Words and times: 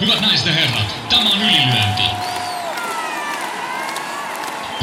Hyvät 0.00 0.20
naiset 0.20 0.46
ja 0.46 0.52
herrat, 0.52 0.96
tämä 1.08 1.30
on 1.30 1.42
ylilyönti. 1.42 2.02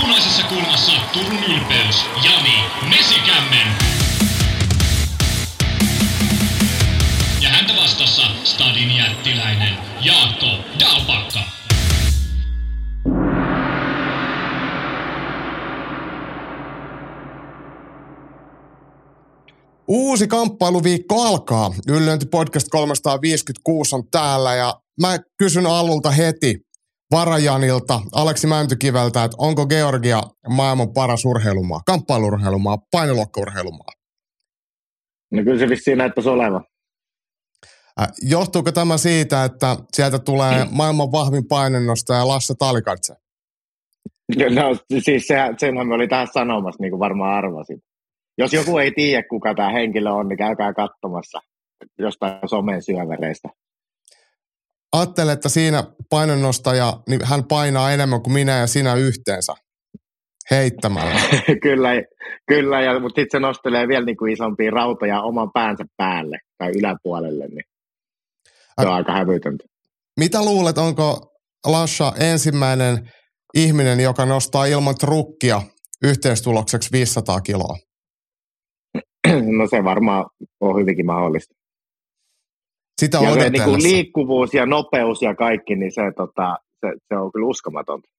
Punaisessa 0.01 0.43
kulmassa 0.43 0.91
Turun 1.13 1.43
ylpeys, 1.43 2.05
Jani 2.23 2.63
Mesikämmen. 2.89 3.67
Ja 7.41 7.49
häntä 7.49 7.73
vastassa 7.81 8.21
Stadin 8.43 8.95
jättiläinen 8.95 9.77
Jaakko 10.01 10.47
Dalpakka. 10.79 11.39
Uusi 19.87 20.27
kamppailuviikko 20.27 21.21
alkaa. 21.21 21.71
Yllyönti 21.87 22.25
podcast 22.25 22.67
356 22.69 23.95
on 23.95 24.03
täällä 24.11 24.55
ja 24.55 24.84
mä 25.01 25.17
kysyn 25.37 25.65
alulta 25.65 26.11
heti 26.11 26.55
Varajanilta, 27.11 28.01
Aleksi 28.11 28.47
Mäntykiveltä, 28.47 29.23
että 29.23 29.37
onko 29.39 29.65
Georgia 29.65 30.21
maailman 30.49 30.93
paras 30.93 31.25
urheilumaa, 31.25 31.79
kamppailurheilumaa, 31.85 32.77
painilokkaurheilumaa? 32.91 33.91
No 35.31 35.43
kyllä 35.43 35.59
se 35.59 35.69
vissiin 35.69 35.97
näyttäisi 35.97 36.29
olevan. 36.29 36.63
Johtuuko 38.21 38.71
tämä 38.71 38.97
siitä, 38.97 39.43
että 39.43 39.77
sieltä 39.93 40.19
tulee 40.19 40.65
maailman 40.71 41.11
vahvin 41.11 41.47
painennostaja 41.47 42.27
Lasse 42.27 42.53
Talikatse? 42.59 43.13
No 44.49 44.77
siis 44.99 45.27
sehän, 45.27 45.55
senhän 45.59 45.87
me 45.87 45.95
oli 45.95 46.07
tähän 46.07 46.27
sanomassa, 46.33 46.81
niin 46.81 46.91
kuin 46.91 46.99
varmaan 46.99 47.37
arvasit. 47.37 47.79
Jos 48.37 48.53
joku 48.53 48.77
ei 48.77 48.91
tiedä, 48.91 49.27
kuka 49.29 49.55
tämä 49.55 49.69
henkilö 49.69 50.11
on, 50.11 50.27
niin 50.27 50.37
käykää 50.37 50.73
katsomassa 50.73 51.39
jostain 51.99 52.49
somen 52.49 52.81
syövereistä. 52.81 53.49
Ajattele, 54.95 55.31
että 55.31 55.49
siinä 55.49 55.83
painonnostaja, 56.09 56.99
niin 57.09 57.19
hän 57.23 57.43
painaa 57.43 57.91
enemmän 57.91 58.21
kuin 58.21 58.33
minä 58.33 58.57
ja 58.57 58.67
sinä 58.67 58.95
yhteensä 58.95 59.53
heittämällä. 60.51 61.19
kyllä, 61.63 61.89
kyllä 62.47 62.81
ja, 62.81 62.99
mutta 62.99 63.21
sitten 63.21 63.39
se 63.39 63.39
nostelee 63.39 63.87
vielä 63.87 64.05
niin 64.05 64.17
kuin 64.17 64.33
isompia 64.33 64.71
rautoja 64.71 65.21
oman 65.21 65.49
päänsä 65.53 65.85
päälle 65.97 66.37
tai 66.57 66.71
yläpuolelle, 66.79 67.47
niin 67.47 67.63
se 68.81 68.87
on 68.87 68.93
Ä... 68.93 68.95
aika 68.95 69.11
hävytöntä. 69.13 69.63
Mitä 70.19 70.45
luulet, 70.45 70.77
onko 70.77 71.33
Lasha 71.65 72.13
ensimmäinen 72.19 73.09
ihminen, 73.53 73.99
joka 73.99 74.25
nostaa 74.25 74.65
ilman 74.65 74.95
trukkia 74.95 75.61
yhteistulokseksi 76.03 76.89
500 76.91 77.41
kiloa? 77.41 77.77
No 79.57 79.67
se 79.67 79.83
varmaan 79.83 80.25
on 80.59 80.79
hyvinkin 80.81 81.05
mahdollista. 81.05 81.55
Sitä 83.01 83.17
ja 83.17 83.33
se, 83.33 83.49
niin 83.49 83.63
kuin 83.63 83.83
liikkuvuus 83.83 84.53
ja 84.53 84.65
nopeus 84.65 85.21
ja 85.21 85.35
kaikki, 85.35 85.75
niin 85.75 85.91
se, 85.91 86.01
tota, 86.17 86.59
se, 86.79 86.93
se 87.07 87.15
on 87.19 87.31
kyllä 87.31 87.47
uskomatonta. 87.47 88.09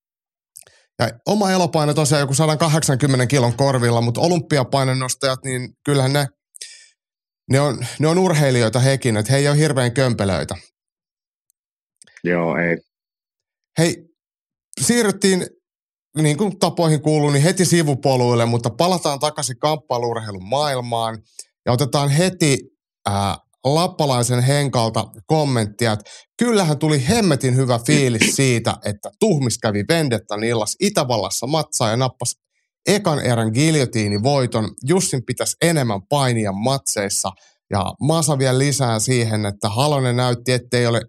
Ja 0.99 1.11
oma 1.27 1.51
elopaino 1.51 1.95
tosiaan 1.95 2.21
joku 2.21 2.35
180 2.35 3.27
kilon 3.27 3.57
korvilla, 3.57 4.01
mutta 4.01 4.21
olympiapainenostajat, 4.21 5.39
niin 5.45 5.69
kyllähän 5.85 6.13
ne, 6.13 6.27
ne, 7.51 7.61
on, 7.61 7.87
ne 7.99 8.09
on 8.09 8.19
urheilijoita 8.19 8.81
hekin, 8.81 9.17
että 9.17 9.33
he 9.33 9.39
ei 9.39 9.49
ole 9.49 9.59
hirveän 9.59 9.93
kömpelöitä. 9.93 10.55
Joo, 12.25 12.57
ei. 12.57 12.77
Hei, 13.79 13.97
siirryttiin 14.81 15.47
niin 16.23 16.37
kuin 16.37 16.59
tapoihin 16.59 17.03
kuuluu, 17.03 17.31
niin 17.31 17.43
heti 17.43 17.65
sivupoluille, 17.65 18.47
mutta 18.47 18.71
palataan 18.71 19.19
takaisin 19.19 19.59
kamppailurheilun 19.59 20.49
maailmaan 20.49 21.19
ja 21.67 21.73
otetaan 21.73 22.11
heti 22.11 22.59
ää, 23.07 23.37
lappalaisen 23.75 24.43
henkalta 24.43 25.05
kommenttia, 25.27 25.93
että 25.93 26.11
kyllähän 26.39 26.79
tuli 26.79 27.09
hemmetin 27.09 27.57
hyvä 27.57 27.81
fiilis 27.87 28.37
siitä, 28.37 28.77
että 28.85 29.11
Tuhmis 29.21 29.59
kävi 29.59 29.85
Vendettan 29.89 30.45
illas 30.45 30.77
Itävallassa 30.81 31.47
matsaa 31.47 31.91
ja 31.91 31.97
nappasi 31.97 32.37
ekan 32.87 33.21
erän 33.21 33.53
voiton. 34.23 34.71
Jussin 34.87 35.23
pitäisi 35.27 35.57
enemmän 35.63 36.01
painia 36.09 36.53
matseissa 36.53 37.33
ja 37.71 37.95
Masa 38.01 38.39
vielä 38.39 38.59
lisää 38.59 38.99
siihen, 38.99 39.47
että 39.47 39.69
Halonen 39.69 40.17
näytti, 40.17 40.53
ettei 40.53 40.87
ole 40.87 41.01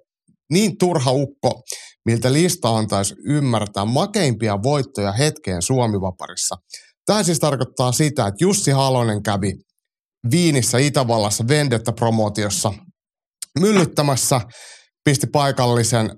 niin 0.52 0.78
turha 0.78 1.12
ukko, 1.12 1.62
miltä 2.06 2.34
lista 2.34 2.78
antaisi 2.78 3.16
ymmärtää 3.26 3.86
makeimpia 3.86 4.64
voittoja 4.64 5.12
hetkeen 5.12 5.62
Suomivaparissa. 5.62 6.56
Tämä 7.06 7.24
siis 7.24 7.40
tarkoittaa 7.40 7.92
sitä, 7.92 8.28
että 8.28 8.44
Jussi 8.46 8.72
Halonen 8.72 9.24
kävi 9.24 9.54
Viinissä 10.32 10.78
Itävallassa 10.78 11.44
Vendetta-promootiossa 11.48 12.74
myllyttämässä, 13.60 14.42
pisti 15.04 15.28
paikallisen 15.28 16.10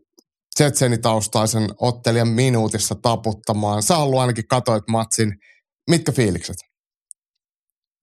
Tsetsenitaustaisen 0.55 1.69
ottelijan 1.81 2.27
minuutissa 2.27 2.95
taputtamaan. 3.01 3.83
Sä 3.83 3.97
ollut 3.97 4.19
ainakin 4.19 4.47
katoit 4.49 4.83
matsin. 4.87 5.33
Mitkä 5.89 6.11
fiilikset? 6.11 6.55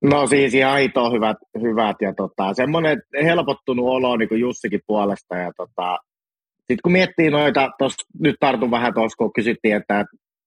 No 0.03 0.27
siis 0.27 0.55
ihan 0.55 0.73
aito 0.73 1.11
hyvät, 1.11 1.37
hyvät 1.63 1.97
ja 2.01 2.15
tota, 2.15 2.55
semmoinen 2.55 3.03
helpottunut 3.25 3.87
olo 3.87 4.17
niin 4.17 4.29
kuin 4.29 4.41
Jussikin 4.41 4.81
puolesta 4.87 5.37
ja 5.37 5.53
tota, 5.57 5.99
sitten 6.59 6.79
kun 6.83 6.93
miettii 6.93 7.31
noita, 7.31 7.71
tos, 7.79 7.95
nyt 8.21 8.37
tartun 8.41 8.71
vähän 8.71 8.95
tuossa, 8.95 9.17
kun 9.17 9.33
kysyttiin, 9.33 9.77
että 9.77 10.05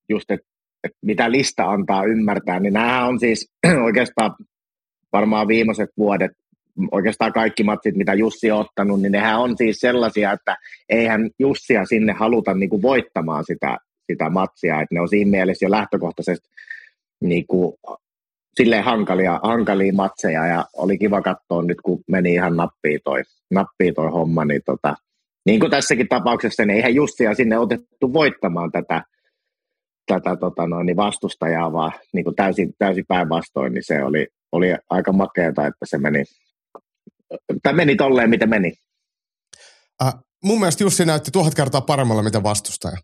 just, 0.09 0.31
että 0.31 0.47
et 0.83 0.91
mitä 1.05 1.31
lista 1.31 1.63
antaa 1.63 2.03
ymmärtää, 2.03 2.59
niin 2.59 2.73
nämä 2.73 3.05
on 3.05 3.19
siis 3.19 3.51
oikeastaan 3.85 4.35
varmaan 5.13 5.47
viimeiset 5.47 5.89
vuodet, 5.97 6.31
oikeastaan 6.91 7.33
kaikki 7.33 7.63
matsit, 7.63 7.95
mitä 7.95 8.13
Jussi 8.13 8.51
on 8.51 8.59
ottanut, 8.59 9.01
niin 9.01 9.11
nehän 9.11 9.39
on 9.39 9.57
siis 9.57 9.79
sellaisia, 9.79 10.31
että 10.31 10.57
eihän 10.89 11.29
Jussia 11.39 11.85
sinne 11.85 12.13
haluta 12.13 12.53
niin 12.53 12.69
kuin 12.69 12.81
voittamaan 12.81 13.43
sitä, 13.45 13.77
sitä 14.11 14.29
matsia, 14.29 14.81
että 14.81 14.95
ne 14.95 15.01
on 15.01 15.09
siinä 15.09 15.31
mielessä 15.31 15.65
jo 15.65 15.71
lähtökohtaisesti 15.71 16.49
niin 17.21 17.47
kuin, 17.47 17.73
silleen 18.55 18.83
hankalia, 18.83 19.39
hankalia 19.43 19.93
matseja, 19.93 20.47
ja 20.47 20.65
oli 20.73 20.97
kiva 20.97 21.21
katsoa 21.21 21.61
nyt, 21.61 21.81
kun 21.81 22.03
meni 22.07 22.33
ihan 22.33 22.57
nappiin 22.57 22.99
toi, 23.03 23.21
nappiin 23.51 23.93
toi 23.93 24.11
homma, 24.11 24.45
niin 24.45 24.61
tota, 24.65 24.95
niin 25.45 25.59
kuin 25.59 25.71
tässäkin 25.71 26.07
tapauksessa, 26.07 26.65
niin 26.65 26.75
eihän 26.75 26.95
Jussia 26.95 27.33
sinne 27.33 27.57
otettu 27.57 28.13
voittamaan 28.13 28.71
tätä, 28.71 29.03
tätä 30.07 30.35
tota 30.35 30.67
noin, 30.67 30.85
niin 30.85 30.97
vastustajaa, 30.97 31.73
vaan 31.73 31.91
niin 32.13 32.23
kuin 32.23 32.35
täysin, 32.35 32.73
täysin 32.77 33.05
päinvastoin, 33.07 33.73
niin 33.73 33.83
se 33.83 34.03
oli, 34.03 34.27
oli 34.51 34.67
aika 34.89 35.11
makeata, 35.11 35.67
että 35.67 35.85
se 35.85 35.97
meni, 35.97 36.23
tai 37.63 37.73
meni 37.73 37.95
tolleen, 37.95 38.29
miten 38.29 38.49
meni. 38.49 38.73
Äh, 40.03 40.13
mun 40.43 40.59
mielestä 40.59 40.83
Jussi 40.83 41.05
näytti 41.05 41.31
tuhat 41.31 41.55
kertaa 41.55 41.81
paremmalla, 41.81 42.23
mitä 42.23 42.43
vastustaja. 42.43 42.97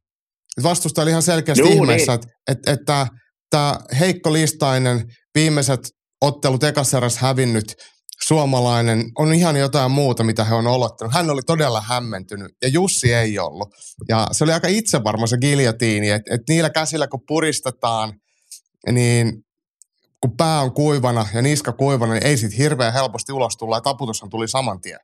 Vastustaja 0.64 1.04
oli 1.04 1.12
ihan 1.12 1.22
selkeästi 1.22 1.62
Juu, 1.62 1.72
ihmeessä, 1.72 2.12
niin. 2.12 2.22
että, 2.22 2.32
että, 2.52 2.72
että 2.72 3.08
tämä 3.50 3.80
heikko 4.00 4.34
listainen 4.34 5.04
viimeiset 5.36 5.80
ottelut 6.22 6.64
ekassa 6.64 7.02
hävinnyt 7.20 7.76
suomalainen 8.24 9.04
on 9.18 9.34
ihan 9.34 9.56
jotain 9.56 9.92
muuta, 9.92 10.24
mitä 10.24 10.44
he 10.44 10.56
on 10.56 10.68
olottanut. 10.68 11.14
Hän 11.14 11.30
oli 11.30 11.42
todella 11.42 11.82
hämmentynyt 11.82 12.52
ja 12.62 12.68
Jussi 12.68 13.14
ei 13.14 13.40
ollut. 13.40 13.70
Ja 14.10 14.28
se 14.32 14.44
oli 14.44 14.54
aika 14.54 14.68
itsevarma 14.68 15.28
se 15.28 15.38
giljotiini, 15.38 16.10
että 16.10 16.36
et 16.36 16.42
niillä 16.50 16.70
käsillä 16.70 17.08
kun 17.08 17.24
puristetaan, 17.28 18.14
niin 18.92 19.34
kun 20.22 20.38
pää 20.38 20.62
on 20.62 20.72
kuivana 20.72 21.26
ja 21.34 21.42
niska 21.42 21.72
kuivana, 21.72 22.14
niin 22.14 22.28
ei 22.28 22.38
siitä 22.38 22.56
hirveän 22.58 22.94
helposti 22.94 23.34
ulos 23.34 23.58
tulla 23.58 23.78
ja 23.78 23.82
taputushan 23.82 24.30
tuli 24.30 24.48
saman 24.48 24.82
tien. 24.82 25.00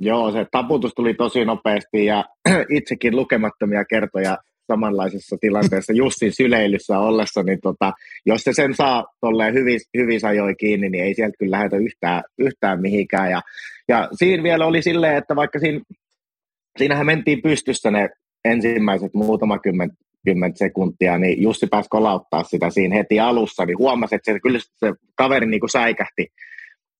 Joo, 0.00 0.32
se 0.32 0.46
taputus 0.50 0.92
tuli 0.96 1.14
tosi 1.14 1.44
nopeasti 1.44 2.04
ja 2.04 2.24
itsekin 2.78 3.16
lukemattomia 3.16 3.84
kertoja 3.84 4.38
samanlaisessa 4.66 5.36
tilanteessa 5.40 5.92
Jussin 6.02 6.32
syleilyssä 6.32 6.98
ollessa, 6.98 7.42
niin 7.42 7.58
tota, 7.62 7.92
jos 8.26 8.42
se 8.42 8.52
sen 8.52 8.74
saa 8.74 9.04
tolleen 9.20 9.54
hyvin, 9.54 9.80
hyvin 9.96 10.26
ajoi 10.26 10.54
kiinni, 10.54 10.88
niin 10.88 11.04
ei 11.04 11.14
sieltä 11.14 11.36
kyllä 11.38 11.56
lähetä 11.56 11.76
yhtään, 11.76 12.22
yhtään 12.38 12.80
mihinkään. 12.80 13.30
Ja, 13.30 13.40
ja 13.88 14.08
siinä 14.12 14.42
vielä 14.42 14.66
oli 14.66 14.82
silleen, 14.82 15.16
että 15.16 15.36
vaikka 15.36 15.58
siinä, 15.58 15.80
siinähän 16.78 17.06
mentiin 17.06 17.42
pystyssä 17.42 17.90
ne 17.90 18.08
ensimmäiset 18.44 19.14
muutama 19.14 19.58
kymmentä 19.58 20.03
kymmentä 20.24 20.58
sekuntia, 20.58 21.18
niin 21.18 21.42
Jussi 21.42 21.66
pääsi 21.66 21.88
kolauttaa 21.88 22.44
sitä 22.44 22.70
siinä 22.70 22.96
heti 22.96 23.20
alussa, 23.20 23.64
niin 23.64 23.78
huomasi, 23.78 24.14
että 24.14 24.32
se, 24.32 24.40
kyllä 24.40 24.58
se 24.58 24.92
kaveri 25.16 25.46
niin 25.46 25.60
kuin 25.60 25.70
säikähti 25.70 26.26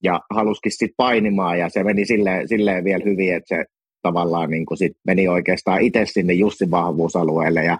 ja 0.02 0.20
halusikin 0.34 0.72
sitten 0.72 0.94
painimaan, 0.96 1.58
ja 1.58 1.68
se 1.68 1.84
meni 1.84 2.04
silleen, 2.04 2.48
silleen 2.48 2.84
vielä 2.84 3.04
hyvin, 3.04 3.34
että 3.34 3.56
se 3.56 3.64
tavallaan 4.02 4.50
niin 4.50 4.66
kuin 4.66 4.78
sit 4.78 4.92
meni 5.06 5.28
oikeastaan 5.28 5.80
itse 5.80 6.06
sinne 6.06 6.32
Jussin 6.32 6.70
vahvuusalueelle. 6.70 7.64
Ja, 7.64 7.78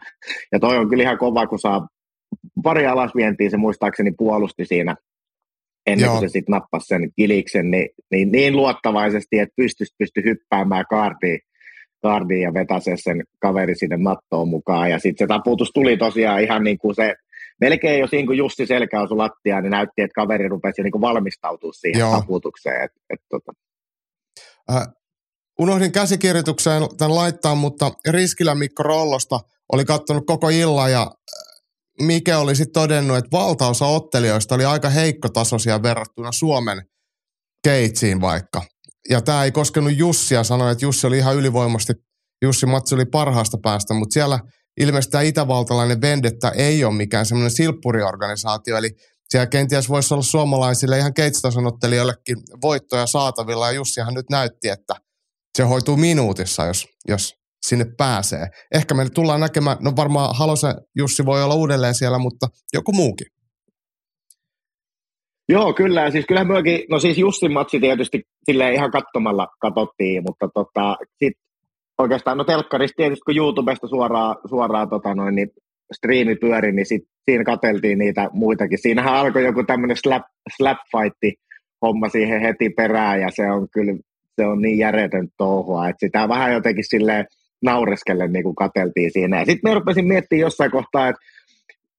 ja 0.52 0.61
toi 0.61 0.79
on 0.79 0.88
kyllä 0.88 1.02
ihan 1.02 1.19
kova, 1.19 1.47
kun 1.47 1.58
saa 1.58 1.88
pari 2.62 2.87
alasvientiä, 2.87 3.50
se 3.50 3.56
muistaakseni 3.56 4.12
puolusti 4.19 4.64
siinä 4.64 4.97
ennen 5.87 6.06
Joo. 6.06 6.19
kuin 6.19 6.29
se 6.29 6.32
sitten 6.32 6.52
nappasi 6.52 6.87
sen 6.87 7.11
kiliksen, 7.17 7.70
niin, 7.70 7.88
niin, 8.11 8.32
niin 8.32 8.56
luottavaisesti, 8.56 9.38
että 9.38 9.55
pystyisi 9.56 9.94
pysty 9.99 10.25
hyppäämään 10.25 10.85
kaardiin, 10.90 11.40
kaardiin 12.04 12.42
ja 12.42 12.54
vetäisi 12.54 12.90
sen 12.96 13.24
kaveri 13.38 13.74
sinne 13.74 13.96
mattoon 13.96 14.48
mukaan. 14.48 14.90
Ja 14.90 14.98
sitten 14.98 15.24
se 15.24 15.28
taputus 15.28 15.70
tuli 15.74 15.96
tosiaan 15.96 16.42
ihan 16.42 16.64
niin 16.64 16.78
kuin 16.78 16.94
se, 16.94 17.14
melkein 17.60 18.00
jo 18.00 18.06
siinä 18.06 18.26
kun 18.26 18.36
Jussi 18.36 18.66
selkä 18.66 19.00
osui 19.00 19.16
lattiaan, 19.16 19.62
niin 19.62 19.70
näytti, 19.70 20.02
että 20.02 20.14
kaveri 20.14 20.48
rupesi 20.48 20.82
niin 20.82 20.92
kuin 20.92 21.02
valmistautua 21.02 21.72
siihen 21.72 22.00
Joo. 22.00 22.20
taputukseen. 22.20 22.84
Et, 22.84 22.92
et, 23.10 23.20
tota. 23.30 23.52
äh, 24.72 24.86
unohdin 25.60 25.92
käsikirjoitukseen 25.92 26.82
tämän 26.98 27.14
laittaa, 27.14 27.54
mutta 27.54 27.90
Riskilä 28.08 28.54
Mikko 28.54 28.82
Rollosta 28.82 29.40
oli 29.72 29.84
katsonut 29.84 30.26
koko 30.26 30.48
illan 30.48 30.92
ja 30.92 31.10
Mike 32.02 32.36
oli 32.36 32.56
sitten 32.56 32.82
todennut, 32.82 33.16
että 33.16 33.30
valtaosa 33.32 33.86
ottelijoista 33.86 34.54
oli 34.54 34.64
aika 34.64 34.88
heikkotasoisia 34.90 35.82
verrattuna 35.82 36.32
Suomen 36.32 36.82
keitsiin 37.64 38.20
vaikka. 38.20 38.62
Ja 39.10 39.20
tämä 39.20 39.44
ei 39.44 39.52
koskenut 39.52 39.96
Jussia, 39.96 40.44
sanoi, 40.44 40.72
että 40.72 40.84
Jussi 40.84 41.06
oli 41.06 41.18
ihan 41.18 41.36
ylivoimasti, 41.36 41.92
Jussi 42.42 42.66
Matsi 42.66 42.94
oli 42.94 43.04
parhaasta 43.04 43.58
päästä, 43.62 43.94
mutta 43.94 44.14
siellä 44.14 44.40
ilmeisesti 44.80 45.12
tämä 45.12 45.22
itävaltalainen 45.22 46.00
Vendetta 46.00 46.50
ei 46.50 46.84
ole 46.84 46.94
mikään 46.94 47.26
semmoinen 47.26 47.50
silppuriorganisaatio, 47.50 48.76
eli 48.76 48.90
siellä 49.28 49.46
kenties 49.46 49.88
voisi 49.88 50.14
olla 50.14 50.22
suomalaisille 50.22 50.98
ihan 50.98 51.14
keitsitason 51.14 51.66
ottelijoillekin 51.66 52.36
voittoja 52.62 53.06
saatavilla, 53.06 53.66
ja 53.66 53.72
Jussihan 53.72 54.14
nyt 54.14 54.30
näytti, 54.30 54.68
että 54.68 54.94
se 55.56 55.62
hoituu 55.62 55.96
minuutissa, 55.96 56.64
jos, 56.66 56.86
jos 57.08 57.34
sinne 57.66 57.86
pääsee. 57.98 58.48
Ehkä 58.74 58.94
meille 58.94 59.10
tullaan 59.10 59.40
näkemään, 59.40 59.76
no 59.80 59.92
varmaan 59.96 60.36
Halosen 60.36 60.74
Jussi 60.96 61.26
voi 61.26 61.42
olla 61.42 61.54
uudelleen 61.54 61.94
siellä, 61.94 62.18
mutta 62.18 62.48
joku 62.72 62.92
muukin. 62.92 63.26
Joo, 65.49 65.73
kyllä. 65.73 66.11
Siis 66.11 66.26
kyllähän 66.26 66.46
myökin, 66.46 66.81
no 66.91 66.99
siis 66.99 67.19
Jussin 67.19 67.52
matsi 67.52 67.81
tietysti 67.81 68.23
sille 68.44 68.73
ihan 68.73 68.91
katsomalla 68.91 69.49
katsottiin, 69.61 70.23
mutta 70.23 70.49
tota, 70.55 70.96
sit 71.19 71.32
oikeastaan, 71.99 72.38
no 72.38 72.44
telkkarissa 72.44 72.96
tietysti 72.96 73.23
kun 73.26 73.37
YouTubesta 73.37 73.88
suoraan, 73.88 74.37
suoraan 74.49 74.88
tota 74.88 75.14
noin, 75.14 75.35
niin 75.35 75.50
striimi 75.93 76.37
pyöri, 76.37 76.73
niin 76.73 76.87
sit, 76.87 77.02
siinä 77.25 77.44
kateltiin 77.44 77.99
niitä 77.99 78.31
muitakin. 78.32 78.79
Siinähän 78.79 79.14
alkoi 79.14 79.44
joku 79.44 79.64
tämmöinen 79.64 79.96
slap, 79.96 80.23
slap 80.56 80.79
fightti 80.96 81.35
homma 81.82 82.08
siihen 82.08 82.40
heti 82.40 82.70
perään, 82.70 83.20
ja 83.20 83.29
se 83.31 83.50
on 83.50 83.69
kyllä 83.73 83.94
se 84.37 84.47
on 84.47 84.62
niin 84.62 84.79
järjetön 84.79 85.29
touhua, 85.37 85.88
että 85.88 86.06
sitä 86.06 86.29
vähän 86.29 86.52
jotenkin 86.52 86.85
silleen 86.88 87.26
naureskellen 87.62 88.32
niin 88.32 88.43
kuin 88.43 88.55
kateltiin 88.55 89.11
siinä. 89.12 89.44
Sitten 89.44 89.70
me 89.70 89.75
rupesin 89.75 90.08
miettimään 90.08 90.40
jossain 90.40 90.70
kohtaa, 90.70 91.08
että 91.08 91.20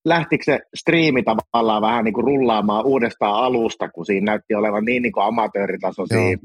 lähtikö 0.05 0.43
se 0.43 0.59
striimi 0.75 1.23
tavallaan 1.23 1.81
vähän 1.81 2.05
niin 2.05 2.13
kuin 2.13 2.23
rullaamaan 2.23 2.85
uudestaan 2.85 3.43
alusta, 3.43 3.89
kun 3.89 4.05
siinä 4.05 4.31
näytti 4.31 4.55
olevan 4.55 4.85
niin, 4.85 5.01
niin 5.01 5.11
kuin 5.11 5.25
amatööritasoisia 5.25 6.17
Joo. 6.17 6.37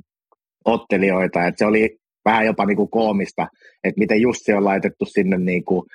ottelijoita, 0.65 1.47
että 1.47 1.59
se 1.59 1.67
oli 1.67 1.99
vähän 2.25 2.47
jopa 2.47 2.67
niin 2.67 2.77
kuin 2.77 2.91
koomista, 2.91 3.49
että 3.85 3.99
miten 3.99 4.21
just 4.21 4.41
se 4.45 4.55
on 4.55 4.65
laitettu 4.65 5.05
sinne 5.05 5.39
niin 5.39 5.65
kuin, 5.65 5.87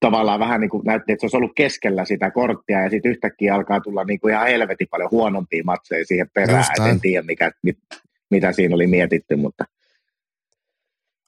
tavallaan 0.00 0.40
vähän 0.40 0.60
niin 0.60 0.70
kuin 0.70 0.82
näytti, 0.84 1.12
että 1.12 1.20
se 1.20 1.26
olisi 1.26 1.36
ollut 1.36 1.52
keskellä 1.56 2.04
sitä 2.04 2.30
korttia 2.30 2.82
ja 2.82 2.90
sitten 2.90 3.10
yhtäkkiä 3.10 3.54
alkaa 3.54 3.80
tulla 3.80 4.04
niin 4.04 4.20
kuin 4.20 4.34
ihan 4.34 4.46
helvetin 4.46 4.88
paljon 4.90 5.10
huonompia 5.10 5.64
matseja 5.64 6.04
siihen 6.04 6.30
perään, 6.34 6.64
en 6.90 7.00
tiedä 7.00 7.26
mikä, 7.26 7.50
mit, 7.62 7.78
mitä 8.30 8.52
siinä 8.52 8.74
oli 8.74 8.86
mietitty, 8.86 9.36
mutta 9.36 9.64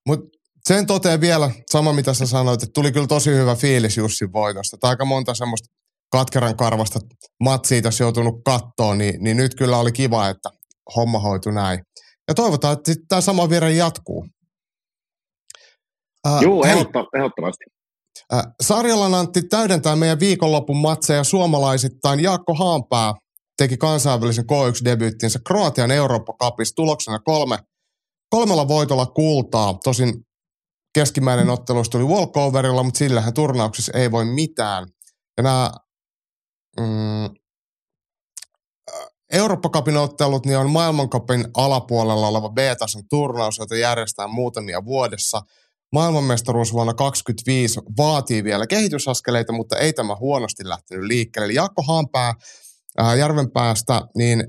Mut 0.08 0.31
sen 0.68 0.86
toteen 0.86 1.20
vielä, 1.20 1.50
sama 1.70 1.92
mitä 1.92 2.14
sä 2.14 2.26
sanoit, 2.26 2.62
että 2.62 2.72
tuli 2.74 2.92
kyllä 2.92 3.06
tosi 3.06 3.30
hyvä 3.30 3.54
fiilis 3.54 3.96
Jussin 3.96 4.32
voitosta. 4.32 4.76
Tai 4.80 4.90
aika 4.90 5.04
monta 5.04 5.34
semmoista 5.34 5.68
katkeran 6.12 6.56
karvasta 6.56 7.00
matsia 7.40 7.82
tässä 7.82 8.04
joutunut 8.04 8.34
kattoon, 8.44 8.98
niin, 8.98 9.24
niin 9.24 9.36
nyt 9.36 9.54
kyllä 9.54 9.78
oli 9.78 9.92
kiva, 9.92 10.28
että 10.28 10.50
homma 10.96 11.18
hoitui 11.18 11.52
näin. 11.52 11.80
Ja 12.28 12.34
toivotaan, 12.34 12.72
että 12.72 12.92
tämä 13.08 13.20
sama 13.20 13.50
vielä 13.50 13.70
jatkuu. 13.70 14.26
Äh, 16.26 16.42
Joo, 16.42 16.64
ehdottomasti. 17.16 17.64
Äh, 18.34 18.42
Sarjalan 18.62 19.14
Antti 19.14 19.42
täydentää 19.42 19.96
meidän 19.96 20.20
viikonlopun 20.20 20.76
matseja 20.76 21.24
suomalaisittain. 21.24 22.20
Jaakko 22.20 22.54
Haanpää 22.54 23.14
teki 23.56 23.76
kansainvälisen 23.76 24.44
K1-debyyttinsä 24.44 25.38
Kroatian 25.46 25.90
Eurooppa-kapissa 25.90 26.74
tuloksena 26.74 27.18
kolme, 27.18 27.58
kolmella 28.30 28.68
voitolla 28.68 29.06
kultaa. 29.06 29.78
Tosin 29.84 30.14
keskimmäinen 30.94 31.50
ottelu 31.50 31.82
tuli 31.90 32.04
walkoverilla, 32.04 32.82
mutta 32.82 32.98
sillähän 32.98 33.34
turnauksessa 33.34 33.92
ei 33.98 34.10
voi 34.10 34.24
mitään. 34.24 34.86
Ja 35.36 35.42
nämä 35.42 35.70
mm, 36.80 37.30
Eurooppa-kapin 39.32 39.96
ottelut 39.96 40.46
niin 40.46 40.58
on 40.58 40.70
maailmankapin 40.70 41.44
alapuolella 41.56 42.28
oleva 42.28 42.48
B-tason 42.48 43.02
turnaus, 43.10 43.58
jota 43.58 43.76
järjestetään 43.76 44.30
muutamia 44.30 44.84
vuodessa. 44.84 45.42
Maailmanmestaruus 45.92 46.72
vuonna 46.72 46.94
2025 46.94 47.80
vaatii 47.96 48.44
vielä 48.44 48.66
kehitysaskeleita, 48.66 49.52
mutta 49.52 49.78
ei 49.78 49.92
tämä 49.92 50.16
huonosti 50.16 50.68
lähtenyt 50.68 51.04
liikkeelle. 51.04 51.44
Eli 51.44 51.54
Jaakko 51.54 51.82
Haanpää 51.82 52.34
ää, 52.98 53.14
Järvenpäästä, 53.14 54.02
niin 54.16 54.44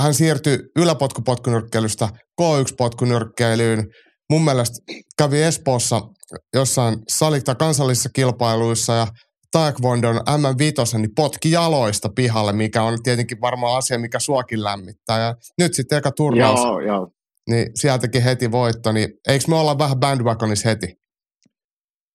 hän 0.00 0.14
siirtyi 0.14 0.58
yläpotkupotkunyrkkeilystä 0.76 2.08
K1-potkunyrkkeilyyn. 2.42 3.86
Mun 4.30 4.44
mielestä 4.44 4.92
kävi 5.18 5.42
Espoossa 5.42 6.02
jossain 6.54 6.98
salikta 7.08 7.54
kansallisissa 7.54 8.10
kilpailuissa 8.12 8.92
ja 8.92 9.06
Taekwondon 9.52 10.16
M5, 10.16 10.98
niin 10.98 11.14
potki 11.16 11.50
jaloista 11.50 12.08
pihalle, 12.16 12.52
mikä 12.52 12.82
on 12.82 12.98
tietenkin 13.02 13.40
varmaan 13.40 13.78
asia, 13.78 13.98
mikä 13.98 14.18
suakin 14.18 14.64
lämmittää. 14.64 15.20
Ja 15.20 15.34
nyt 15.58 15.74
sitten 15.74 15.98
eka 15.98 16.12
turnaus, 16.12 16.60
joo, 16.60 16.80
joo. 16.80 17.10
niin 17.50 17.70
sieltäkin 17.74 18.22
heti 18.22 18.52
voitto, 18.52 18.92
niin 18.92 19.08
eikö 19.28 19.44
me 19.48 19.56
olla 19.56 19.78
vähän 19.78 20.00
bandwagonissa 20.00 20.68
heti? 20.68 20.96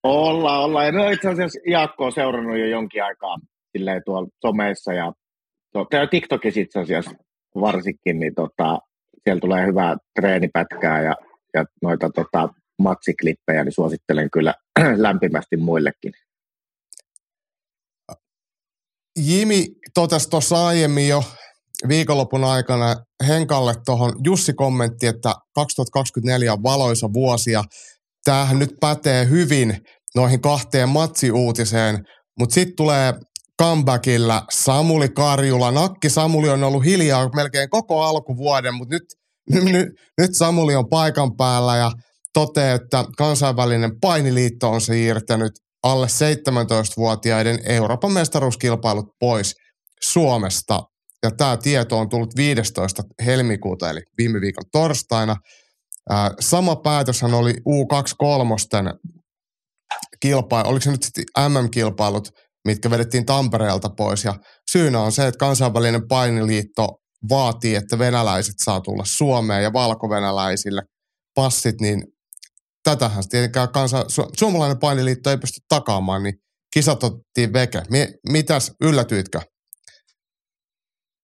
Ollaan, 0.03 0.63
ollaan. 0.63 0.85
Ja 0.85 1.11
itse 1.11 1.29
asiassa 1.29 1.59
Jaakko 1.67 2.05
on 2.05 2.11
seurannut 2.11 2.57
jo 2.57 2.65
jonkin 2.65 3.03
aikaa 3.03 3.37
silleen 3.77 4.01
tuolla 4.05 4.29
someissa 4.41 4.93
ja 4.93 5.13
to, 5.73 5.87
TikTokissa 6.11 6.59
itse 6.59 6.79
asiassa 6.79 7.11
varsinkin, 7.61 8.19
niin 8.19 8.35
tota, 8.35 8.79
siellä 9.23 9.39
tulee 9.39 9.67
hyvää 9.67 9.97
treenipätkää 10.19 11.01
ja, 11.01 11.15
ja 11.53 11.65
noita 11.81 12.09
tota, 12.09 12.49
matsiklippejä, 12.81 13.63
niin 13.63 13.73
suosittelen 13.73 14.31
kyllä 14.31 14.53
lämpimästi 14.97 15.57
muillekin. 15.57 16.13
Jimi 19.19 19.65
totesi 19.93 20.29
tuossa 20.29 20.67
aiemmin 20.67 21.07
jo 21.07 21.23
viikonlopun 21.87 22.43
aikana 22.43 22.95
Henkalle 23.27 23.73
tuohon 23.85 24.13
Jussi 24.23 24.53
kommentti, 24.53 25.07
että 25.07 25.33
2024 25.55 26.53
on 26.53 26.63
valoisa 26.63 27.13
vuosi 27.13 27.51
ja 27.51 27.63
tämähän 28.23 28.59
nyt 28.59 28.75
pätee 28.81 29.29
hyvin 29.29 29.77
noihin 30.15 30.41
kahteen 30.41 30.89
matsiuutiseen, 30.89 32.05
mutta 32.39 32.53
sitten 32.53 32.75
tulee 32.75 33.13
comebackilla 33.61 34.45
Samuli 34.51 35.09
Karjula. 35.09 35.71
Nakki 35.71 36.09
Samuli 36.09 36.49
on 36.49 36.63
ollut 36.63 36.85
hiljaa 36.85 37.29
melkein 37.35 37.69
koko 37.69 38.03
alkuvuoden, 38.03 38.73
mutta 38.73 38.95
nyt, 38.95 39.03
nyt, 39.51 39.87
nyt 40.17 40.35
Samuli 40.35 40.75
on 40.75 40.89
paikan 40.89 41.35
päällä 41.35 41.77
ja 41.77 41.91
toteaa, 42.33 42.75
että 42.75 43.05
kansainvälinen 43.17 43.91
painiliitto 44.01 44.69
on 44.69 44.81
siirtänyt 44.81 45.51
alle 45.83 46.07
17-vuotiaiden 46.07 47.59
Euroopan 47.65 48.11
mestaruuskilpailut 48.11 49.05
pois 49.19 49.55
Suomesta. 50.03 50.83
Ja 51.23 51.31
tämä 51.31 51.57
tieto 51.57 51.99
on 51.99 52.09
tullut 52.09 52.35
15. 52.35 53.03
helmikuuta, 53.25 53.89
eli 53.89 54.01
viime 54.17 54.41
viikon 54.41 54.63
torstaina. 54.71 55.35
sama 56.39 56.75
päätöshän 56.75 57.33
oli 57.33 57.53
U23 57.53 58.99
kilpailu, 60.19 60.69
oliko 60.69 60.83
se 60.83 60.91
nyt 60.91 61.03
sitten 61.03 61.25
MM-kilpailut 61.49 62.29
mitkä 62.65 62.89
vedettiin 62.89 63.25
Tampereelta 63.25 63.89
pois. 63.97 64.23
Ja 64.23 64.33
syynä 64.71 64.99
on 65.01 65.11
se, 65.11 65.27
että 65.27 65.37
kansainvälinen 65.37 66.07
painiliitto 66.07 67.00
vaatii, 67.29 67.75
että 67.75 67.99
venäläiset 67.99 68.55
saa 68.57 68.81
tulla 68.81 69.03
Suomeen 69.05 69.63
ja 69.63 69.73
valkovenäläisille 69.73 70.81
passit, 71.35 71.81
niin 71.81 72.03
tätähän 72.83 73.23
tietenkään 73.29 73.69
kansa, 73.69 74.05
su, 74.07 74.25
suomalainen 74.37 74.79
painiliitto 74.79 75.29
ei 75.29 75.37
pysty 75.37 75.59
takaamaan, 75.69 76.23
niin 76.23 76.35
kisat 76.73 77.03
otettiin 77.03 77.53
veke. 77.53 77.81
Mi, 77.89 78.07
mitäs, 78.29 78.75
yllätyitkö? 78.81 79.39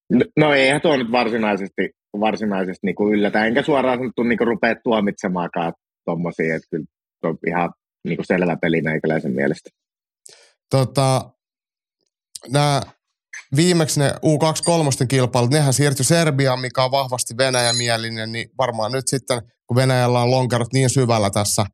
No, 0.10 0.26
no 0.38 0.54
eihän 0.54 0.82
tuo 0.82 0.98
nyt 0.98 1.12
varsinaisesti, 1.12 1.90
varsinaisesti 2.20 2.88
niin 2.88 2.96
kuin 2.96 3.14
yllätä, 3.14 3.46
enkä 3.46 3.62
suoraan 3.62 3.98
sanottu 4.00 4.24
niin 4.24 4.38
kuin 4.38 4.48
rupea 4.48 4.76
tuomitsemaankaan 4.84 5.74
tuommoisia, 6.06 6.56
että 6.56 6.68
kyllä 6.72 6.86
on 7.24 7.38
ihan 7.48 7.74
niin 8.08 8.18
kuin 8.18 8.26
selvä 8.26 8.58
peli 8.62 8.82
meikäläisen 8.82 9.32
mielestä. 9.32 9.70
Tota, 10.70 11.32
nämä 12.52 12.82
viimeksi 13.56 14.00
ne 14.00 14.12
U23 14.12 15.08
kilpailut, 15.08 15.52
nehän 15.52 15.74
siirtyi 15.74 16.06
Serbiaan, 16.06 16.60
mikä 16.60 16.84
on 16.84 16.92
vahvasti 16.92 17.38
Venäjämielinen, 17.38 18.32
niin 18.32 18.50
varmaan 18.58 18.92
nyt 18.92 19.08
sitten, 19.08 19.42
kun 19.68 19.76
Venäjällä 19.76 20.22
on 20.22 20.32
lonkerot 20.32 20.74
niin 20.74 20.90
syvällä 20.90 21.30
tässä 21.30 21.66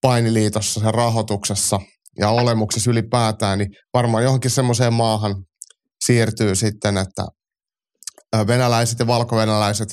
painiliitossa, 0.00 0.80
sen 0.80 0.94
rahoituksessa 0.94 1.80
ja 2.18 2.28
olemuksessa 2.28 2.90
ylipäätään, 2.90 3.58
niin 3.58 3.70
varmaan 3.94 4.24
johonkin 4.24 4.50
semmoiseen 4.50 4.92
maahan 4.92 5.44
siirtyy 6.04 6.54
sitten, 6.54 6.96
että 6.96 7.26
venäläiset 8.46 8.98
ja 8.98 9.06
valkovenäläiset 9.06 9.88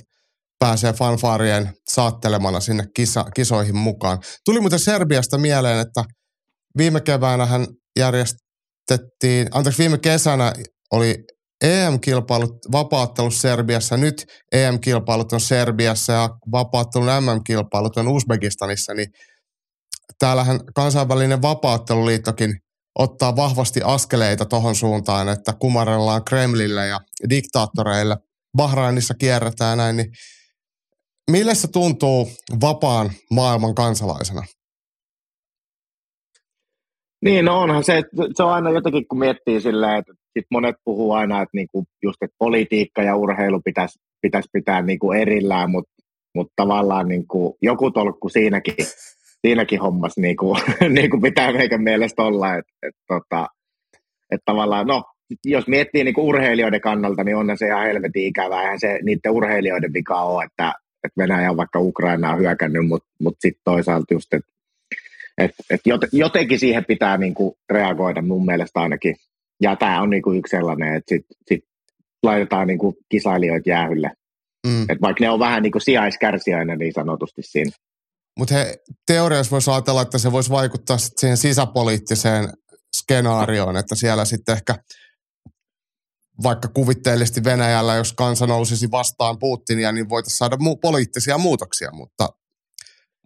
pääsee 0.59 0.93
fanfaarien 0.93 1.73
saattelemana 1.89 2.59
sinne 2.59 2.83
kisa, 2.95 3.23
kisoihin 3.23 3.75
mukaan. 3.75 4.19
Tuli 4.45 4.59
muuten 4.59 4.79
Serbiasta 4.79 5.37
mieleen, 5.37 5.79
että 5.79 6.03
viime 6.77 7.01
keväänä 7.01 7.45
hän 7.45 7.67
järjestettiin, 7.99 9.47
anteeksi 9.51 9.79
viime 9.79 9.97
kesänä 9.97 10.53
oli 10.91 11.23
EM-kilpailut, 11.63 12.57
vapaattelut 12.71 13.33
Serbiassa, 13.33 13.97
nyt 13.97 14.25
EM-kilpailut 14.51 15.33
on 15.33 15.41
Serbiassa 15.41 16.13
ja 16.13 16.29
vapaattelun 16.51 17.07
MM-kilpailut 17.07 17.97
on 17.97 18.07
Uzbekistanissa, 18.07 18.93
niin 18.93 19.07
täällähän 20.19 20.59
kansainvälinen 20.75 21.41
vapaatteluliittokin 21.41 22.55
ottaa 22.99 23.35
vahvasti 23.35 23.81
askeleita 23.83 24.45
tuohon 24.45 24.75
suuntaan, 24.75 25.29
että 25.29 25.53
kumarellaan 25.59 26.23
Kremlille 26.23 26.87
ja 26.87 26.99
diktaattoreille. 27.29 28.17
Bahrainissa 28.57 29.13
kierretään 29.13 29.77
näin, 29.77 29.97
niin 29.97 30.11
millä 31.31 31.55
se 31.55 31.67
tuntuu 31.67 32.31
vapaan 32.61 33.11
maailman 33.31 33.75
kansalaisena? 33.75 34.43
Niin, 37.25 37.45
no 37.45 37.61
onhan 37.61 37.83
se, 37.83 38.03
se 38.35 38.43
on 38.43 38.53
aina 38.53 38.69
jotenkin, 38.69 39.07
kun 39.07 39.19
miettii 39.19 39.61
sillä, 39.61 39.97
että 39.97 40.13
sit 40.33 40.45
monet 40.51 40.75
puhuu 40.83 41.11
aina, 41.11 41.41
että 41.41 41.57
niinku 41.57 41.85
just, 42.03 42.23
että 42.23 42.35
politiikka 42.39 43.03
ja 43.03 43.15
urheilu 43.15 43.61
pitäisi 43.65 43.99
pitäisi 44.21 44.49
pitää 44.53 44.81
niinku 44.81 45.11
erillään, 45.11 45.71
mutta 45.71 45.91
mut 46.35 46.51
tavallaan 46.55 47.07
niinku 47.07 47.57
joku 47.61 47.91
tolkku 47.91 48.29
siinäkin, 48.29 48.85
siinäkin 49.41 49.81
hommassa 49.81 50.21
niinku, 50.21 50.57
niinku 50.89 51.21
pitää 51.21 51.53
meidän 51.53 51.83
mielestä 51.83 52.23
olla, 52.23 52.55
että 52.55 52.71
et, 52.83 52.95
tota, 53.07 53.47
et 54.31 54.41
tavallaan, 54.45 54.87
no 54.87 55.03
jos 55.45 55.67
miettii 55.67 56.03
niinku 56.03 56.27
urheilijoiden 56.27 56.81
kannalta, 56.81 57.23
niin 57.23 57.37
on 57.37 57.57
se 57.57 57.67
ihan 57.67 57.85
helvetin 57.85 58.27
ikävää, 58.27 58.61
eihän 58.61 58.79
se 58.79 58.99
niiden 59.03 59.31
urheilijoiden 59.31 59.93
vika 59.93 60.21
ole, 60.21 60.43
että, 60.43 60.73
että 61.03 61.21
Venäjä 61.21 61.51
on 61.51 61.57
vaikka 61.57 61.79
Ukrainaa 61.79 62.35
hyökännyt, 62.35 62.87
mutta 62.87 63.07
mut 63.19 63.35
sitten 63.39 63.61
toisaalta 63.63 64.13
just, 64.13 64.33
että 64.33 64.51
et, 65.37 65.51
et 65.69 65.81
jotenkin 66.11 66.59
siihen 66.59 66.85
pitää 66.85 67.17
niinku 67.17 67.57
reagoida 67.69 68.21
mun 68.21 68.45
mielestä 68.45 68.79
ainakin. 68.79 69.15
Ja 69.61 69.75
tämä 69.75 70.01
on 70.01 70.09
niinku 70.09 70.31
yksi 70.31 70.57
sellainen, 70.57 70.95
että 70.95 71.15
sit, 71.15 71.25
sit 71.47 71.63
laitetaan 72.23 72.67
niinku 72.67 72.97
kisailijoita 73.09 73.69
jäähylle. 73.69 74.11
Mm. 74.67 74.85
Et 74.89 75.01
vaikka 75.01 75.23
ne 75.23 75.29
on 75.29 75.39
vähän 75.39 75.63
niinku 75.63 75.79
sijaiskärsijöinä 75.79 76.75
niin 76.75 76.93
sanotusti 76.93 77.41
siinä. 77.43 77.71
Mutta 78.39 78.55
teoriassa 79.07 79.51
voisi 79.51 79.71
ajatella, 79.71 80.01
että 80.01 80.17
se 80.17 80.31
voisi 80.31 80.49
vaikuttaa 80.49 80.97
siihen 80.97 81.37
sisäpoliittiseen 81.37 82.49
skenaarioon, 82.97 83.77
että 83.77 83.95
siellä 83.95 84.25
sitten 84.25 84.53
ehkä 84.53 84.75
vaikka 86.43 86.67
kuvitteellisesti 86.67 87.43
Venäjällä, 87.43 87.95
jos 87.95 88.13
kansa 88.13 88.47
nousisi 88.47 88.91
vastaan 88.91 89.39
Putinia, 89.39 89.91
niin 89.91 90.09
voitaisiin 90.09 90.37
saada 90.37 90.55
mu- 90.55 90.79
poliittisia 90.81 91.37
muutoksia, 91.37 91.91
mutta 91.91 92.29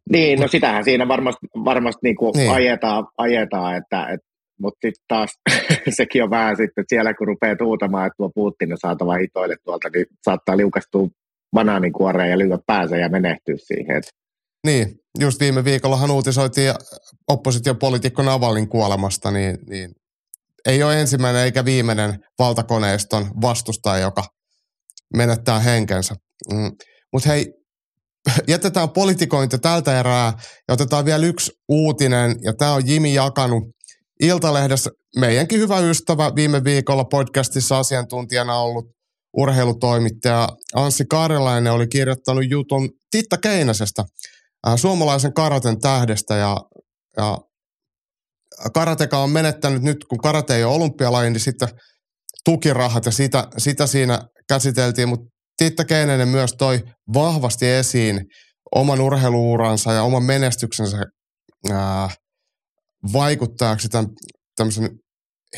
niin, 0.10 0.39
no 0.39 0.48
sitähän 0.48 0.84
siinä 0.84 1.08
varmasti, 1.08 1.48
varmasti 1.66 2.00
niin 2.04 2.16
kuin 2.16 2.34
niin. 2.38 2.51
ajetaan, 2.51 3.08
ajetaan, 3.18 3.78
että, 3.78 4.08
et, 4.13 4.20
mutta 4.62 4.78
sitten 4.82 5.04
taas 5.08 5.30
sekin 5.98 6.24
on 6.24 6.30
vähän 6.30 6.58
sitten, 6.58 6.82
että 6.82 6.96
siellä 6.96 7.13
kun 7.13 7.28
rupeaa 7.28 7.56
tuutamaan, 7.56 8.08
että 8.08 8.18
tuo 8.18 8.30
Putin 8.36 8.72
on 8.72 8.78
saatava 8.82 9.16
hitoille 9.16 9.56
tuolta, 9.63 9.89
niin 9.89 10.06
saattaa 10.24 10.58
liukastua 10.58 11.08
banaaninkuoreen 11.56 12.32
ja 12.32 12.38
lyödä 12.38 12.58
päänsä 12.68 12.98
ja 12.98 13.10
menehtyä 13.10 13.56
siihen. 13.58 14.01
Niin, 14.66 14.88
just 15.20 15.39
viime 15.39 15.63
viikollahan 15.63 16.12
uutisoitiin 16.12 16.74
oppositiopolitiikko 17.28 18.24
Navalin 18.24 18.70
kuolemasta, 18.70 19.32
niin, 19.32 19.58
niin 19.70 19.92
ei 20.66 20.84
ole 20.84 21.01
ensimmäinen 21.01 21.44
eikä 21.44 21.66
viimeinen 21.66 22.20
valtakoneiston 22.39 23.28
vastustaja, 23.42 24.01
joka 24.01 24.24
menettää 25.16 25.60
henkensä. 25.60 26.16
Mm. 26.54 26.72
Mutta 27.13 27.30
hei, 27.30 27.54
jätetään 28.48 28.89
politikointi 28.89 29.59
tältä 29.59 30.00
erää 30.00 30.33
ja 30.67 30.74
otetaan 30.74 31.05
vielä 31.05 31.25
yksi 31.25 31.51
uutinen, 31.69 32.36
ja 32.43 32.53
tämä 32.53 32.74
on 32.74 32.88
Jimi 32.88 33.13
jakanut 33.13 33.63
Iltalehdessä. 34.19 34.89
Meidänkin 35.15 35.59
hyvä 35.59 35.79
ystävä 35.79 36.31
viime 36.36 36.63
viikolla 36.63 37.03
podcastissa 37.03 37.79
asiantuntijana 37.79 38.57
ollut 38.57 38.86
urheilutoimittaja 39.38 40.50
Anssi 40.75 41.05
Karjalainen 41.09 41.74
oli 41.74 41.88
kirjoittanut 41.88 42.43
jutun 42.50 42.89
Titta 43.12 43.38
Keinäsestä, 43.38 44.03
äh, 44.67 44.75
suomalaisen 44.75 45.33
karaten 45.33 45.79
tähdestä. 45.79 46.36
Ja, 46.36 46.57
ja 47.17 47.38
karateka 48.74 49.17
on 49.17 49.29
menettänyt 49.29 49.81
nyt, 49.81 50.05
kun 50.09 50.17
karate 50.17 50.55
ei 50.55 50.63
ole 50.63 50.75
olympialaji, 50.75 51.29
niin 51.29 51.39
sitten 51.39 51.69
tukirahat 52.45 53.05
ja 53.05 53.12
sitä, 53.12 53.48
sitä 53.57 53.88
siinä 53.88 54.19
käsiteltiin, 54.48 55.09
mutta 55.09 55.38
Titta 55.60 55.86
Keinänen 55.86 56.28
myös 56.28 56.54
toi 56.58 56.80
vahvasti 57.13 57.68
esiin 57.70 58.25
oman 58.75 59.01
urheiluuransa 59.01 59.94
ja 59.94 60.04
oman 60.04 60.24
menestyksensä 60.24 60.98
ää, 61.72 62.10
vaikuttajaksi 63.13 63.89
tämän 63.89 64.08
tämmöisen 64.56 64.89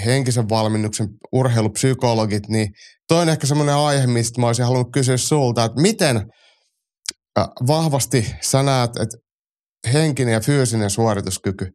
henkisen 0.05 0.49
valmennuksen 0.49 1.07
urheilupsykologit, 1.31 2.47
niin 2.47 2.67
toi 3.07 3.21
on 3.21 3.29
ehkä 3.29 3.47
semmoinen 3.47 3.75
aihe, 3.75 4.07
mistä 4.07 4.41
mä 4.41 4.47
olisin 4.47 4.65
halunnut 4.65 4.93
kysyä 4.93 5.17
sulta, 5.17 5.65
että 5.65 5.81
miten 5.81 6.21
vahvasti 7.67 8.35
sä 8.41 8.63
näet, 8.63 8.89
että 8.89 9.17
henkinen 9.93 10.33
ja 10.33 10.39
fyysinen 10.39 10.89
suorituskyky 10.89 11.71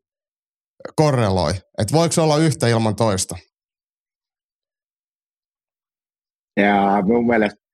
korreloi, 0.97 1.51
että 1.79 1.93
voiko 1.93 2.23
olla 2.23 2.39
yhtä 2.39 2.69
ilman 2.69 2.97
toista? 2.97 3.37
Ja 6.57 7.03
mun 7.07 7.27
mielestä 7.27 7.66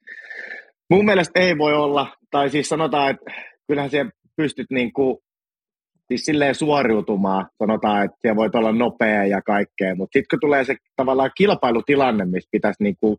Mun 0.92 1.04
mielestä 1.04 1.40
ei 1.40 1.58
voi 1.58 1.74
olla, 1.74 2.16
tai 2.30 2.50
siis 2.50 2.68
sanotaan, 2.68 3.10
että 3.10 3.32
kyllähän 3.66 3.90
siellä 3.90 4.10
pystyt 4.36 4.66
niin 4.70 4.92
kuin, 4.92 5.18
siis 6.08 6.24
silleen 6.24 6.54
suoriutumaan, 6.54 7.46
sanotaan, 7.58 8.04
että 8.04 8.16
siellä 8.20 8.36
voit 8.36 8.54
olla 8.54 8.72
nopea 8.72 9.26
ja 9.26 9.42
kaikkea, 9.42 9.94
mutta 9.94 10.18
sitten 10.18 10.28
kun 10.30 10.48
tulee 10.48 10.64
se 10.64 10.76
tavallaan 10.96 11.30
kilpailutilanne, 11.36 12.24
missä 12.24 12.48
pitäisi 12.52 12.82
niin 12.82 12.96
kuin 13.00 13.16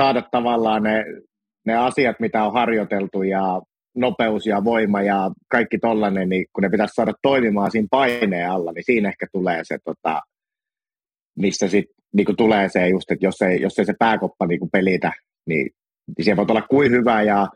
saada 0.00 0.22
tavallaan 0.22 0.82
ne, 0.82 1.04
ne 1.66 1.76
asiat, 1.76 2.20
mitä 2.20 2.44
on 2.44 2.52
harjoiteltu 2.52 3.22
ja 3.22 3.62
nopeus 3.96 4.46
ja 4.46 4.64
voima 4.64 5.02
ja 5.02 5.30
kaikki 5.48 5.78
tollainen, 5.78 6.28
niin 6.28 6.46
kun 6.52 6.62
ne 6.62 6.68
pitäisi 6.70 6.94
saada 6.94 7.12
toimimaan 7.22 7.70
siinä 7.70 7.88
paineen 7.90 8.50
alla, 8.50 8.72
niin 8.72 8.84
siinä 8.84 9.08
ehkä 9.08 9.26
tulee 9.32 9.60
se, 9.64 9.78
tota, 9.84 10.20
missä 11.38 11.68
sitten 11.68 11.94
niin 12.12 12.36
tulee 12.36 12.68
se 12.68 12.88
just, 12.88 13.10
että 13.10 13.26
jos 13.26 13.42
ei, 13.42 13.60
jos 13.60 13.78
ei 13.78 13.84
se 13.84 13.94
pääkoppa 13.98 14.46
niin 14.46 14.70
pelitä, 14.72 15.12
niin 15.46 15.70
siellä 16.20 16.36
voi 16.36 16.46
olla 16.48 16.66
kuin 16.70 16.90
hyvä 16.90 17.22
ja 17.22 17.48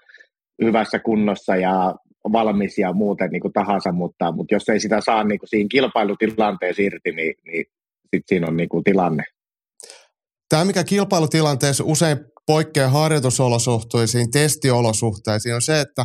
hyvässä 0.62 0.98
kunnossa 0.98 1.56
ja 1.56 1.94
valmis 2.32 2.78
ja 2.78 2.92
muuten 2.92 3.30
niin 3.30 3.40
kuin 3.40 3.52
tahansa, 3.52 3.92
mutta, 3.92 4.32
mutta 4.32 4.54
jos 4.54 4.68
ei 4.68 4.80
sitä 4.80 5.00
saa 5.00 5.24
niin 5.24 5.38
kuin 5.38 5.48
siinä 5.48 5.68
kilpailutilanteessa 5.70 6.82
irti, 6.82 7.12
niin, 7.12 7.34
niin 7.46 7.64
sitten 8.02 8.28
siinä 8.28 8.46
on 8.46 8.56
niin 8.56 8.68
kuin 8.68 8.84
tilanne. 8.84 9.24
Tämä, 10.48 10.64
mikä 10.64 10.84
kilpailutilanteessa 10.84 11.84
usein 11.86 12.18
poikkeaa 12.46 12.90
harjoitusolosuhteisiin, 12.90 14.30
testiolosuhteisiin, 14.30 15.54
on 15.54 15.62
se, 15.62 15.80
että 15.80 16.04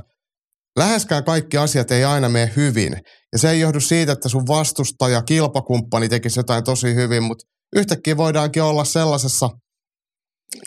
läheskään 0.79 1.23
kaikki 1.23 1.57
asiat 1.57 1.91
ei 1.91 2.03
aina 2.03 2.29
mene 2.29 2.51
hyvin. 2.55 2.93
Ja 3.33 3.39
se 3.39 3.49
ei 3.49 3.59
johdu 3.59 3.79
siitä, 3.79 4.11
että 4.11 4.29
sun 4.29 4.47
vastustaja, 4.47 5.21
kilpakumppani 5.21 6.09
tekisi 6.09 6.39
jotain 6.39 6.63
tosi 6.63 6.95
hyvin, 6.95 7.23
mutta 7.23 7.45
yhtäkkiä 7.75 8.17
voidaankin 8.17 8.63
olla 8.63 8.83
sellaisessa– 8.83 9.49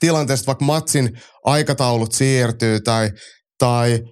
tilanteesta, 0.00 0.46
vaikka 0.46 0.64
matsin 0.64 1.20
aikataulut 1.44 2.12
siirtyy 2.12 2.80
tai, 2.80 3.10
tai 3.58 4.02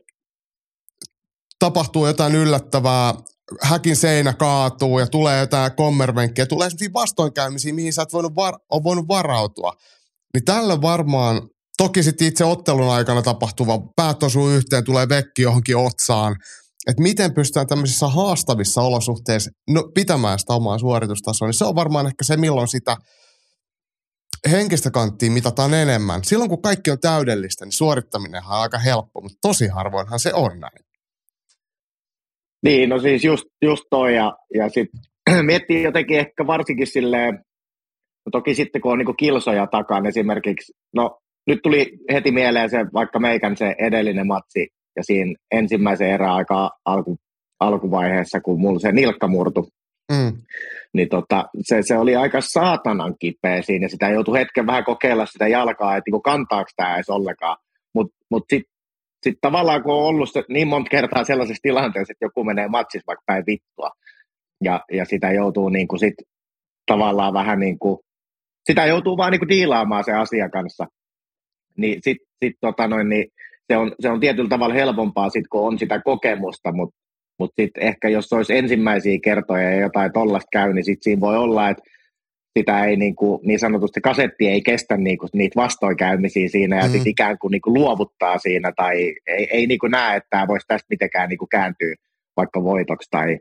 tapahtuu 1.59 2.07
jotain 2.07 2.35
yllättävää, 2.35 3.15
häkin 3.63 3.97
seinä 3.97 4.33
kaatuu 4.33 4.99
ja 4.99 5.07
tulee 5.07 5.41
jotain 5.41 5.73
kommervenkkiä, 5.77 6.47
tulee 6.47 6.71
sellaisia 6.71 6.93
vastoinkäymisiä, 6.93 7.75
mihin 7.75 7.93
sä 7.93 8.03
et 8.03 8.13
voinut, 8.13 8.37
var- 8.37 8.59
on 8.71 8.85
voinut 8.85 9.09
varautua. 9.09 9.73
Niin 10.35 10.45
tällä 10.45 10.83
varmaan, 10.83 11.43
toki 11.79 12.03
sitten 12.03 12.29
itse 12.29 12.45
ottelun 12.45 12.91
aikana 12.91 13.23
tapahtuva, 13.23 13.79
päät 13.97 14.23
osuu 14.23 14.49
yhteen, 14.49 14.85
tulee 14.85 15.09
vekki 15.09 15.43
johonkin 15.43 15.77
otsaan, 15.77 16.37
että 16.87 17.03
miten 17.03 17.35
pystytään 17.35 17.67
tämmöisissä 17.67 18.09
haastavissa 18.09 18.83
olosuhteissa 18.83 19.51
no, 19.71 19.83
pitämään 19.95 20.39
sitä 20.39 20.53
omaa 20.53 20.79
suoritustasoa, 20.79 21.49
niin 21.49 21.55
se 21.55 21.65
on 21.65 21.75
varmaan 21.75 22.07
ehkä 22.07 22.25
se, 22.25 22.37
milloin 22.37 22.69
sitä– 22.69 22.97
henkistä 24.51 24.91
kanttia 24.91 25.31
mitataan 25.31 25.75
enemmän. 25.75 26.25
Silloin 26.25 26.51
kun 26.51 26.63
kaikki 26.63 26.91
on 26.91 27.01
täydellistä, 27.01 27.65
niin 27.65 27.73
suorittaminen 27.73 28.43
on 28.45 28.51
aika 28.51 28.79
helppo, 28.79 29.21
mutta 29.21 29.39
tosi 29.43 29.69
harvoinhan 29.69 30.19
se 30.19 30.35
on 30.35 30.61
näin. 30.61 30.85
Niin, 32.63 32.89
no 32.89 32.99
siis 32.99 33.25
just, 33.25 33.45
just 33.63 33.85
toi 33.91 34.15
ja, 34.15 34.37
ja 34.55 34.69
sitten 34.69 35.01
miettii 35.47 35.83
jotenkin 35.83 36.19
ehkä 36.19 36.47
varsinkin 36.47 36.87
silleen, 36.87 37.35
no 38.27 38.31
toki 38.33 38.55
sitten 38.55 38.81
kun 38.83 38.93
on 38.93 38.99
niinku 38.99 39.15
kilsoja 39.15 39.67
takan 39.67 40.07
esimerkiksi, 40.07 40.73
no 40.95 41.19
nyt 41.47 41.59
tuli 41.63 41.99
heti 42.13 42.33
mieleen 42.33 42.71
se 42.71 42.79
vaikka 42.95 43.19
meikän 43.19 43.57
se 43.57 43.75
edellinen 43.79 44.27
matsi 44.27 44.69
ja 44.97 45.05
siinä 45.05 45.35
ensimmäisen 45.51 46.11
erään 46.11 46.35
aika 46.35 46.71
alku, 46.85 47.17
alkuvaiheessa, 47.61 48.41
kun 48.41 48.61
mulla 48.61 48.79
se 48.79 48.93
nilkka 48.93 49.29
murtu, 49.29 49.69
Mm. 50.13 50.33
Niin 50.93 51.09
tota, 51.09 51.45
se, 51.63 51.83
se, 51.83 51.99
oli 51.99 52.17
aika 52.17 52.41
saatanan 52.41 53.15
kipeä 53.19 53.63
siinä, 53.63 53.89
sitä 53.89 54.09
joutui 54.09 54.39
hetken 54.39 54.67
vähän 54.67 54.85
kokeilla 54.85 55.27
sitä 55.27 55.49
jalkaa, 55.49 55.97
että 55.97 56.11
niin 56.11 56.23
kantaako 56.23 56.71
tämä 56.77 56.95
edes 56.95 57.11
ollenkaan. 57.11 57.57
Mutta 57.95 58.17
mut, 58.21 58.27
mut 58.31 58.45
sitten 58.51 58.75
sit 59.23 59.39
tavallaan 59.41 59.83
kun 59.83 59.95
on 59.95 60.05
ollut 60.05 60.33
se, 60.33 60.45
niin 60.49 60.69
monta 60.69 60.91
kertaa 60.91 61.25
sellaisessa 61.25 61.63
tilanteessa, 61.63 62.13
että 62.13 62.25
joku 62.25 62.45
menee 62.45 62.69
matsissa 62.69 63.07
vaikka 63.07 63.23
päin 63.27 63.45
vittua, 63.47 63.91
ja, 64.65 64.81
ja 64.93 65.05
sitä 65.05 65.33
joutuu 65.33 65.69
niin 65.69 65.89
kuin 65.89 65.99
sit 65.99 66.15
tavallaan 66.87 67.35
vähän 67.35 67.61
niin 67.61 67.79
kuin 67.79 67.99
sitä 68.67 68.87
joutuu 68.87 69.17
vaan 69.17 69.33
niinku 69.33 69.49
diilaamaan 69.49 70.05
se 70.05 70.13
asia 70.13 70.49
kanssa. 70.49 70.87
Niin 71.77 72.01
sit, 72.03 72.19
sit 72.45 72.57
tota 72.61 72.89
noin, 72.89 73.09
niin 73.09 73.27
se 73.67 73.77
on, 73.77 73.93
se 74.01 74.11
on 74.11 74.21
tietyllä 74.21 74.49
tavalla 74.49 74.75
helpompaa 74.75 75.31
sit, 75.31 75.49
kun 75.49 75.67
on 75.67 75.79
sitä 75.79 76.01
kokemusta, 76.01 76.73
mutta 76.73 76.97
mut 77.39 77.53
sitten 77.61 77.83
ehkä 77.83 78.09
jos 78.09 78.33
olisi 78.33 78.57
ensimmäisiä 78.57 79.19
kertoja 79.23 79.71
ja 79.71 79.81
jotain 79.81 80.13
tollasta 80.13 80.49
käy, 80.53 80.73
niin 80.73 80.85
sitten 80.85 81.03
siinä 81.03 81.21
voi 81.21 81.37
olla, 81.37 81.69
että 81.69 81.83
sitä 82.59 82.85
ei 82.85 82.97
niin, 82.97 83.17
kuin, 83.17 83.41
niin 83.43 83.59
sanotusti 83.59 84.01
kasetti 84.01 84.49
ei 84.49 84.63
kestä 84.63 84.97
niin 84.97 85.19
kuin, 85.19 85.31
niitä 85.33 85.61
vastoinkäymisiä 85.61 86.49
siinä 86.49 86.77
ja 86.77 86.85
mm. 86.85 86.91
sitten 86.91 87.11
ikään 87.11 87.39
kuin, 87.39 87.51
niin 87.51 87.63
kuin 87.63 87.75
luovuttaa 87.75 88.39
siinä 88.39 88.73
tai 88.77 89.15
ei, 89.27 89.49
ei 89.51 89.67
niin 89.67 89.79
kuin 89.79 89.91
näe, 89.91 90.17
että 90.17 90.27
tämä 90.31 90.49
voisi 90.49 90.67
tästä 90.69 90.87
mitenkään 90.91 91.29
niin 91.29 91.39
kuin 91.39 91.49
kääntyä 91.49 91.95
vaikka 92.37 92.65
voitoksi 92.65 93.11
tai, 93.11 93.39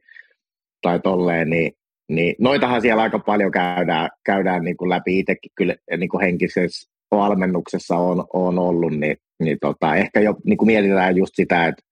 tai 0.81 0.99
tolleen, 0.99 1.49
niin, 1.49 1.71
niin 2.09 2.35
noitahan 2.39 2.81
siellä 2.81 3.03
aika 3.03 3.19
paljon 3.19 3.51
käydään, 3.51 4.09
käydään 4.25 4.63
niin 4.63 4.77
kuin 4.77 4.89
läpi 4.89 5.19
itsekin 5.19 5.51
kyllä 5.55 5.75
niin 5.97 6.09
kuin 6.09 6.21
henkisessä 6.21 6.91
valmennuksessa 7.11 7.97
on, 7.97 8.25
on 8.33 8.59
ollut, 8.59 8.93
niin, 8.93 9.17
niin 9.39 9.57
tota, 9.61 9.95
ehkä 9.95 10.19
jo 10.19 10.35
niin 10.45 10.57
kuin 10.57 10.67
mietitään 10.67 11.17
just 11.17 11.31
sitä, 11.35 11.65
että, 11.65 11.83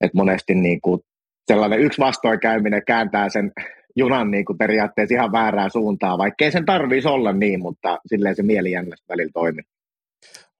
että 0.00 0.16
monesti 0.16 0.54
niin 0.54 0.80
kuin 0.80 1.00
sellainen 1.46 1.80
yksi 1.80 2.00
vastoinkäyminen 2.00 2.82
kääntää 2.86 3.28
sen 3.28 3.52
junan 3.96 4.30
niin 4.30 4.44
kuin 4.44 4.58
periaatteessa 4.58 5.14
ihan 5.14 5.32
väärään 5.32 5.70
suuntaan, 5.70 6.18
vaikkei 6.18 6.52
sen 6.52 6.66
tarvitsisi 6.66 7.08
olla 7.08 7.32
niin, 7.32 7.62
mutta 7.62 7.98
silleen 8.06 8.36
se 8.36 8.42
mieli 8.42 8.70
jännästi 8.70 9.06
välillä 9.08 9.30
toimii. 9.34 9.64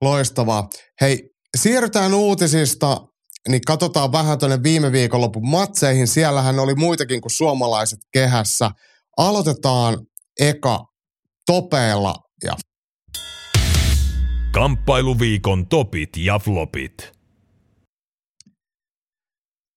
Loistavaa. 0.01 0.69
Hei, 1.01 1.29
siirrytään 1.57 2.13
uutisista, 2.13 3.07
niin 3.47 3.61
katsotaan 3.67 4.11
vähän 4.11 4.39
tuonne 4.39 4.63
viime 4.63 4.91
viikonlopun 4.91 5.47
matseihin. 5.47 6.07
Siellähän 6.07 6.59
oli 6.59 6.75
muitakin 6.75 7.21
kuin 7.21 7.31
suomalaiset 7.31 7.99
kehässä. 8.11 8.71
Aloitetaan 9.17 9.97
eka 10.39 10.85
topeilla 11.45 12.15
ja 12.43 12.53
Kamppailuviikon 14.51 15.67
topit 15.67 16.09
ja 16.17 16.39
flopit. 16.39 17.11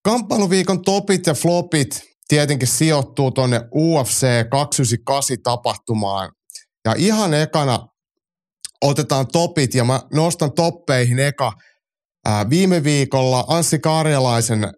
Kamppailuviikon 0.07 0.83
topit 0.83 1.27
ja 1.27 1.35
flopit 1.35 2.03
tietenkin 2.29 2.69
sijoittuu 2.69 3.31
tuonne 3.31 3.61
UFC 3.75 4.27
298 4.51 5.37
tapahtumaan. 5.43 6.33
Ja 6.85 6.95
ihan 6.97 7.35
ekana 7.35 7.79
otetaan 8.83 9.27
topit 9.27 9.75
ja 9.75 9.85
mä 9.85 10.01
nostan 10.13 10.53
toppeihin 10.53 11.19
eka 11.19 11.53
ää, 12.25 12.51
viime 12.51 12.85
viikolla 12.85 13.45
Anssi 13.49 13.79
Karjalaisen 13.79 14.73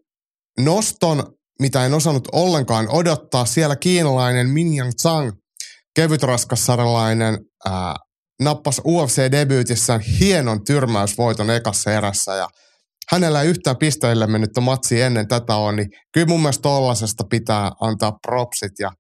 noston, 0.61 1.33
mitä 1.61 1.87
en 1.87 1.95
osannut 1.95 2.29
ollenkaan 2.33 2.89
odottaa. 2.91 3.45
Siellä 3.45 3.77
kiinalainen 3.77 4.49
Minyan 4.49 4.93
Zhang, 5.01 5.33
kevytraskassaralainen, 5.95 7.39
ää, 7.65 7.95
nappasi 8.43 8.83
UFC-debyytissään 8.83 10.01
hienon 10.01 10.65
tyrmäysvoiton 10.65 11.51
ekassa 11.51 11.93
erässä 11.93 12.35
ja– 12.35 12.49
hänellä 13.13 13.43
ei 13.43 13.49
yhtään 13.49 13.77
pisteille 13.77 14.27
mennyt 14.27 14.51
matsi 14.61 15.01
ennen 15.01 15.29
tätä 15.29 15.57
on, 15.57 15.77
niin 15.77 15.89
kyllä 16.13 16.27
mun 16.27 16.41
mielestä 16.41 16.63
tollasesta 16.63 17.25
pitää 17.31 17.71
antaa 17.81 18.19
propsit 18.27 18.73
ja, 18.79 18.91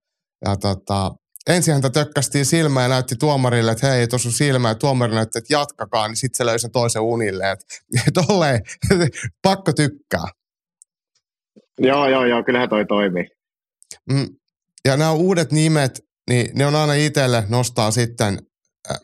ja 0.45 0.57
tota, 0.57 1.11
ensin 1.49 1.75
häntä 1.75 1.91
tökkästiin 1.91 2.47
silmään 2.47 2.85
ja 2.85 2.89
näytti 2.89 3.17
tuomarille, 3.17 3.73
että 3.73 3.87
hei, 3.87 4.09
tuossa 4.09 4.29
on 4.29 4.33
silmä, 4.33 4.69
ja 4.69 4.75
tuomari 4.75 5.15
näytti, 5.15 5.39
että 5.39 5.55
jatkakaa, 5.55 6.09
niin 6.09 6.17
sitten 6.17 6.37
se 6.37 6.47
löi 6.47 6.59
sen 6.59 6.71
toisen 6.71 7.03
unille, 7.03 7.51
että 7.51 7.65
tolleen, 8.27 8.61
pakko 9.47 9.73
tykkää. 9.73 10.27
Joo, 11.79 12.09
joo, 12.09 12.25
joo, 12.25 12.45
kyllähän 12.45 12.69
toi 12.69 12.87
toimii. 12.87 13.25
Mm. 14.13 14.27
Ja 14.85 14.97
nämä 14.97 15.13
uudet 15.13 15.53
nimet, 15.53 16.01
niin 16.31 16.51
ne 16.55 16.67
on 16.67 16.75
aina 16.75 16.95
itselle 16.95 17.45
nostaa 17.49 17.91
sitten 17.91 18.39
äh, 18.91 18.99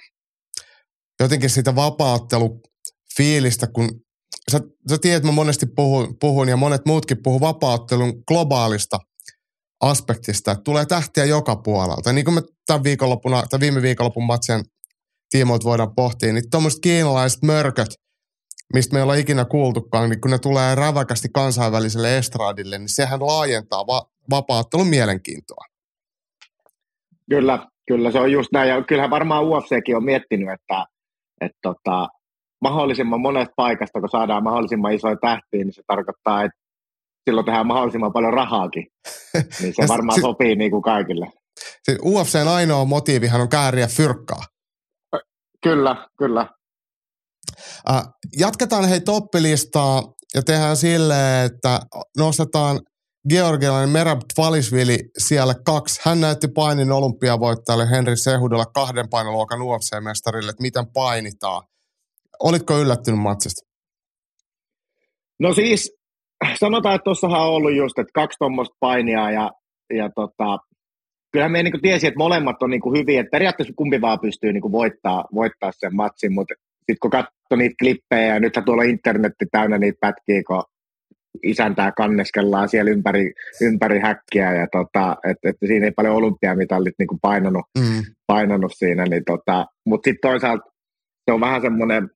jotenkin 1.21 1.51
sitä 1.51 1.75
vapaaottelufiilistä, 1.75 3.67
kun 3.67 4.04
sä, 4.51 4.61
sä 4.91 4.99
tiedät, 4.99 5.25
mä 5.25 5.33
monesti 5.33 5.67
puhun, 5.67 6.17
puhun 6.21 6.49
ja 6.49 6.57
monet 6.57 6.87
muutkin 6.87 7.23
puhuu 7.23 7.41
vapauttelun 7.41 8.23
globaalista 8.29 8.99
aspektista, 9.81 10.53
että 10.53 10.65
tulee 10.65 10.87
tähtiä 10.87 11.25
joka 11.25 11.57
puolelta. 11.57 12.13
Niin 12.13 12.25
kuin 12.25 12.35
me 12.35 12.43
tämän 12.67 12.85
viikonloppuna, 12.85 13.43
tai 13.51 13.61
viime 13.61 13.83
viikonlopun 13.83 14.25
matsien 14.25 14.65
tiimoilta 15.31 15.65
voidaan 15.65 15.95
pohtia, 15.95 16.33
niin 16.33 16.51
tuommoiset 16.51 16.81
kiinalaiset 16.83 17.43
mörköt, 17.43 17.89
mistä 18.75 18.93
me 18.93 18.99
ei 18.99 19.03
olla 19.03 19.15
ikinä 19.15 19.45
kuultukaan, 19.45 20.11
niin 20.11 20.21
kun 20.21 20.31
ne 20.31 20.39
tulee 20.39 20.75
räväkästi 20.75 21.29
kansainväliselle 21.35 22.19
estradille, 22.19 22.79
niin 22.79 22.89
sehän 22.89 23.27
laajentaa 23.27 23.87
va- 23.87 24.11
vapauttelun 24.31 24.87
mielenkiintoa. 24.87 25.65
Kyllä, 27.31 27.67
kyllä 27.87 28.11
se 28.11 28.21
on 28.21 28.33
just 28.33 28.49
näin. 28.53 28.69
Ja 28.69 28.85
kyllähän 28.85 29.11
varmaan 29.11 29.45
UFCkin 29.45 29.97
on 29.97 30.05
miettinyt, 30.05 30.49
että, 30.49 30.87
että 31.41 31.59
tota, 31.63 32.09
mahdollisimman 32.69 33.21
monesta 33.21 33.55
paikasta, 33.57 34.01
kun 34.01 34.09
saadaan 34.09 34.45
mahdollisimman 34.45 34.93
isoja 34.93 35.17
tähtiä, 35.17 35.65
niin 35.65 35.73
se 35.73 35.83
tarkoittaa, 35.87 36.45
että 36.45 36.59
silloin 37.25 37.45
tehdään 37.45 37.67
mahdollisimman 37.67 38.13
paljon 38.13 38.33
rahaakin. 38.33 38.87
niin 39.61 39.75
se 39.77 39.89
varmaan 39.89 40.15
si- 40.15 40.21
sopii 40.21 40.57
niin 40.57 40.71
kuin 40.71 40.83
kaikille. 40.83 41.27
Siis 41.83 41.99
UFCn 42.05 42.49
ainoa 42.49 42.85
motiivihan 42.85 43.41
on 43.41 43.49
kääriä 43.49 43.87
fyrkkaa. 43.87 44.43
Kyllä, 45.63 46.09
kyllä. 46.19 46.49
Äh, 47.91 48.03
jatketaan 48.39 48.89
hei 48.89 49.01
toppilistaa 49.01 50.03
ja 50.35 50.43
tehdään 50.43 50.77
silleen, 50.77 51.47
että 51.47 51.81
nostetaan 52.17 52.81
georgialainen 53.29 53.89
Merab 53.89 54.21
Tvalisvili 54.35 54.99
siellä 55.19 55.55
kaksi. 55.65 56.01
Hän 56.05 56.21
näytti 56.21 56.49
painin 56.49 56.93
olympiavoittajalle 56.93 57.91
Henri 57.91 58.17
Sehudella 58.17 58.67
kahden 58.67 59.09
painoluokan 59.09 59.61
UFC-mestarille, 59.61 60.51
että 60.51 60.63
miten 60.63 60.87
painitaan. 60.93 61.63
Olitko 62.45 62.79
yllättynyt 62.79 63.21
matsista? 63.21 63.69
No 65.41 65.53
siis, 65.53 65.97
sanotaan, 66.61 66.95
että 66.95 67.05
tuossahan 67.05 67.41
on 67.41 67.49
ollut 67.49 67.77
just, 67.77 67.99
että 67.99 68.11
kaksi 68.15 68.39
tuommoista 68.39 68.77
painia 68.81 69.31
ja, 69.31 69.51
ja 69.95 70.11
tota, 70.15 70.59
kyllähän 71.33 71.53
me 71.53 71.63
niin 71.63 71.83
tiesi, 71.83 72.07
että 72.07 72.19
molemmat 72.19 72.63
on 72.63 72.71
niin 72.71 72.99
hyviä, 72.99 73.21
että 73.21 73.31
periaatteessa 73.31 73.75
kumpi 73.77 74.01
vaan 74.01 74.21
pystyy 74.21 74.53
niin 74.53 74.73
voittaa, 74.73 75.25
voittaa 75.35 75.73
sen 75.79 75.97
matsin, 75.97 76.35
mutta 76.35 76.55
sitten 76.77 76.97
kun 77.01 77.11
katsoo 77.11 77.57
niitä 77.57 77.75
klippejä 77.79 78.35
ja 78.35 78.41
nythän 78.41 78.65
tuolla 78.65 78.83
internetti 78.83 79.47
täynnä 79.53 79.79
niitä 79.79 79.99
pätkiä, 80.01 80.43
kun 80.47 80.63
isäntää 81.43 81.93
kanneskellaan 81.93 82.69
siellä 82.69 82.91
ympäri, 82.91 83.33
ympäri 83.61 84.01
häkkiä 84.01 84.55
ja 84.55 84.67
tota, 84.73 85.17
että 85.31 85.49
et 85.49 85.57
siinä 85.67 85.87
ei 85.87 85.93
paljon 85.93 86.15
olympiamitallit 86.15 86.95
niin 86.99 87.21
painanut, 87.23 87.65
mm. 87.79 88.03
painanut 88.27 88.73
siinä, 88.75 89.05
niin 89.05 89.25
tota, 89.25 89.67
mutta 89.87 90.09
sitten 90.09 90.31
toisaalta 90.31 90.65
se 91.25 91.33
on 91.33 91.41
vähän 91.41 91.63
semmoinen 91.63 92.11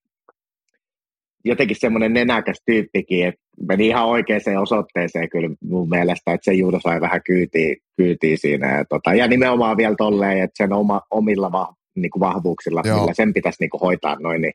jotenkin 1.49 1.77
semmoinen 1.81 2.13
nenäkäs 2.13 2.63
tyyppikin, 2.67 3.27
että 3.27 3.41
meni 3.69 3.87
ihan 3.87 4.07
oikeaan 4.07 4.63
osoitteeseen 4.63 5.29
kyllä 5.29 5.49
mun 5.63 5.89
mielestä, 5.89 6.33
että 6.33 6.45
se 6.45 6.53
juuri 6.53 6.81
sai 6.81 7.01
vähän 7.01 7.21
kyytiä, 7.27 7.77
kyytiä 7.97 8.37
siinä. 8.37 8.79
Ja, 8.79 8.85
tota, 8.85 9.15
ja 9.15 9.29
nimenomaan 9.29 9.77
vielä 9.77 9.95
tolleen, 9.99 10.43
että 10.43 10.65
sen 10.65 10.73
oma, 10.73 11.01
omilla 11.11 11.53
va, 11.53 11.75
niin 11.97 12.11
kuin 12.11 12.21
vahvuuksilla, 12.21 12.83
Joo. 12.85 12.99
millä 12.99 13.15
sen 13.15 13.35
pitäisi 13.35 13.57
niin 13.61 13.71
kuin 13.71 13.81
hoitaa 13.81 14.17
noin, 14.21 14.43
niin, 14.43 14.53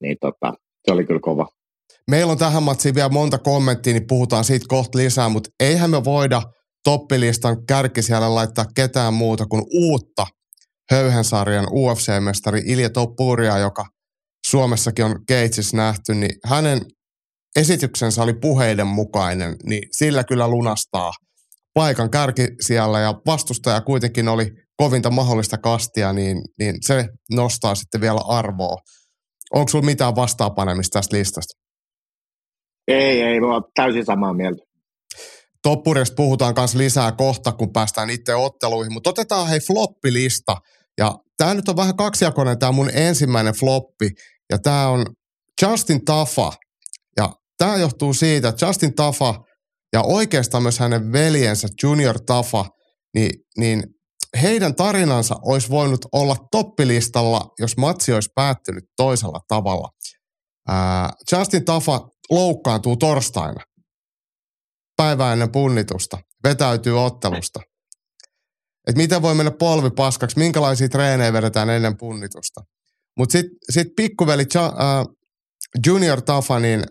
niin 0.00 0.16
tota, 0.20 0.54
se 0.84 0.92
oli 0.92 1.04
kyllä 1.04 1.20
kova. 1.20 1.48
Meillä 2.10 2.32
on 2.32 2.38
tähän 2.38 2.62
matsiin 2.62 2.94
vielä 2.94 3.08
monta 3.08 3.38
kommenttia, 3.38 3.92
niin 3.92 4.06
puhutaan 4.06 4.44
siitä 4.44 4.66
kohta 4.68 4.98
lisää, 4.98 5.28
mutta 5.28 5.50
eihän 5.60 5.90
me 5.90 6.04
voida 6.04 6.42
toppilistan 6.84 7.66
kärki 7.66 8.02
siellä 8.02 8.34
laittaa 8.34 8.64
ketään 8.74 9.14
muuta 9.14 9.46
kuin 9.46 9.62
uutta 9.74 10.26
höyhensarjan 10.90 11.64
UFC-mestari 11.64 12.62
Ilja 12.66 12.90
Toppuria, 12.90 13.58
joka 13.58 13.84
Suomessakin 14.54 15.04
on 15.04 15.10
Gates 15.28 15.74
nähty, 15.74 16.14
niin 16.14 16.30
hänen 16.44 16.80
esityksensä 17.56 18.22
oli 18.22 18.32
puheiden 18.32 18.86
mukainen, 18.86 19.56
niin 19.64 19.88
sillä 19.90 20.24
kyllä 20.24 20.48
lunastaa 20.48 21.12
paikan 21.74 22.10
kärki 22.10 22.46
siellä 22.60 23.00
ja 23.00 23.14
vastustaja 23.26 23.80
kuitenkin 23.80 24.28
oli 24.28 24.50
kovinta 24.76 25.10
mahdollista 25.10 25.58
kastia, 25.58 26.12
niin, 26.12 26.42
niin 26.58 26.76
se 26.80 27.08
nostaa 27.30 27.74
sitten 27.74 28.00
vielä 28.00 28.20
arvoa. 28.28 28.76
Onko 29.54 29.68
sinulla 29.68 29.86
mitään 29.86 30.16
vastaapanemista 30.16 30.98
tästä 30.98 31.16
listasta? 31.16 31.54
Ei, 32.88 33.22
ei, 33.22 33.40
mä 33.40 33.46
täysin 33.74 34.04
samaa 34.04 34.34
mieltä. 34.34 34.62
Toppurista 35.62 36.14
puhutaan 36.14 36.54
myös 36.58 36.74
lisää 36.74 37.12
kohta, 37.12 37.52
kun 37.52 37.72
päästään 37.72 38.10
itse 38.10 38.34
otteluihin, 38.34 38.92
mutta 38.92 39.10
otetaan 39.10 39.48
hei 39.48 39.60
floppilista. 39.60 40.56
Ja 40.98 41.14
tämä 41.36 41.54
nyt 41.54 41.68
on 41.68 41.76
vähän 41.76 41.96
kaksijakoinen, 41.96 42.58
tämä 42.58 42.72
mun 42.72 42.90
ensimmäinen 42.94 43.54
floppi. 43.54 44.10
Ja 44.52 44.58
tämä 44.58 44.88
on 44.88 45.06
Justin 45.62 46.04
Tafa. 46.04 46.52
Ja 47.16 47.32
tämä 47.58 47.76
johtuu 47.76 48.14
siitä, 48.14 48.48
että 48.48 48.66
Justin 48.66 48.94
Tafa 48.94 49.34
ja 49.92 50.02
oikeastaan 50.02 50.62
myös 50.62 50.78
hänen 50.78 51.12
veljensä 51.12 51.68
Junior 51.82 52.20
Tafa, 52.26 52.64
niin, 53.14 53.30
niin 53.56 53.84
heidän 54.42 54.74
tarinansa 54.74 55.34
olisi 55.42 55.68
voinut 55.70 56.06
olla 56.12 56.36
toppilistalla, 56.50 57.50
jos 57.58 57.76
matsi 57.76 58.12
olisi 58.12 58.30
päättynyt 58.34 58.84
toisella 58.96 59.40
tavalla. 59.48 59.88
Ää, 60.68 61.12
Justin 61.32 61.64
Tafa 61.64 62.00
loukkaantuu 62.30 62.96
torstaina 62.96 63.60
päivää 64.96 65.32
ennen 65.32 65.52
punnitusta, 65.52 66.18
vetäytyy 66.44 67.04
ottelusta. 67.04 67.60
että 68.88 68.96
miten 68.96 69.22
voi 69.22 69.34
mennä 69.34 69.50
polvi 69.50 69.90
paskaksi, 69.90 70.38
minkälaisia 70.38 70.88
treenejä 70.88 71.32
vedetään 71.32 71.70
ennen 71.70 71.96
punnitusta. 71.96 72.60
Mutta 73.18 73.32
sitten 73.32 73.56
sit 73.70 73.88
pikkuveli 73.96 74.42
uh, 74.42 75.16
Junior 75.86 76.22
Tafa 76.22 76.60
niin 76.60 76.84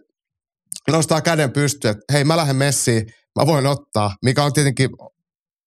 nostaa 0.92 1.22
käden 1.22 1.52
pystyyn, 1.52 1.92
että 1.92 2.14
hei 2.14 2.24
mä 2.24 2.38
lähden 2.38 2.56
messiin, 2.56 3.06
mä 3.40 3.46
voin 3.46 3.68
ottaa, 3.68 4.16
mikä 4.26 4.44
on 4.44 4.54
tietenkin 4.54 4.90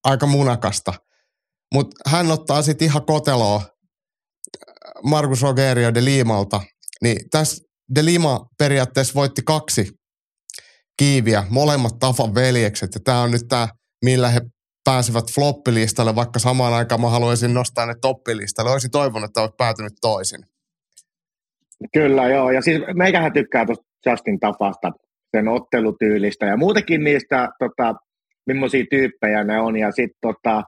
aika 0.05 0.27
munakasta. 0.27 0.93
Mutta 1.75 2.11
hän 2.11 2.31
ottaa 2.31 2.63
sitten 2.63 2.87
ihan 2.87 3.07
koteloa 3.07 3.63
Markus 5.05 5.43
Rogerio 5.43 5.95
de 5.95 6.05
Limalta. 6.05 6.61
Niin 7.03 7.31
tässä 7.31 7.65
de 7.95 8.05
Lima 8.05 8.47
periaatteessa 8.59 9.15
voitti 9.15 9.43
kaksi 9.43 9.91
kiiviä, 10.99 11.45
molemmat 11.51 11.99
Tafan 12.01 12.35
veljekset. 12.35 12.95
Ja 12.95 13.01
tämä 13.05 13.23
on 13.23 13.31
nyt 13.31 13.43
tämä, 13.49 13.69
millä 14.05 14.29
he 14.29 14.41
pääsevät 14.87 15.33
floppilistalle, 15.35 16.15
vaikka 16.15 16.39
samaan 16.39 16.75
aikaan 16.75 17.01
mä 17.01 17.11
haluaisin 17.11 17.55
nostaa 17.55 17.87
ne 17.87 17.95
toppilistalle. 18.01 18.71
Olisin 18.71 18.91
toivonut, 18.91 19.31
että 19.31 19.41
olet 19.41 19.57
päätynyt 19.57 19.93
toisin. 20.01 20.41
Kyllä, 21.93 22.29
joo. 22.29 22.51
Ja 22.51 22.63
siis 22.63 22.83
meikähän 22.95 23.33
tykkää 23.33 23.67
tuosta 23.67 23.85
Justin 24.07 24.41
Tafasta, 24.41 24.93
sen 25.37 25.49
ottelutyylistä 25.49 26.47
ja 26.47 26.57
muutenkin 26.57 27.05
niistä, 27.05 27.49
tota, 27.59 27.95
millaisia 28.47 28.85
tyyppejä 28.91 29.45
ne 29.45 29.61
on. 29.61 29.77
Ja 29.77 29.93
sitten 29.93 30.19
tota, 30.21 30.63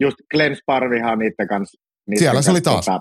just 0.00 0.16
Glenn 0.30 0.56
Sparvihan 0.56 1.18
niiden 1.18 1.48
kanssa. 1.48 1.82
Niiden 2.06 2.18
siellä 2.18 2.34
kanssa, 2.34 2.48
se 2.48 2.52
oli 2.52 2.60
taas. 2.60 2.84
Tota, 2.84 3.00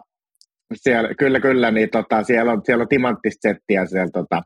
siellä, 0.75 1.09
kyllä, 1.19 1.39
kyllä, 1.39 1.71
niin 1.71 1.89
tota, 1.89 2.23
siellä 2.23 2.51
on, 2.51 2.61
siellä 2.65 2.81
on 2.81 2.87
timanttista 2.87 3.49
settiä 3.49 3.85
siellä 3.85 4.11
tota, 4.13 4.41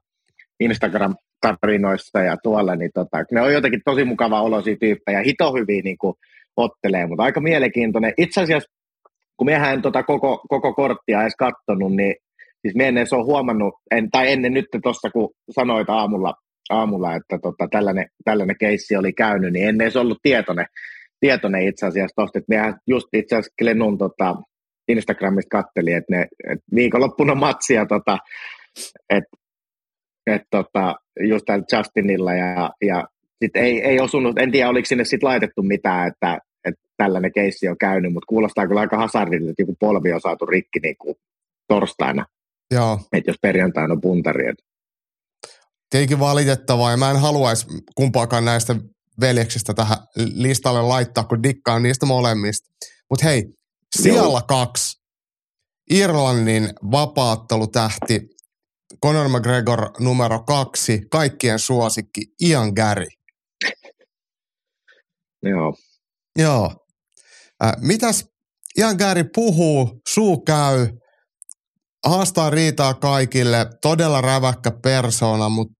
Instagram-tarinoissa 1.36 2.20
ja 2.20 2.38
tuolla, 2.44 2.76
niin 2.76 2.92
tota, 2.94 3.18
ne 3.32 3.42
on 3.42 3.54
jotenkin 3.54 3.82
tosi 3.86 4.04
mukava 4.04 4.42
olosia 4.42 4.76
tyyppejä, 4.80 5.22
hito 5.22 5.54
hyvin 5.54 5.84
niin 5.84 5.98
kuin, 5.98 6.16
ottelee, 6.58 7.08
mutta 7.08 7.24
aika 7.24 7.42
mielenkiintoinen. 7.42 8.14
Itse 8.18 8.42
asiassa, 8.42 8.70
kun 9.38 9.46
miehän 9.46 9.74
en 9.74 9.82
tota 9.82 10.04
koko, 10.04 10.42
koko 10.50 10.74
korttia 10.74 11.22
edes 11.22 11.36
kattonut, 11.36 11.96
niin 11.96 12.16
siis 12.62 12.76
me 12.76 12.88
en 12.88 12.98
edes 12.98 13.14
ole 13.14 13.24
huomannut, 13.24 13.74
en, 13.92 14.12
tai 14.12 14.32
ennen 14.32 14.54
nyt 14.54 14.66
tuossa, 14.84 15.10
kun 15.10 15.30
sanoit 15.52 15.90
aamulla, 15.90 16.34
aamulla 16.70 17.16
että 17.16 17.40
tota, 17.42 17.68
tällainen, 17.72 18.08
tällainen 18.26 18.58
keissi 18.60 18.96
oli 18.96 19.14
käynyt, 19.14 19.54
niin 19.54 19.70
en 19.70 19.82
edes 19.82 19.96
ollut 19.96 20.20
tietoinen, 20.22 20.66
tietoinen 21.20 21.68
itse 21.68 21.86
asiassa 21.86 22.16
tuosta, 22.16 22.40
että 22.40 22.56
mehän 22.56 22.80
just 22.88 23.08
itse 23.14 23.36
asiassa 23.36 23.56
Glenun 23.58 23.98
tota, 23.98 24.36
Instagramista 24.88 25.58
katteli, 25.58 25.92
että 25.92 26.16
ne 26.16 26.28
et 26.52 26.60
viikonloppuna 26.76 27.36
matsia, 27.36 27.86
tota, 27.86 28.18
että 29.10 29.38
et, 30.28 30.42
tota, 30.52 30.96
just 31.20 31.46
Justinilla 31.78 32.34
ja, 32.34 32.72
ja 32.82 33.08
sit 33.44 33.56
ei, 33.56 33.82
ei 33.82 34.00
osunut, 34.00 34.40
en 34.40 34.52
tiedä 34.52 34.70
oliko 34.70 34.86
sinne 34.86 35.06
sitten 35.06 35.28
laitettu 35.28 35.64
mitään, 35.64 36.08
että, 36.08 36.40
että 36.66 36.82
tällainen 36.98 37.32
keissi 37.34 37.68
on 37.68 37.78
käynyt, 37.78 38.14
mutta 38.14 38.28
kuulostaa 38.28 38.68
kyllä 38.68 38.82
aika 38.82 38.98
hasardille, 38.98 39.50
että 39.50 39.62
joku 39.62 39.76
polvi 39.80 40.14
on 40.14 40.22
saatu 40.22 40.46
rikki 40.46 40.80
niin 40.80 40.98
kuin 40.98 41.16
torstaina, 41.68 42.26
Joo. 42.72 43.00
että 43.14 43.30
jos 43.30 43.38
perjantaina 43.42 43.94
on 43.94 44.02
puntari. 44.02 44.50
Että. 44.50 44.64
Tietenkin 45.90 46.20
valitettavaa, 46.20 46.92
ja 46.92 46.98
mä 46.98 47.12
en 47.12 47.20
haluaisi 47.20 47.68
kumpaakaan 47.96 48.46
näistä 48.46 48.76
veljeksistä 49.22 49.74
tähän 49.74 49.98
listalle 50.16 50.82
laittaa, 50.82 51.24
kun 51.24 51.44
dikkaan 51.44 51.84
niistä 51.84 52.06
molemmista. 52.06 52.70
Mutta 53.10 53.26
hei, 53.26 53.44
siellä 54.02 54.42
kaksi. 54.48 55.06
Irlannin 55.90 56.70
vapaattelutähti 56.92 58.35
Conor 59.04 59.30
McGregor 59.30 59.92
numero 60.00 60.40
kaksi, 60.44 61.02
kaikkien 61.12 61.60
suosikki 61.60 62.22
Ian 62.42 62.72
Gary. 62.76 63.08
Joo. 65.44 65.76
Joo. 66.40 66.76
Äh, 67.64 67.74
mitäs 67.82 68.26
Ian 68.78 68.96
Gary 68.96 69.24
puhuu, 69.36 70.02
suu 70.10 70.42
käy, 70.42 70.88
haastaa 72.06 72.50
riitaa 72.50 72.94
kaikille, 72.94 73.66
todella 73.82 74.22
räväkkä 74.22 74.72
persona, 74.84 75.50
mutta 75.50 75.74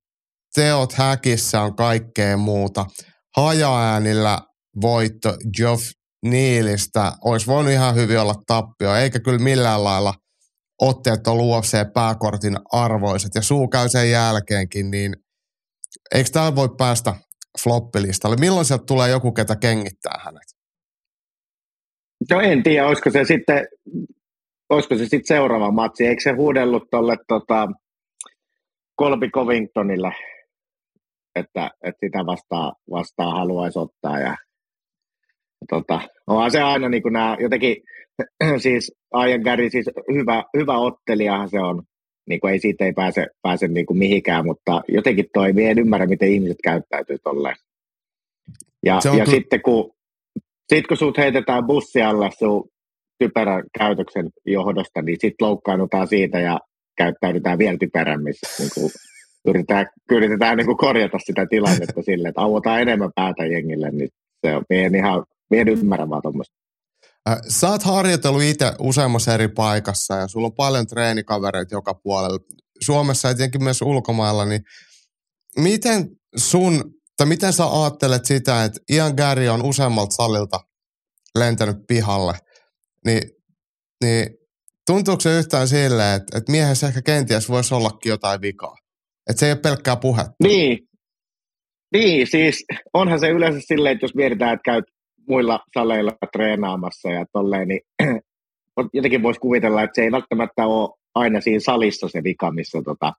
teot 0.56 0.94
häkissä 0.94 1.62
on 1.62 1.76
kaikkea 1.76 2.38
muuta. 2.38 2.86
Hajaäänillä 3.38 4.40
voitto 4.82 5.38
Geoff 5.58 5.84
Niilistä 6.26 7.12
olisi 7.26 7.48
voinut 7.48 7.74
ihan 7.74 7.96
hyvin 7.96 8.20
olla 8.20 8.36
tappio, 8.48 8.96
eikä 8.96 9.20
kyllä 9.20 9.40
millään 9.40 9.84
lailla 9.84 10.14
otteet 10.82 11.28
on 11.28 11.38
UFC-pääkortin 11.38 12.58
arvoiset, 12.72 13.36
ja 13.36 13.42
suu 13.42 13.68
käy 13.68 13.90
sen 13.90 14.12
jälkeenkin, 14.12 14.92
niin 14.92 15.16
eikö 16.16 16.30
täällä 16.34 16.56
voi 16.56 16.70
päästä 16.78 17.14
floppilistalle? 17.64 18.36
Milloin 18.40 18.66
sieltä 18.66 18.86
tulee 18.86 19.10
joku, 19.10 19.32
ketä 19.32 19.56
kengittää 19.56 20.20
hänet? 20.26 20.56
No 22.32 22.42
en 22.42 22.64
tiedä, 22.64 22.88
olisiko 22.88 23.12
se 23.12 23.24
sitten, 23.24 23.68
olisiko 24.70 24.98
se 24.98 25.02
sitten 25.02 25.28
seuraava 25.28 25.72
matsi. 25.72 26.08
Eikö 26.08 26.22
se 26.22 26.32
huudellut 26.32 26.84
tuolle 26.92 27.18
tota, 27.28 27.68
Colby 29.00 29.30
Covingtonille, 29.30 30.12
että, 31.36 31.72
että 31.84 32.06
sitä 32.06 32.26
vastaan, 32.26 32.74
vastaan 32.92 33.38
haluaisi 33.38 33.80
ottaa 33.80 34.20
ja 34.20 34.36
tota, 35.70 36.02
onhan 36.28 36.52
se 36.52 36.62
aina 36.62 36.90
niin 36.90 37.04
kuin 37.04 37.14
nämä 37.14 37.38
jotenkin, 37.40 37.78
siis 38.58 38.92
Ian 39.28 39.42
Gary, 39.42 39.70
siis 39.70 39.86
hyvä, 40.14 40.44
hyvä 40.58 40.78
ottelijahan 40.78 41.50
se 41.50 41.60
on, 41.60 41.84
niin 42.30 42.40
kuin 42.40 42.54
ei 42.54 42.60
siitä 42.60 42.86
ei 42.86 42.94
pääse, 42.94 43.28
pääse 43.42 43.68
niin 43.68 43.86
kuin 43.86 43.98
mihinkään, 43.98 44.46
mutta 44.46 44.82
jotenkin 44.88 45.26
toimii, 45.34 45.66
en 45.66 45.80
ymmärrä, 45.80 46.06
miten 46.06 46.32
ihmiset 46.32 46.58
käyttäytyy 46.64 47.18
tolleen. 47.24 47.56
Ja, 48.86 48.94
ja 49.06 49.12
kyllä... 49.12 49.26
sitten 49.26 49.62
kun, 49.62 49.92
sit 50.74 50.88
kun 50.88 50.98
sut 50.98 51.18
heitetään 51.18 51.66
bussi 51.66 52.02
alle 52.02 52.30
sun 52.40 52.70
typerän 53.20 53.64
käytöksen 53.78 54.30
johdosta, 54.46 55.02
niin 55.02 55.18
sitten 55.22 55.48
loukkaannutaan 55.48 56.08
siitä 56.08 56.40
ja 56.40 56.60
käyttäydytään 56.98 57.58
vielä 57.58 57.78
typerämmin. 57.78 58.34
Niin 58.60 58.70
kuin 58.74 58.92
yritetään, 59.48 59.88
yritetään 60.12 60.58
niin 60.58 60.66
kuin 60.66 60.78
korjata 60.78 61.18
sitä 61.20 61.46
tilannetta 61.50 62.02
sille, 62.10 62.28
että 62.28 62.42
auotaan 62.42 62.82
enemmän 62.82 63.12
päätä 63.16 63.46
jengille, 63.46 63.92
niin 63.92 64.10
se 64.46 64.56
on, 64.56 64.64
en 64.70 64.96
ihan 64.96 65.24
Mä 65.52 65.58
en 65.58 65.68
ymmärrä 65.68 66.10
vaan 66.10 66.22
tuommoista. 66.22 66.56
Äh, 67.30 67.38
sä 67.48 67.70
oot 67.70 67.84
harjoitellut 67.84 68.42
itse 68.42 68.72
useammassa 68.80 69.34
eri 69.34 69.48
paikassa 69.48 70.16
ja 70.16 70.28
sulla 70.28 70.48
on 70.48 70.56
paljon 70.56 70.88
treenikavereita 70.88 71.76
joka 71.76 71.94
puolella. 71.94 72.40
Suomessa 72.82 73.28
ja 73.28 73.36
tietenkin 73.36 73.64
myös 73.64 73.82
ulkomailla, 73.82 74.46
niin 74.46 74.62
miten 75.58 76.10
sun, 76.36 76.84
tai 77.18 77.28
miten 77.28 77.54
sä 77.54 77.66
ajattelet 77.66 78.26
sitä, 78.26 78.64
että 78.64 78.80
Ian 78.90 79.14
Gary 79.18 79.48
on 79.48 79.66
useammalta 79.66 80.16
salilta 80.16 80.60
lentänyt 81.38 81.78
pihalle, 81.88 82.34
niin, 83.06 83.22
niin 84.04 84.30
tuntuuko 84.88 85.22
se 85.22 85.40
yhtään 85.40 85.68
silleen, 85.68 86.16
että, 86.16 86.38
että 86.38 86.52
miehessä 86.52 86.88
ehkä 86.88 87.02
kenties 87.02 87.50
voisi 87.50 87.74
ollakin 87.74 88.10
jotain 88.10 88.42
vikaa? 88.42 88.76
Että 89.30 89.40
se 89.40 89.46
ei 89.46 89.52
ole 89.52 89.60
pelkkää 89.60 89.96
puhetta. 89.96 90.34
Niin, 90.44 90.80
niin, 91.94 92.28
siis 92.28 92.66
onhan 92.94 93.20
se 93.20 93.30
yleensä 93.30 93.60
silleen, 93.68 93.94
että 93.94 94.04
jos 94.04 94.16
mietitään, 94.16 94.54
että 94.54 94.64
käyt 94.66 94.86
muilla 95.28 95.60
saleilla 95.74 96.12
treenaamassa 96.34 97.10
ja 97.10 97.26
tolleen, 97.34 97.68
niin 97.68 97.82
jotenkin 98.94 99.24
voisi 99.24 99.40
kuvitella, 99.40 99.84
että 99.84 99.96
se 99.96 100.04
ei 100.04 100.12
välttämättä 100.12 100.66
ole 100.66 100.90
aina 101.16 101.42
siinä 101.42 101.60
salissa 101.60 102.08
se 102.10 102.24
vika, 102.24 102.52
missä 102.52 102.82
tota, 102.86 103.14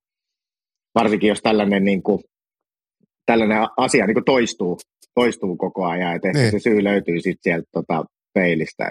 varsinkin 0.94 1.28
jos 1.28 1.40
tällainen, 1.42 1.84
niin 1.84 2.02
kuin, 2.02 2.20
tällainen 3.26 3.58
asia 3.76 4.06
niin 4.06 4.14
kuin 4.14 4.24
toistuu, 4.24 4.78
toistuu 5.14 5.56
koko 5.56 5.86
ajan, 5.86 6.16
että 6.16 6.28
ehkä 6.28 6.40
niin. 6.40 6.50
se 6.50 6.58
syy 6.58 6.84
löytyy 6.84 7.20
sitten 7.20 7.42
sieltä 7.42 7.68
tota, 7.72 8.04
peilistä. 8.34 8.90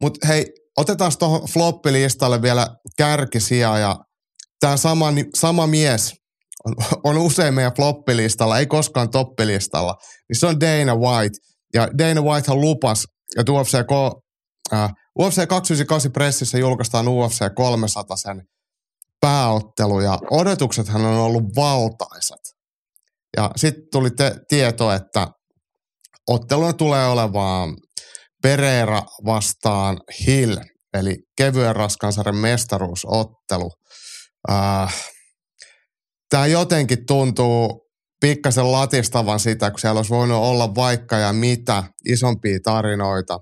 Mutta 0.00 0.26
hei, 0.26 0.46
otetaan 0.76 1.12
tuohon 1.18 1.48
floppilistalle 1.52 2.42
vielä 2.42 2.66
kärkisiä 2.96 3.78
ja 3.78 3.96
tämä 4.60 4.76
sama, 4.76 5.06
sama 5.34 5.66
mies, 5.66 6.14
on, 6.64 6.74
on 7.04 7.18
usein 7.18 7.54
meidän 7.54 7.72
floppilistalla, 7.76 8.58
ei 8.58 8.66
koskaan 8.66 9.10
toppilistalla, 9.10 9.94
niin 10.28 10.38
se 10.38 10.46
on 10.46 10.60
Dana 10.60 10.96
White. 10.96 11.38
Ja 11.74 11.88
Dana 11.98 12.22
Whitehan 12.22 12.60
lupas, 12.60 13.04
että 13.38 13.52
UFC, 13.52 13.74
äh, 14.72 14.90
UFC 15.18 15.46
298 15.46 16.12
pressissä 16.12 16.58
julkaistaan 16.58 17.08
UFC 17.08 17.54
300 17.54 18.16
sen 18.16 18.42
pääottelu 19.20 20.00
ja 20.00 20.18
odotuksethan 20.30 21.04
on 21.04 21.18
ollut 21.18 21.44
valtaisat. 21.56 22.40
Ja 23.36 23.50
sitten 23.56 23.82
tuli 23.92 24.10
te- 24.10 24.36
tieto, 24.48 24.92
että 24.92 25.26
otteluna 26.28 26.72
tulee 26.72 27.06
olemaan 27.08 27.76
Pereira 28.42 29.02
vastaan 29.24 30.00
Hill, 30.26 30.56
eli 30.94 31.16
kevyen 31.36 31.76
raskansarjan 31.76 32.36
mestaruusottelu. 32.36 33.70
Äh, 34.50 34.94
tämä 36.30 36.46
jotenkin 36.46 37.06
tuntuu 37.06 37.88
pikkasen 38.20 38.72
latistavan 38.72 39.40
sitä, 39.40 39.70
kun 39.70 39.80
siellä 39.80 39.98
olisi 39.98 40.10
voinut 40.10 40.38
olla 40.38 40.74
vaikka 40.74 41.16
ja 41.16 41.32
mitä 41.32 41.84
isompia 42.08 42.58
tarinoita. 42.62 43.38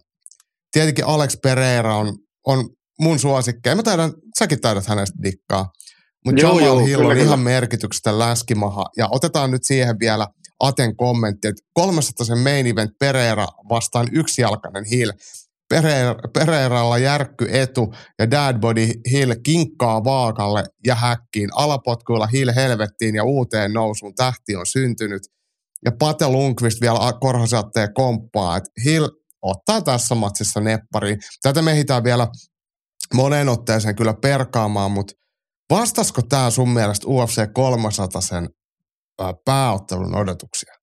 Tietenkin 0.72 1.04
Alex 1.04 1.36
Pereira 1.42 1.96
on, 1.96 2.18
on 2.46 2.68
mun 3.00 3.18
suosikkeja. 3.18 3.76
Mä 3.76 3.82
taidan, 3.82 4.12
säkin 4.38 4.60
taidat 4.60 4.86
hänestä 4.86 5.22
dikkaa. 5.22 5.70
Mutta 6.24 6.40
Jamal 6.40 6.78
Hill 6.78 7.00
on 7.00 7.08
kyllä. 7.10 7.22
ihan 7.22 7.40
merkityksestä 7.40 8.18
läskimaha. 8.18 8.84
Ja 8.96 9.08
otetaan 9.10 9.50
nyt 9.50 9.64
siihen 9.64 9.98
vielä 10.00 10.26
Aten 10.60 10.96
kommentti, 10.96 11.48
että 11.48 11.62
300 11.72 12.26
sen 12.26 12.38
main 12.38 12.66
event 12.66 12.90
Pereira 12.98 13.46
vastaan 13.68 14.08
yksijalkainen 14.12 14.84
Hill. 14.84 15.12
Pereira, 15.68 16.14
Pereiralla 16.34 16.98
järkky 16.98 17.46
etu 17.50 17.94
ja 18.18 18.30
Dadbody 18.30 18.86
Hill 19.10 19.34
kinkkaa 19.42 20.04
vaakalle 20.04 20.64
ja 20.86 20.94
häkkiin. 20.94 21.50
Alapotkuilla 21.52 22.26
Hill 22.26 22.50
helvettiin 22.56 23.14
ja 23.14 23.24
uuteen 23.24 23.72
nousuun 23.72 24.14
tähti 24.14 24.56
on 24.56 24.66
syntynyt. 24.66 25.22
Ja 25.84 25.92
Pate 25.98 26.28
Lundqvist 26.28 26.80
vielä 26.80 26.98
korhosatteen 27.20 27.94
komppaa, 27.94 28.56
että 28.56 28.70
Hill 28.84 29.08
ottaa 29.42 29.82
tässä 29.82 30.14
matsissa 30.14 30.60
neppariin. 30.60 31.18
Tätä 31.42 31.62
mehitään 31.62 32.04
vielä 32.04 32.28
moneen 33.14 33.48
otteeseen 33.48 33.96
kyllä 33.96 34.14
perkaamaan, 34.14 34.90
mutta 34.90 35.14
vastasko 35.70 36.22
tämä 36.22 36.50
sun 36.50 36.68
mielestä 36.68 37.06
UFC 37.06 37.52
300 37.52 38.20
sen 38.20 38.48
pääottelun 39.44 40.16
odotuksia? 40.16 40.75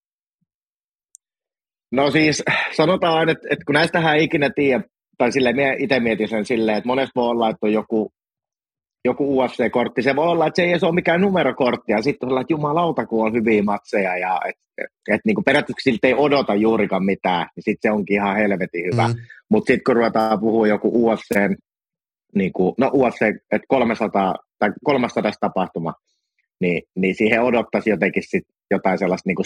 No 1.93 2.11
siis 2.11 2.43
sanotaan, 2.71 3.29
että, 3.29 3.47
että 3.51 3.65
kun 3.65 3.73
näistähän 3.73 4.15
ei 4.15 4.23
ikinä 4.23 4.49
tiedä, 4.55 4.83
tai 5.17 5.31
silleen 5.31 5.55
minä 5.55 5.75
itse 5.79 5.99
mietin 5.99 6.27
sen 6.27 6.45
silleen, 6.45 6.77
että 6.77 6.87
monesti 6.87 7.11
voi 7.15 7.29
olla, 7.29 7.49
että 7.49 7.65
on 7.65 7.73
joku, 7.73 8.11
joku 9.05 9.41
UFC-kortti, 9.41 10.01
se 10.01 10.15
voi 10.15 10.27
olla, 10.27 10.47
että 10.47 10.55
se 10.55 10.63
ei 10.63 10.69
edes 10.69 10.83
ole 10.83 10.95
mikään 10.95 11.21
numerokortti, 11.21 11.91
ja 11.91 12.01
sitten 12.01 12.31
on 12.31 12.41
että 12.41 12.53
jumalauta, 12.53 13.05
kun 13.05 13.25
on 13.25 13.33
hyviä 13.33 13.63
matseja, 13.63 14.17
ja 14.17 14.39
että 14.45 14.63
et, 14.77 15.15
et, 15.15 15.21
niin 15.25 15.43
periaatteessa 15.45 15.83
siltä 15.83 16.07
ei 16.07 16.13
odota 16.13 16.55
juurikaan 16.55 17.05
mitään, 17.05 17.47
niin 17.55 17.63
sitten 17.63 17.89
se 17.89 17.95
onkin 17.95 18.15
ihan 18.15 18.35
helvetin 18.35 18.85
hyvä. 18.93 19.07
Mm. 19.07 19.13
Mutta 19.49 19.67
sitten 19.67 19.83
kun 19.83 19.95
ruvetaan 19.95 20.39
puhua 20.39 20.67
joku 20.67 21.07
UFC, 21.09 21.55
niin 22.35 22.53
kuin, 22.53 22.75
no 22.77 22.91
UFC, 22.93 23.21
että 23.51 23.65
300 23.67 24.35
tai 24.59 24.69
300 24.83 25.31
tapahtuma, 25.39 25.93
niin, 26.61 26.81
niin 26.95 27.15
siihen 27.15 27.43
odottaisi 27.43 27.89
jotenkin 27.89 28.23
sit 28.25 28.43
jotain 28.71 28.97
sellaista 28.97 29.29
niin 29.29 29.35
kuin 29.35 29.45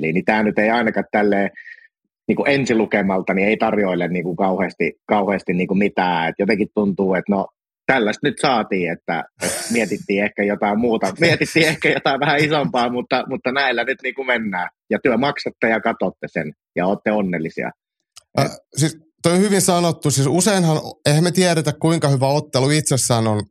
niin 0.00 0.24
tämä 0.24 0.42
nyt 0.42 0.58
ei 0.58 0.70
ainakaan 0.70 1.04
tälleen 1.12 1.50
niin 2.28 2.36
kuin 2.36 2.50
ensilukemalta 2.50 3.34
niin 3.34 3.48
ei 3.48 3.56
tarjoile 3.56 4.08
niin 4.08 4.24
kuin 4.24 4.36
kauheasti, 4.36 4.92
kauheasti 5.06 5.54
niin 5.54 5.68
kuin 5.68 5.78
mitään. 5.78 6.28
Et 6.28 6.34
jotenkin 6.38 6.68
tuntuu, 6.74 7.14
että 7.14 7.32
no 7.32 7.46
tällaista 7.86 8.26
nyt 8.26 8.38
saatiin, 8.40 8.92
että, 8.92 9.24
että 9.42 9.72
mietittiin 9.72 10.24
ehkä 10.24 10.42
jotain 10.42 10.78
muuta, 10.78 11.12
mietittiin 11.20 11.68
ehkä 11.68 11.88
jotain 11.88 12.20
vähän 12.20 12.44
isompaa, 12.44 12.92
mutta, 12.92 13.24
mutta 13.28 13.52
näillä 13.52 13.84
nyt 13.84 13.98
niin 14.02 14.14
kuin 14.14 14.26
mennään. 14.26 14.68
Ja 14.90 14.98
työ 15.02 15.16
maksatte 15.16 15.68
ja 15.68 15.80
katsotte 15.80 16.26
sen 16.26 16.52
ja 16.76 16.86
olette 16.86 17.12
onnellisia. 17.12 17.70
Äh, 18.40 18.50
siis 18.76 18.98
toi 19.22 19.32
on 19.32 19.40
hyvin 19.40 19.62
sanottu. 19.62 20.10
Siis 20.10 20.26
useinhan, 20.26 20.76
eihän 21.06 21.24
me 21.24 21.32
tiedetä 21.32 21.72
kuinka 21.72 22.08
hyvä 22.08 22.26
ottelu 22.26 22.70
itsessään 22.70 23.26
on, 23.26 23.42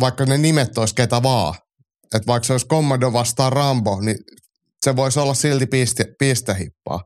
vaikka 0.00 0.24
ne 0.24 0.38
nimet 0.38 0.78
olisi 0.78 0.94
ketä 0.94 1.22
vaan. 1.22 1.54
Että 2.14 2.26
vaikka 2.26 2.46
se 2.46 2.52
olisi 2.52 2.66
Commando 2.66 3.12
vastaan 3.12 3.52
Rambo, 3.52 4.00
niin 4.00 4.16
se 4.84 4.96
voisi 4.96 5.20
olla 5.20 5.34
silti 5.34 5.66
piste, 5.66 6.04
pistehippaa. 6.18 7.00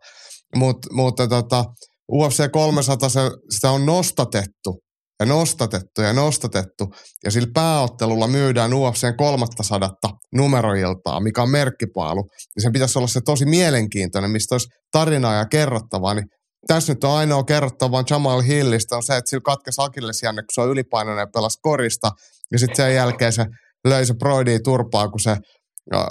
Mut, 0.57 0.77
mutta 0.91 1.29
tota, 1.29 1.65
UFC 2.13 2.51
300, 2.51 3.09
se, 3.09 3.21
sitä 3.51 3.71
on 3.71 3.87
nostatettu 3.87 4.81
ja 5.21 5.27
nostatettu 5.27 6.03
ja 6.03 6.13
nostatettu. 6.13 6.95
Ja 7.25 7.31
sillä 7.31 7.49
pääottelulla 7.55 8.27
myydään 8.27 8.75
UFC 8.75 9.17
300 9.17 9.91
numeroiltaa, 10.35 11.21
mikä 11.21 11.43
on 11.43 11.51
merkkipaalu. 11.51 12.29
Ja 12.57 12.63
sen 12.63 12.73
pitäisi 12.73 12.99
olla 12.99 13.09
se 13.09 13.21
tosi 13.25 13.47
mielenkiintoinen, 13.47 14.31
mistä 14.31 14.55
olisi 14.55 14.69
tarinaa 14.93 15.35
ja 15.35 15.47
kerrottavaa. 15.47 16.15
Niin 16.15 16.27
tässä 16.67 16.93
nyt 16.93 17.05
on 17.05 17.11
ainoa 17.11 17.45
kerrottavaa 17.45 18.05
Jamal 18.11 18.43
Hillistä 18.43 18.97
on 18.97 19.03
se, 19.03 19.17
että 19.17 19.31
sillä 19.31 19.43
katkesi 19.45 19.83
Akillesjänne, 19.83 20.43
kun 20.43 20.55
se 20.55 20.61
on 20.61 20.71
ylipainoinen 20.71 21.23
ja 21.23 21.27
pelasi 21.35 21.59
korista. 21.63 22.11
Ja 22.53 22.59
sitten 22.59 22.77
sen 22.77 22.95
jälkeen 22.95 23.33
se 23.33 23.47
löi 23.89 24.07
se 24.07 24.15
Broidi 24.15 24.59
turpaa, 24.61 25.09
kun 25.09 25.21
se 25.21 25.37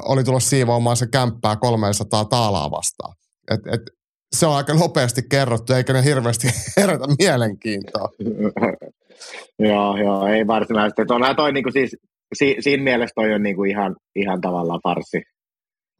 oli 0.05 0.23
tullut 0.23 0.43
siivoamaan 0.43 0.97
se 0.97 1.07
kämppää 1.07 1.55
300 1.55 2.25
taalaa 2.25 2.71
vastaan. 2.71 3.15
Et, 3.51 3.59
et, 3.73 3.81
se 4.35 4.45
on 4.45 4.55
aika 4.55 4.73
nopeasti 4.73 5.21
kerrottu, 5.29 5.73
eikä 5.73 5.93
ne 5.93 6.03
hirveästi 6.03 6.47
herätä 6.77 7.05
mielenkiintoa. 7.19 8.09
joo, 9.69 9.97
joo, 9.97 10.27
ei 10.27 10.47
varsinaisesti. 10.47 11.01
On 11.01 11.35
toi 11.35 11.53
niinku 11.53 11.71
siis, 11.71 11.97
si, 12.33 12.55
siinä 12.59 12.83
mielessä 12.83 13.13
toi 13.15 13.33
on 13.33 13.43
niinku 13.43 13.63
ihan, 13.63 13.95
ihan 14.15 14.41
tavallaan 14.41 14.79
farsi, 14.83 15.21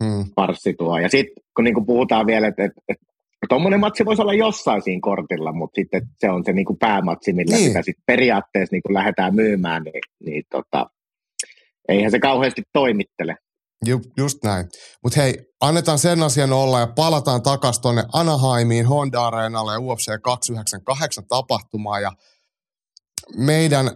hmm. 0.04 0.26
farsi 0.36 0.74
tuo. 0.74 1.00
Ja 1.00 1.10
sitten 1.10 1.44
kun 1.56 1.64
niinku 1.64 1.86
puhutaan 1.86 2.28
vielä, 2.28 2.48
että 2.48 2.64
et, 2.64 2.72
et, 2.90 2.98
tuommoinen 3.50 3.80
matsi 3.80 4.06
voisi 4.06 4.22
olla 4.22 4.34
jossain 4.34 4.82
siinä 4.82 5.00
kortilla, 5.02 5.54
mutta 5.54 5.76
sitten 5.76 6.02
se 6.20 6.30
on 6.30 6.46
se 6.46 6.54
niinku 6.54 6.76
päämatsi, 6.76 7.34
millä 7.34 7.56
niin. 7.56 7.68
sitä 7.68 7.82
sitten 7.82 8.04
periaatteessa 8.06 8.74
niinku 8.74 8.94
lähdetään 8.94 9.36
myymään, 9.36 9.84
niin, 9.84 10.02
niin 10.26 10.44
tota, 10.52 10.86
eihän 11.89 12.12
se 12.12 12.19
kauheasti 12.19 12.62
toimittele. 12.74 13.36
Ju, 13.86 14.02
just 14.17 14.43
näin. 14.43 14.69
Mutta 15.04 15.21
hei, 15.21 15.38
annetaan 15.62 16.00
sen 16.00 16.24
asian 16.24 16.54
olla 16.54 16.80
ja 16.80 16.88
palataan 16.88 17.43
takaisin 17.43 17.82
tuonne 17.82 18.04
Anaheimiin, 18.13 18.86
Honda 18.86 19.26
Areenalle 19.28 19.78
UFC 19.78 20.21
298 20.24 21.28
tapahtumaan 21.28 22.02
ja 22.02 22.12
meidän 23.38 23.88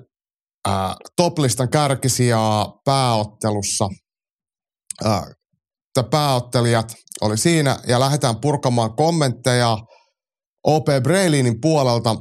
äh, 0.68 0.96
toplistan 1.16 1.70
kärkisijaa 1.70 2.80
pääottelussa. 2.86 3.90
Äh, 5.06 5.24
pääottelijat 6.12 6.94
oli 7.22 7.38
siinä 7.38 7.78
ja 7.88 8.00
lähdetään 8.00 8.40
purkamaan 8.40 8.96
kommentteja 8.96 9.78
OP 10.64 10.86
Breilinin 11.04 11.62
puolelta. 11.62 12.16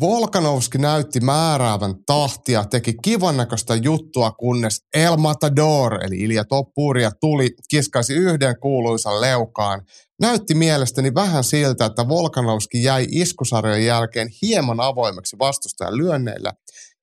Volkanovski 0.00 0.78
näytti 0.78 1.20
määräävän 1.20 1.94
tahtia, 2.06 2.64
teki 2.64 2.94
kivan 3.02 3.36
näköistä 3.36 3.74
juttua, 3.74 4.30
kunnes 4.30 4.82
El 4.94 5.16
Matador, 5.16 6.04
eli 6.04 6.16
Ilja 6.16 6.44
Toppuria, 6.44 7.10
tuli, 7.20 7.50
kiskaisi 7.68 8.14
yhden 8.14 8.60
kuuluisan 8.60 9.20
leukaan. 9.20 9.82
Näytti 10.20 10.54
mielestäni 10.54 11.14
vähän 11.14 11.44
siltä, 11.44 11.84
että 11.84 12.08
Volkanovski 12.08 12.82
jäi 12.82 13.06
iskusarjan 13.10 13.84
jälkeen 13.84 14.28
hieman 14.42 14.80
avoimeksi 14.80 15.36
vastustajan 15.38 15.96
lyönneillä, 15.96 16.52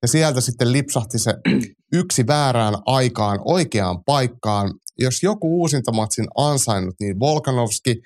ja 0.02 0.08
sieltä 0.08 0.42
sitten 0.42 0.72
lipsahti 0.72 1.20
se 1.20 1.34
yksi 1.94 2.28
väärään 2.28 2.76
aikaan 2.86 3.40
oikeaan 3.46 4.04
paikkaan. 4.04 4.74
Jos 5.00 5.24
joku 5.24 5.62
uusintamatsin 5.62 6.28
ansainnut, 6.38 6.96
niin 7.00 7.20
Volkanovski– 7.20 7.96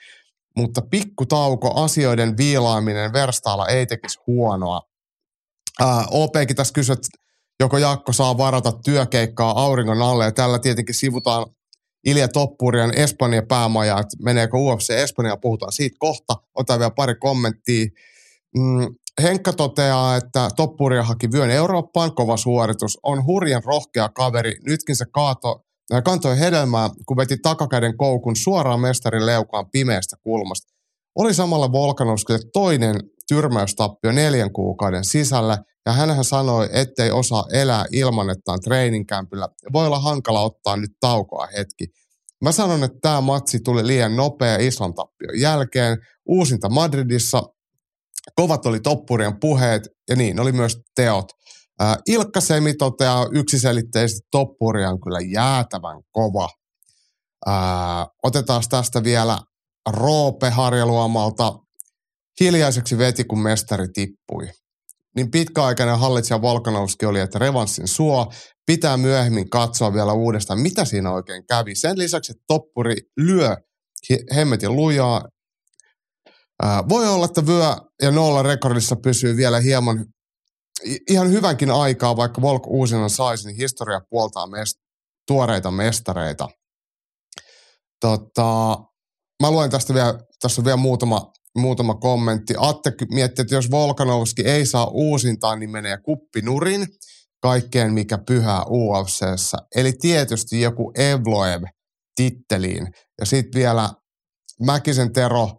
mutta 0.59 0.81
pikkutauko, 0.81 1.83
asioiden 1.83 2.37
viilaaminen 2.37 3.13
verstaalla 3.13 3.67
ei 3.67 3.85
tekisi 3.85 4.19
huonoa. 4.27 4.81
Ää, 5.79 6.05
OPkin 6.11 6.55
tässä 6.55 6.73
kysyi, 6.73 6.93
että 6.93 7.07
joko 7.59 7.77
Jakko 7.77 8.13
saa 8.13 8.37
varata 8.37 8.71
työkeikkaa 8.71 9.63
auringon 9.63 10.01
alle, 10.01 10.25
ja 10.25 10.31
tällä 10.31 10.59
tietenkin 10.59 10.95
sivutaan 10.95 11.45
Ilja 12.05 12.27
Toppurian 12.27 12.97
Espanjan 12.97 13.47
päämaja, 13.47 13.99
että 13.99 14.17
meneekö 14.23 14.57
UFC 14.57 14.89
Espanja, 14.89 15.37
puhutaan 15.37 15.71
siitä 15.71 15.95
kohta. 15.99 16.35
Otan 16.55 16.79
vielä 16.79 16.91
pari 16.91 17.15
kommenttia. 17.15 17.87
Mm, 18.57 18.95
Henkka 19.21 19.53
toteaa, 19.53 20.15
että 20.15 20.49
Toppuria 20.55 21.03
haki 21.03 21.31
vyön 21.31 21.51
Eurooppaan, 21.51 22.15
kova 22.15 22.37
suoritus. 22.37 22.97
On 23.03 23.25
hurjan 23.25 23.63
rohkea 23.63 24.09
kaveri. 24.09 24.55
Nytkin 24.65 24.95
se 24.95 25.05
kaato 25.13 25.65
kantoi 26.03 26.39
hedelmää, 26.39 26.89
kun 27.05 27.17
veti 27.17 27.37
takakäden 27.37 27.97
koukun 27.97 28.35
suoraan 28.35 28.79
mestarin 28.79 29.25
leukaan 29.25 29.69
pimeästä 29.71 30.15
kulmasta. 30.23 30.73
Oli 31.15 31.33
samalla 31.33 31.71
Volkanovskille 31.71 32.39
toinen 32.53 32.95
tyrmäystappio 33.27 34.11
neljän 34.11 34.53
kuukauden 34.53 35.03
sisällä, 35.03 35.57
ja 35.85 35.93
hän 35.93 36.23
sanoi, 36.23 36.69
ettei 36.73 37.11
osaa 37.11 37.45
elää 37.53 37.85
ilman, 37.91 38.29
että 38.29 38.51
on 38.51 38.59
treeninkämpillä. 38.61 39.49
Voi 39.73 39.85
olla 39.85 39.99
hankala 39.99 40.41
ottaa 40.41 40.77
nyt 40.77 40.91
taukoa 40.99 41.47
hetki. 41.57 41.87
Mä 42.41 42.51
sanon, 42.51 42.83
että 42.83 42.97
tämä 43.01 43.21
matsi 43.21 43.59
tuli 43.59 43.87
liian 43.87 44.15
nopea 44.15 44.57
ison 44.57 44.93
tappion 44.93 45.39
jälkeen. 45.39 45.97
Uusinta 46.25 46.69
Madridissa. 46.69 47.43
Kovat 48.35 48.65
oli 48.65 48.79
toppurien 48.79 49.39
puheet 49.39 49.89
ja 50.09 50.15
niin 50.15 50.39
oli 50.39 50.51
myös 50.51 50.77
teot. 50.95 51.31
Ilkka 52.07 52.41
Semi 52.41 52.73
toteaa 52.73 53.27
yksiselitteisesti, 53.31 54.27
toppuri 54.31 54.85
on 54.85 55.01
kyllä 55.01 55.19
jäätävän 55.19 56.01
kova. 56.11 56.49
Otetaan 58.23 58.63
tästä 58.69 59.03
vielä 59.03 59.39
Roope 59.89 60.49
Harjaluomalta. 60.49 61.53
Hiljaiseksi 62.39 62.97
veti, 62.97 63.23
kun 63.23 63.39
mestari 63.39 63.87
tippui. 63.93 64.49
Niin 65.15 65.31
pitkäaikainen 65.31 65.99
hallitsija 65.99 66.41
Volkanovski 66.41 67.05
oli, 67.05 67.19
että 67.19 67.39
revanssin 67.39 67.87
suo. 67.87 68.31
Pitää 68.65 68.97
myöhemmin 68.97 69.49
katsoa 69.49 69.93
vielä 69.93 70.13
uudestaan, 70.13 70.59
mitä 70.59 70.85
siinä 70.85 71.11
oikein 71.11 71.43
kävi. 71.47 71.75
Sen 71.75 71.97
lisäksi, 71.97 72.31
että 72.31 72.43
toppuri 72.47 72.95
lyö 73.17 73.57
hemmetin 74.35 74.75
lujaa. 74.75 75.25
Voi 76.89 77.07
olla, 77.07 77.25
että 77.25 77.45
vyö 77.45 77.75
ja 78.01 78.11
nolla 78.11 78.43
rekordissa 78.43 78.95
pysyy 78.95 79.37
vielä 79.37 79.59
hieman 79.59 80.05
ihan 81.09 81.31
hyvänkin 81.31 81.71
aikaa, 81.71 82.17
vaikka 82.17 82.41
Volk 82.41 82.67
uusinnan 82.67 83.09
saisi, 83.09 83.47
niin 83.47 83.57
historia 83.57 84.01
puoltaa 84.09 84.45
mest- 84.45 84.81
tuoreita 85.27 85.71
mestareita. 85.71 86.49
Tota, 88.01 88.77
mä 89.41 89.51
luen 89.51 89.69
tästä 89.69 89.93
vielä, 89.93 90.19
tässä 90.41 90.61
on 90.61 90.65
vielä 90.65 90.77
muutama, 90.77 91.31
muutama 91.57 91.95
kommentti. 91.95 92.53
Atte 92.57 92.93
miettii, 93.11 93.41
että 93.41 93.55
jos 93.55 93.71
Volkanovski 93.71 94.41
ei 94.41 94.65
saa 94.65 94.87
uusintaa, 94.87 95.55
niin 95.55 95.69
menee 95.69 95.97
kuppinurin 95.97 96.87
kaikkeen, 97.41 97.93
mikä 97.93 98.17
pyhää 98.17 98.63
UFCssä. 98.69 99.57
Eli 99.75 99.93
tietysti 99.93 100.61
joku 100.61 100.91
Evloev 100.95 101.63
titteliin. 102.15 102.87
Ja 103.19 103.25
sitten 103.25 103.59
vielä 103.59 103.89
Mäkisen 104.65 105.13
Tero 105.13 105.49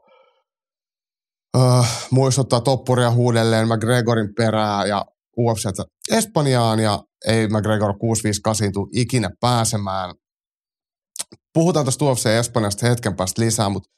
uh, 1.57 1.87
muistuttaa 2.11 2.61
toppuria 2.61 3.11
huudelleen 3.11 3.69
McGregorin 3.69 4.35
perää 4.37 4.87
ja 4.87 5.05
UFC 5.39 5.65
Espanjaan 6.11 6.81
ja 6.81 7.03
ei 7.27 7.49
McGregor 7.49 7.99
658 7.99 8.73
tule 8.73 8.89
ikinä 8.95 9.31
pääsemään. 9.41 10.15
Puhutaan 11.55 11.85
tästä 11.85 12.05
UFC 12.05 12.27
Espanjasta 12.27 12.89
hetken 12.89 13.17
päästä 13.17 13.43
lisää, 13.43 13.69
mutta 13.69 13.91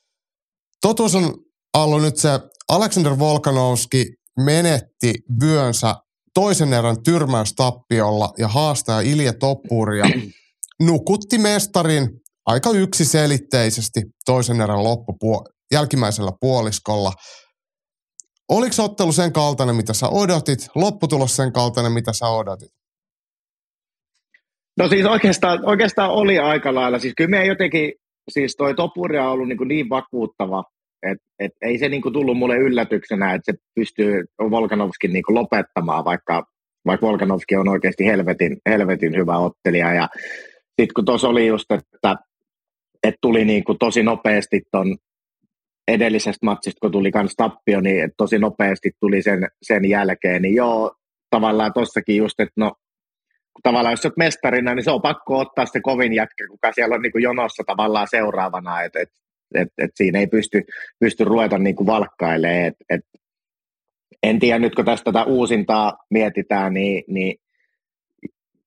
totuus 0.80 1.14
on 1.14 1.34
ollut 1.76 2.02
nyt 2.02 2.16
se, 2.16 2.28
Alexander 2.68 3.18
Volkanovski 3.18 4.06
menetti 4.44 5.14
vyönsä 5.40 5.94
toisen 6.34 6.72
erän 6.72 7.02
tyrmäystappiolla 7.02 8.32
ja 8.38 8.48
haastaja 8.48 9.00
Ilja 9.00 9.32
Toppuria 9.32 10.04
nukutti 10.86 11.38
mestarin 11.38 12.08
aika 12.46 12.70
yksiselitteisesti 12.70 14.00
toisen 14.26 14.60
erän 14.60 14.84
loppupuo- 14.84 15.44
jälkimmäisellä 15.72 16.32
puoliskolla. 16.40 17.12
Oliko 18.52 18.74
ottelu 18.78 19.12
sen 19.12 19.32
kaltainen, 19.32 19.76
mitä 19.76 19.92
sä 19.92 20.08
odotit? 20.08 20.58
Lopputulos 20.74 21.36
sen 21.36 21.52
kaltainen, 21.52 21.92
mitä 21.92 22.12
sä 22.12 22.26
odotit? 22.26 22.68
No 24.78 24.88
siis 24.88 25.06
oikeastaan, 25.06 25.68
oikeastaan 25.68 26.10
oli 26.10 26.38
aika 26.38 26.74
lailla. 26.74 26.98
Siis 26.98 27.14
kyllä 27.16 27.30
me 27.30 27.46
jotenkin, 27.46 27.92
siis 28.28 28.56
toi 28.56 28.74
Topuri 28.74 29.18
on 29.18 29.26
ollut 29.26 29.48
niin, 29.48 29.68
niin 29.68 29.88
vakuuttava, 29.88 30.64
että 31.02 31.24
et 31.38 31.52
ei 31.62 31.78
se 31.78 31.88
niin 31.88 32.02
tullut 32.12 32.38
mulle 32.38 32.56
yllätyksenä, 32.56 33.34
että 33.34 33.52
se 33.52 33.58
pystyy 33.74 34.24
Volkanovskin 34.50 35.12
niin 35.12 35.24
lopettamaan, 35.28 36.04
vaikka, 36.04 36.46
vaikka 36.86 37.06
Volkanovski 37.06 37.56
on 37.56 37.68
oikeasti 37.68 38.06
helvetin, 38.06 38.56
helvetin 38.68 39.16
hyvä 39.16 39.38
ottelija. 39.38 39.94
Ja 39.94 40.08
sitten 40.80 40.94
kun 40.94 41.04
tuossa 41.04 41.28
oli 41.28 41.46
just, 41.46 41.70
että, 41.70 42.16
että 43.02 43.18
tuli 43.20 43.44
niin 43.44 43.64
tosi 43.78 44.02
nopeasti 44.02 44.62
ton 44.70 44.96
edellisestä 45.88 46.46
matsista, 46.46 46.78
kun 46.80 46.92
tuli 46.92 47.10
kans 47.12 47.34
tappio, 47.36 47.80
niin 47.80 48.10
tosi 48.16 48.38
nopeasti 48.38 48.90
tuli 49.00 49.22
sen, 49.22 49.48
sen 49.62 49.84
jälkeen, 49.88 50.42
niin 50.42 50.54
joo, 50.54 50.94
tavallaan 51.30 51.72
tossakin 51.72 52.16
just, 52.16 52.40
että 52.40 52.52
no, 52.56 52.72
tavallaan 53.62 53.92
jos 53.92 54.06
olet 54.06 54.16
mestarina, 54.16 54.74
niin 54.74 54.84
se 54.84 54.90
on 54.90 55.02
pakko 55.02 55.38
ottaa 55.38 55.66
se 55.66 55.80
kovin 55.80 56.12
jätkä, 56.12 56.46
kuka 56.48 56.72
siellä 56.72 56.94
on 56.94 57.02
niin 57.02 57.12
kuin 57.12 57.22
jonossa 57.22 57.62
tavallaan 57.66 58.06
seuraavana, 58.10 58.82
että 58.82 59.00
et, 59.00 59.08
et, 59.54 59.68
et 59.78 59.90
siinä 59.94 60.18
ei 60.18 60.26
pysty, 60.26 60.62
pysty 61.00 61.24
ruveta 61.24 61.58
niin 61.58 61.76
kuin 61.76 61.86
valkkailemaan, 61.86 62.66
et, 62.66 62.74
et, 62.90 63.00
en 64.22 64.38
tiedä 64.38 64.58
nyt, 64.58 64.74
kun 64.74 64.84
tästä 64.84 65.04
tätä 65.04 65.24
uusintaa 65.24 65.96
mietitään, 66.10 66.74
niin, 66.74 67.04
niin 67.08 67.34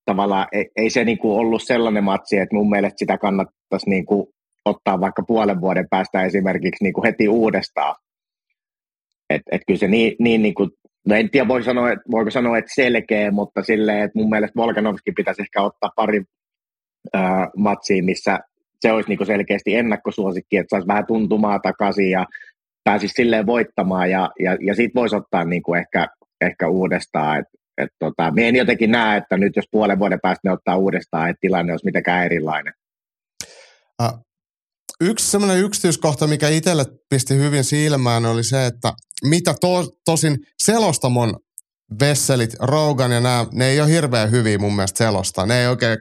tavallaan 0.05 0.47
ei, 0.51 0.69
ei 0.75 0.89
se 0.89 1.03
niin 1.03 1.17
kuin 1.17 1.39
ollut 1.39 1.63
sellainen 1.63 2.03
matsi, 2.03 2.37
että 2.37 2.55
mun 2.55 2.69
mielestä 2.69 2.99
sitä 2.99 3.17
kannattaisi 3.17 3.89
niin 3.89 4.05
kuin 4.05 4.27
ottaa 4.65 4.99
vaikka 4.99 5.23
puolen 5.27 5.61
vuoden 5.61 5.87
päästä 5.89 6.23
esimerkiksi 6.23 6.83
niin 6.83 6.93
kuin 6.93 7.05
heti 7.05 7.27
uudestaan. 7.27 7.95
Et, 9.29 9.41
et 9.51 9.61
kyllä 9.67 9.79
se 9.79 9.87
niin, 9.87 10.15
niin, 10.19 10.41
niin 10.41 10.53
kuin, 10.53 10.69
no 11.07 11.15
en 11.15 11.29
tiedä 11.29 11.47
voi 11.47 11.63
sanoa, 11.63 11.91
että, 11.91 12.03
voiko 12.11 12.31
sanoa, 12.31 12.57
että 12.57 12.71
selkeä, 12.75 13.31
mutta 13.31 13.63
silleen, 13.63 14.01
että 14.01 14.19
mun 14.19 14.29
mielestä 14.29 14.55
Volkanovski 14.55 15.11
pitäisi 15.11 15.41
ehkä 15.41 15.61
ottaa 15.61 15.91
pari 15.95 16.23
äh, 17.15 17.47
matsiin, 17.57 18.05
missä 18.05 18.39
se 18.79 18.91
olisi 18.91 19.09
niin 19.09 19.17
kuin 19.17 19.27
selkeästi 19.27 19.75
ennakkosuosikki, 19.75 20.57
että 20.57 20.69
saisi 20.69 20.87
vähän 20.87 21.05
tuntumaa 21.05 21.59
takaisin 21.59 22.09
ja 22.09 22.25
pääsisi 22.83 23.13
silleen 23.13 23.45
voittamaan 23.45 24.11
ja, 24.11 24.31
ja, 24.39 24.57
ja 24.61 24.75
sitten 24.75 25.01
voisi 25.01 25.15
ottaa 25.15 25.45
niin 25.45 25.63
kuin 25.63 25.79
ehkä, 25.79 26.07
ehkä 26.41 26.67
uudestaan. 26.67 27.39
Et, 27.39 27.45
et 27.77 27.89
tota, 27.99 28.31
me 28.31 28.47
en 28.47 28.55
jotenkin 28.55 28.91
näe, 28.91 29.17
että 29.17 29.37
nyt 29.37 29.55
jos 29.55 29.65
puolen 29.71 29.99
vuoden 29.99 30.19
päästä 30.21 30.41
ne 30.43 30.51
ottaa 30.51 30.77
uudestaan, 30.77 31.29
että 31.29 31.41
tilanne 31.41 31.73
olisi 31.73 31.85
mitenkään 31.85 32.25
erilainen. 32.25 32.73
Yksi 35.01 35.31
sellainen 35.31 35.59
yksityiskohta, 35.59 36.27
mikä 36.27 36.49
itselle 36.49 36.85
pisti 37.09 37.35
hyvin 37.35 37.63
silmään, 37.63 38.25
oli 38.25 38.43
se, 38.43 38.65
että 38.65 38.93
mitä 39.23 39.55
to, 39.61 39.89
tosin 40.05 40.37
selostamon 40.63 41.35
vesselit, 41.99 42.55
Rogan 42.59 43.11
ja 43.11 43.19
nämä, 43.19 43.45
ne 43.51 43.67
ei 43.67 43.81
ole 43.81 43.89
hirveän 43.89 44.31
hyviä 44.31 44.57
mun 44.57 44.75
mielestä 44.75 44.97
selosta. 44.97 45.45
Ne 45.45 45.61
ei 45.61 45.67
oikein 45.67 45.97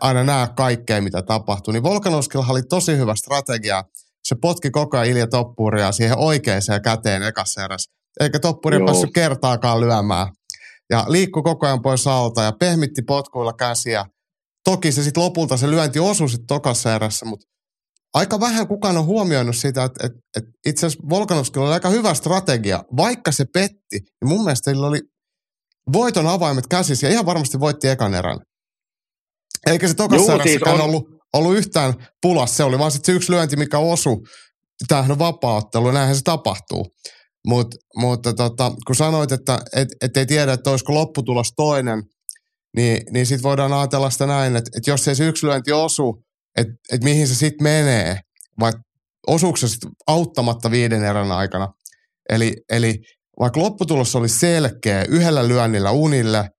aina 0.00 0.24
näe 0.24 0.48
kaikkea, 0.56 1.02
mitä 1.02 1.22
tapahtuu. 1.22 1.72
Niin 1.72 1.82
Volkanovskilla 1.82 2.46
oli 2.48 2.62
tosi 2.62 2.96
hyvä 2.96 3.14
strategia. 3.14 3.84
Se 4.24 4.34
potki 4.42 4.70
koko 4.70 4.98
ajan 4.98 5.10
Ilja 5.10 5.26
Toppuria 5.26 5.92
siihen 5.92 6.18
oikeaan 6.18 6.62
käteen 6.84 7.22
ekassa 7.22 7.64
erässä. 7.64 7.92
Eikä 8.20 8.38
Toppuri 8.40 8.76
Joo. 8.76 8.86
päässyt 8.86 9.10
kertaakaan 9.14 9.80
lyömään. 9.80 10.26
Ja 10.90 11.04
liikkui 11.08 11.42
koko 11.42 11.66
ajan 11.66 11.82
pois 11.82 12.06
alta 12.06 12.42
ja 12.42 12.52
pehmitti 12.52 13.02
potkuilla 13.02 13.52
käsiä. 13.52 14.04
Toki 14.64 14.92
se 14.92 15.02
sitten 15.02 15.22
lopulta 15.22 15.56
se 15.56 15.70
lyönti 15.70 15.98
osui 15.98 16.28
sitten 16.28 16.46
tokassa 16.46 16.94
erässä, 16.94 17.26
mutta 17.26 17.46
aika 18.14 18.40
vähän 18.40 18.68
kukaan 18.68 18.96
on 18.96 19.06
huomioinut 19.06 19.56
sitä, 19.56 19.84
että, 19.84 20.06
että, 20.06 20.18
että 20.36 20.50
itse 20.66 20.86
asiassa 20.86 21.08
Volkanovskilla 21.10 21.66
oli 21.66 21.74
aika 21.74 21.90
hyvä 21.90 22.14
strategia. 22.14 22.84
Vaikka 22.96 23.32
se 23.32 23.44
petti, 23.54 23.98
niin 23.98 24.28
mun 24.28 24.44
mielestä 24.44 24.70
sillä 24.70 24.86
oli 24.86 25.00
voiton 25.92 26.26
avaimet 26.26 26.66
käsissä 26.66 27.06
ja 27.06 27.12
ihan 27.12 27.26
varmasti 27.26 27.60
voitti 27.60 27.88
ekan 27.88 28.14
erän. 28.14 28.38
Eikä 29.66 29.88
se 29.88 29.94
tokassa 29.94 30.38
siis 30.42 30.62
on... 30.62 30.80
ollut, 30.80 31.04
ollut 31.32 31.56
yhtään 31.56 31.94
pulas, 32.22 32.56
se 32.56 32.64
oli 32.64 32.78
vaan 32.78 32.90
sit 32.90 33.04
se 33.04 33.12
yksi 33.12 33.32
lyönti, 33.32 33.56
mikä 33.56 33.78
osui. 33.78 34.16
Tämähän 34.88 35.10
on 35.10 35.18
vapaaottelu, 35.18 35.90
näinhän 35.90 36.16
se 36.16 36.22
tapahtuu. 36.24 36.86
Mut, 37.46 37.66
mutta 37.96 38.32
tota, 38.32 38.72
kun 38.86 38.96
sanoit, 38.96 39.32
että 39.32 39.58
et, 39.76 39.88
et 40.02 40.16
ei 40.16 40.26
tiedä, 40.26 40.52
että 40.52 40.70
olisiko 40.70 40.94
lopputulos 40.94 41.52
toinen, 41.56 42.02
niin, 42.76 43.02
niin 43.10 43.26
sitten 43.26 43.42
voidaan 43.42 43.72
ajatella 43.72 44.10
sitä 44.10 44.26
näin, 44.26 44.56
että, 44.56 44.70
että 44.76 44.90
jos 44.90 45.08
ei 45.08 45.14
se 45.14 45.28
yksi 45.28 45.46
lyönti 45.46 45.72
osu, 45.72 46.22
että 46.56 46.72
et 46.92 47.04
mihin 47.04 47.28
se 47.28 47.34
sitten 47.34 47.62
menee, 47.62 48.18
vai 48.60 48.72
osuuko 49.26 49.56
se 49.56 49.66
auttamatta 50.06 50.70
viiden 50.70 51.04
erän 51.04 51.32
aikana. 51.32 51.68
Eli, 52.30 52.52
eli 52.70 52.94
vaikka 53.40 53.60
lopputulos 53.60 54.16
oli 54.16 54.28
selkeä 54.28 55.04
yhdellä 55.08 55.48
lyönnillä 55.48 55.90
unille, 55.90 56.50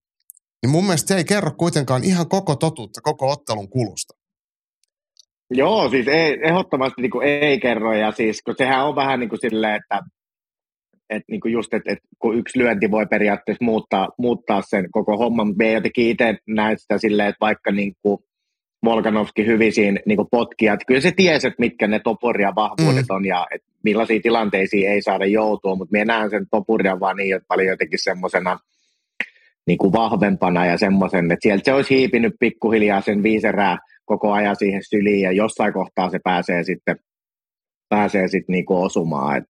niin 0.61 0.71
mun 0.71 0.83
mielestä 0.83 1.07
se 1.07 1.15
ei 1.15 1.23
kerro 1.23 1.51
kuitenkaan 1.57 2.03
ihan 2.03 2.29
koko 2.29 2.55
totuutta 2.55 3.01
koko 3.01 3.31
ottelun 3.31 3.69
kulusta. 3.69 4.13
Joo, 5.49 5.89
siis 5.89 6.07
ei, 6.07 6.39
ehdottomasti 6.43 7.01
niin 7.01 7.11
kuin 7.11 7.27
ei 7.27 7.59
kerro, 7.59 7.93
ja 7.93 8.11
siis 8.11 8.41
kun 8.41 8.55
sehän 8.57 8.85
on 8.85 8.95
vähän 8.95 9.19
niin 9.19 9.29
kuin 9.29 9.41
silleen, 9.41 9.75
että 9.75 10.01
että 11.09 11.31
niin 11.31 11.41
kuin 11.41 11.53
just, 11.53 11.73
että, 11.73 11.91
että 11.91 12.07
kun 12.19 12.37
yksi 12.37 12.59
lyönti 12.59 12.91
voi 12.91 13.05
periaatteessa 13.05 13.65
muuttaa, 13.65 14.09
muuttaa 14.17 14.61
sen 14.61 14.91
koko 14.91 15.17
homman, 15.17 15.47
mutta 15.47 15.63
me 15.63 15.71
jotenkin 15.71 16.09
itse 16.09 16.37
näen 16.47 16.79
sitä 16.79 16.97
silleen, 16.97 17.29
että 17.29 17.39
vaikka 17.41 17.71
niin 17.71 17.93
kuin 18.01 18.17
Volkanovski 18.85 19.45
hyvin 19.45 19.73
siinä 19.73 19.99
niin 20.05 20.19
potkia. 20.31 20.73
Että 20.73 20.85
kyllä 20.85 21.01
se 21.01 21.11
tiesi, 21.11 21.47
että 21.47 21.59
mitkä 21.59 21.87
ne 21.87 21.99
topuria 21.99 22.55
vahvuudet 22.55 23.05
mm. 23.09 23.15
on 23.15 23.25
ja 23.25 23.47
että 23.51 23.67
millaisiin 23.83 24.21
tilanteisiin 24.21 24.89
ei 24.89 25.01
saada 25.01 25.25
joutua, 25.25 25.75
mutta 25.75 25.91
minä 25.91 26.05
näen 26.05 26.29
sen 26.29 26.47
topuria 26.51 26.99
vaan 26.99 27.17
niin 27.17 27.35
että 27.35 27.47
paljon 27.47 27.67
jotenkin 27.67 27.99
semmoisena 28.03 28.59
niin 29.67 29.77
vahvempana 29.93 30.65
ja 30.65 30.77
semmoisen, 30.77 31.31
että 31.31 31.43
sieltä 31.43 31.61
se 31.65 31.73
olisi 31.73 31.95
hiipinyt 31.95 32.33
pikkuhiljaa 32.39 33.01
sen 33.01 33.23
viiserää 33.23 33.77
koko 34.05 34.31
ajan 34.31 34.55
siihen 34.55 34.81
syliin 34.83 35.21
ja 35.21 35.31
jossain 35.31 35.73
kohtaa 35.73 36.09
se 36.09 36.19
pääsee 36.23 36.63
sitten, 36.63 36.95
pääsee 37.89 38.27
sitten 38.27 38.53
niin 38.53 38.65
osumaan. 38.69 39.37
Et, 39.37 39.43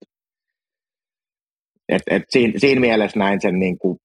et, 1.89 2.01
et 2.07 2.23
siinä, 2.29 2.53
siinä, 2.57 2.81
mielessä 2.81 3.19
näin 3.19 3.41
sen 3.41 3.59
niin 3.59 3.77
kuin, 3.77 3.99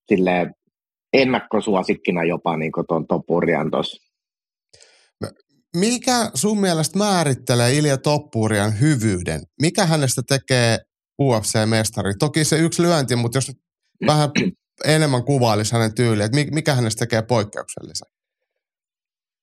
ennakkosuosikkina 1.13 2.25
jopa 2.25 2.57
niin 2.57 2.73
tuon 2.89 3.07
Topurian 3.07 3.71
tuossa 3.71 4.08
mikä 5.79 6.31
sun 6.35 6.61
mielestä 6.61 6.99
määrittelee 6.99 7.75
Ilja 7.75 7.99
Toppurian 7.99 8.81
hyvyyden? 8.81 9.41
Mikä 9.63 9.87
hänestä 9.87 10.23
tekee 10.29 10.79
UFC-mestari? 11.23 12.15
Toki 12.19 12.45
se 12.45 12.59
yksi 12.59 12.83
lyönti, 12.83 13.17
mutta 13.17 13.39
jos 13.39 13.53
vähän 14.07 14.31
enemmän 14.97 15.25
kuvailisi 15.25 15.73
hänen 15.73 15.95
tyyliä, 15.95 16.25
että 16.27 16.39
mikä 16.55 16.75
hänestä 16.75 16.99
tekee 16.99 17.23
poikkeuksellisen? 17.23 18.09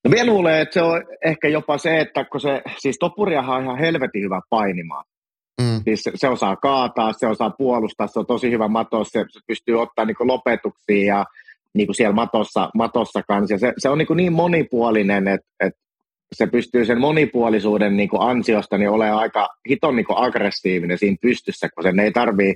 No 0.05 0.11
vielä 0.11 0.31
luulen, 0.31 0.61
että 0.61 0.73
se 0.73 0.81
on 0.81 1.03
ehkä 1.25 1.47
jopa 1.47 1.77
se, 1.77 1.99
että 1.99 2.25
kun 2.25 2.41
se, 2.41 2.61
siis 2.77 2.97
Toppuriahan 2.99 3.57
on 3.57 3.63
ihan 3.63 3.77
helvetin 3.77 4.23
hyvä 4.23 4.41
painimaan. 4.49 5.05
Mm. 5.61 5.81
Siis 5.83 6.03
se, 6.03 6.11
se 6.15 6.27
osaa 6.27 6.55
kaataa, 6.55 7.13
se 7.13 7.27
osaa 7.27 7.49
puolustaa, 7.49 8.07
se 8.07 8.19
on 8.19 8.25
tosi 8.25 8.51
hyvä 8.51 8.67
matos, 8.67 9.07
se, 9.07 9.25
se 9.29 9.39
pystyy 9.47 9.81
ottaa 9.81 10.05
niin 10.05 10.15
lopetuksia 10.19 11.15
ja 11.15 11.25
niin 11.73 11.87
kuin 11.87 11.95
siellä 11.95 12.15
matossa, 12.15 12.69
matossa 12.75 13.23
kanssa. 13.23 13.57
Se, 13.57 13.73
se 13.77 13.89
on 13.89 13.97
niin, 13.97 14.07
niin 14.15 14.33
monipuolinen, 14.33 15.27
että, 15.27 15.47
että 15.59 15.79
se 16.33 16.47
pystyy 16.47 16.85
sen 16.85 16.99
monipuolisuuden 17.01 17.97
niin 17.97 18.09
kuin 18.09 18.21
ansiosta 18.21 18.77
niin 18.77 18.89
olemaan 18.89 19.19
aika 19.19 19.49
hiton 19.69 19.95
niin 19.95 20.05
kuin 20.05 20.17
aggressiivinen 20.17 20.97
siinä 20.97 21.17
pystyssä, 21.21 21.69
kun 21.75 21.83
sen 21.83 21.99
ei 21.99 22.11
tarvii 22.11 22.55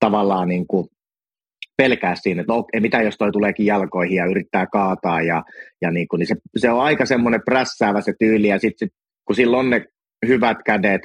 tavallaan 0.00 0.48
niin 0.48 0.66
kuin 0.66 0.88
pelkää 1.76 2.14
siinä, 2.14 2.40
että 2.40 2.52
no, 2.52 2.66
mitä 2.80 3.02
jos 3.02 3.16
toi 3.18 3.32
tuleekin 3.32 3.66
jalkoihin 3.66 4.16
ja 4.16 4.26
yrittää 4.26 4.66
kaataa 4.66 5.22
ja, 5.22 5.42
ja 5.82 5.90
niin, 5.90 6.08
kuin, 6.08 6.18
niin 6.18 6.26
se, 6.26 6.34
se, 6.56 6.70
on 6.70 6.80
aika 6.80 7.06
semmoinen 7.06 7.42
prässäävä 7.44 8.00
se 8.00 8.12
tyyli 8.18 8.48
ja 8.48 8.58
sitten 8.58 8.88
sit, 8.88 8.98
kun 9.24 9.36
sillä 9.36 9.58
on 9.58 9.70
ne 9.70 9.84
hyvät 10.26 10.56
kädet, 10.66 11.02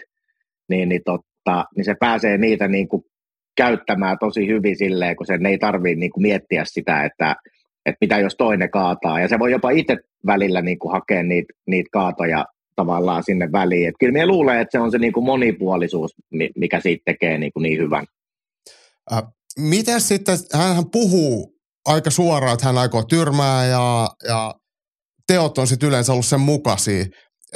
niin, 0.70 0.89
niin, 0.89 1.02
totta, 1.06 1.66
niin 1.76 1.86
se 1.86 1.96
pääsee 2.00 2.38
niitä 2.38 2.68
niin 2.68 2.88
kuin 2.88 3.04
käyttämään 3.58 4.18
tosi 4.20 4.48
hyvin 4.48 4.78
silleen, 4.78 5.16
kun 5.16 5.26
sen 5.26 5.46
ei 5.46 5.58
tarvitse 5.58 6.00
niin 6.00 6.12
kuin 6.12 6.22
miettiä 6.22 6.64
sitä, 6.66 7.04
että, 7.04 7.36
että 7.86 7.98
mitä 8.02 8.20
jos 8.20 8.36
toinen 8.38 8.72
kaataa. 8.72 9.20
Ja 9.20 9.28
se 9.28 9.40
voi 9.40 9.52
jopa 9.52 9.70
itse 9.70 9.98
välillä 10.26 10.62
niin 10.62 10.80
kuin 10.80 10.92
hakea 10.92 11.24
niitä, 11.24 11.54
niitä 11.68 11.90
kaatoja 11.92 12.46
tavallaan 12.76 13.24
sinne 13.24 13.52
väliin. 13.52 13.90
Et 13.90 13.96
kyllä 14.00 14.14
minä 14.14 14.28
luulen, 14.28 14.60
että 14.60 14.72
se 14.72 14.80
on 14.80 14.92
se 14.92 14.98
niin 14.98 15.14
kuin 15.14 15.26
monipuolisuus, 15.26 16.12
mikä 16.56 16.80
siitä 16.80 17.02
tekee 17.06 17.38
niin, 17.38 17.54
kuin 17.54 17.64
niin 17.64 17.80
hyvän. 17.80 18.06
Äh, 19.14 19.24
miten 19.60 20.02
sitten, 20.02 20.38
hän 20.54 20.90
puhuu 20.92 21.56
aika 21.86 22.10
suoraan, 22.10 22.54
että 22.54 22.66
hän 22.66 22.78
aikoo 22.78 23.04
tyrmää 23.04 23.66
ja, 23.66 24.10
ja 24.28 24.54
teot 25.28 25.58
on 25.58 25.68
sitten 25.68 25.90
yleensä 25.90 26.14
ollut 26.14 26.26
sen 26.26 26.42
mukaisia. 26.42 27.06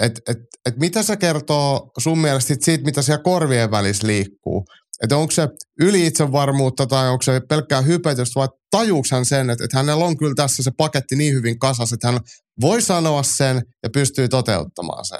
Et, 0.02 0.22
et, 0.30 0.38
et 0.66 0.78
mitä 0.80 1.04
se 1.04 1.18
kertoo 1.18 1.92
sun 1.98 2.20
mielestä 2.20 2.56
siitä, 2.60 2.84
mitä 2.84 3.02
siellä 3.02 3.24
korvien 3.24 3.72
välissä 3.72 4.08
liikkuu? 4.08 4.66
Että 5.04 5.18
onko 5.18 5.32
se 5.32 5.48
yli 5.80 6.06
itsevarmuutta 6.06 6.88
tai 6.88 7.10
onko 7.10 7.22
se 7.22 7.42
pelkkää 7.50 7.82
hypetystä 7.82 8.40
vai 8.40 8.48
tajuuks 8.72 9.12
hän 9.12 9.26
sen, 9.26 9.50
että, 9.50 9.64
että 9.64 9.78
hänellä 9.78 10.06
on 10.06 10.18
kyllä 10.18 10.36
tässä 10.36 10.64
se 10.64 10.72
paketti 10.78 11.16
niin 11.16 11.34
hyvin 11.34 11.60
kasassa, 11.60 11.96
että 11.96 12.08
hän 12.08 12.20
voi 12.62 12.82
sanoa 12.82 13.24
sen 13.24 13.62
ja 13.84 13.90
pystyy 13.94 14.28
toteuttamaan 14.28 15.06
sen? 15.06 15.20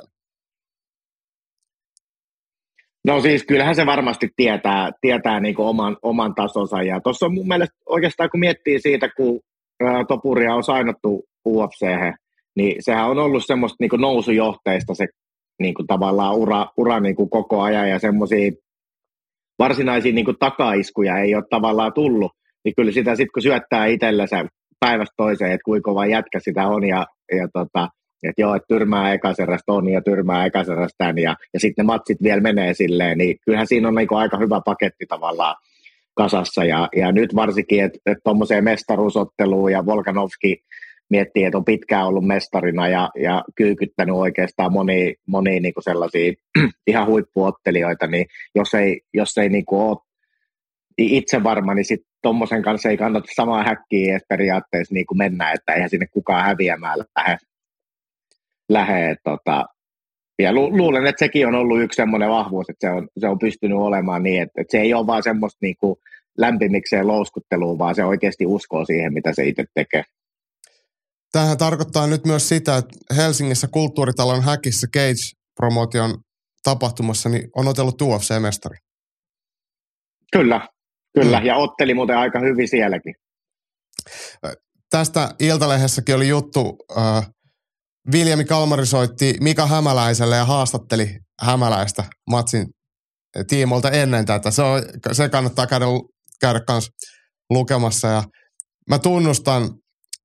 No 3.08 3.22
siis 3.22 3.44
kyllähän 3.44 3.76
se 3.76 3.86
varmasti 3.86 4.30
tietää, 4.36 4.92
tietää 5.02 5.40
niin 5.40 5.56
oman, 5.58 5.98
oman 6.02 6.36
tasonsa 6.36 6.84
ja 6.84 7.00
tuossa 7.02 7.26
on 7.26 7.34
mun 7.34 7.48
mielestä 7.48 7.76
oikeastaan 7.86 8.30
kun 8.30 8.40
miettii 8.40 8.80
siitä, 8.82 9.10
kun 9.18 9.40
ää, 9.84 10.06
Topuria 10.06 10.56
on 10.56 10.64
sainottu 10.64 11.24
ufc 11.46 11.82
niin 12.56 12.76
sehän 12.80 13.10
on 13.10 13.20
ollut 13.20 13.46
semmoista 13.46 13.76
niin 13.80 14.02
nousujohteista 14.02 14.94
se 14.94 15.08
niin 15.60 15.74
kuin 15.74 15.88
tavallaan 15.88 16.36
ura, 16.36 16.68
ura 16.78 17.00
niin 17.00 17.16
kuin 17.16 17.30
koko 17.30 17.62
ajan 17.62 17.90
ja 17.90 18.00
semmoisia 18.00 18.52
varsinaisia 19.60 20.14
niin 20.14 20.26
kuin 20.26 20.38
takaiskuja 20.40 21.18
ei 21.18 21.36
ole 21.36 21.44
tavallaan 21.50 21.94
tullut, 21.94 22.32
niin 22.66 22.74
kyllä 22.76 22.92
sitä 22.92 23.16
sitten 23.16 23.32
kun 23.34 23.44
syöttää 23.44 23.86
itsellensä 23.86 24.46
päivästä 24.80 25.14
toiseen, 25.18 25.52
että 25.52 25.66
kuinka 25.66 25.92
kova 25.92 26.06
jätkä 26.06 26.40
sitä 26.40 26.68
on 26.68 26.88
ja, 26.88 27.06
ja 27.38 27.48
tota, 27.54 27.90
että 28.24 28.42
joo, 28.42 28.56
että 28.56 28.68
tyrmää 28.68 29.14
ekaserästä 29.14 29.72
on 29.72 29.90
ja 29.90 30.02
tyrmää 30.02 30.46
ekaserästä 30.46 30.96
tämän 30.98 31.18
ja, 31.18 31.36
ja 31.54 31.60
sitten 31.60 31.84
ne 31.84 31.88
matsit 31.88 32.18
vielä 32.24 32.42
menee 32.42 32.74
silleen, 32.74 33.18
niin 33.18 33.38
kyllähän 33.46 33.68
siinä 33.68 33.88
on 33.88 33.96
niin 33.96 34.08
aika 34.12 34.38
hyvä 34.38 34.62
paketti 34.66 35.06
tavallaan 35.06 35.56
kasassa. 36.14 36.64
Ja, 36.64 36.90
ja 36.96 37.12
nyt 37.12 37.36
varsinkin, 37.36 37.84
että 37.84 38.00
et 38.06 38.18
tuommoiseen 38.24 38.64
mestaruusotteluun 38.64 39.72
ja 39.72 39.86
Volkanovski 39.86 40.64
miettii, 41.10 41.44
että 41.44 41.58
on 41.58 41.66
pitkään 41.66 42.08
ollut 42.08 42.28
mestarina 42.28 42.88
ja, 42.88 43.10
ja 43.22 43.44
kyykyttänyt 43.56 44.16
oikeastaan 44.16 44.74
moni, 44.74 45.16
moni 45.28 45.60
niin 45.60 45.74
kuin 45.74 45.84
sellaisia 45.84 46.34
ihan 46.88 47.08
huippuottelijoita, 47.08 48.08
niin 48.08 48.26
jos 48.56 48.74
ei, 48.74 49.02
jos 49.14 49.38
ei 49.38 49.50
niin 49.50 49.66
kuin 49.66 49.82
ole 49.82 49.98
itse 50.98 51.44
varma, 51.44 51.74
niin 51.74 51.86
sitten 51.86 52.12
tuommoisen 52.22 52.64
kanssa 52.64 52.90
ei 52.90 52.98
kannata 52.98 53.28
samaa 53.36 53.64
häkkiä 53.64 54.12
edes 54.12 54.26
periaatteessa 54.30 54.94
niin 54.94 55.06
kuin 55.06 55.18
mennä, 55.18 55.52
että 55.52 55.74
eihän 55.74 55.90
sinne 55.90 56.08
kukaan 56.08 56.46
häviämään 56.46 57.00
lähde. 57.00 57.38
lähde 58.70 59.16
tota. 59.24 59.66
Ja 60.40 60.54
lu, 60.54 60.78
luulen, 60.78 61.06
että 61.06 61.20
sekin 61.20 61.48
on 61.48 61.56
ollut 61.56 61.82
yksi 61.82 61.96
semmoinen 61.96 62.30
vahvuus, 62.30 62.70
että 62.70 62.88
se 62.88 62.94
on, 62.94 63.08
se 63.20 63.28
on 63.28 63.40
pystynyt 63.40 63.78
olemaan 63.78 64.24
niin, 64.24 64.42
että, 64.42 64.62
että 64.62 64.72
se 64.72 64.82
ei 64.82 64.94
ole 64.94 65.08
vaan 65.08 65.24
semmoista 65.24 65.58
niin 65.62 65.76
kuin 65.80 65.96
lämpimikseen 66.38 67.08
louskuttelua, 67.08 67.78
vaan 67.78 67.96
se 67.96 68.04
oikeasti 68.04 68.46
uskoo 68.46 68.86
siihen, 68.86 69.14
mitä 69.14 69.34
se 69.34 69.48
itse 69.48 69.66
tekee. 69.74 70.04
Tämähän 71.32 71.58
tarkoittaa 71.58 72.08
nyt 72.08 72.26
myös 72.26 72.50
sitä, 72.50 72.78
että 72.78 73.16
Helsingissä 73.16 73.68
kulttuuritalon 73.68 74.44
häkissä 74.44 74.88
Cage-promotion 74.98 76.18
tapahtumassa 76.64 77.30
niin 77.30 77.50
on 77.56 77.68
otellut 77.68 78.02
UFC-mestari. 78.02 78.78
Kyllä, 80.32 80.68
kyllä. 81.14 81.40
Mm. 81.40 81.46
Ja 81.46 81.56
otteli 81.56 81.94
muuten 81.94 82.18
aika 82.18 82.40
hyvin 82.40 82.68
sielläkin. 82.68 83.16
Tästä 84.90 85.36
Iltalehdessäkin 85.40 86.16
oli 86.16 86.28
juttu. 86.28 86.76
Äh, 86.98 87.30
Viljami 88.12 88.46
Kalmari 88.46 88.86
soitti 88.86 89.34
Mika 89.42 89.68
Hämäläiselle 89.68 90.36
ja 90.36 90.46
haastatteli 90.46 91.20
Hämäläistä 91.42 92.04
matsin 92.30 92.68
tiimolta 93.48 93.92
ennen 93.92 94.26
tätä. 94.26 94.52
Se, 94.52 94.62
on, 94.62 94.82
se 95.12 95.30
kannattaa 95.30 95.68
käydä, 95.68 95.86
käydä 96.42 96.60
kanssa 96.60 96.92
lukemassa. 97.50 98.08
Ja 98.08 98.24
mä 98.90 99.00
tunnustan, 99.00 99.70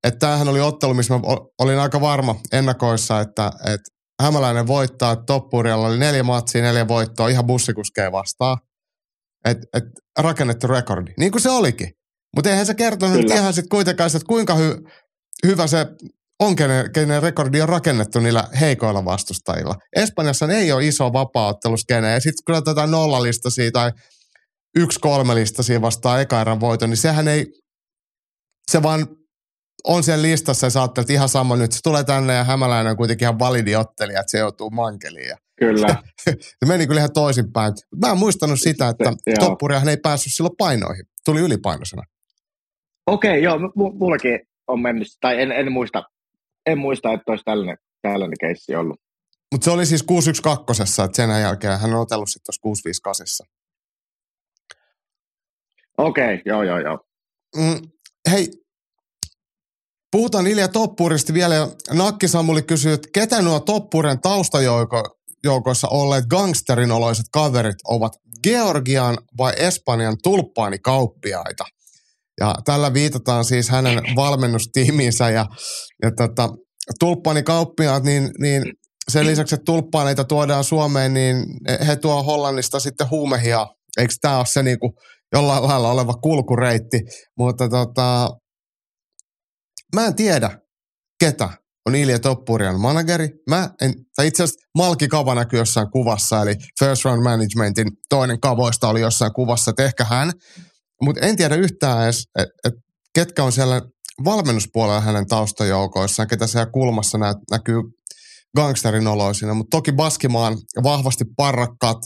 että 0.05 0.19
tämähän 0.19 0.47
oli 0.47 0.59
ottelu, 0.59 0.93
missä 0.93 1.13
mä 1.13 1.21
olin 1.59 1.79
aika 1.79 2.01
varma 2.01 2.35
ennakoissa, 2.51 3.19
että, 3.21 3.51
että 3.65 3.95
Hämäläinen 4.21 4.67
voittaa, 4.67 5.11
että 5.11 5.25
Toppurialla 5.25 5.87
oli 5.87 5.97
neljä 5.97 6.23
matsia, 6.23 6.61
neljä 6.61 6.87
voittoa, 6.87 7.27
ihan 7.27 7.45
bussikuskeja 7.45 8.11
vastaan. 8.11 8.57
Et, 9.45 9.57
et, 9.73 9.83
rakennettu 10.19 10.67
rekordi, 10.67 11.13
niin 11.17 11.31
kuin 11.31 11.41
se 11.41 11.49
olikin. 11.49 11.89
Mutta 12.35 12.49
eihän 12.49 12.65
se 12.65 12.73
kertonut 12.73 13.21
Kyllä. 13.21 13.35
ihan 13.35 13.53
sitten 13.53 13.69
kuitenkaan, 13.69 14.07
että 14.07 14.27
kuinka 14.27 14.55
hy, 14.55 14.83
hyvä 15.45 15.67
se 15.67 15.87
on, 16.39 16.55
kenen, 16.55 16.91
kenen 16.93 17.23
rekordi 17.23 17.61
on 17.61 17.69
rakennettu 17.69 18.19
niillä 18.19 18.47
heikoilla 18.59 19.05
vastustajilla. 19.05 19.75
Espanjassa 19.95 20.47
ei 20.47 20.71
ole 20.71 20.87
iso 20.87 21.13
vapaa-otteluskene, 21.13 22.11
ja 22.11 22.19
sitten 22.19 22.43
kun 22.45 22.55
otetaan 22.55 22.91
nollalistasi 22.91 23.71
tai 23.71 23.91
yksi 24.75 24.99
kolmelistasi 24.99 25.81
vastaan 25.81 26.21
eka 26.21 26.41
erän 26.41 26.59
voiton, 26.59 26.89
niin 26.89 26.97
sehän 26.97 27.27
ei, 27.27 27.45
se 28.71 28.83
vaan 28.83 29.07
on 29.87 30.03
siellä 30.03 30.21
listassa 30.21 30.65
ja 30.65 30.69
sä 30.69 30.81
ajattelet 30.81 31.09
ihan 31.09 31.29
sama 31.29 31.55
nyt. 31.55 31.71
Se 31.71 31.79
tulee 31.83 32.03
tänne 32.03 32.33
ja 32.33 32.43
Hämäläinen 32.43 32.91
on 32.91 32.97
kuitenkin 32.97 33.25
ihan 33.25 33.39
validi 33.39 33.75
ottelija, 33.75 34.19
että 34.19 34.31
se 34.31 34.37
joutuu 34.37 34.69
mankeliin. 34.69 35.27
Ja 35.27 35.37
kyllä. 35.59 35.87
se 36.59 36.65
meni 36.67 36.87
kyllä 36.87 36.99
ihan 36.99 37.13
toisinpäin. 37.13 37.73
Mä 38.01 38.11
en 38.11 38.17
muistanut 38.17 38.59
sitä, 38.59 38.89
että 38.89 39.13
Toppuriahan 39.39 39.89
ei 39.89 39.97
päässyt 39.97 40.33
silloin 40.33 40.55
painoihin. 40.57 41.05
Tuli 41.25 41.39
ylipainoisena. 41.39 42.03
Okei, 43.07 43.29
okay, 43.31 43.39
joo. 43.39 43.57
M- 43.57 43.97
mullakin 43.97 44.39
on 44.67 44.81
mennyt, 44.81 45.07
tai 45.21 45.41
en, 45.41 45.51
en 45.51 45.71
muista, 45.71 46.03
en 46.65 46.77
muista, 46.77 47.13
että 47.13 47.31
olisi 47.31 47.45
tällainen, 47.45 47.77
tällainen 48.01 48.37
keissi 48.39 48.75
ollut. 48.75 48.99
Mutta 49.51 49.65
se 49.65 49.71
oli 49.71 49.85
siis 49.85 50.03
612, 50.03 51.03
että 51.03 51.15
sen 51.15 51.41
jälkeen 51.41 51.79
hän 51.79 51.93
on 51.93 52.01
otellut 52.01 52.29
sitten 52.29 52.45
tuossa 52.45 52.61
658. 52.61 53.47
Okei, 55.97 56.25
okay, 56.25 56.41
joo, 56.45 56.63
joo, 56.63 56.79
joo. 56.79 56.99
Mm, 57.55 57.89
hei, 58.31 58.47
Puhutaan 60.15 60.47
Ilja 60.47 60.67
Toppurista 60.67 61.33
vielä. 61.33 61.55
Ja 61.55 61.67
Nakki 61.93 62.27
Samuli 62.27 62.61
kysyy, 62.61 62.93
että 62.93 63.09
ketä 63.13 63.41
nuo 63.41 63.59
Toppuren 63.59 64.21
taustajoukoissa 64.21 65.87
olleet 65.87 66.25
gangsterinoloiset 66.25 67.25
kaverit 67.31 67.75
ovat 67.87 68.13
Georgian 68.43 69.17
vai 69.37 69.53
Espanjan 69.57 70.17
tulppaanikauppiaita? 70.23 71.63
Ja 72.39 72.55
tällä 72.65 72.93
viitataan 72.93 73.45
siis 73.45 73.69
hänen 73.69 74.03
valmennustiiminsä 74.15 75.29
ja, 75.29 75.45
ja 76.03 76.11
tota, 76.17 76.49
tulppaanikauppiaat, 76.99 78.03
niin, 78.03 78.29
niin 78.39 78.63
sen 79.11 79.25
lisäksi, 79.31 79.55
että 79.55 79.65
tulppaaneita 79.65 80.23
tuodaan 80.23 80.63
Suomeen, 80.63 81.13
niin 81.13 81.45
he 81.87 81.95
tuo 81.95 82.23
Hollannista 82.23 82.79
sitten 82.79 83.09
huumehia. 83.11 83.67
Eikö 83.97 84.13
tämä 84.21 84.37
ole 84.37 84.45
se 84.45 84.63
niin 84.63 84.79
kuin 84.79 84.91
jollain 85.33 85.63
lailla 85.63 85.91
oleva 85.91 86.13
kulkureitti? 86.13 86.99
Mutta 87.37 87.69
tota, 87.69 88.29
Mä 89.95 90.05
en 90.05 90.15
tiedä, 90.15 90.59
ketä 91.19 91.49
on 91.85 91.95
Ilja 91.95 92.19
Toppurian 92.19 92.79
manageri. 92.79 93.29
Mä 93.49 93.69
en, 93.81 93.93
tai 94.15 94.27
itse 94.27 94.43
asiassa 94.43 94.67
Malki 94.77 95.07
Kava 95.07 95.35
näkyy 95.35 95.59
jossain 95.59 95.91
kuvassa, 95.91 96.41
eli 96.41 96.55
First 96.79 97.05
Round 97.05 97.23
Managementin 97.23 97.87
toinen 98.09 98.39
kavoista 98.39 98.87
oli 98.87 99.01
jossain 99.01 99.33
kuvassa, 99.33 99.69
että 99.69 99.83
ehkä 99.83 100.03
hän. 100.03 100.31
Mutta 101.01 101.21
en 101.21 101.37
tiedä 101.37 101.55
yhtään 101.55 102.03
edes, 102.03 102.23
että 102.39 102.53
et 102.67 102.73
ketkä 103.13 103.43
on 103.43 103.51
siellä 103.51 103.81
valmennuspuolella 104.25 105.01
hänen 105.01 105.27
taustajoukoissaan, 105.27 106.27
ketä 106.27 106.47
siellä 106.47 106.71
kulmassa 106.71 107.17
nä, 107.17 107.33
näkyy 107.51 107.81
gangsterin 108.55 109.07
oloisina. 109.07 109.53
Mutta 109.53 109.77
toki 109.77 109.91
Baskimaan 109.91 110.57
vahvasti 110.83 111.25
parrakkaat 111.37 111.97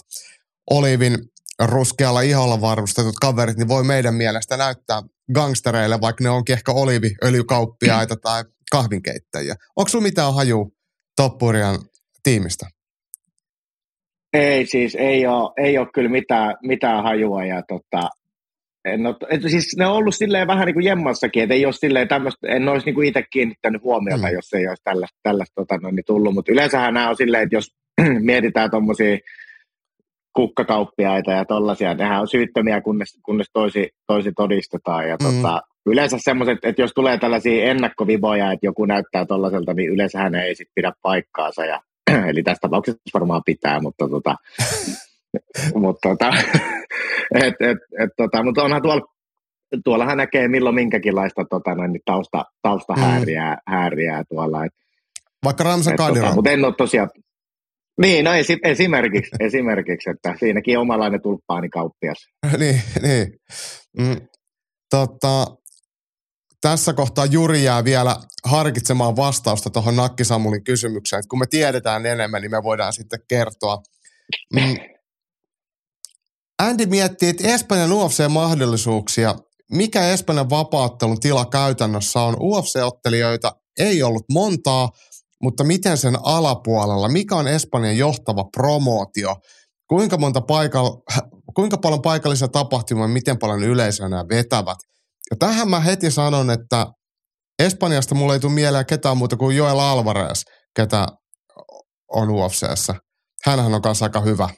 Olivin 0.72 1.18
ruskealla 1.60 2.22
iholla 2.22 2.62
varustetut 2.62 3.16
kaverit, 3.22 3.58
niin 3.58 3.68
voi 3.68 3.84
meidän 3.84 4.16
mielestä 4.16 4.58
näyttää 4.58 5.02
gangstereille, 5.34 6.02
vaikka 6.02 6.24
ne 6.24 6.30
onkin 6.30 6.54
ehkä 6.54 6.72
oliviöljykauppiaita 6.72 8.16
tai 8.16 8.44
kahvinkeittäjiä. 8.72 9.56
Onko 9.76 9.90
sinulla 9.90 10.08
mitään 10.08 10.34
haju 10.34 10.74
Toppurian 11.16 11.80
tiimistä? 12.24 12.66
Ei 14.34 14.66
siis, 14.66 14.96
ei 14.96 15.28
ole, 15.28 15.52
ei 15.58 15.78
ole 15.78 15.88
kyllä 15.94 16.10
mitään, 16.10 16.56
mitään 16.64 17.04
hajua 17.04 17.46
ja 17.46 17.64
tota, 17.68 18.10
en 18.86 19.06
ole, 19.06 19.16
et 19.30 19.42
siis 19.42 19.76
ne 19.78 19.88
on 19.88 19.94
ollut 19.94 20.16
silleen 20.16 20.48
vähän 20.48 20.66
niin 20.66 20.74
kuin 20.74 20.86
jemmassakin, 20.86 21.44
että 21.44 21.56
ei 21.56 21.66
ole 21.66 21.74
silleen 21.74 22.08
tämmöistä, 22.08 22.48
en 22.48 22.70
olisi 22.70 22.86
niin 22.86 22.96
kuin 22.96 23.08
itse 23.08 23.24
kiinnittänyt 23.32 23.84
huomiota, 23.84 24.28
mm. 24.28 24.34
jos 24.34 24.54
ei 24.54 24.68
olisi 24.68 24.84
tällaista, 24.84 25.18
tällaista 25.24 25.54
tota, 25.56 25.78
no, 25.78 25.92
niin 25.92 26.04
tullut, 26.08 26.34
mutta 26.34 26.52
yleensähän 26.52 26.94
nämä 26.94 27.10
on 27.10 27.16
silleen, 27.16 27.44
että 27.44 27.56
jos 27.56 27.68
mietitään 28.32 28.72
tuommoisia 28.72 29.18
kukkakauppiaita 30.34 31.32
ja 31.32 31.46
tollaisia. 31.46 31.94
Nehän 31.94 32.22
on 32.22 32.28
syyttömiä, 32.28 32.82
kunnes, 32.82 33.20
kunnes 33.24 33.48
toisi, 33.54 33.90
toisi 34.08 34.32
todistetaan. 34.36 35.10
Ja 35.10 35.18
mm. 35.24 35.36
tota, 35.36 35.62
yleensä 35.86 36.18
semmoiset, 36.20 36.58
että 36.64 36.82
jos 36.82 36.92
tulee 36.96 37.18
tällaisia 37.18 37.64
ennakkoviboja, 37.64 38.52
että 38.52 38.66
joku 38.66 38.86
näyttää 38.86 39.26
tollaiselta, 39.26 39.74
niin 39.74 39.90
yleensä 39.90 40.20
hän 40.20 40.36
ei 40.36 40.56
sitten 40.56 40.74
pidä 40.76 40.92
paikkaansa. 41.02 41.66
Ja, 41.66 41.82
eli 42.30 42.44
tässä 42.44 42.62
tapauksessa 42.62 43.00
varmaan 43.14 43.42
pitää, 43.46 43.80
mutta 43.80 44.10
tota, 44.10 44.36
mutta 45.82 46.10
tota, 46.10 46.34
et, 47.46 47.56
et, 47.60 47.78
et, 48.00 48.10
tota, 48.18 48.44
mutta 48.44 48.64
onhan 48.64 48.82
tuolla 48.82 49.06
tuollahan 49.84 50.18
näkee 50.18 50.48
milloin 50.48 50.76
minkäkinlaista 50.76 51.46
tota, 51.50 51.76
noin, 51.76 52.00
tausta, 52.06 52.46
taustahääriää 52.62 53.54
mm. 53.54 53.74
hääriää 53.74 54.24
tuolla. 54.30 54.66
Et, 54.66 54.74
Vaikka 55.44 55.64
Ramsa 55.64 55.96
Kadira. 55.96 56.22
Tota, 56.22 56.36
mutta 56.36 56.50
en 56.50 56.66
ole 56.66 56.74
tosiaan, 56.78 57.10
Niin, 58.02 58.26
no 58.26 58.34
esi- 58.34 58.60
esimerkiksi, 58.64 59.32
esimerkiksi, 59.48 60.10
että 60.10 60.36
siinäkin 60.40 60.80
omalainen 60.80 61.22
tulppaanikauppias. 61.22 62.18
niin, 62.60 62.82
niin. 63.02 63.28
Mm, 63.98 64.28
tota, 64.90 65.48
tässä 66.62 66.94
kohtaa 66.94 67.26
Juri 67.26 67.64
jää 67.64 67.84
vielä 67.84 68.16
harkitsemaan 68.46 69.16
vastausta 69.16 69.70
tuohon 69.70 69.96
Nakkisamulin 69.96 70.64
kysymykseen. 70.64 71.20
Että 71.20 71.30
kun 71.30 71.40
me 71.40 71.46
tiedetään 71.50 72.06
enemmän, 72.06 72.42
niin 72.42 72.52
me 72.52 72.64
voidaan 72.64 72.94
sitten 72.94 73.20
kertoa. 73.28 73.78
Mm. 74.54 74.76
Andy 76.60 76.86
miettii, 76.86 77.30
että 77.30 77.48
Espanjan 77.48 77.90
UFC-mahdollisuuksia. 77.90 79.36
Mikä 79.72 80.10
Espanjan 80.10 80.50
vapauttelun 80.50 81.20
tila 81.20 81.46
käytännössä 81.46 82.22
on? 82.22 82.34
UFC-ottelijoita 82.34 83.52
ei 83.80 84.04
ollut 84.04 84.26
montaa, 84.30 84.90
mutta 85.44 85.64
miten 85.64 85.98
sen 85.98 86.18
alapuolella? 86.24 87.10
Mikä 87.10 87.36
on 87.36 87.48
Espanjan 87.48 87.98
johtava 87.98 88.44
promootio? 88.44 89.36
Kuinka, 89.90 90.18
monta 90.18 90.40
paikall- 90.40 91.22
kuinka 91.56 91.78
paljon 91.78 92.02
paikallisia 92.02 92.48
tapahtumia, 92.48 93.08
miten 93.08 93.40
paljon 93.40 93.64
yleisöä 93.64 94.10
nämä 94.10 94.26
vetävät? 94.30 94.78
Ja 95.32 95.38
tähän 95.40 95.70
mä 95.70 95.80
heti 95.80 96.12
sanon, 96.12 96.50
että 96.50 96.88
Espanjasta 97.60 98.16
mulle 98.16 98.34
ei 98.34 98.40
tule 98.40 98.54
mieleen 98.54 98.86
ketään 98.86 99.18
muuta 99.18 99.38
kuin 99.38 99.58
Joel 99.58 99.80
Alvarez, 99.80 100.44
ketä 100.76 101.08
on 102.12 102.30
UFCssä. 102.30 102.96
Hänhän 103.46 103.74
on 103.74 103.82
kanssa 103.82 104.06
aika 104.06 104.22
hyvä. 104.22 104.50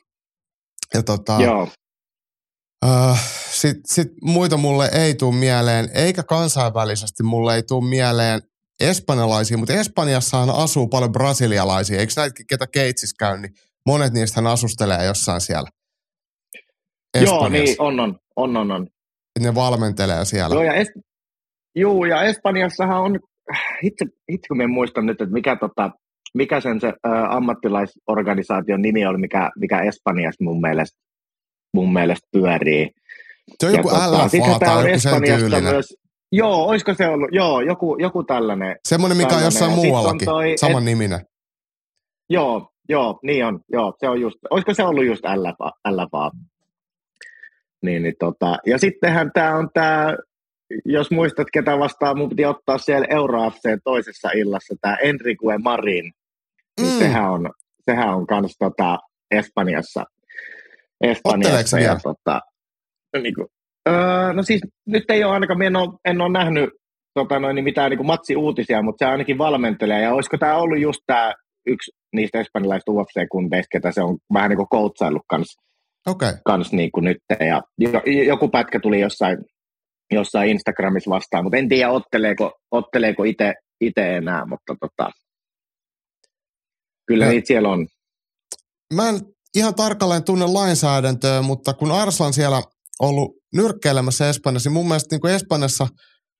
Ja 0.93 1.03
tota, 1.03 1.37
Joo. 1.41 1.67
äh, 2.85 3.29
Sitten 3.51 3.81
sit 3.85 4.07
muita 4.23 4.57
mulle 4.57 4.89
ei 4.93 5.15
tule 5.15 5.35
mieleen, 5.35 5.89
eikä 5.93 6.23
kansainvälisesti 6.23 7.23
mulle 7.23 7.55
ei 7.55 7.63
tule 7.63 7.89
mieleen 7.89 8.41
espanjalaisia, 8.89 9.57
mutta 9.57 9.73
Espanjassahan 9.73 10.49
asuu 10.49 10.87
paljon 10.87 11.11
brasilialaisia. 11.11 11.99
Eikö 11.99 12.13
näitä, 12.17 12.43
ketä 12.49 12.67
Keitsissä 12.67 13.15
käy, 13.19 13.37
niin 13.37 13.53
monet 13.85 14.13
niistä 14.13 14.49
asustelee 14.49 15.05
jossain 15.05 15.41
siellä. 15.41 15.69
Joo, 17.21 17.49
niin 17.49 17.75
on, 17.79 17.99
on, 17.99 18.19
on, 18.35 18.57
on, 18.57 18.71
on. 18.71 18.87
Ne 19.39 19.55
valmentelee 19.55 20.25
siellä. 20.25 20.55
Joo, 20.55 20.63
ja, 20.63 20.73
es- 20.73 21.01
Juu, 21.75 22.05
ja 22.05 22.23
Espanjassahan 22.23 23.01
on, 23.01 23.19
itse, 23.83 24.05
itse 24.29 24.47
kun 24.47 24.61
en 24.61 24.69
muista 24.69 25.01
nyt, 25.01 25.21
että 25.21 25.33
mikä, 25.33 25.55
tota, 25.55 25.91
mikä 26.33 26.61
sen 26.61 26.81
se 26.81 26.87
ä, 26.87 26.91
ammattilaisorganisaation 27.29 28.81
nimi 28.81 29.05
oli, 29.05 29.17
mikä, 29.17 29.51
mikä 29.59 29.81
Espanjassa 29.81 30.43
mun 30.43 30.61
mielestä, 30.61 30.99
mun 31.73 31.93
mielestä 31.93 32.27
pyörii. 32.31 32.89
Se 33.59 33.67
on 33.67 33.73
joku 33.73 33.89
tota, 33.89 34.25
LFA 34.25 34.59
tää 34.59 34.69
tai 34.69 34.87
joku 34.87 34.99
sen 34.99 35.23
tyylinen. 35.39 35.63
Myös, 35.63 35.95
joo, 36.31 36.65
olisiko 36.65 36.93
se 36.93 37.07
ollut, 37.07 37.29
joo, 37.31 37.61
joku, 37.61 37.97
joku 37.99 38.23
tällainen. 38.23 38.75
Semmoinen, 38.87 39.17
mikä 39.17 39.27
on 39.27 39.29
tällainen. 39.29 39.47
jossain 39.47 39.71
on 39.71 39.77
muuallakin, 39.77 40.25
toi 40.25 40.53
saman 40.57 40.85
niminen. 40.85 41.19
Joo, 42.29 42.67
joo, 42.89 43.19
niin 43.23 43.45
on. 43.45 43.59
Joo, 43.71 43.93
se 43.99 44.09
on 44.09 44.21
just, 44.21 44.37
olisiko 44.49 44.73
se 44.73 44.83
ollut 44.83 45.05
just 45.05 45.23
LFA? 45.35 46.31
Niin, 47.81 48.03
niin 48.03 48.15
tota, 48.19 48.57
ja 48.65 48.77
sittenhän 48.77 49.31
tämä 49.33 49.55
on 49.55 49.69
tämä, 49.73 50.17
jos 50.85 51.11
muistat 51.11 51.47
ketä 51.53 51.79
vastaan, 51.79 52.17
mun 52.17 52.29
piti 52.29 52.45
ottaa 52.45 52.77
siellä 52.77 53.07
EuroFC 53.09 53.77
toisessa 53.83 54.29
illassa, 54.31 54.75
tämä 54.81 54.95
Enrique 54.95 55.57
Marin, 55.57 56.13
niin 56.81 56.93
Mm. 56.93 56.99
sehän 56.99 57.31
on, 57.31 57.51
sehän 57.85 58.09
on 58.15 58.27
kans 58.27 58.55
tota 58.59 58.99
Espanjassa. 59.31 59.99
Otteleeko 61.03 61.11
Espanjassa 61.11 61.77
vielä? 61.77 61.91
ja 61.91 61.99
tota, 62.03 62.41
niin 63.21 63.35
kuin, 63.35 63.47
öö, 63.89 64.33
no 64.33 64.43
siis 64.43 64.61
nyt 64.87 65.03
ei 65.09 65.23
ole 65.23 65.33
ainakaan, 65.33 65.61
en 65.61 65.75
ole, 65.75 65.99
en 66.05 66.21
ole 66.21 66.31
nähnyt 66.31 66.69
tota 67.13 67.39
noin, 67.39 67.55
niin 67.55 67.63
mitään 67.63 67.91
niin 67.91 68.05
matsi-uutisia, 68.05 68.81
mutta 68.81 69.05
se 69.05 69.11
ainakin 69.11 69.37
valmentelee. 69.37 70.01
Ja 70.01 70.13
olisiko 70.13 70.37
tämä 70.37 70.57
ollut 70.57 70.79
just 70.79 70.99
tämä 71.05 71.33
yksi 71.67 71.91
niistä 72.15 72.39
espanjalaisista 72.39 72.91
UFC-kunteista, 72.91 73.67
ketä 73.71 73.91
se 73.91 74.01
on 74.01 74.17
vähän 74.33 74.49
niin 74.49 74.57
kuin 74.57 74.69
coachaillut 74.69 75.25
kanssa. 75.29 75.61
Okay. 76.07 76.33
kans 76.45 76.71
niin 76.71 76.91
kuin 76.91 77.03
nyt. 77.03 77.17
Ja 77.39 77.61
jo, 77.77 78.01
joku 78.27 78.47
pätkä 78.49 78.79
tuli 78.79 78.99
jossain, 78.99 79.37
jossain 80.11 80.49
Instagramissa 80.49 81.11
vastaan, 81.11 81.43
mutta 81.43 81.57
en 81.57 81.69
tiedä 81.69 81.91
otteleeko, 81.91 82.53
otteleeko 82.71 83.23
itse 83.23 83.53
ite 83.81 84.17
enää, 84.17 84.45
mutta 84.45 84.75
tota, 84.79 85.11
kyllä 87.07 87.25
Ja- 87.25 87.31
niitä 87.31 87.47
siellä 87.47 87.69
on. 87.69 87.87
Mä 88.93 89.09
en 89.09 89.15
ihan 89.55 89.75
tarkalleen 89.75 90.23
tunne 90.23 90.45
lainsäädäntöä, 90.47 91.41
mutta 91.41 91.73
kun 91.73 91.91
Arslan 91.91 92.33
siellä 92.33 92.61
ollut 92.99 93.40
nyrkkeilemässä 93.53 94.29
Espanjassa, 94.29 94.69
niin 94.69 94.73
mun 94.73 94.87
mielestä 94.87 95.15
niin 95.15 95.21
kuin 95.21 95.33
Espanjassa 95.33 95.87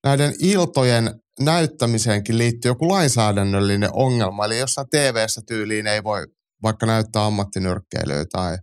näiden 0.03 0.33
iltojen 0.39 1.11
näyttämiseenkin 1.39 2.37
liittyy 2.37 2.71
joku 2.71 2.89
lainsäädännöllinen 2.89 3.89
ongelma. 3.93 4.45
Eli 4.45 4.59
jossain 4.59 4.87
TV-ssä 4.91 5.41
tyyliin 5.47 5.87
ei 5.87 6.03
voi 6.03 6.27
vaikka 6.63 6.85
näyttää 6.85 7.25
ammattinyrkkeilyä 7.25 8.25
tai 8.31 8.57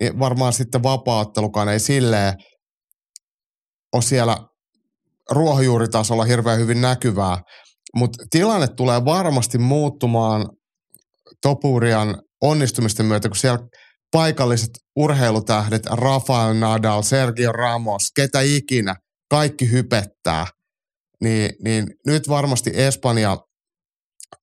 niin 0.00 0.18
varmaan 0.18 0.52
sitten 0.52 0.82
vapaattelukaan 0.82 1.68
ei 1.68 1.80
silleen 1.80 2.34
ole 3.92 4.02
siellä 4.02 4.36
ruohonjuuritasolla 5.30 6.24
hirveän 6.24 6.58
hyvin 6.58 6.80
näkyvää. 6.80 7.38
Mutta 7.96 8.24
tilanne 8.30 8.68
tulee 8.68 9.04
varmasti 9.04 9.58
muuttumaan 9.58 10.48
Topurian 11.42 12.22
onnistumisten 12.42 13.06
myötä, 13.06 13.28
kun 13.28 13.36
siellä 13.36 13.58
paikalliset 14.14 14.70
urheilutähdet, 14.96 15.86
Rafael 15.86 16.54
Nadal, 16.54 17.02
Sergio 17.02 17.52
Ramos, 17.52 18.02
ketä 18.16 18.40
ikinä, 18.40 18.96
kaikki 19.30 19.70
hypettää, 19.70 20.46
niin, 21.22 21.50
niin 21.64 21.86
nyt 22.06 22.28
varmasti 22.28 22.70
Espanja 22.74 23.38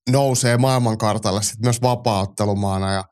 nousee 0.10 0.58
maailmankartalle 0.58 1.44
sit 1.44 1.60
myös 1.60 1.82
vapaaottelumaana. 1.82 2.94
Ja 2.94 3.04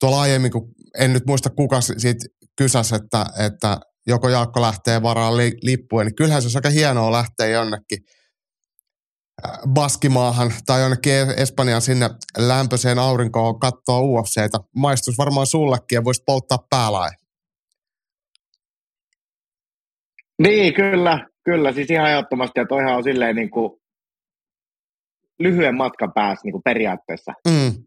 tuolla 0.00 0.20
aiemmin, 0.20 0.52
kun 0.52 0.68
en 0.98 1.12
nyt 1.12 1.26
muista 1.26 1.50
kuka 1.50 1.80
si- 1.80 2.00
siitä 2.00 2.26
kysäsi, 2.58 2.94
että, 2.94 3.26
että 3.38 3.80
joko 4.06 4.28
Jaakko 4.28 4.60
lähtee 4.60 5.02
varaan 5.02 5.36
li, 5.36 5.52
niin 5.64 6.14
kyllähän 6.16 6.42
se 6.42 6.46
olisi 6.46 6.58
aika 6.58 6.70
hienoa 6.70 7.12
lähteä 7.12 7.46
jonnekin 7.46 7.98
Baskimaahan 9.68 10.52
tai 10.66 10.80
jonnekin 10.80 11.12
Espanjan 11.36 11.80
sinne 11.82 12.10
lämpöiseen 12.38 12.98
aurinkoon 12.98 13.60
katsoa 13.60 14.00
UFCtä. 14.00 14.58
Maistus 14.76 15.18
varmaan 15.18 15.46
sullekin 15.46 15.96
ja 15.96 16.04
voisit 16.04 16.24
polttaa 16.26 16.58
päälain. 16.70 17.12
Niin, 20.42 20.74
kyllä, 20.74 21.26
kyllä, 21.44 21.72
siis 21.72 21.90
ihan 21.90 22.10
ehdottomasti, 22.10 22.60
ja 22.60 22.66
toihan 22.66 22.96
on 22.96 23.04
silleen 23.04 23.36
niin 23.36 23.50
kuin 23.50 23.72
lyhyen 25.38 25.74
matkan 25.74 26.12
päässä 26.12 26.44
niin 26.44 26.52
kuin 26.52 26.62
periaatteessa, 26.62 27.32
Mm. 27.48 27.84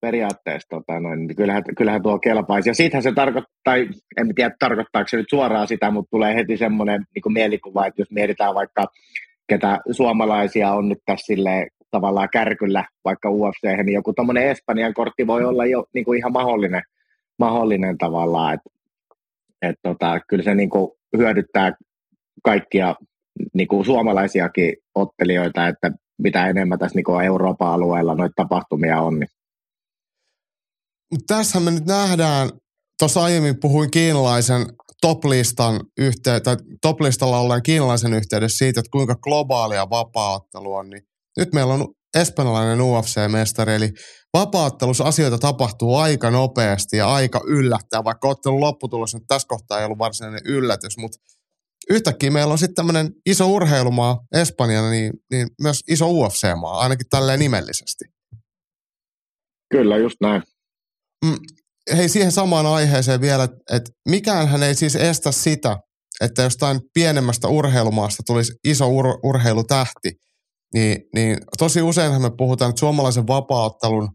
periaatteessa 0.00 0.68
tota 0.68 1.00
noin, 1.00 1.26
niin 1.26 1.36
kyllähän, 1.36 1.62
kyllähän 1.78 2.02
tuo 2.02 2.18
kelpaisi. 2.18 2.68
Ja 2.70 2.74
siitähän 2.74 3.02
se 3.02 3.12
tarkoittaa, 3.12 3.54
tai 3.64 3.88
en 4.16 4.34
tiedä 4.34 4.54
tarkoittaako 4.58 5.08
se 5.08 5.16
nyt 5.16 5.26
suoraan 5.30 5.68
sitä, 5.68 5.90
mutta 5.90 6.10
tulee 6.10 6.34
heti 6.34 6.56
semmoinen 6.56 7.06
niin 7.14 7.22
kuin 7.22 7.32
mielikuva, 7.32 7.86
että 7.86 8.00
jos 8.00 8.10
mietitään 8.10 8.54
vaikka 8.54 8.84
ketä 9.52 9.78
suomalaisia 9.90 10.72
on 10.72 10.88
nyt 10.88 10.98
tässä 11.06 11.26
silleen, 11.26 11.68
tavallaan 11.90 12.28
kärkyllä 12.32 12.84
vaikka 13.04 13.30
UFC, 13.30 13.62
niin 13.64 13.94
joku 13.94 14.12
tämmöinen 14.12 14.48
Espanjan 14.48 14.94
kortti 14.94 15.26
voi 15.26 15.44
olla 15.44 15.66
jo 15.66 15.84
niin 15.94 16.04
kuin 16.04 16.18
ihan 16.18 16.32
mahdollinen, 16.32 16.82
mahdollinen 17.38 17.98
tavallaan, 17.98 18.54
että 18.54 18.70
et 19.62 19.76
tota, 19.82 20.20
kyllä 20.28 20.42
se 20.42 20.54
niin 20.54 20.70
kuin 20.70 20.90
hyödyttää 21.16 21.72
kaikkia 22.44 22.94
niin 23.54 23.68
kuin 23.68 23.84
suomalaisiakin 23.84 24.76
ottelijoita, 24.94 25.68
että 25.68 25.90
mitä 26.18 26.46
enemmän 26.46 26.78
tässä 26.78 26.96
niin 26.96 27.04
kuin 27.04 27.24
Euroopan 27.24 27.68
alueella 27.68 28.14
noita 28.14 28.32
tapahtumia 28.36 29.00
on. 29.00 29.18
Niin. 29.20 29.28
Tässähän 31.26 31.64
me 31.64 31.70
nyt 31.70 31.86
nähdään, 31.86 32.48
tuossa 32.98 33.24
aiemmin 33.24 33.60
puhuin 33.60 33.90
kiinalaisen 33.90 34.66
toplistan 35.02 35.80
yhtey- 35.98 36.40
tai 36.40 36.56
toplistalla 36.82 37.38
olleen 37.38 37.62
kiinalaisen 37.62 38.14
yhteydessä 38.14 38.58
siitä, 38.58 38.80
että 38.80 38.90
kuinka 38.90 39.14
globaalia 39.14 39.90
vapaaottelu 39.90 40.74
on, 40.74 40.90
niin 40.90 41.02
nyt 41.38 41.52
meillä 41.52 41.74
on 41.74 41.88
espanjalainen 42.18 42.80
UFC-mestari, 42.80 43.74
eli 43.74 43.90
vapaattelussa 44.34 45.04
asioita 45.04 45.38
tapahtuu 45.38 45.96
aika 45.96 46.30
nopeasti 46.30 46.96
ja 46.96 47.08
aika 47.14 47.40
yllättää, 47.46 48.04
vaikka 48.04 48.28
ottelun 48.28 48.60
lopputulos 48.60 49.14
nyt 49.14 49.22
tässä 49.28 49.48
kohtaa 49.48 49.78
ei 49.78 49.84
ollut 49.84 49.98
varsinainen 49.98 50.40
yllätys, 50.44 50.98
mutta 50.98 51.18
yhtäkkiä 51.90 52.30
meillä 52.30 52.52
on 52.52 52.58
sitten 52.58 52.74
tämmöinen 52.74 53.12
iso 53.26 53.48
urheilumaa 53.48 54.18
Espanjana, 54.32 54.90
niin, 54.90 55.12
niin 55.30 55.48
myös 55.62 55.80
iso 55.88 56.10
UFC-maa, 56.10 56.78
ainakin 56.78 57.06
tälleen 57.10 57.38
nimellisesti. 57.38 58.04
Kyllä, 59.72 59.98
just 59.98 60.16
näin. 60.20 60.42
Hei 61.96 62.08
siihen 62.08 62.32
samaan 62.32 62.66
aiheeseen 62.66 63.20
vielä, 63.20 63.44
että 63.44 63.90
mikään 64.08 64.48
hän 64.48 64.62
ei 64.62 64.74
siis 64.74 64.96
estä 64.96 65.32
sitä, 65.32 65.76
että 66.20 66.42
jostain 66.42 66.80
pienemmästä 66.94 67.48
urheilumaasta 67.48 68.22
tulisi 68.26 68.52
iso 68.64 68.88
ur- 68.88 69.20
urheilutähti, 69.22 70.12
niin, 70.74 70.96
niin 71.14 71.38
tosi 71.58 71.82
useinhan 71.82 72.22
me 72.22 72.30
puhutaan, 72.38 72.68
että 72.68 72.80
suomalaisen 72.80 73.26
vapaaottelun 73.26 74.08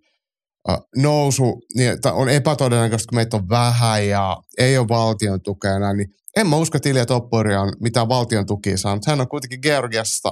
äh, 0.69 0.77
nousu 0.95 1.61
niin, 1.75 1.97
on 2.11 2.29
epätodennäköistä, 2.29 3.09
kun 3.09 3.15
meitä 3.15 3.37
on 3.37 3.49
vähän 3.49 4.07
ja 4.07 4.37
ei 4.57 4.77
ole 4.77 4.87
valtion 4.87 5.39
tukea 5.43 5.79
näin, 5.79 5.97
niin 5.97 6.07
en 6.37 6.47
mä 6.47 6.55
usko, 6.55 6.77
että 6.77 6.89
Ilja 6.89 7.05
Toppori 7.05 7.55
on 7.55 7.73
mitään 7.81 8.07
valtion 8.07 8.45
tukia 8.45 8.77
saanut. 8.77 9.05
Hän 9.05 9.21
on 9.21 9.27
kuitenkin 9.27 9.59
Georgiasta 9.61 10.31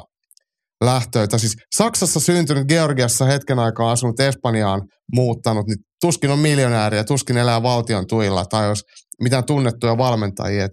lähtöitä. 0.84 1.38
Siis 1.38 1.56
Saksassa 1.76 2.20
syntynyt, 2.20 2.68
Georgiassa 2.68 3.26
hetken 3.26 3.60
aikaa 3.60 3.92
asunut, 3.92 4.20
Espanjaan 4.20 4.82
muuttanut, 5.14 5.68
niin 5.68 5.78
tuskin 6.06 6.32
on 6.32 6.40
miljonääriä, 6.40 7.04
tuskin 7.04 7.38
elää 7.38 7.64
valtion 7.64 8.08
tuilla 8.08 8.46
tai 8.46 8.68
jos 8.68 8.86
mitään 9.22 9.44
tunnettuja 9.44 9.98
valmentajia. 9.98 10.66
Et 10.66 10.72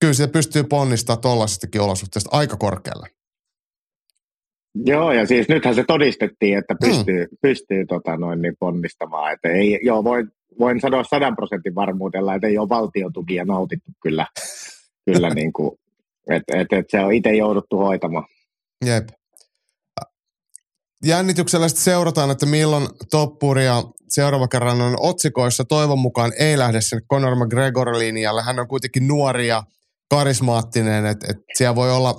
kyllä 0.00 0.14
se 0.14 0.26
pystyy 0.26 0.64
ponnistamaan 0.64 1.20
tuollaisestakin 1.20 1.80
olosuhteesta 1.80 2.30
aika 2.32 2.56
korkealle. 2.56 3.08
Joo, 4.74 5.12
ja 5.12 5.26
siis 5.26 5.48
nythän 5.48 5.74
se 5.74 5.84
todistettiin, 5.88 6.58
että 6.58 6.74
pystyy, 6.80 7.24
hmm. 7.24 7.36
pystyy 7.42 7.86
tota 7.86 8.16
noin, 8.16 8.42
niin 8.42 8.56
ponnistamaan. 8.58 9.32
Että 9.32 9.48
ei, 9.48 9.80
joo, 9.82 10.04
voin, 10.04 10.28
voin 10.58 10.80
sanoa 10.80 11.04
sadan 11.04 11.36
prosentin 11.36 11.74
varmuudella, 11.74 12.34
että 12.34 12.46
ei 12.46 12.58
ole 12.58 12.68
valtiotukia 12.68 13.44
nautittu 13.44 13.90
kyllä, 14.02 14.26
kyllä 15.06 15.30
niin 15.30 15.52
kuin, 15.52 15.70
että 16.30 16.58
et, 16.58 16.72
et 16.72 16.86
se 16.90 17.00
on 17.00 17.12
itse 17.12 17.34
jouduttu 17.34 17.78
hoitamaan. 17.78 18.24
Jep. 18.86 19.08
Jännityksellä 21.04 21.68
sitten 21.68 21.84
seurataan, 21.84 22.30
että 22.30 22.46
milloin 22.46 22.88
toppuria 23.10 23.82
seuraava 24.14 24.48
kerran 24.48 24.80
on 24.80 24.96
otsikoissa. 25.00 25.64
Toivon 25.64 25.98
mukaan 25.98 26.32
ei 26.38 26.58
lähde 26.58 26.80
sen 26.80 27.00
Conor 27.12 27.34
McGregor-linjalle. 27.36 28.42
Hän 28.42 28.58
on 28.58 28.68
kuitenkin 28.68 29.08
nuori 29.08 29.46
ja 29.46 29.62
karismaattinen, 30.10 31.06
että, 31.06 31.26
että 31.30 31.42
siellä 31.56 31.74
voi 31.74 31.92
olla 31.92 32.14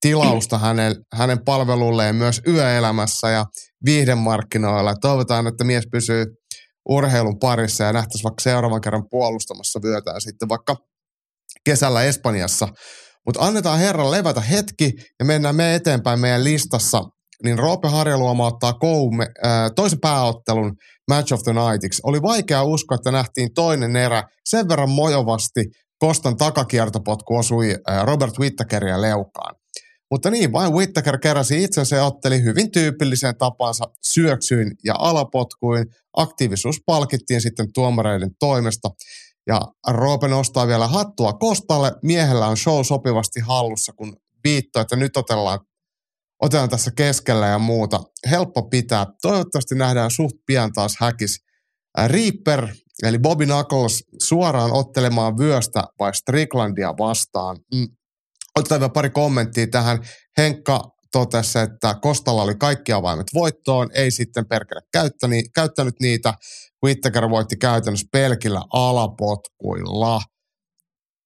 tilausta 0.00 0.58
hänen, 0.58 0.94
hänen 1.12 1.44
palvelulleen 1.44 2.16
myös 2.16 2.42
yöelämässä 2.48 3.30
ja 3.30 3.44
viihdemarkkinoilla. 3.84 4.94
Toivotaan, 4.94 5.46
että 5.46 5.64
mies 5.64 5.84
pysyy 5.92 6.26
urheilun 6.88 7.38
parissa 7.38 7.84
ja 7.84 7.92
nähtäisiin 7.92 8.24
vaikka 8.24 8.42
seuraavan 8.42 8.80
kerran 8.80 9.08
puolustamassa 9.10 9.80
vyötään 9.82 10.20
sitten 10.20 10.48
vaikka 10.48 10.76
kesällä 11.64 12.02
Espanjassa. 12.02 12.68
Mutta 13.26 13.40
annetaan 13.40 13.78
herran 13.78 14.10
levätä 14.10 14.40
hetki 14.40 14.92
ja 15.18 15.24
mennään 15.24 15.56
me 15.56 15.74
eteenpäin 15.74 16.20
meidän 16.20 16.44
listassa. 16.44 17.02
Niin 17.42 17.58
Roope 17.58 17.88
Harjaluoma 17.88 18.46
ottaa 18.46 18.72
koume, 18.72 19.24
äh, 19.44 19.70
toisen 19.76 20.00
pääottelun 20.00 20.76
Match 21.10 21.32
of 21.32 21.42
the 21.42 21.52
Nightiksi. 21.52 22.02
Oli 22.04 22.22
vaikea 22.22 22.62
uskoa, 22.62 22.94
että 22.94 23.10
nähtiin 23.10 23.54
toinen 23.54 23.96
erä 23.96 24.22
sen 24.44 24.68
verran 24.68 24.90
mojovasti. 24.90 25.64
Kostan 25.98 26.36
takakiertopotku 26.36 27.36
osui 27.36 27.76
Robert 28.04 28.38
Whittakeria 28.38 29.00
leukaan. 29.00 29.54
Mutta 30.10 30.30
niin, 30.30 30.52
vain 30.52 30.72
Whittaker 30.72 31.18
keräsi 31.18 31.64
itsensä 31.64 31.96
ja 31.96 32.04
otteli 32.04 32.42
hyvin 32.42 32.70
tyypilliseen 32.70 33.36
tapansa 33.38 33.84
syöksyin 34.02 34.72
ja 34.84 34.94
alapotkuin. 34.98 35.86
Aktiivisuus 36.16 36.76
palkittiin 36.86 37.40
sitten 37.40 37.72
tuomareiden 37.74 38.30
toimesta. 38.38 38.90
Ja 39.46 39.60
Roope 39.88 40.28
nostaa 40.28 40.66
vielä 40.66 40.88
hattua 40.88 41.32
Kostalle. 41.32 41.92
Miehellä 42.02 42.46
on 42.46 42.56
show 42.56 42.82
sopivasti 42.82 43.40
hallussa, 43.40 43.92
kun 43.92 44.16
viitto, 44.44 44.80
että 44.80 44.96
nyt 44.96 45.16
otellaan, 45.16 45.60
otellaan 46.44 46.70
tässä 46.70 46.90
keskellä 46.96 47.46
ja 47.46 47.58
muuta. 47.58 48.00
Helppo 48.30 48.62
pitää. 48.68 49.06
Toivottavasti 49.22 49.74
nähdään 49.74 50.10
suht 50.10 50.36
pian 50.46 50.72
taas 50.72 50.96
häkis. 51.00 51.38
Reaper, 52.06 52.68
eli 53.02 53.18
Bobby 53.18 53.44
Knuckles, 53.44 54.04
suoraan 54.22 54.72
ottelemaan 54.72 55.38
vyöstä 55.38 55.84
vai 55.98 56.14
Stricklandia 56.14 56.94
vastaan. 56.98 57.56
Mm. 57.74 57.88
Otetaan 58.58 58.80
vielä 58.80 58.92
pari 58.92 59.10
kommenttia 59.10 59.66
tähän. 59.66 59.98
Henkka 60.38 60.80
totesi, 61.12 61.58
että 61.58 61.94
Kostalla 62.02 62.42
oli 62.42 62.54
kaikki 62.54 62.92
avaimet 62.92 63.26
voittoon, 63.34 63.90
ei 63.94 64.10
sitten 64.10 64.48
perkele 64.48 64.80
käyttänyt 65.54 65.94
niitä. 66.00 66.34
Whittaker 66.84 67.30
voitti 67.30 67.56
käytännössä 67.56 68.06
pelkillä 68.12 68.62
alapotkuilla. 68.72 70.20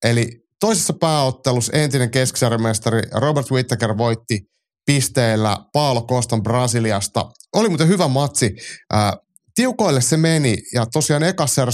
Eli 0.05 0.27
toisessa 0.61 0.93
pääottelussa 1.01 1.73
entinen 1.73 2.11
keskisarjamestari 2.11 3.01
Robert 3.15 3.51
Whittaker 3.51 3.99
voitti 3.99 4.41
pisteillä 4.89 5.57
Paolo 5.73 6.03
Kostan 6.03 6.43
Brasiliasta. 6.43 7.31
Oli 7.57 7.69
muuten 7.69 7.89
hyvä 7.89 8.09
matsi. 8.09 8.57
Ää, 8.93 9.13
tiukoille 9.55 10.01
se 10.01 10.17
meni 10.17 10.57
ja 10.75 10.87
tosiaan 10.87 11.23
ekassa 11.23 11.67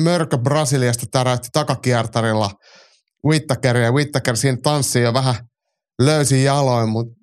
Mörkö 0.00 0.38
Brasiliasta 0.38 1.06
täräytti 1.10 1.48
takakiertarilla 1.52 2.50
Whittaker 3.26 3.76
ja 3.76 3.92
Whittaker 3.92 4.36
siinä 4.36 4.58
tanssii 4.62 5.02
jo 5.02 5.14
vähän 5.14 5.34
löysin 6.02 6.44
jaloin, 6.44 6.88
mutta 6.88 7.14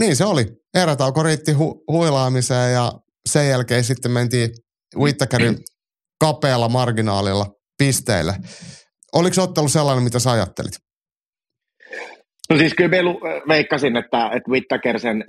niin 0.00 0.16
se 0.16 0.24
oli. 0.24 0.46
Erätauko 0.74 1.22
riitti 1.22 1.52
hu- 1.52 1.84
huilaamiseen 1.92 2.72
ja 2.72 2.92
sen 3.28 3.48
jälkeen 3.48 3.84
sitten 3.84 4.10
mentiin 4.10 4.50
Whittakerin 4.96 5.58
kapealla 6.20 6.68
marginaalilla 6.68 7.46
pisteille. 7.78 8.36
Oliko 9.12 9.42
ottelu 9.42 9.68
sellainen, 9.68 10.04
mitä 10.04 10.18
sä 10.18 10.30
ajattelit? 10.30 10.89
No 12.50 12.56
siis 12.56 12.74
kyllä 12.74 12.90
veikkasin, 13.48 13.96
että, 13.96 14.26
että 14.26 14.50
Whittaker 14.50 14.98
sen 14.98 15.24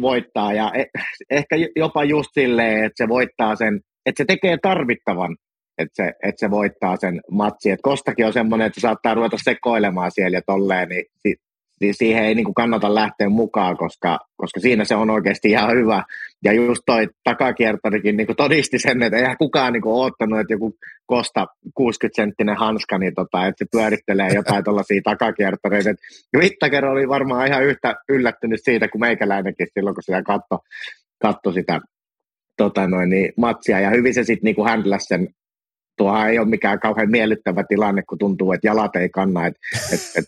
voittaa 0.00 0.52
ja 0.52 0.72
e, 0.74 0.84
ehkä 1.30 1.56
jopa 1.76 2.04
just 2.04 2.28
silleen, 2.32 2.84
että 2.84 3.04
se 3.04 3.08
voittaa 3.08 3.56
sen, 3.56 3.80
että 4.06 4.22
se 4.22 4.24
tekee 4.24 4.58
tarvittavan, 4.62 5.36
että 5.78 6.04
se, 6.04 6.12
että 6.22 6.40
se 6.40 6.50
voittaa 6.50 6.96
sen 6.96 7.20
matsi. 7.30 7.70
Et 7.70 7.80
Kostakin 7.82 8.26
on 8.26 8.32
semmoinen, 8.32 8.66
että 8.66 8.80
se 8.80 8.82
saattaa 8.82 9.14
ruveta 9.14 9.36
sekoilemaan 9.44 10.10
siellä 10.10 10.36
ja 10.36 10.42
tolleen, 10.46 10.88
niin 10.88 11.36
niin 11.80 11.94
siihen 11.94 12.24
ei 12.24 12.34
niin 12.34 12.44
kuin 12.44 12.54
kannata 12.54 12.94
lähteä 12.94 13.28
mukaan, 13.28 13.76
koska, 13.76 14.18
koska 14.36 14.60
siinä 14.60 14.84
se 14.84 14.94
on 14.94 15.10
oikeasti 15.10 15.50
ihan 15.50 15.76
hyvä. 15.76 16.04
Ja 16.44 16.52
just 16.52 16.82
toi 16.86 17.08
takakiertorikin 17.24 18.16
niin 18.16 18.26
kuin 18.26 18.36
todisti 18.36 18.78
sen, 18.78 19.02
että 19.02 19.18
eihän 19.18 19.38
kukaan 19.38 19.72
niin 19.72 19.82
kuin 19.82 19.94
oottanut, 19.94 20.40
että 20.40 20.52
joku 20.52 20.74
Kosta 21.06 21.46
60-senttinen 21.80 22.56
hanska, 22.56 22.98
niin 22.98 23.14
tota, 23.14 23.46
että 23.46 23.64
se 23.64 23.68
pyörittelee 23.72 24.28
jotain 24.34 24.64
tuollaisia 24.64 25.00
takakiertoreita. 25.04 25.90
Vittaker 26.38 26.84
oli 26.84 27.08
varmaan 27.08 27.46
ihan 27.46 27.64
yhtä 27.64 27.94
yllättynyt 28.08 28.60
siitä 28.62 28.88
kuin 28.88 29.00
meikäläinenkin 29.00 29.66
silloin, 29.74 29.94
kun 29.94 30.02
sitä 30.02 30.22
katto, 30.22 30.58
katto 31.22 31.52
sitä 31.52 31.80
tota 32.56 32.88
noin, 32.88 33.08
niin 33.08 33.32
matsia. 33.36 33.80
Ja 33.80 33.90
hyvin 33.90 34.14
se 34.14 34.24
sitten 34.24 34.54
niin 34.54 34.68
händläsi 34.68 35.06
sen 35.06 35.28
tuohan 35.96 36.30
ei 36.30 36.38
ole 36.38 36.48
mikään 36.48 36.80
kauhean 36.80 37.10
miellyttävä 37.10 37.64
tilanne, 37.68 38.02
kun 38.08 38.18
tuntuu, 38.18 38.52
että 38.52 38.66
jalat 38.66 38.96
ei 38.96 39.08
kanna. 39.08 39.46
Et, 39.46 39.56
et, 39.92 40.00
et 40.16 40.24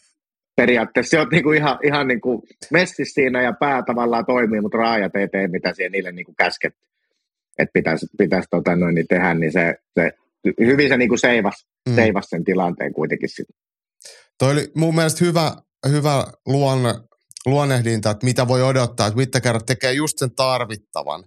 periaatteessa 0.59 1.11
se 1.11 1.21
on 1.21 1.29
niinku 1.33 1.53
ihan, 1.53 1.79
ihan 1.85 2.09
niinku 2.09 2.43
messissä 2.71 3.15
siinä 3.15 3.43
ja 3.43 3.53
pää 3.61 3.83
tavallaan 3.83 4.27
toimii, 4.27 4.61
mutta 4.61 4.79
raajat 4.79 5.17
ei 5.17 5.29
tee, 5.29 5.49
mitä 5.49 5.75
siihen 5.75 5.93
niille 5.93 6.13
niinku 6.13 6.35
käsket, 6.39 6.75
että 7.59 7.73
pitäisi, 7.73 8.07
pitäisi 8.19 8.49
tota 8.51 8.77
noin, 8.77 8.95
niin 8.95 9.07
tehdä, 9.09 9.35
niin 9.35 9.53
se, 9.53 9.75
se 9.95 10.13
hyvin 10.61 10.89
se 10.89 10.97
niinku 10.97 11.17
seivas, 11.17 11.67
mm. 11.89 11.95
seivas 11.95 12.27
sen 12.29 12.45
tilanteen 12.45 12.93
kuitenkin. 12.93 13.29
Sit. 13.29 13.47
Toi 14.39 14.53
oli 14.53 14.69
mun 14.75 14.95
mielestä 14.95 15.25
hyvä, 15.25 15.53
hyvä 15.89 16.25
luonne, 16.47 16.95
luonnehdinta, 17.47 18.11
että 18.11 18.27
mitä 18.27 18.49
voi 18.49 18.63
odottaa, 18.63 19.07
että 19.07 19.17
Whittaker 19.17 19.63
tekee 19.63 19.93
just 19.93 20.19
sen 20.19 20.35
tarvittavan. 20.37 21.25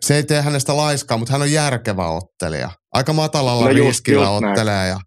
Se 0.00 0.16
ei 0.16 0.22
tee 0.22 0.42
hänestä 0.42 0.76
laiskaa, 0.76 1.18
mutta 1.18 1.32
hän 1.32 1.42
on 1.42 1.52
järkevä 1.52 2.08
ottelija. 2.08 2.70
Aika 2.92 3.12
matalalla 3.12 3.64
no 3.64 3.70
just, 3.70 3.88
riskillä 3.88 4.26
just 4.26 4.44
ottelee. 4.44 4.88
Ja, 4.88 5.00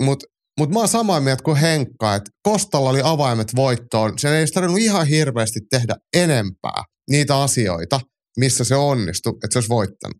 mutta 0.00 0.26
mutta 0.58 0.72
mä 0.72 0.78
oon 0.78 0.88
samaa 0.88 1.20
mieltä 1.20 1.42
kuin 1.42 1.56
Henkka, 1.56 2.14
että 2.14 2.30
Kostalla 2.42 2.90
oli 2.90 3.00
avaimet 3.04 3.56
voittoon. 3.56 4.18
Sen 4.18 4.32
ei 4.32 4.46
tarvinnut 4.46 4.80
ihan 4.80 5.06
hirveästi 5.06 5.60
tehdä 5.70 5.96
enempää 6.16 6.84
niitä 7.10 7.42
asioita, 7.42 8.00
missä 8.36 8.64
se 8.64 8.76
onnistui, 8.76 9.32
että 9.32 9.48
se 9.52 9.58
olisi 9.58 9.68
voittanut. 9.68 10.16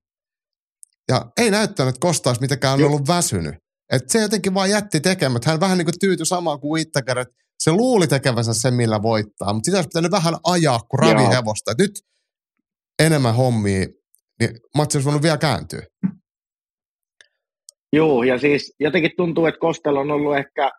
Ja 1.08 1.32
ei 1.36 1.50
näyttänyt, 1.50 1.88
että 1.88 2.06
Kosta 2.06 2.30
olisi 2.30 2.40
mitenkään 2.40 2.84
ollut 2.84 3.08
väsynyt. 3.08 3.54
Et 3.92 4.08
se 4.08 4.20
jotenkin 4.22 4.54
vaan 4.54 4.70
jätti 4.70 5.00
tekemään. 5.00 5.40
Hän 5.44 5.60
vähän 5.60 5.78
niin 5.78 5.86
kuin 5.86 5.98
tyytyi 6.00 6.26
samaan 6.26 6.60
kuin 6.60 6.70
Whittaker, 6.70 7.18
että 7.18 7.34
se 7.62 7.72
luuli 7.72 8.06
tekevänsä 8.06 8.54
sen, 8.54 8.74
millä 8.74 9.02
voittaa. 9.02 9.52
Mutta 9.52 9.66
sitä 9.66 9.78
olisi 9.78 9.88
pitänyt 9.88 10.10
vähän 10.10 10.34
ajaa 10.44 10.78
kuin 10.78 10.98
ravihevosta. 10.98 11.72
Nyt 11.78 12.00
enemmän 12.98 13.34
hommia, 13.34 13.86
niin 14.40 14.50
matsi 14.74 14.98
olisi 14.98 15.04
voinut 15.04 15.22
vielä 15.22 15.38
kääntyä. 15.38 15.82
Joo, 17.92 18.22
ja 18.22 18.38
siis 18.38 18.74
jotenkin 18.80 19.10
tuntuu, 19.16 19.46
että 19.46 19.60
Kostelo 19.60 20.00
on 20.00 20.10
ollut 20.10 20.36
ehkä, 20.36 20.70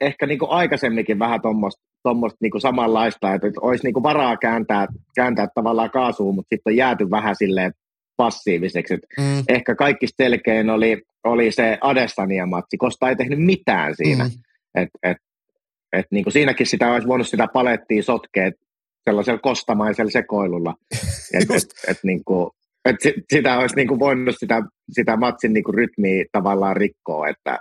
ehkä 0.00 0.26
niin 0.26 0.38
kuin 0.38 0.50
aikaisemminkin 0.50 1.18
vähän 1.18 1.40
tuommoista 1.40 2.38
niin 2.40 2.60
samanlaista, 2.60 3.34
että, 3.34 3.46
olisi 3.60 3.84
niin 3.84 3.94
kuin 3.94 4.02
varaa 4.02 4.36
kääntää, 4.36 4.86
kääntää 5.14 5.48
tavallaan 5.54 5.90
kaasuun, 5.90 6.34
mutta 6.34 6.48
sitten 6.48 6.70
on 6.70 6.76
jääty 6.76 7.10
vähän 7.10 7.36
silleen 7.36 7.72
passiiviseksi. 8.16 8.94
Mm. 8.94 9.44
Ehkä 9.48 9.74
kaikki 9.74 10.06
selkein 10.16 10.70
oli, 10.70 11.02
oli 11.24 11.52
se 11.52 11.78
Adesania-matsi, 11.80 12.76
Kosta 12.78 13.08
ei 13.08 13.16
tehnyt 13.16 13.38
mitään 13.38 13.94
siinä. 13.96 14.24
Mm. 14.24 14.30
Et, 14.74 14.88
et, 15.02 15.16
et 15.92 16.06
niin 16.10 16.24
kuin 16.24 16.32
siinäkin 16.32 16.66
sitä 16.66 16.92
olisi 16.92 17.08
voinut 17.08 17.28
sitä 17.28 17.48
palettia 17.52 18.02
sotkea 18.02 18.50
sellaisella 19.04 19.40
kostamaisella 19.40 20.10
sekoilulla. 20.10 20.74
Et, 21.34 21.50
et, 21.50 21.64
et, 21.88 21.98
niin 22.02 22.24
kuin, 22.24 22.50
että 22.84 23.08
sitä 23.32 23.58
olisi 23.58 23.76
niin 23.76 23.88
kuin 23.88 24.00
voinut 24.00 24.34
sitä, 24.38 24.62
sitä 24.92 25.16
matsin 25.16 25.52
niin 25.52 25.64
kuin 25.64 25.74
rytmiä 25.74 26.24
tavallaan 26.32 26.76
rikkoa, 26.76 27.28
että 27.28 27.58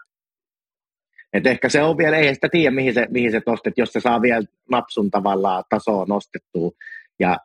et 1.33 1.47
ehkä 1.47 1.69
se 1.69 1.83
on 1.83 1.97
vielä, 1.97 2.17
ei 2.17 2.35
sitä 2.35 2.49
tiedä 2.51 2.75
mihin 2.75 2.93
se, 2.93 3.07
mihin 3.09 3.31
se 3.31 3.41
tosta, 3.45 3.69
jos 3.77 3.93
se 3.93 3.99
saa 3.99 4.21
vielä 4.21 4.43
napsun 4.71 5.11
tavallaan 5.11 5.63
tasoa 5.69 6.05
nostettua 6.05 6.71
ja 7.19 7.37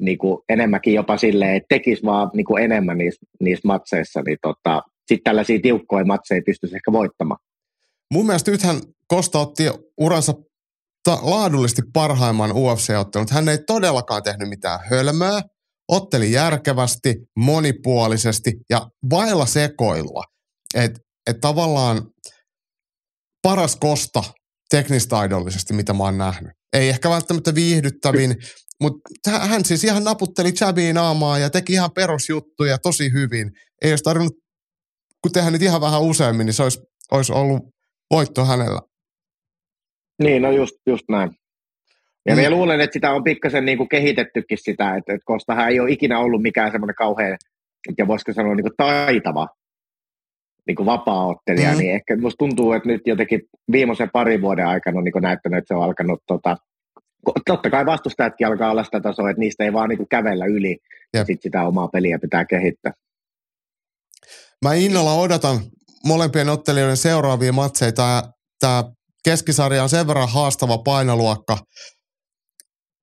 niin 0.00 0.18
kuin 0.18 0.38
enemmänkin 0.48 0.94
jopa 0.94 1.16
silleen, 1.16 1.56
että 1.56 1.66
tekisi 1.68 2.02
vaan 2.02 2.30
niin 2.34 2.44
kuin 2.44 2.64
enemmän 2.64 2.98
niissä, 2.98 3.26
niissä 3.40 3.68
matseissa, 3.68 4.22
niin 4.22 4.38
tota, 4.42 4.82
sitten 5.08 5.24
tällaisia 5.24 5.58
tiukkoja 5.62 6.04
matseja 6.04 6.42
pystyisi 6.46 6.76
ehkä 6.76 6.92
voittamaan. 6.92 7.40
Mun 8.12 8.26
mielestä 8.26 8.50
nythän 8.50 8.76
Kosta 9.06 9.38
otti 9.38 9.62
uransa 9.98 10.32
ta- 11.04 11.18
laadullisesti 11.22 11.82
parhaimman 11.92 12.50
UFC-ottelun. 12.50 13.26
Hän 13.30 13.48
ei 13.48 13.58
todellakaan 13.66 14.22
tehnyt 14.22 14.48
mitään 14.48 14.80
hölmöä, 14.90 15.42
otteli 15.90 16.32
järkevästi, 16.32 17.14
monipuolisesti 17.36 18.52
ja 18.70 18.90
vailla 19.10 19.46
sekoilua. 19.46 20.24
Että 20.74 21.00
et 21.26 21.36
tavallaan 21.40 22.02
paras 23.42 23.76
kosta 23.76 24.22
teknistaidollisesti, 24.70 25.74
mitä 25.74 25.92
mä 25.92 26.04
oon 26.04 26.18
nähnyt. 26.18 26.52
Ei 26.72 26.88
ehkä 26.88 27.10
välttämättä 27.10 27.54
viihdyttävin, 27.54 28.36
mutta 28.80 29.30
hän 29.30 29.64
siis 29.64 29.84
ihan 29.84 30.04
naputteli 30.04 30.52
Chabiin 30.52 30.94
naamaa 30.94 31.38
ja 31.38 31.50
teki 31.50 31.72
ihan 31.72 31.90
perusjuttuja 31.92 32.78
tosi 32.78 33.12
hyvin. 33.12 33.50
Ei 33.82 33.92
olisi 33.92 34.04
tarvinnut, 34.04 34.34
kun 35.22 35.32
tehdään 35.32 35.52
nyt 35.52 35.62
ihan 35.62 35.80
vähän 35.80 36.02
useammin, 36.02 36.46
niin 36.46 36.54
se 36.54 36.62
olisi, 36.62 36.80
olisi 37.10 37.32
ollut 37.32 37.62
voitto 38.10 38.44
hänellä. 38.44 38.80
Niin, 40.22 40.42
no 40.42 40.50
just, 40.50 40.74
just 40.86 41.04
näin. 41.08 41.30
Ja 42.26 42.36
mm. 42.36 42.50
luulen, 42.50 42.80
että 42.80 42.94
sitä 42.94 43.12
on 43.12 43.24
pikkasen 43.24 43.64
niin 43.64 43.78
kuin 43.78 43.88
kehitettykin 43.88 44.58
sitä, 44.60 44.96
että, 44.96 45.12
että 45.12 45.24
Kostahan 45.24 45.68
ei 45.68 45.80
ole 45.80 45.90
ikinä 45.90 46.18
ollut 46.18 46.42
mikään 46.42 46.72
semmoinen 46.72 46.94
kauhean, 46.94 47.38
ja 47.98 48.06
voisiko 48.06 48.32
sanoa 48.32 48.54
niin 48.54 48.64
kuin 48.64 48.76
taitava 48.76 49.48
niin 50.66 50.76
kuin 50.76 50.86
vapaa-ottelija, 50.86 51.72
mm. 51.72 51.78
niin 51.78 51.94
ehkä 51.94 52.16
musta 52.16 52.38
tuntuu, 52.38 52.72
että 52.72 52.88
nyt 52.88 53.02
jotenkin 53.06 53.40
viimeisen 53.72 54.10
parin 54.10 54.42
vuoden 54.42 54.66
aikana 54.66 54.98
on 54.98 55.04
niin 55.04 55.12
kuin 55.12 55.22
näyttänyt, 55.22 55.58
että 55.58 55.68
se 55.68 55.74
on 55.74 55.82
alkanut 55.82 56.22
tota, 56.26 56.56
totta 57.46 57.70
kai 57.70 57.86
vastustajatkin 57.86 58.46
alkaa 58.46 58.70
olla 58.70 58.84
sitä 58.84 59.00
tasoa, 59.00 59.30
että 59.30 59.40
niistä 59.40 59.64
ei 59.64 59.72
vaan 59.72 59.88
niin 59.88 59.96
kuin 59.96 60.08
kävellä 60.08 60.44
yli, 60.44 60.78
ja 61.14 61.24
sitten 61.24 61.42
sitä 61.42 61.66
omaa 61.66 61.88
peliä 61.88 62.18
pitää 62.18 62.44
kehittää. 62.44 62.92
Mä 64.64 64.74
innolla 64.74 65.14
odotan 65.14 65.58
molempien 66.06 66.48
ottelijoiden 66.48 66.96
seuraavia 66.96 67.52
matseja. 67.52 67.92
Tämä 68.60 68.84
keskisarja 69.24 69.82
on 69.82 69.88
sen 69.88 70.06
verran 70.06 70.28
haastava 70.28 70.78
painoluokka, 70.78 71.58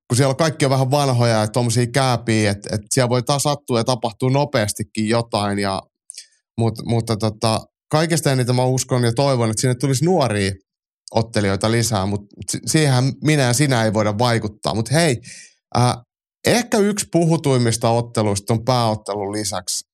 kun 0.07 0.17
siellä 0.17 0.35
kaikki 0.35 0.65
on 0.65 0.71
vähän 0.71 0.91
vanhoja 0.91 1.39
ja 1.39 1.47
tuommoisia 1.47 1.87
kääpiä, 1.87 2.51
että, 2.51 2.75
että 2.75 2.87
siellä 2.91 3.09
voi 3.09 3.23
taas 3.23 3.43
sattua 3.43 3.79
ja 3.79 3.83
tapahtuu 3.83 4.29
nopeastikin 4.29 5.09
jotain. 5.09 5.59
Ja, 5.59 5.81
mutta 6.57 6.83
mutta 6.85 7.17
tota, 7.17 7.61
kaikesta 7.91 8.31
eniten 8.31 8.55
mä 8.55 8.65
uskon 8.65 9.03
ja 9.03 9.13
toivon, 9.13 9.49
että 9.49 9.61
sinne 9.61 9.75
tulisi 9.75 10.05
nuoria 10.05 10.51
ottelijoita 11.11 11.71
lisää, 11.71 12.05
mutta 12.05 12.35
siihen 12.65 13.13
minä 13.23 13.43
ja 13.43 13.53
sinä 13.53 13.83
ei 13.83 13.93
voida 13.93 14.17
vaikuttaa. 14.17 14.73
Mutta 14.73 14.93
hei, 14.93 15.17
äh, 15.77 15.93
ehkä 16.45 16.77
yksi 16.77 17.05
puhutuimmista 17.11 17.89
otteluista 17.89 18.53
on 18.53 18.65
pääottelun 18.65 19.31
lisäksi, 19.31 19.85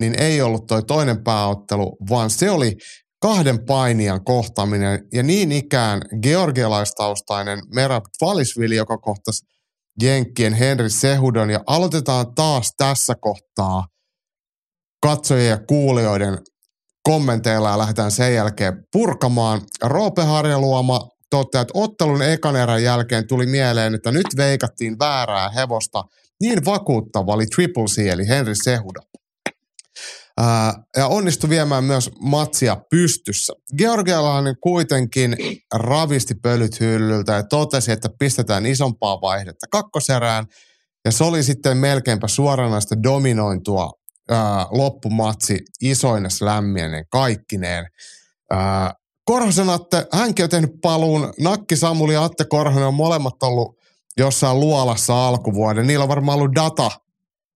niin 0.00 0.22
ei 0.22 0.42
ollut 0.42 0.66
toi 0.66 0.82
toinen 0.82 1.24
pääottelu, 1.24 1.96
vaan 2.10 2.30
se 2.30 2.50
oli 2.50 2.76
kahden 3.20 3.64
painijan 3.66 4.24
kohtaaminen 4.24 4.98
ja 5.12 5.22
niin 5.22 5.52
ikään 5.52 6.00
georgialaistaustainen 6.22 7.58
Merab 7.74 8.04
Valisvili, 8.20 8.76
joka 8.76 8.98
kohtasi 8.98 9.46
Jenkkien 10.02 10.52
Henry 10.52 10.88
Sehudon 10.88 11.50
ja 11.50 11.60
aloitetaan 11.66 12.34
taas 12.34 12.72
tässä 12.76 13.14
kohtaa 13.20 13.84
katsojien 15.02 15.50
ja 15.50 15.58
kuulijoiden 15.58 16.38
kommenteilla 17.02 17.70
ja 17.70 17.78
lähdetään 17.78 18.10
sen 18.10 18.34
jälkeen 18.34 18.86
purkamaan. 18.92 19.60
Roope 19.82 20.22
Harjaluoma 20.22 21.08
että 21.42 21.66
ottelun 21.74 22.22
ekan 22.22 22.56
erän 22.56 22.82
jälkeen 22.82 23.26
tuli 23.26 23.46
mieleen, 23.46 23.94
että 23.94 24.12
nyt 24.12 24.26
veikattiin 24.36 24.98
väärää 24.98 25.48
hevosta. 25.48 26.04
Niin 26.40 26.64
vakuuttava 26.64 27.34
oli 27.34 27.46
Triple 27.46 27.84
C 27.84 27.98
eli 27.98 28.28
Henry 28.28 28.54
Sehuda. 28.54 29.00
Ja 30.96 31.06
onnistui 31.06 31.50
viemään 31.50 31.84
myös 31.84 32.10
matsia 32.20 32.76
pystyssä. 32.90 33.52
Georgialainen 33.78 34.56
kuitenkin 34.60 35.36
ravisti 35.74 36.34
pölyt 36.34 36.80
hyllyltä 36.80 37.32
ja 37.32 37.42
totesi, 37.42 37.92
että 37.92 38.08
pistetään 38.18 38.66
isompaa 38.66 39.20
vaihdetta 39.20 39.66
kakkoserään. 39.70 40.44
Ja 41.04 41.12
se 41.12 41.24
oli 41.24 41.42
sitten 41.42 41.76
melkeinpä 41.76 42.28
suoranaista 42.28 43.02
dominointua 43.02 43.92
ää, 44.30 44.66
loppumatsi 44.70 45.58
isoinen 45.80 46.30
slämmienen 46.30 47.04
kaikkineen. 47.10 47.86
Ää, 48.50 48.94
Korhosen 49.24 49.70
Atte, 49.70 50.06
hänkin 50.12 50.42
on 50.42 50.50
tehnyt 50.50 50.72
paluun. 50.82 51.32
Nakki 51.40 51.76
Samuli 51.76 52.14
ja 52.14 52.24
Atte 52.24 52.44
Korhonen 52.44 52.88
on 52.88 52.94
molemmat 52.94 53.42
ollut 53.42 53.78
jossain 54.16 54.60
luolassa 54.60 55.28
alkuvuoden. 55.28 55.86
Niillä 55.86 56.02
on 56.02 56.08
varmaan 56.08 56.38
ollut 56.38 56.54
data 56.54 56.90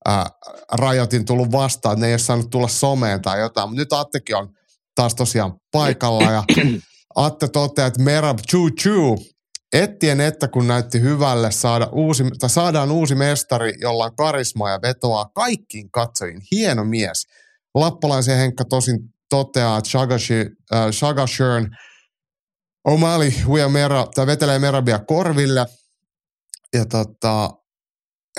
ää, 0.09 0.30
rajoitin 0.72 1.24
tullut 1.24 1.52
vastaan, 1.52 1.92
että 1.92 2.00
ne 2.00 2.06
ei 2.06 2.12
ole 2.12 2.18
saanut 2.18 2.50
tulla 2.50 2.68
someen 2.68 3.22
tai 3.22 3.40
jotain. 3.40 3.68
Mutta 3.68 3.80
nyt 3.80 3.92
Attekin 3.92 4.36
on 4.36 4.48
taas 4.94 5.14
tosiaan 5.14 5.54
paikalla 5.72 6.32
ja 6.32 6.44
Atte 7.14 7.48
toteaa, 7.48 7.88
että 7.88 8.02
Merab 8.02 8.38
choo 8.50 8.70
choo 8.70 9.18
Ettien 9.72 10.20
että 10.20 10.48
kun 10.48 10.66
näytti 10.66 11.00
hyvälle 11.00 11.50
saada 11.50 11.88
uusi, 11.92 12.24
tai 12.38 12.50
saadaan 12.50 12.90
uusi 12.90 13.14
mestari, 13.14 13.72
jolla 13.80 14.04
on 14.04 14.16
karismaa 14.16 14.70
ja 14.70 14.78
vetoaa 14.82 15.24
kaikkiin 15.34 15.90
katsojiin. 15.90 16.40
Hieno 16.52 16.84
mies. 16.84 17.26
Lappalaisen 17.74 18.36
Henkka 18.36 18.64
tosin 18.64 18.98
toteaa, 19.30 19.78
että 19.78 19.90
Shagashern 20.92 21.64
äh, 21.64 21.78
O'Malley 22.88 23.32
vie 23.54 23.68
Mera, 23.68 24.06
tai 24.14 24.26
vetelee 24.26 24.59
Merabia 24.59 24.98
korville. 24.98 25.66
Ja 26.72 26.84
tota, 26.84 27.50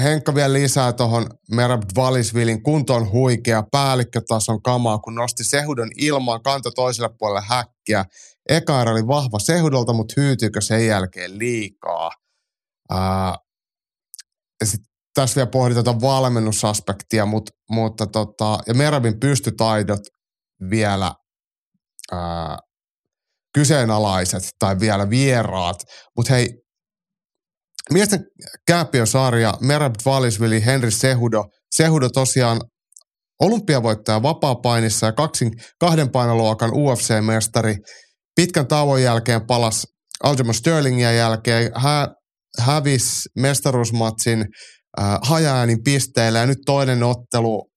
Henkka 0.04 0.36
vielä 0.36 0.54
lisää 0.54 0.94
tuohon 0.94 1.30
Merab 1.52 1.82
Valisvilin 1.96 2.64
kuntoon 2.64 3.12
huikea 3.12 3.64
päällikkötason 3.72 4.62
kamaa, 4.62 4.98
kun 4.98 5.16
nosti 5.16 5.44
Sehudon 5.44 5.90
ilmaan, 5.98 6.44
kanto 6.44 6.72
toiselle 6.72 7.10
puolelle 7.20 7.42
häkkiä 7.48 8.06
Eka 8.50 8.82
oli 8.82 9.08
vahva 9.08 9.40
Sehudolta, 9.40 9.94
mutta 9.94 10.14
hyytyykö 10.18 10.62
sen 10.62 10.88
jälkeen 10.88 11.40
liikaa? 11.40 12.12
Ää, 12.90 13.36
ja 14.62 14.68
tässä 15.14 15.36
vielä 15.36 15.50
pohditaan 15.50 15.84
tuota 15.84 16.02
valmennusaspektia, 16.02 17.26
mutta, 17.26 17.52
mutta 17.70 18.08
tota, 18.08 18.60
ja 18.68 18.74
Merabin 18.74 19.20
pystytaidot 19.20 20.02
vielä 20.70 21.14
ää, 22.12 22.58
kyseenalaiset 23.54 24.44
tai 24.60 24.80
vielä 24.80 25.10
vieraat. 25.10 25.78
Mutta 26.18 26.34
hei, 26.34 26.62
miesten 27.94 28.26
kääpiösarja, 28.68 29.54
Merab 29.62 29.96
Valisvili, 30.06 30.66
Henry 30.66 30.92
Sehudo. 30.92 31.46
Sehudo 31.76 32.10
tosiaan 32.10 32.62
olympiavoittaja 33.42 34.24
vapaa-painissa 34.24 35.06
ja 35.06 35.12
kaksin, 35.12 35.52
kahden 35.80 36.12
painoluokan 36.12 36.72
UFC-mestari– 36.74 37.78
pitkän 38.40 38.68
tauon 38.68 39.02
jälkeen 39.02 39.48
palas 39.48 39.88
Aljamain 40.24 40.54
Sterlingin 40.54 41.16
jälkeen, 41.16 41.72
hä, 41.76 42.08
hävisi 42.60 43.30
mestaruusmatsin 43.36 44.46
äh, 45.00 45.20
hajäänin 45.22 45.84
pisteillä 45.84 46.40
ja 46.40 46.46
nyt 46.46 46.58
toinen 46.66 47.04
ottelu 47.04 47.70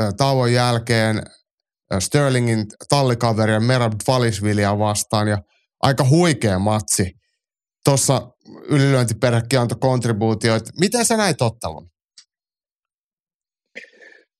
äh, 0.00 0.08
tauon 0.16 0.52
jälkeen 0.52 1.16
äh, 1.16 1.98
Sterlingin 1.98 2.66
tallikaveria 2.88 3.60
Merab 3.60 3.92
Valisvilia 4.08 4.78
vastaan 4.78 5.28
ja 5.28 5.38
aika 5.82 6.08
huikea 6.08 6.58
matsi. 6.58 7.10
Tuossa 7.84 8.22
ylilyöntiperhekin 8.68 9.60
antoi 9.60 9.78
kontribuutioita. 9.80 10.70
Miten 10.80 11.04
sä 11.04 11.16
näit 11.16 11.42
ottelun? 11.42 11.88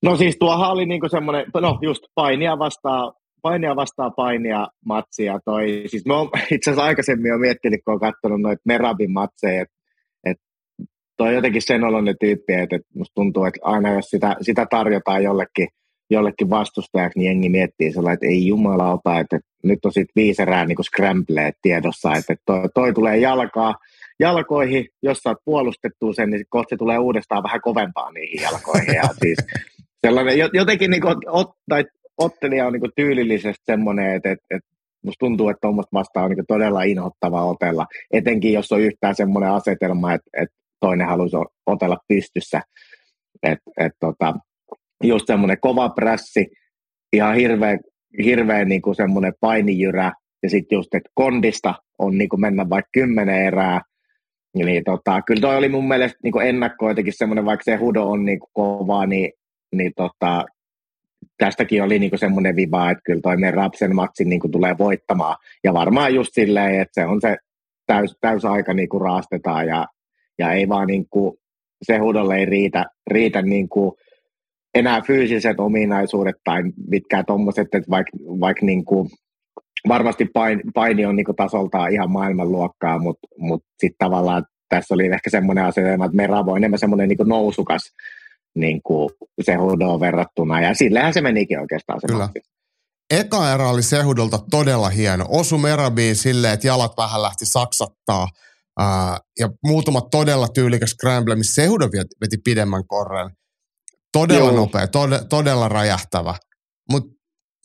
No 0.02 0.16
siis 0.16 0.36
tuohan 0.40 0.70
oli 0.70 0.86
niinku 0.86 1.08
semmoinen, 1.08 1.46
no 1.60 1.78
just 1.82 2.02
painia 2.14 2.58
vastaan 2.58 3.12
painia 3.42 3.76
vastaa 3.76 4.10
painia 4.10 4.68
matsia. 4.84 5.38
Toi, 5.44 5.84
siis 5.86 6.06
mä 6.06 6.16
oon 6.18 6.30
itse 6.54 6.70
asiassa 6.70 6.84
aikaisemmin 6.84 7.28
jo 7.28 7.38
miettinyt, 7.38 7.80
kun 7.84 7.92
olen 7.92 8.00
katsonut 8.12 8.40
noita 8.40 8.62
Merabin 8.64 9.12
matseja, 9.12 9.62
että 9.62 9.74
et 10.24 10.36
toi 11.16 11.28
on 11.28 11.34
jotenkin 11.34 11.62
sen 11.62 11.84
oloinen 11.84 12.16
tyyppi, 12.20 12.52
että 12.52 12.76
et 12.76 12.82
musta 12.94 13.14
tuntuu, 13.14 13.44
että 13.44 13.60
aina 13.62 13.94
jos 13.94 14.10
sitä, 14.10 14.36
sitä 14.40 14.66
tarjotaan 14.70 15.22
jollekin, 15.22 15.68
jollekin 16.10 16.50
vastustajaksi, 16.50 17.18
niin 17.18 17.26
jengi 17.26 17.48
miettii 17.48 17.92
sellainen, 17.92 18.14
että 18.14 18.26
ei 18.26 18.46
jumalauta, 18.46 19.20
että, 19.20 19.36
että 19.36 19.48
nyt 19.62 19.84
on 19.84 19.92
sitten 19.92 20.12
viisi 20.16 20.42
erää 20.42 20.64
niin 20.64 21.54
tiedossa, 21.62 22.12
että 22.14 22.34
toi, 22.46 22.68
toi, 22.74 22.92
tulee 22.92 23.18
jalkaa, 23.18 23.74
jalkoihin, 24.20 24.88
jos 25.02 25.18
saat 25.18 25.38
puolustettua 25.44 26.12
sen, 26.12 26.30
niin 26.30 26.44
kohta 26.48 26.70
se 26.70 26.76
tulee 26.76 26.98
uudestaan 26.98 27.42
vähän 27.42 27.60
kovempaa 27.60 28.12
niihin 28.12 28.42
jalkoihin. 28.42 28.94
Ja 28.94 29.08
siis 29.22 29.38
sellainen, 30.06 30.38
jotenkin 30.52 30.90
niin 30.90 31.02
kuin, 31.02 31.16
ot, 31.26 31.50
tai 31.68 31.84
ottelija 32.18 32.66
on 32.66 32.72
niin 32.72 32.92
tyylillisesti 32.96 33.62
semmoinen, 33.66 34.14
että, 34.14 34.30
että, 34.30 34.46
että 34.50 34.68
musta 35.04 35.18
tuntuu, 35.18 35.48
että 35.48 35.60
tuommoista 35.60 35.96
vastaan 35.98 36.24
on 36.24 36.30
niin 36.30 36.46
todella 36.48 36.82
inhottava 36.82 37.44
otella, 37.44 37.86
etenkin 38.12 38.52
jos 38.52 38.72
on 38.72 38.80
yhtään 38.80 39.14
semmoinen 39.14 39.50
asetelma, 39.50 40.12
että, 40.12 40.30
että 40.42 40.56
toinen 40.80 41.06
haluaisi 41.06 41.36
otella 41.66 41.98
pystyssä. 42.08 42.62
Et, 43.42 43.58
et, 43.78 43.92
tota, 44.00 44.34
just 45.04 45.26
semmoinen 45.26 45.60
kova 45.60 45.88
prässi, 45.88 46.46
ihan 47.12 47.34
hirveä, 47.34 47.78
hirveä 48.24 48.64
niin 48.64 48.82
kuin 48.82 48.96
semmoinen 48.96 49.32
painijyrä, 49.40 50.12
ja 50.42 50.50
sitten 50.50 50.76
just, 50.76 50.94
että 50.94 51.10
kondista 51.14 51.74
on 51.98 52.18
niin 52.18 52.28
kuin 52.28 52.40
mennä 52.40 52.68
vaikka 52.70 52.90
kymmenen 52.92 53.46
erää, 53.46 53.80
niin 54.64 54.84
tota, 54.84 55.22
kyllä 55.22 55.40
toi 55.40 55.56
oli 55.56 55.68
mun 55.68 55.88
mielestä 55.88 56.18
niin 56.22 56.42
ennakko 56.42 56.88
jotenkin 56.88 57.12
semmoinen, 57.16 57.44
vaikka 57.44 57.64
se 57.64 57.76
hudo 57.76 58.04
on 58.04 58.24
niin 58.24 58.40
kuin 58.40 58.50
kovaa, 58.52 59.06
niin, 59.06 59.32
niin 59.72 59.92
tota, 59.96 60.44
tästäkin 61.38 61.82
oli 61.82 61.98
niinku 61.98 62.16
semmoinen 62.16 62.56
viba, 62.56 62.90
että 62.90 63.02
kyllä 63.04 63.20
toi 63.20 63.50
Rapsen 63.50 63.94
matsi 63.94 64.24
niinku 64.24 64.48
tulee 64.48 64.78
voittamaan. 64.78 65.36
Ja 65.64 65.72
varmaan 65.72 66.14
just 66.14 66.30
silleen, 66.32 66.80
että 66.80 67.02
se 67.02 67.06
on 67.06 67.20
se 67.20 67.36
täys, 67.86 68.16
täysaika 68.20 68.74
niinku 68.74 68.98
raastetaan 68.98 69.66
ja, 69.66 69.86
ja 70.38 70.52
ei 70.52 70.68
vaan 70.68 70.86
niinku, 70.86 71.38
se 71.82 71.98
hudolle 71.98 72.36
ei 72.36 72.46
riitä, 72.46 72.84
riitä 73.10 73.42
niin 73.42 73.68
kuin 73.68 73.92
enää 74.74 75.00
fyysiset 75.00 75.60
ominaisuudet 75.60 76.36
tai 76.44 76.62
mitkään 76.88 77.26
tuommoiset, 77.26 77.74
että 77.74 77.90
vaikka 77.90 78.12
vaik 78.40 78.62
niin 78.62 78.84
kuin, 78.84 79.08
varmasti 79.88 80.24
paini, 80.24 80.62
paini 80.74 81.06
on 81.06 81.16
niin 81.16 81.26
tasoltaan 81.36 81.92
ihan 81.92 82.10
maailmanluokkaa, 82.10 82.98
mutta 82.98 83.26
mut 83.38 83.62
sitten 83.78 83.98
tavallaan 83.98 84.44
tässä 84.68 84.94
oli 84.94 85.06
ehkä 85.06 85.30
semmoinen 85.30 85.64
asia, 85.64 85.94
että 85.94 86.08
Meravo 86.12 86.50
on 86.50 86.56
enemmän 86.56 86.78
semmoinen 86.78 87.08
niin 87.08 87.18
nousukas 87.24 87.82
niin 88.54 88.82
kuin 88.82 89.10
Sehudoon 89.42 90.00
verrattuna, 90.00 90.60
ja 90.60 90.74
sillähän 90.74 91.14
se 91.14 91.20
menikin 91.20 91.60
oikeastaan 91.60 92.00
se 92.00 92.06
Kyllä. 92.06 92.28
Eka 93.10 93.52
erä 93.52 93.68
oli 93.68 93.82
Sehudolta 93.82 94.38
todella 94.50 94.88
hieno. 94.88 95.26
Osu 95.28 95.58
Merabiin 95.58 96.16
silleen, 96.16 96.54
että 96.54 96.66
jalat 96.66 96.92
vähän 96.96 97.22
lähti 97.22 97.46
saksattaa. 97.46 98.28
Ää, 98.78 99.18
ja 99.38 99.50
muutama 99.66 100.00
todella 100.00 100.48
tyylikäs 100.48 100.90
scramble, 100.90 101.36
missä 101.36 101.62
Sehudo 101.62 101.88
veti 102.20 102.36
pidemmän 102.44 102.86
korren. 102.86 103.30
Todella 104.12 104.48
Joo. 104.48 104.56
nopea, 104.56 104.86
tod, 104.86 105.10
todella 105.28 105.68
räjähtävä. 105.68 106.34
Mutta 106.90 107.10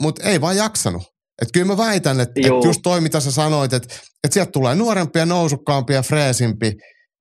mut 0.02 0.20
ei 0.20 0.42
vaan 0.42 0.58
jaksanut. 0.58 1.04
Et 1.42 1.50
kyllä 1.54 1.66
mä 1.66 1.78
väitän, 1.78 2.20
että 2.20 2.42
et 2.42 2.64
just 2.64 2.80
toi, 2.84 3.02
mitä 3.02 3.20
sä 3.20 3.32
sanoit, 3.32 3.74
että 3.74 3.96
et 4.24 4.34
sieltä 4.34 4.52
tulee 4.52 4.76
nuorempia, 4.76 5.26
nousukkaampia 5.26 5.96
ja 5.96 6.02
freesimpi, 6.02 6.74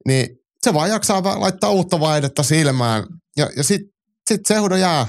niin 0.09 0.27
se 0.63 0.75
vaan 0.75 0.91
jaksaa 0.91 1.41
laittaa 1.41 1.71
uutta 1.71 2.01
vaihdetta 2.01 2.43
silmään. 2.43 3.05
Ja, 3.37 3.51
ja 3.57 3.63
sitten 3.63 3.91
sit 4.29 4.41
Sehudo 4.47 4.77
jää, 4.77 5.07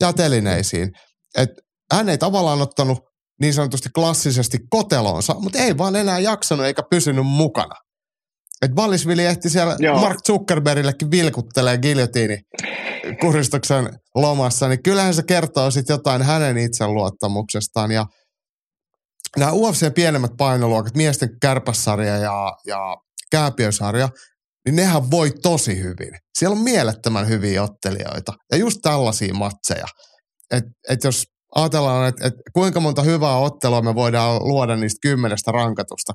jää 0.00 0.12
telineisiin. 0.12 0.90
Et 1.38 1.50
hän 1.92 2.08
ei 2.08 2.18
tavallaan 2.18 2.62
ottanut 2.62 2.98
niin 3.40 3.54
sanotusti 3.54 3.88
klassisesti 3.94 4.58
kotelonsa, 4.70 5.34
mutta 5.34 5.58
ei 5.58 5.78
vaan 5.78 5.96
enää 5.96 6.18
jaksanut 6.18 6.66
eikä 6.66 6.82
pysynyt 6.90 7.26
mukana. 7.26 7.74
Et 8.62 8.76
Vallisvili 8.76 9.24
ehti 9.24 9.50
siellä 9.50 9.76
Joo. 9.78 10.00
Mark 10.00 10.18
Zuckerbergillekin 10.26 11.10
vilkuttelee 11.10 11.78
giljotiini 11.78 12.38
kuristuksen 13.20 13.88
lomassa, 14.14 14.68
niin 14.68 14.82
kyllähän 14.82 15.14
se 15.14 15.22
kertoo 15.22 15.70
sitten 15.70 15.94
jotain 15.94 16.22
hänen 16.22 16.58
itseluottamuksestaan. 16.58 17.90
Ja 17.90 18.06
nämä 19.36 19.52
UFC 19.52 19.94
pienemmät 19.94 20.30
painoluokat, 20.38 20.96
miesten 20.96 21.28
kärpässarja 21.40 22.16
ja, 22.16 22.52
ja 22.66 22.96
kääpiösarja, 23.30 24.08
niin 24.64 24.76
nehän 24.76 25.10
voi 25.10 25.30
tosi 25.42 25.82
hyvin. 25.82 26.10
Siellä 26.38 26.56
on 26.56 26.62
mielettömän 26.62 27.28
hyviä 27.28 27.62
ottelijoita 27.62 28.32
ja 28.52 28.58
just 28.58 28.78
tällaisia 28.82 29.34
matseja. 29.34 29.86
Että 30.50 30.70
et 30.88 31.04
jos 31.04 31.24
ajatellaan, 31.54 32.08
että, 32.08 32.26
että 32.26 32.40
kuinka 32.52 32.80
monta 32.80 33.02
hyvää 33.02 33.36
ottelua 33.36 33.82
me 33.82 33.94
voidaan 33.94 34.48
luoda 34.48 34.76
niistä 34.76 34.98
kymmenestä 35.02 35.52
rankatusta 35.52 36.12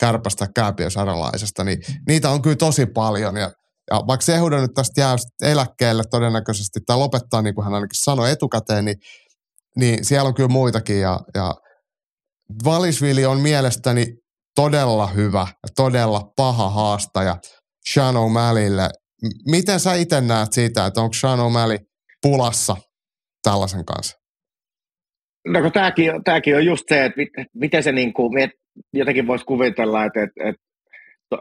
kärpästä 0.00 0.46
kääpiösaralaisesta, 0.54 1.64
niin 1.64 1.78
niitä 2.08 2.30
on 2.30 2.42
kyllä 2.42 2.56
tosi 2.56 2.86
paljon. 2.86 3.36
Ja, 3.36 3.50
ja 3.90 3.96
vaikka 4.06 4.24
Sehuda 4.24 4.60
nyt 4.60 4.74
tästä 4.74 5.00
jää 5.00 5.16
eläkkeelle 5.42 6.02
todennäköisesti, 6.10 6.80
tai 6.86 6.96
lopettaa, 6.96 7.42
niin 7.42 7.54
kuin 7.54 7.64
hän 7.64 7.74
ainakin 7.74 8.02
sanoi 8.02 8.30
etukäteen, 8.30 8.84
niin, 8.84 8.96
niin 9.76 10.04
siellä 10.04 10.28
on 10.28 10.34
kyllä 10.34 10.48
muitakin. 10.48 11.00
Ja, 11.00 11.20
ja 11.34 11.54
Valisvili 12.64 13.26
on 13.26 13.40
mielestäni 13.40 14.06
todella 14.54 15.06
hyvä 15.06 15.40
ja 15.40 15.68
todella 15.76 16.32
paha 16.36 16.70
haastaja 16.70 17.36
Sean 17.92 18.14
O'Malleylle. 18.14 18.88
Miten 19.46 19.80
sä 19.80 19.94
itse 19.94 20.20
näet 20.20 20.52
siitä, 20.52 20.86
että 20.86 21.00
onko 21.00 21.14
Sean 21.14 21.38
O'Malley 21.38 21.78
pulassa 22.22 22.76
tällaisen 23.42 23.84
kanssa? 23.84 24.18
No 25.46 25.70
tämäkin, 25.70 26.24
tämäkin 26.24 26.56
on 26.56 26.64
just 26.64 26.84
se, 26.88 27.04
että 27.04 27.44
miten 27.54 27.82
se 27.82 27.92
niin 27.92 28.12
kuin, 28.12 28.50
jotenkin 28.92 29.26
voisi 29.26 29.44
kuvitella, 29.44 30.04
että, 30.04 30.22
että 30.22 30.67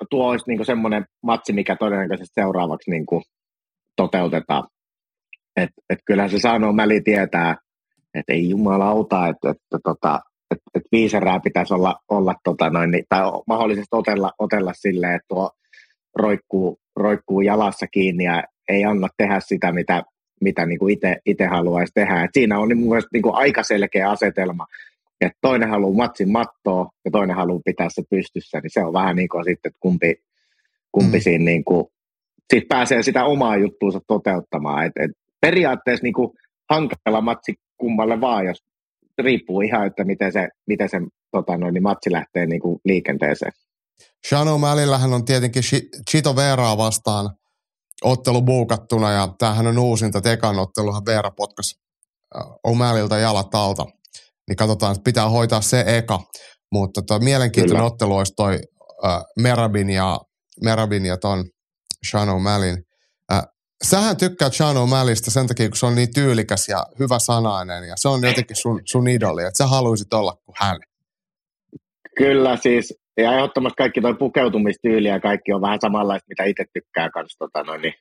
tuo 0.09 0.29
olisi 0.29 0.45
niin 0.47 0.65
semmoinen 0.65 1.05
matsi, 1.23 1.53
mikä 1.53 1.75
todennäköisesti 1.75 2.41
seuraavaksi 2.41 2.91
niin 2.91 3.05
kuin 3.05 3.23
toteutetaan. 3.95 4.67
Et, 5.55 5.69
et 5.89 5.99
kyllähän 6.05 6.29
se 6.29 6.39
sanoo, 6.39 6.73
Mäli 6.73 7.01
tietää, 7.01 7.55
että 8.13 8.33
ei 8.33 8.49
jumalauta, 8.49 9.27
että, 9.27 9.49
että, 9.49 9.77
että, 9.77 10.19
että, 10.51 10.63
että, 10.75 10.89
viiserää 10.91 11.39
pitäisi 11.39 11.73
olla, 11.73 11.95
olla 12.09 12.35
tota 12.43 12.69
noin, 12.69 12.91
niin, 12.91 13.05
tai 13.09 13.21
mahdollisesti 13.47 13.87
otella, 13.91 14.31
otella 14.39 14.73
silleen, 14.73 15.15
että 15.15 15.25
tuo 15.27 15.51
roikkuu, 16.15 16.79
roikkuu 16.95 17.41
jalassa 17.41 17.87
kiinni 17.87 18.23
ja 18.23 18.43
ei 18.69 18.85
anna 18.85 19.07
tehdä 19.17 19.39
sitä, 19.39 19.71
mitä, 19.71 20.03
mitä 20.41 20.65
niin 20.65 20.79
itse 21.25 21.45
haluaisi 21.45 21.93
tehdä. 21.95 22.23
Et 22.23 22.29
siinä 22.33 22.59
on 22.59 22.67
niin 22.67 22.77
mun 22.77 22.89
mielestä 22.89 23.09
niin 23.13 23.23
aika 23.33 23.63
selkeä 23.63 24.09
asetelma, 24.09 24.65
että 25.21 25.37
toinen 25.41 25.69
haluaa 25.69 25.93
matsin 25.93 26.31
mattoa 26.31 26.89
ja 27.05 27.11
toinen 27.11 27.35
haluaa 27.35 27.61
pitää 27.65 27.87
se 27.89 28.03
pystyssä, 28.09 28.59
niin 28.59 28.71
se 28.73 28.83
on 28.83 28.93
vähän 28.93 29.15
niin 29.15 29.29
kuin 29.29 29.43
sitten, 29.43 29.69
että 29.69 29.79
kumpi, 29.79 30.15
kumpi 30.91 31.17
mm. 31.17 31.21
siinä 31.21 31.45
niin 31.45 31.63
kuin, 31.63 31.85
sit 32.53 32.67
pääsee 32.67 33.03
sitä 33.03 33.25
omaa 33.25 33.57
juttuunsa 33.57 33.99
toteuttamaan. 34.07 34.85
Et, 34.85 34.93
et 34.99 35.11
periaatteessa 35.41 36.03
niin 36.03 36.13
kuin 36.13 36.29
hankala 36.69 37.21
matsi 37.21 37.53
kummalle 37.77 38.21
vaan, 38.21 38.45
jos 38.45 38.63
riippuu 39.17 39.61
ihan, 39.61 39.87
että 39.87 40.03
miten 40.03 40.31
se, 40.31 40.49
miten 40.67 40.89
se 40.89 40.97
tota 41.31 41.57
noin, 41.57 41.73
niin 41.73 41.83
matsi 41.83 42.11
lähtee 42.11 42.45
niin 42.45 42.61
kuin 42.61 42.79
liikenteeseen. 42.85 43.51
Sean 44.27 44.47
O'Malleylähän 44.47 45.13
on 45.13 45.25
tietenkin 45.25 45.63
Chito 46.09 46.35
Veraa 46.35 46.77
vastaan 46.77 47.29
ottelu 48.03 48.41
buukattuna 48.41 49.11
ja 49.11 49.27
tämähän 49.37 49.67
on 49.67 49.77
uusinta 49.77 50.21
tekan 50.21 50.59
otteluhan 50.59 51.05
Veera 51.05 51.31
potkas 51.31 51.79
O'Malleyltä 52.67 53.15
jalat 53.21 53.55
alta. 53.55 53.85
Niin 54.47 54.55
katsotaan, 54.55 54.91
että 54.91 55.03
pitää 55.03 55.29
hoitaa 55.29 55.61
se 55.61 55.83
eka. 55.87 56.19
Mutta 56.71 57.01
tota, 57.01 57.23
mielenkiintoinen 57.23 57.81
Kyllä. 57.81 57.93
ottelu 57.93 58.15
olisi 58.15 58.33
toi 58.35 58.59
äh, 59.05 59.21
Merabin 59.39 59.89
ja, 59.89 60.19
Merabin 60.63 61.05
ja 61.05 61.17
ton 61.17 61.45
Sean 62.09 62.27
O'Malleyn. 62.27 62.81
Äh, 63.31 63.43
sähän 63.83 64.17
tykkäät 64.17 64.53
Sean 64.53 64.75
O'Malleysta 64.75 65.31
sen 65.31 65.47
takia, 65.47 65.69
kun 65.69 65.77
se 65.77 65.85
on 65.85 65.95
niin 65.95 66.13
tyylikäs 66.13 66.69
ja 66.69 66.85
hyvä 66.99 67.19
sanainen 67.19 67.83
ja 67.83 67.93
se 67.97 68.07
on 68.07 68.21
jotenkin 68.23 68.55
sun, 68.55 68.81
sun 68.91 69.07
idoli, 69.07 69.43
että 69.43 69.57
sä 69.57 69.67
haluaisit 69.67 70.13
olla 70.13 70.33
kuin 70.45 70.55
hän. 70.59 70.77
Kyllä, 72.17 72.57
siis 72.57 72.93
ja 73.17 73.33
ehdottomasti 73.33 73.75
kaikki 73.77 74.01
tuo 74.01 74.13
pukeutumistyyli 74.13 75.07
ja 75.07 75.19
kaikki 75.19 75.53
on 75.53 75.61
vähän 75.61 75.79
samanlaista, 75.81 76.25
mitä 76.29 76.43
itse 76.43 76.65
tykkää 76.73 77.09
kanssa 77.09 77.37
tota 77.39 77.63
noin, 77.63 77.81
niin 77.81 77.93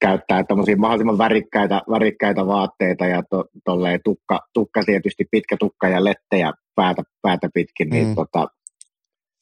käyttää 0.00 0.44
tämmöisiä 0.44 0.76
mahdollisimman 0.76 1.18
värikkäitä, 1.18 1.82
värikkäitä 1.90 2.46
vaatteita 2.46 3.06
ja 3.06 3.22
to, 3.30 3.44
tolleen 3.64 4.00
tukka, 4.04 4.40
tukka 4.54 4.82
tietysti 4.86 5.24
pitkä 5.30 5.56
tukka 5.60 5.88
ja 5.88 6.04
lettejä 6.04 6.52
päätä, 6.74 7.02
päätä 7.22 7.48
pitkin, 7.54 7.88
niin 7.88 8.06
mm. 8.06 8.14
tota, 8.14 8.48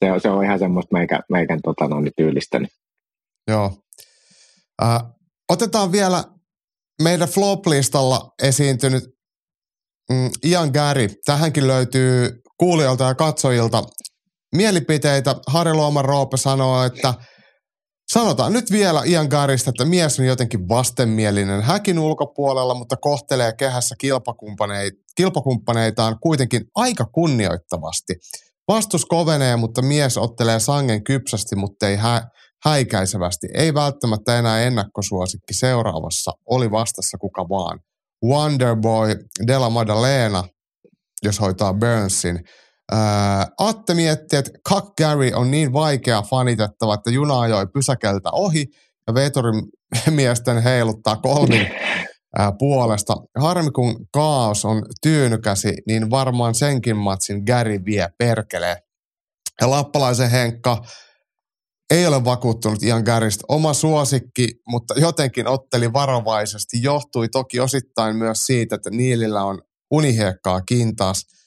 se, 0.05 0.11
on, 0.11 0.21
se 0.21 0.29
on 0.29 0.43
ihan 0.43 0.59
semmoista 0.59 0.97
meikä, 0.97 1.19
meikän 1.29 1.59
tota 1.63 1.87
niin 1.87 2.13
tyylistä. 2.17 2.59
Niin. 2.59 2.69
Joo. 3.47 3.71
Äh, 4.83 5.03
otetaan 5.49 5.91
vielä 5.91 6.23
meidän 7.01 7.27
flop-listalla 7.27 8.31
esiintynyt 8.43 9.03
mm, 10.11 10.29
Ian 10.45 10.69
Gary. 10.73 11.07
Tähänkin 11.25 11.67
löytyy 11.67 12.41
kuulijoilta 12.57 13.03
ja 13.03 13.15
katsojilta 13.15 13.83
mielipiteitä. 14.55 15.35
Harri 15.47 15.73
Luoman 15.73 16.05
Roope 16.05 16.37
sanoo, 16.37 16.83
että 16.83 17.13
sanotaan 18.13 18.53
nyt 18.53 18.71
vielä 18.71 19.03
Ian 19.05 19.27
Garista, 19.27 19.69
että 19.69 19.85
mies 19.85 20.19
on 20.19 20.25
jotenkin 20.25 20.69
vastenmielinen 20.69 21.61
häkin 21.61 21.99
ulkopuolella, 21.99 22.73
mutta 22.73 22.97
kohtelee 22.97 23.53
kehässä 23.53 23.95
kilpakumppaneitaan 25.15 26.19
kuitenkin 26.21 26.61
aika 26.75 27.05
kunnioittavasti. 27.05 28.13
Vastus 28.67 29.05
kovenee, 29.05 29.55
mutta 29.55 29.81
mies 29.81 30.17
ottelee 30.17 30.59
sangen 30.59 31.03
kypsästi, 31.03 31.55
mutta 31.55 31.87
ei 31.87 31.95
hä- 31.95 32.27
häikäisevästi. 32.65 33.47
Ei 33.53 33.73
välttämättä 33.73 34.39
enää 34.39 34.61
ennakkosuosikki 34.61 35.53
seuraavassa, 35.53 36.31
oli 36.49 36.71
vastassa 36.71 37.17
kuka 37.17 37.49
vaan. 37.49 37.79
Wonderboy 38.25 39.15
Della 39.47 39.69
Maddalena, 39.69 40.43
jos 41.23 41.39
hoitaa 41.39 41.73
Burnsin. 41.73 42.39
Ää, 42.91 43.47
Atte 43.57 43.93
mietti, 43.93 44.35
että 44.35 44.51
Kak 44.69 44.85
Gary 44.97 45.31
on 45.35 45.51
niin 45.51 45.73
vaikea 45.73 46.21
fanitettava, 46.21 46.93
että 46.93 47.11
juna 47.11 47.39
ajoi 47.39 47.67
pysäkeltä 47.67 48.29
ohi 48.31 48.65
ja 49.07 49.13
veturin 49.13 49.63
miesten 50.09 50.63
heiluttaa 50.63 51.15
kolmin 51.15 51.67
ää, 52.37 52.51
puolesta. 52.59 53.15
Harmi 53.39 53.71
kun 53.71 54.07
kaos 54.13 54.65
on 54.65 54.85
tyynykäsi, 55.01 55.73
niin 55.87 56.09
varmaan 56.09 56.55
senkin 56.55 56.97
matsin 56.97 57.43
Gary 57.43 57.85
vie 57.85 58.07
perkelee. 58.17 58.77
Ja 59.61 59.69
Lappalaisen 59.69 60.29
Henkka 60.29 60.81
ei 61.89 62.07
ole 62.07 62.25
vakuuttunut 62.25 62.83
ihan 62.83 63.03
Gäristä. 63.05 63.43
Oma 63.47 63.73
suosikki, 63.73 64.47
mutta 64.67 64.93
jotenkin 64.97 65.47
otteli 65.47 65.93
varovaisesti. 65.93 66.83
Johtui 66.83 67.29
toki 67.29 67.59
osittain 67.59 68.15
myös 68.15 68.45
siitä, 68.45 68.75
että 68.75 68.89
Niilillä 68.89 69.43
on 69.43 69.61
unihiekkaa 69.91 70.61
kintaas– 70.61 71.25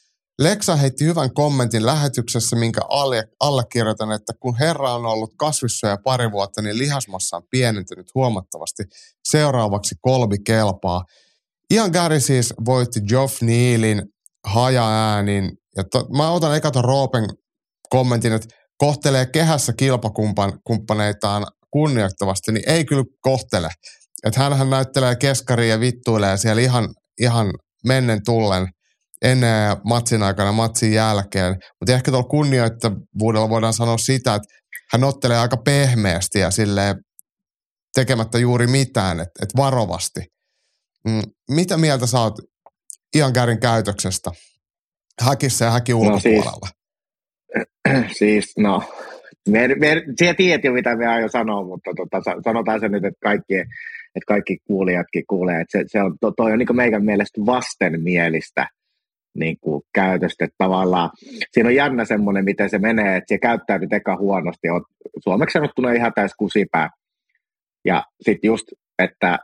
Leksa 0.42 0.76
heitti 0.76 1.04
hyvän 1.04 1.34
kommentin 1.34 1.86
lähetyksessä, 1.86 2.56
minkä 2.56 2.80
alle, 2.88 3.24
allekirjoitan, 3.40 4.12
että 4.12 4.32
kun 4.40 4.58
herra 4.58 4.94
on 4.94 5.06
ollut 5.06 5.34
kasvissa 5.36 5.86
ja 5.86 5.98
pari 6.04 6.32
vuotta, 6.32 6.62
niin 6.62 6.78
lihasmassa 6.78 7.36
on 7.36 7.42
pienentynyt 7.50 8.06
huomattavasti. 8.14 8.82
Seuraavaksi 9.28 9.94
kolbi 10.00 10.36
kelpaa. 10.46 11.04
Ian 11.70 11.90
Gary 11.90 12.20
siis 12.20 12.54
voitti 12.64 13.00
Geoff 13.00 13.42
Nealin 13.42 14.02
haja-äänin. 14.46 15.52
Ja 15.76 15.84
to, 15.84 16.06
mä 16.16 16.30
otan 16.30 16.56
eka 16.56 16.70
ton 16.70 16.84
Roopen 16.84 17.24
kommentin, 17.88 18.32
että 18.32 18.48
kohtelee 18.76 19.26
kehässä 19.26 19.72
kilpakumppaneitaan 19.72 21.46
kunnioittavasti, 21.70 22.52
niin 22.52 22.70
ei 22.70 22.84
kyllä 22.84 23.04
kohtele. 23.20 23.68
Että 24.24 24.40
hänhän 24.40 24.70
näyttelee 24.70 25.16
keskaria 25.16 25.68
ja 25.68 25.80
vittuilee 25.80 26.36
siellä 26.36 26.62
ihan, 26.62 26.88
ihan 27.20 27.52
mennen 27.84 28.20
tullen 28.24 28.68
ennen 29.22 29.76
matsin 29.84 30.22
aikana, 30.22 30.52
matsin 30.52 30.92
jälkeen. 30.92 31.56
Mutta 31.80 31.92
ehkä 31.94 32.10
tuolla 32.10 32.28
kunnioittavuudella 32.28 33.48
voidaan 33.48 33.72
sanoa 33.72 33.98
sitä, 33.98 34.34
että 34.34 34.54
hän 34.92 35.04
ottelee 35.04 35.38
aika 35.38 35.56
pehmeästi 35.56 36.38
ja 36.38 36.50
sille 36.50 36.94
tekemättä 37.94 38.38
juuri 38.38 38.66
mitään, 38.66 39.20
että 39.20 39.42
et 39.42 39.56
varovasti. 39.56 40.20
Mm, 41.08 41.22
mitä 41.50 41.76
mieltä 41.76 42.06
sä 42.06 42.20
oot 42.20 42.34
Ian 43.16 43.32
Kärin 43.32 43.60
käytöksestä 43.60 44.30
häkissä 45.20 45.64
ja 45.64 45.70
häkin 45.70 45.94
ulkopuolella? 45.94 46.68
No 47.56 47.64
siis, 47.84 48.18
siis 48.18 48.52
no, 48.58 48.82
me, 49.48 49.68
me, 49.68 50.02
sä 50.24 50.34
tiedät 50.34 50.64
jo 50.64 50.72
mitä 50.72 50.96
me 50.96 51.06
aion 51.06 51.30
sanoa, 51.30 51.64
mutta 51.64 51.90
tota, 51.96 52.22
sanotaan 52.44 52.80
se 52.80 52.88
nyt, 52.88 53.04
että 53.04 53.18
kaikki, 53.22 53.54
että 53.54 54.26
kaikki 54.28 54.58
kuulijatkin 54.66 55.24
kuulee, 55.28 55.60
että 55.60 55.78
se, 55.78 55.84
se 55.86 56.02
on, 56.02 56.16
to, 56.20 56.32
toi 56.36 56.52
on 56.52 56.58
niin 56.58 56.76
meidän 56.76 57.04
mielestä 57.04 57.40
vastenmielistä 57.46 58.66
niin 59.34 59.56
kuin 59.60 59.82
käytöstä, 59.94 60.44
että 60.44 60.54
tavallaan 60.58 61.10
siinä 61.52 61.68
on 61.68 61.74
jännä 61.74 62.04
semmoinen, 62.04 62.44
miten 62.44 62.70
se 62.70 62.78
menee, 62.78 63.16
että 63.16 63.34
se 63.34 63.38
käyttäytyy 63.38 63.88
eka 63.92 64.16
huonosti, 64.16 64.68
on 64.68 64.84
suomeksi 65.22 65.52
sanottuna 65.52 65.92
ihan 65.92 66.12
täys 66.14 66.32
kusipää, 66.38 66.90
ja 67.84 68.04
sitten 68.20 68.48
just, 68.48 68.66
että 68.98 69.38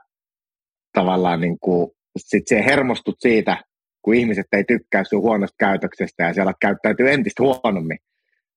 tavallaan 0.92 1.40
niin 1.40 1.58
kuin, 1.60 1.90
sit 2.18 2.42
se 2.46 2.64
hermostut 2.64 3.16
siitä, 3.18 3.64
kun 4.02 4.14
ihmiset 4.14 4.46
ei 4.52 4.64
tykkää 4.64 5.04
sun 5.04 5.22
huonosta 5.22 5.56
käytöksestä 5.58 6.22
ja 6.22 6.34
siellä 6.34 6.52
käyttäytyy 6.60 7.10
entistä 7.10 7.42
huonommin, 7.42 7.98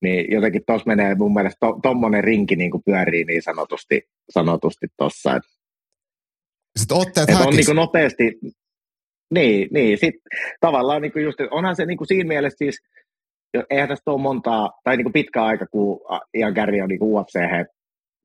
niin 0.01 0.31
jotenkin 0.31 0.61
tuossa 0.67 0.87
menee 0.87 1.15
mun 1.15 1.33
mielestä 1.33 1.57
tuommoinen 1.83 2.21
to, 2.21 2.25
rinki 2.25 2.55
niin 2.55 2.71
kuin 2.71 2.83
pyörii 2.85 3.23
niin 3.23 3.41
sanotusti, 3.41 4.01
sanotusti 4.29 4.87
tuossa. 4.97 5.39
Sitten 6.79 6.97
otteet 6.97 7.29
et 7.29 7.35
on 7.35 7.55
niin 7.55 7.65
kuin 7.65 7.75
nopeasti, 7.75 8.39
niin, 9.31 9.67
niin 9.71 9.97
sit 9.97 10.15
tavallaan 10.59 11.01
niin 11.01 11.11
kuin 11.11 11.23
just, 11.23 11.37
onhan 11.51 11.75
se 11.75 11.85
niin 11.85 11.97
kuin 11.97 12.07
siinä 12.07 12.27
mielessä 12.27 12.57
siis, 12.57 12.77
eihän 13.69 13.89
tästä 13.89 14.11
ole 14.11 14.21
montaa, 14.21 14.71
tai 14.83 14.97
niin 14.97 15.05
kuin 15.05 15.13
pitkä 15.13 15.43
aika, 15.43 15.65
kun 15.67 15.99
Ian 16.33 16.53
Gary 16.53 16.81
on 16.81 16.89
niin 16.89 17.03
UFC 17.03 17.39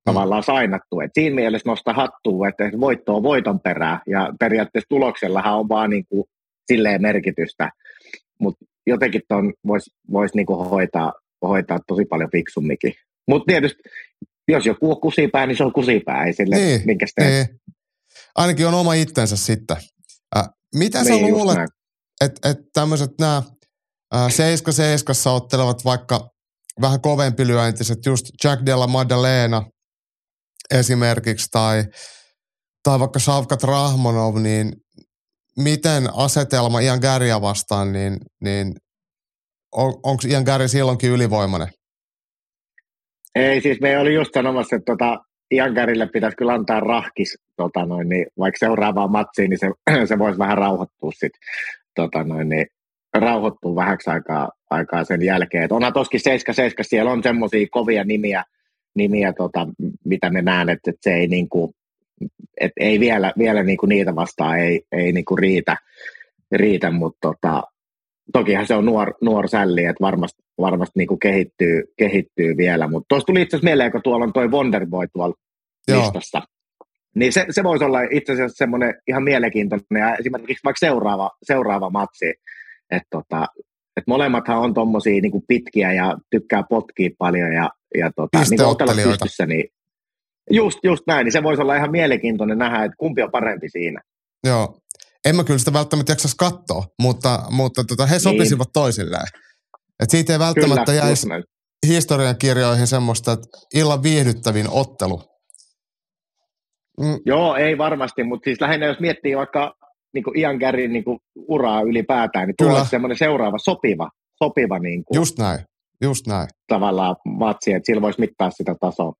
tavallaan 0.04 0.42
sainattu. 0.42 1.00
Et 1.00 1.10
siinä 1.14 1.34
mielessä 1.34 1.70
nosta 1.70 1.92
hattua, 1.92 2.48
että 2.48 2.64
voitto 2.80 3.16
on 3.16 3.22
voiton 3.22 3.60
perää 3.60 4.00
ja 4.06 4.32
periaatteessa 4.40 4.88
tuloksellahan 4.88 5.58
on 5.58 5.68
vaan 5.68 5.90
niin 5.90 6.04
kuin 6.08 6.24
silleen 6.66 7.02
merkitystä, 7.02 7.70
mutta 8.40 8.64
jotenkin 8.86 9.22
tuon 9.28 9.52
voisi 9.66 9.90
vois 10.12 10.34
niinku 10.34 10.54
hoitaa, 10.54 11.12
hoitaa 11.42 11.78
tosi 11.86 12.04
paljon 12.04 12.30
fiksummikin. 12.30 12.92
Mutta 13.28 13.46
tietysti, 13.46 13.82
jos 14.48 14.66
joku 14.66 14.90
on 14.90 15.00
kusipää, 15.00 15.46
niin 15.46 15.56
se 15.56 15.64
on 15.64 15.72
kusipää, 15.72 16.24
ei 16.24 16.32
sille 16.32 16.56
niin, 16.56 16.80
minkä 16.84 17.06
niin. 17.20 17.46
Ainakin 18.34 18.66
on 18.66 18.74
oma 18.74 18.94
itsensä 18.94 19.36
sitten. 19.36 19.76
Mitä 20.78 21.02
niin, 21.02 21.26
sä 21.26 21.32
luulet, 21.32 21.58
että 22.20 22.50
et 22.50 22.58
tämmöiset 22.72 23.10
nämä 23.20 23.42
äh, 24.14 24.30
7 24.30 24.74
ottelevat 25.34 25.84
vaikka 25.84 26.28
vähän 26.80 27.00
kovempi 27.00 27.46
lyöntiset, 27.46 27.98
just 28.06 28.26
Jack 28.44 28.66
Della 28.66 28.86
Maddalena 28.86 29.62
esimerkiksi, 30.74 31.48
tai, 31.50 31.84
tai 32.82 33.00
vaikka 33.00 33.18
Shavkat 33.18 33.62
Rahmonov, 33.62 34.36
niin 34.36 34.72
miten 35.58 36.08
asetelma 36.14 36.80
Ian 36.80 36.98
Gäriä 37.02 37.40
vastaan, 37.40 37.92
niin, 37.92 38.16
niin 38.40 38.74
on, 39.72 39.94
onko 40.02 40.22
Ian 40.28 40.42
Gäri 40.42 40.68
silloinkin 40.68 41.10
ylivoimainen? 41.10 41.68
Ei, 43.34 43.60
siis 43.60 43.80
me 43.80 43.98
oli 43.98 44.14
just 44.14 44.30
sanomassa, 44.34 44.76
että 44.76 44.92
tota, 44.92 45.18
Ian 45.50 45.72
Gärille 45.72 46.08
pitäisi 46.12 46.36
kyllä 46.36 46.52
antaa 46.52 46.80
rahkis, 46.80 47.34
tota 47.56 47.86
noin, 47.86 48.08
niin 48.08 48.26
vaikka 48.38 48.58
seuraavaan 48.58 49.12
matsiin, 49.12 49.50
niin 49.50 49.58
se, 49.58 49.70
se 50.08 50.18
voisi 50.18 50.38
vähän 50.38 50.58
rauhoittua 50.58 51.12
sitten, 51.12 51.40
tota 51.94 52.24
noin, 52.24 52.48
niin 52.48 52.66
rauhoittua 53.14 53.74
vähäksi 53.74 54.10
aikaa, 54.10 54.50
aikaa 54.70 55.04
sen 55.04 55.22
jälkeen. 55.22 55.64
Et 55.64 55.72
onhan 55.72 55.92
toskin 55.92 56.20
7 56.20 56.54
siellä 56.82 57.10
on 57.10 57.22
semmoisia 57.22 57.66
kovia 57.70 58.04
nimiä, 58.04 58.44
nimiä 58.94 59.32
tota, 59.32 59.66
mitä 60.04 60.30
me 60.30 60.42
näen, 60.42 60.68
että, 60.68 60.90
että 60.90 61.00
se 61.10 61.14
ei 61.14 61.26
niinku, 61.26 61.74
et 62.60 62.72
ei 62.80 63.00
vielä, 63.00 63.32
vielä 63.38 63.62
niinku 63.62 63.86
niitä 63.86 64.14
vastaan 64.14 64.58
ei, 64.58 64.82
ei 64.92 65.12
niinku 65.12 65.36
riitä, 65.36 65.76
riitä 66.52 66.90
mutta 66.90 67.18
tota, 67.20 67.62
tokihan 68.32 68.66
se 68.66 68.74
on 68.74 68.84
nuor, 68.84 69.14
nuor 69.22 69.48
sälli, 69.48 69.84
että 69.84 70.00
varmasti, 70.00 70.42
varmasti 70.60 70.92
niinku 70.98 71.16
kehittyy, 71.16 71.82
kehittyy 71.96 72.56
vielä. 72.56 72.88
Mutta 72.88 73.06
tuossa 73.08 73.26
tuli 73.26 73.42
itse 73.42 73.56
asiassa 73.56 73.70
mieleen, 73.70 73.92
kun 73.92 74.00
tuolla 74.04 74.24
on 74.24 74.32
toi 74.32 74.48
Wonderboy 74.48 75.06
tuolla 75.12 75.34
Joo. 75.88 76.00
listassa. 76.00 76.42
Niin 77.16 77.32
se, 77.32 77.46
se 77.50 77.64
voisi 77.64 77.84
olla 77.84 77.98
itse 78.10 78.32
asiassa 78.32 78.56
semmoinen 78.56 78.94
ihan 79.08 79.22
mielenkiintoinen 79.22 80.00
ja 80.00 80.16
esimerkiksi 80.16 80.64
vaikka 80.64 80.78
seuraava, 80.78 81.30
seuraava 81.42 81.90
matsi, 81.90 82.34
että 82.90 83.08
tota, 83.10 83.46
et 83.96 84.06
molemmathan 84.06 84.58
on 84.58 84.74
tommosia 84.74 85.20
niinku 85.20 85.44
pitkiä 85.48 85.92
ja 85.92 86.16
tykkää 86.30 86.62
potkia 86.68 87.10
paljon 87.18 87.52
ja, 87.52 87.70
ja 87.98 88.10
tota, 88.16 88.38
niin 88.38 89.08
pystyssä, 89.08 89.46
niin 89.46 89.64
Just, 90.50 90.78
just 90.84 91.02
näin, 91.06 91.24
niin 91.24 91.32
se 91.32 91.42
voisi 91.42 91.62
olla 91.62 91.76
ihan 91.76 91.90
mielenkiintoinen 91.90 92.58
nähdä, 92.58 92.84
että 92.84 92.96
kumpi 92.98 93.22
on 93.22 93.30
parempi 93.30 93.68
siinä. 93.68 94.00
Joo, 94.46 94.78
en 95.24 95.36
mä 95.36 95.44
kyllä 95.44 95.58
sitä 95.58 95.72
välttämättä 95.72 96.12
jaksaisi 96.12 96.36
katsoa, 96.36 96.84
mutta, 96.98 97.42
mutta 97.50 97.84
tota, 97.84 98.06
he 98.06 98.14
niin. 98.14 98.20
sopisivat 98.20 98.66
niin. 98.68 98.72
toisilleen. 98.72 99.26
Et 100.00 100.10
siitä 100.10 100.32
ei 100.32 100.38
välttämättä 100.38 100.92
kyllä, 100.92 101.04
jäisi 101.04 101.28
historian 101.86 102.36
kirjoihin 102.38 102.86
semmoista, 102.86 103.32
että 103.32 103.46
illan 103.74 104.02
viihdyttävin 104.02 104.66
ottelu. 104.70 105.22
Mm. 107.00 107.20
Joo, 107.26 107.56
ei 107.56 107.78
varmasti, 107.78 108.24
mutta 108.24 108.44
siis 108.44 108.60
lähinnä 108.60 108.86
jos 108.86 109.00
miettii 109.00 109.36
vaikka 109.36 109.74
niin 110.14 110.24
kuin 110.24 110.38
Ian 110.38 110.56
Gärin 110.56 110.92
niin 110.92 111.04
kuin 111.04 111.18
uraa 111.36 111.82
ylipäätään, 111.82 112.48
niin 112.48 112.70
on 112.70 112.86
semmoinen 112.86 113.18
seuraava 113.18 113.58
sopiva, 113.58 114.10
sopiva 114.44 114.78
niin 114.78 115.04
kuin, 115.04 115.16
just 115.16 115.38
näin, 115.38 115.60
just 116.02 116.26
näin. 116.26 116.48
tavallaan 116.68 117.16
matsi, 117.24 117.72
että 117.72 117.86
sillä 117.86 118.02
voisi 118.02 118.20
mittaa 118.20 118.50
sitä 118.50 118.74
tasoa. 118.80 119.12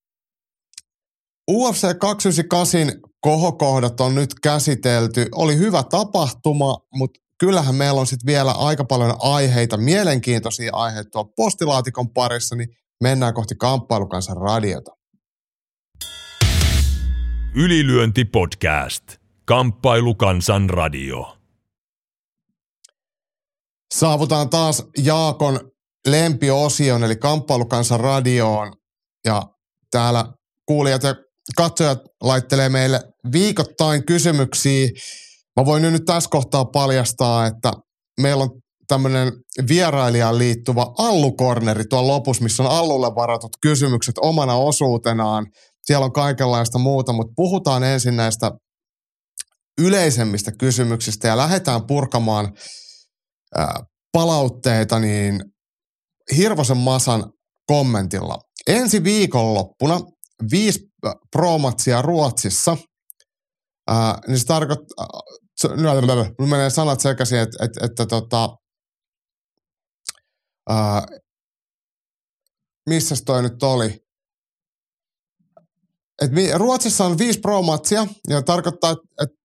UFC 1.50 1.98
298 1.98 3.00
kohokohdat 3.20 4.00
on 4.00 4.14
nyt 4.14 4.30
käsitelty. 4.42 5.26
Oli 5.34 5.56
hyvä 5.56 5.82
tapahtuma, 5.82 6.78
mutta 6.94 7.20
kyllähän 7.38 7.74
meillä 7.74 8.00
on 8.00 8.06
sitten 8.06 8.26
vielä 8.26 8.52
aika 8.52 8.84
paljon 8.84 9.14
aiheita, 9.18 9.76
mielenkiintoisia 9.76 10.70
aiheita 10.72 11.10
tuolla 11.10 11.32
postilaatikon 11.36 12.10
parissa, 12.10 12.56
niin 12.56 12.68
mennään 13.02 13.34
kohti 13.34 13.54
kamppailukansan 13.54 14.36
radiota. 14.36 14.95
Ylilyönti 17.58 18.24
podcast. 18.24 19.02
Kamppailukansan 19.44 20.70
radio. 20.70 21.36
Saavutaan 23.94 24.50
taas 24.50 24.84
Jaakon 24.98 25.70
lempiosion, 26.06 27.04
eli 27.04 27.16
kamppailukansan 27.16 28.00
radioon. 28.00 28.72
Ja 29.24 29.42
täällä 29.90 30.24
kuulijat 30.66 31.02
ja 31.02 31.14
katsojat 31.56 31.98
laittelee 32.22 32.68
meille 32.68 33.00
viikoittain 33.32 34.06
kysymyksiä. 34.06 34.88
Mä 35.56 35.66
voin 35.66 35.82
nyt 35.82 36.04
tässä 36.04 36.30
kohtaa 36.30 36.64
paljastaa, 36.64 37.46
että 37.46 37.72
meillä 38.20 38.42
on 38.42 38.50
tämmöinen 38.88 39.32
vierailijaan 39.68 40.38
liittyvä 40.38 40.86
allukorneri 40.98 41.84
tuolla 41.84 42.12
lopussa, 42.12 42.42
missä 42.42 42.62
on 42.62 42.70
allulle 42.70 43.14
varatut 43.14 43.56
kysymykset 43.60 44.18
omana 44.18 44.54
osuutenaan. 44.54 45.46
Siellä 45.86 46.04
on 46.04 46.12
kaikenlaista 46.12 46.78
muuta, 46.78 47.12
mutta 47.12 47.32
puhutaan 47.36 47.84
ensin 47.84 48.16
näistä 48.16 48.50
yleisemmistä 49.80 50.52
kysymyksistä 50.58 51.28
ja 51.28 51.36
lähdetään 51.36 51.86
purkamaan 51.86 52.52
palautteita 54.12 54.98
niin 54.98 55.40
Hirvosen 56.36 56.76
Masan 56.76 57.32
kommentilla. 57.66 58.38
Ensi 58.66 59.04
viikonloppuna 59.04 60.00
viisi 60.50 60.80
pro-matsia 61.32 62.02
Ruotsissa, 62.02 62.76
niin 64.26 64.38
se 64.38 64.46
tarkoittaa, 64.46 65.06
nyt 66.38 66.48
menee 66.48 66.70
sanat 66.70 67.00
sekaisin, 67.00 67.38
että, 67.38 67.64
että, 67.64 67.86
että 67.86 68.06
tota, 68.06 68.48
missä 72.88 73.14
toi 73.26 73.42
nyt 73.42 73.62
oli? 73.62 74.05
Et 76.22 76.30
Ruotsissa 76.54 77.04
on 77.04 77.18
viisi 77.18 77.40
pro-matsia, 77.40 78.06
ja 78.28 78.42
tarkoittaa, 78.42 78.96
että 79.22 79.36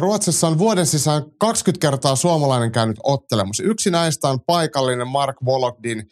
Ruotsissa 0.00 0.46
on 0.46 0.58
vuoden 0.58 0.86
sisään 0.86 1.22
20 1.40 1.80
kertaa 1.88 2.16
suomalainen 2.16 2.72
käynyt 2.72 2.96
ottelemassa. 3.02 3.62
Yksi 3.62 3.90
näistä 3.90 4.28
on 4.28 4.38
paikallinen 4.46 5.08
Mark 5.08 5.36
Vologdin 5.44 6.02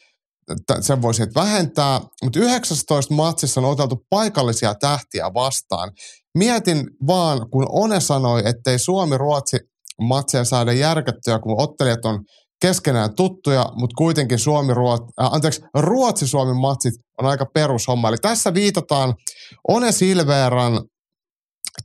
sen 0.80 1.02
voisi 1.02 1.22
vähentää, 1.34 2.00
mutta 2.22 2.38
19 2.38 3.14
matsissa 3.14 3.60
on 3.60 3.66
oteltu 3.66 4.06
paikallisia 4.10 4.74
tähtiä 4.74 5.34
vastaan. 5.34 5.90
Mietin 6.38 6.90
vaan, 7.06 7.50
kun 7.50 7.66
One 7.68 8.00
sanoi, 8.00 8.42
ettei 8.44 8.78
Suomi-Ruotsi 8.78 9.58
matseja 10.00 10.44
saada 10.44 10.72
järkättyä, 10.72 11.38
kun 11.38 11.60
ottelijat 11.60 12.04
on 12.04 12.24
keskenään 12.60 13.14
tuttuja, 13.14 13.66
mutta 13.74 13.94
kuitenkin 13.98 14.38
Suomi, 14.38 14.74
Ruot, 14.74 15.02
äh, 15.20 15.34
anteeksi, 15.34 15.62
Ruotsi-Suomi 15.74 16.60
matsit 16.60 16.94
on 17.18 17.26
aika 17.26 17.46
perushomma. 17.54 18.08
Eli 18.08 18.16
tässä 18.16 18.54
viitataan 18.54 19.14
One 19.68 19.92
Silveran 19.92 20.82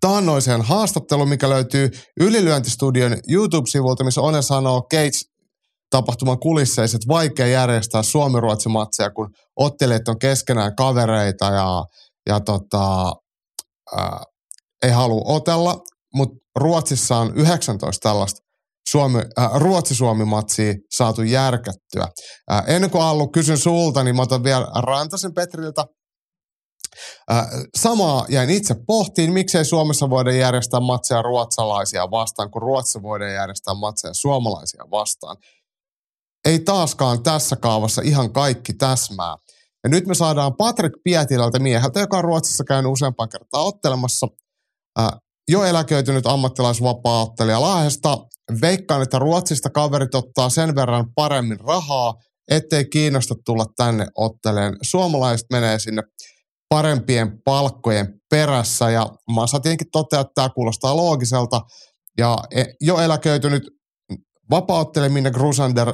taannoiseen 0.02 0.62
haastatteluun, 0.62 1.30
mikä 1.30 1.50
löytyy 1.50 1.90
Ylilyöntistudion 2.20 3.18
YouTube-sivulta, 3.30 4.04
missä 4.04 4.22
One 4.22 4.42
sanoo 4.42 4.82
Gates 4.82 5.26
tapahtuman 5.90 6.40
kulisseissa, 6.40 6.98
että 6.98 7.08
vaikea 7.08 7.48
järjestää 7.48 8.04
Suomi-Ruotsi-matseja, 8.04 9.12
kun 9.12 9.30
ottelijat 9.56 10.08
on 10.08 10.20
keskenään 10.20 10.76
kavereita 10.76 11.46
ja, 11.46 11.86
ja 12.30 12.40
tota, 12.40 13.14
ää, 13.98 14.24
ei 14.84 14.92
halua 14.92 15.22
otella, 15.26 15.82
mutta 16.14 16.36
Ruotsissa 16.56 17.18
on 17.18 17.34
19 17.36 18.10
tällaista 18.10 18.43
Suomi, 18.90 19.20
äh, 19.40 19.52
Ruotsi-Suomi-matsia 19.54 20.74
saatu 20.92 21.22
järkättyä. 21.22 22.08
Äh, 22.52 22.64
ennen 22.68 22.90
kuin 22.90 23.04
Allu 23.04 23.28
kysyn 23.28 23.58
sulta, 23.58 24.04
niin 24.04 24.16
mä 24.16 24.22
otan 24.22 24.44
vielä 24.44 24.68
Rantasen 24.82 25.34
Petriltä. 25.34 25.86
Äh, 27.32 27.48
samaa 27.78 28.26
jäin 28.30 28.50
itse 28.50 28.76
pohtiin, 28.88 29.34
miksei 29.34 29.66
Suomessa 29.66 30.10
voida 30.10 30.32
järjestää 30.32 30.80
matseja 30.80 31.22
ruotsalaisia 31.22 32.12
vastaan, 32.12 32.52
kun 32.52 32.62
Ruotsissa 32.62 33.02
voidaan 33.02 33.34
järjestää 33.34 33.74
matseja 33.74 34.14
suomalaisia 34.14 34.84
vastaan. 34.92 35.38
Ei 36.46 36.60
taaskaan 36.60 37.24
tässä 37.24 37.56
kaavassa 37.56 38.02
ihan 38.02 38.34
kaikki 38.34 38.74
täsmää. 38.74 39.36
Ja 39.84 39.90
nyt 39.90 40.06
me 40.08 40.16
saadaan 40.16 40.56
Patrick 40.56 41.04
Pietilältä 41.04 41.60
mieheltä, 41.60 42.00
joka 42.00 42.18
on 42.18 42.24
Ruotsissa 42.24 42.64
käynyt 42.64 42.92
useampaan 42.92 43.30
kertaa 43.30 43.64
ottelemassa, 43.64 44.28
äh, 45.00 45.10
jo 45.50 45.64
eläköitynyt 45.64 46.28
ammattilaisvapaa-ottelija 46.28 47.62
Lahdesta. 47.62 48.18
Veikkaan, 48.62 49.02
että 49.02 49.20
Ruotsista 49.20 49.70
kaverit 49.70 50.16
ottaa 50.16 50.50
sen 50.50 50.76
verran 50.76 51.06
paremmin 51.16 51.60
rahaa, 51.60 52.14
ettei 52.52 52.86
kiinnosta 52.86 53.36
tulla 53.46 53.66
tänne 53.76 54.08
otteleen. 54.16 54.78
Suomalaiset 54.82 55.48
menee 55.52 55.80
sinne 55.80 56.04
parempien 56.70 57.42
palkkojen 57.46 58.14
perässä 58.30 58.90
ja 58.90 59.10
Masa 59.30 59.60
tietenkin 59.60 59.92
toteaa, 59.92 60.22
että 60.22 60.32
tämä 60.36 60.50
kuulostaa 60.50 60.96
loogiselta. 60.96 61.62
Ja 62.18 62.38
e, 62.52 62.64
jo 62.82 63.00
eläköitynyt 63.00 63.64
vapaa-ottelija 64.50 65.32
Grusander 65.32 65.94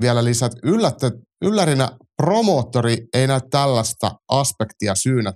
vielä 0.00 0.24
lisät 0.24 0.52
yllättä, 0.62 1.10
yllärinä 1.42 1.90
promoottori 2.16 3.06
ei 3.14 3.26
näe 3.26 3.40
tällaista 3.50 4.10
aspektia 4.28 4.94
syynä 4.94 5.32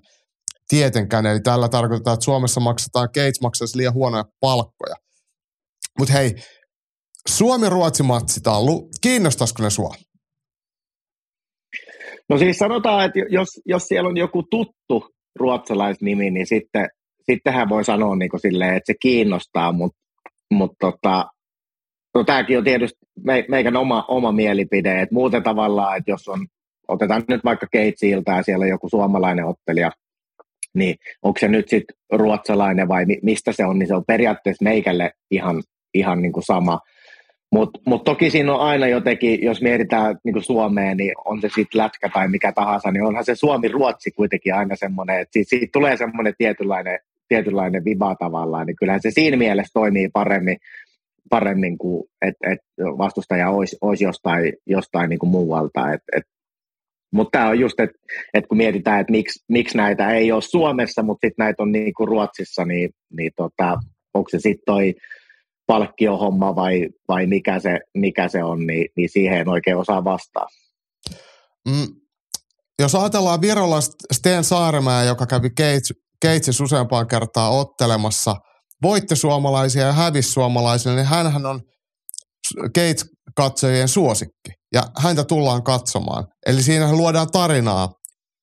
tietenkään. 0.68 1.26
Eli 1.26 1.40
tällä 1.40 1.68
tarkoitetaan, 1.68 2.14
että 2.14 2.24
Suomessa 2.24 2.60
maksetaan, 2.60 3.08
Gates 3.14 3.40
maksaisi 3.40 3.76
liian 3.76 3.94
huonoja 3.94 4.24
palkkoja. 4.40 4.94
Mutta 5.98 6.14
hei, 6.14 6.34
Suomi-Ruotsi-matsi 7.28 8.40
tallu, 8.42 8.88
kiinnostaisiko 9.00 9.62
ne 9.62 9.70
sua? 9.70 9.94
No 12.28 12.38
siis 12.38 12.58
sanotaan, 12.58 13.04
että 13.04 13.18
jos, 13.28 13.48
jos 13.66 13.82
siellä 13.82 14.08
on 14.08 14.16
joku 14.16 14.42
tuttu 14.42 15.14
ruotsalaisnimi, 15.38 16.30
niin 16.30 16.46
sitten, 16.46 16.88
sittenhän 17.30 17.68
voi 17.68 17.84
sanoa 17.84 18.16
niin 18.16 18.30
kuin 18.30 18.40
silleen, 18.40 18.74
että 18.74 18.92
se 18.92 18.96
kiinnostaa, 19.02 19.72
mutta 19.72 19.98
mut 20.50 20.72
tota, 20.80 21.26
no 22.14 22.24
tämäkin 22.24 22.58
on 22.58 22.64
tietysti 22.64 22.98
me, 23.24 23.44
meikän 23.48 23.76
oma, 23.76 24.04
oma 24.08 24.32
mielipide, 24.32 25.00
että 25.00 25.14
muuten 25.14 25.42
tavallaan, 25.42 25.96
että 25.96 26.10
jos 26.10 26.28
on, 26.28 26.46
otetaan 26.88 27.24
nyt 27.28 27.44
vaikka 27.44 27.66
Keitsiiltä 27.72 28.32
ja 28.32 28.42
siellä 28.42 28.62
on 28.62 28.68
joku 28.68 28.88
suomalainen 28.88 29.44
ottelija, 29.44 29.90
niin 30.74 30.96
onko 31.22 31.38
se 31.40 31.48
nyt 31.48 31.68
sitten 31.68 31.96
ruotsalainen 32.12 32.88
vai 32.88 33.04
mistä 33.22 33.52
se 33.52 33.64
on, 33.64 33.78
niin 33.78 33.86
se 33.86 33.94
on 33.94 34.04
periaatteessa 34.06 34.64
meikälle 34.64 35.10
ihan, 35.30 35.62
ihan 35.94 36.22
niin 36.22 36.32
kuin 36.32 36.44
sama. 36.44 36.80
Mutta 37.52 37.80
mut 37.86 38.04
toki 38.04 38.30
siinä 38.30 38.54
on 38.54 38.60
aina 38.60 38.86
jotenkin, 38.86 39.42
jos 39.42 39.62
mietitään 39.62 40.16
niin 40.24 40.42
Suomeen, 40.42 40.96
niin 40.96 41.12
on 41.24 41.40
se 41.40 41.48
sitten 41.48 41.78
lätkä 41.78 42.08
tai 42.08 42.28
mikä 42.28 42.52
tahansa, 42.52 42.90
niin 42.90 43.02
onhan 43.02 43.24
se 43.24 43.34
Suomi-Ruotsi 43.34 44.10
kuitenkin 44.10 44.54
aina 44.54 44.76
semmoinen, 44.76 45.20
että 45.20 45.32
siitä, 45.32 45.48
siitä 45.48 45.68
tulee 45.72 45.96
semmoinen 45.96 46.34
tietynlainen, 46.38 46.98
tietynlainen 47.28 47.84
viba 47.84 48.14
tavallaan, 48.14 48.66
niin 48.66 48.76
kyllähän 48.76 49.02
se 49.02 49.10
siinä 49.10 49.36
mielessä 49.36 49.70
toimii 49.74 50.08
paremmin, 50.12 50.56
paremmin 51.30 51.78
kuin 51.78 52.04
että 52.22 52.50
et 52.52 52.58
vastustaja 52.78 53.50
olisi, 53.50 53.76
olisi 53.80 54.04
jostain, 54.04 54.52
jostain 54.66 55.08
niin 55.10 55.18
kuin 55.18 55.30
muualta. 55.30 55.92
Et, 55.92 56.02
et 56.16 56.24
mutta 57.12 57.38
tämä 57.38 57.48
on 57.48 57.60
just, 57.60 57.80
että 57.80 57.98
et 58.34 58.46
kun 58.46 58.58
mietitään, 58.58 59.00
että 59.00 59.10
miksi, 59.10 59.44
miksi 59.48 59.76
näitä 59.76 60.10
ei 60.10 60.32
ole 60.32 60.42
Suomessa, 60.42 61.02
mutta 61.02 61.26
sitten 61.26 61.44
näitä 61.44 61.62
on 61.62 61.72
niin 61.72 61.94
kuin 61.94 62.08
Ruotsissa, 62.08 62.64
niin, 62.64 62.90
niin 63.16 63.30
tota, 63.36 63.78
onko 64.14 64.28
se 64.28 64.38
sitten 64.38 64.62
toi 64.66 64.94
palkkiohomma 65.68 66.56
vai, 66.56 66.88
vai 67.08 67.26
mikä, 67.26 67.60
se, 67.60 67.80
mikä 67.94 68.28
se 68.28 68.44
on, 68.44 68.66
niin, 68.66 68.88
niin 68.96 69.08
siihen 69.08 69.38
en 69.38 69.48
oikein 69.48 69.76
osaa 69.76 70.04
vastaa. 70.04 70.46
Mm, 71.68 71.86
jos 72.78 72.94
ajatellaan 72.94 73.40
Virolla 73.40 73.80
Sten 74.12 74.44
Saaremäe, 74.44 75.06
joka 75.06 75.26
kävi 75.26 75.50
Keitsis 76.22 76.60
useampaan 76.60 77.08
kertaa 77.08 77.50
ottelemassa, 77.50 78.36
voitte 78.82 79.14
suomalaisia 79.16 79.86
ja 79.86 79.92
hävisi 79.92 80.32
suomalaisille, 80.32 80.96
niin 80.96 81.06
hänhän 81.06 81.46
on 81.46 81.60
Gates 82.62 83.06
katsojien 83.36 83.88
suosikki 83.88 84.50
ja 84.72 84.82
häntä 84.98 85.24
tullaan 85.24 85.62
katsomaan. 85.62 86.26
Eli 86.46 86.62
siinä 86.62 86.92
luodaan 86.92 87.30
tarinaa 87.32 87.92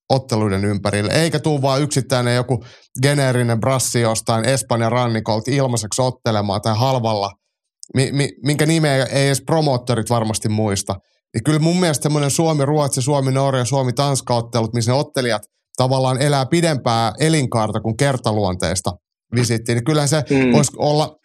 otteluiden 0.10 0.66
ympärille, 0.66 1.14
eikä 1.14 1.40
tule 1.40 1.62
vain 1.62 1.84
yksittäinen 1.84 2.36
joku 2.36 2.64
geneerinen 3.02 3.60
brassi 3.60 4.02
jostain 4.02 4.46
Espanjan 4.46 4.92
rannikolta 4.92 5.52
ilmaiseksi 5.52 6.02
ottelemaan 6.02 6.62
tai 6.62 6.76
halvalla, 6.78 7.32
mi, 7.96 8.12
mi, 8.12 8.30
minkä 8.44 8.66
nimeä 8.66 9.06
ei 9.06 9.28
edes 9.28 9.42
promoottorit 9.46 10.10
varmasti 10.10 10.50
muista. 10.50 10.96
Niin 11.34 11.44
kyllä 11.44 11.60
mun 11.60 11.80
mielestä 11.80 12.04
semmoinen 12.04 12.32
Suomi-Ruotsi, 12.32 13.02
Suomi-Norja, 13.02 13.66
Suomi-Tanska-ottelut, 13.66 14.74
missä 14.74 14.92
ne 14.92 14.98
ottelijat 14.98 15.42
tavallaan 15.78 16.22
elää 16.22 16.46
pidempää 16.46 17.14
elinkaarta 17.20 17.80
kuin 17.80 17.98
kertaluonteista 17.98 18.92
visittiin, 19.36 19.76
niin 19.76 19.86
kyllähän 19.86 20.10
se 20.10 20.24
mm. 20.30 20.52
voisi 20.52 20.72
olla 20.78 21.16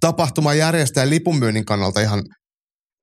tapahtuman 0.00 0.58
järjestäjän 0.58 1.10
lipunmyynnin 1.10 1.64
kannalta 1.64 2.00
ihan 2.00 2.22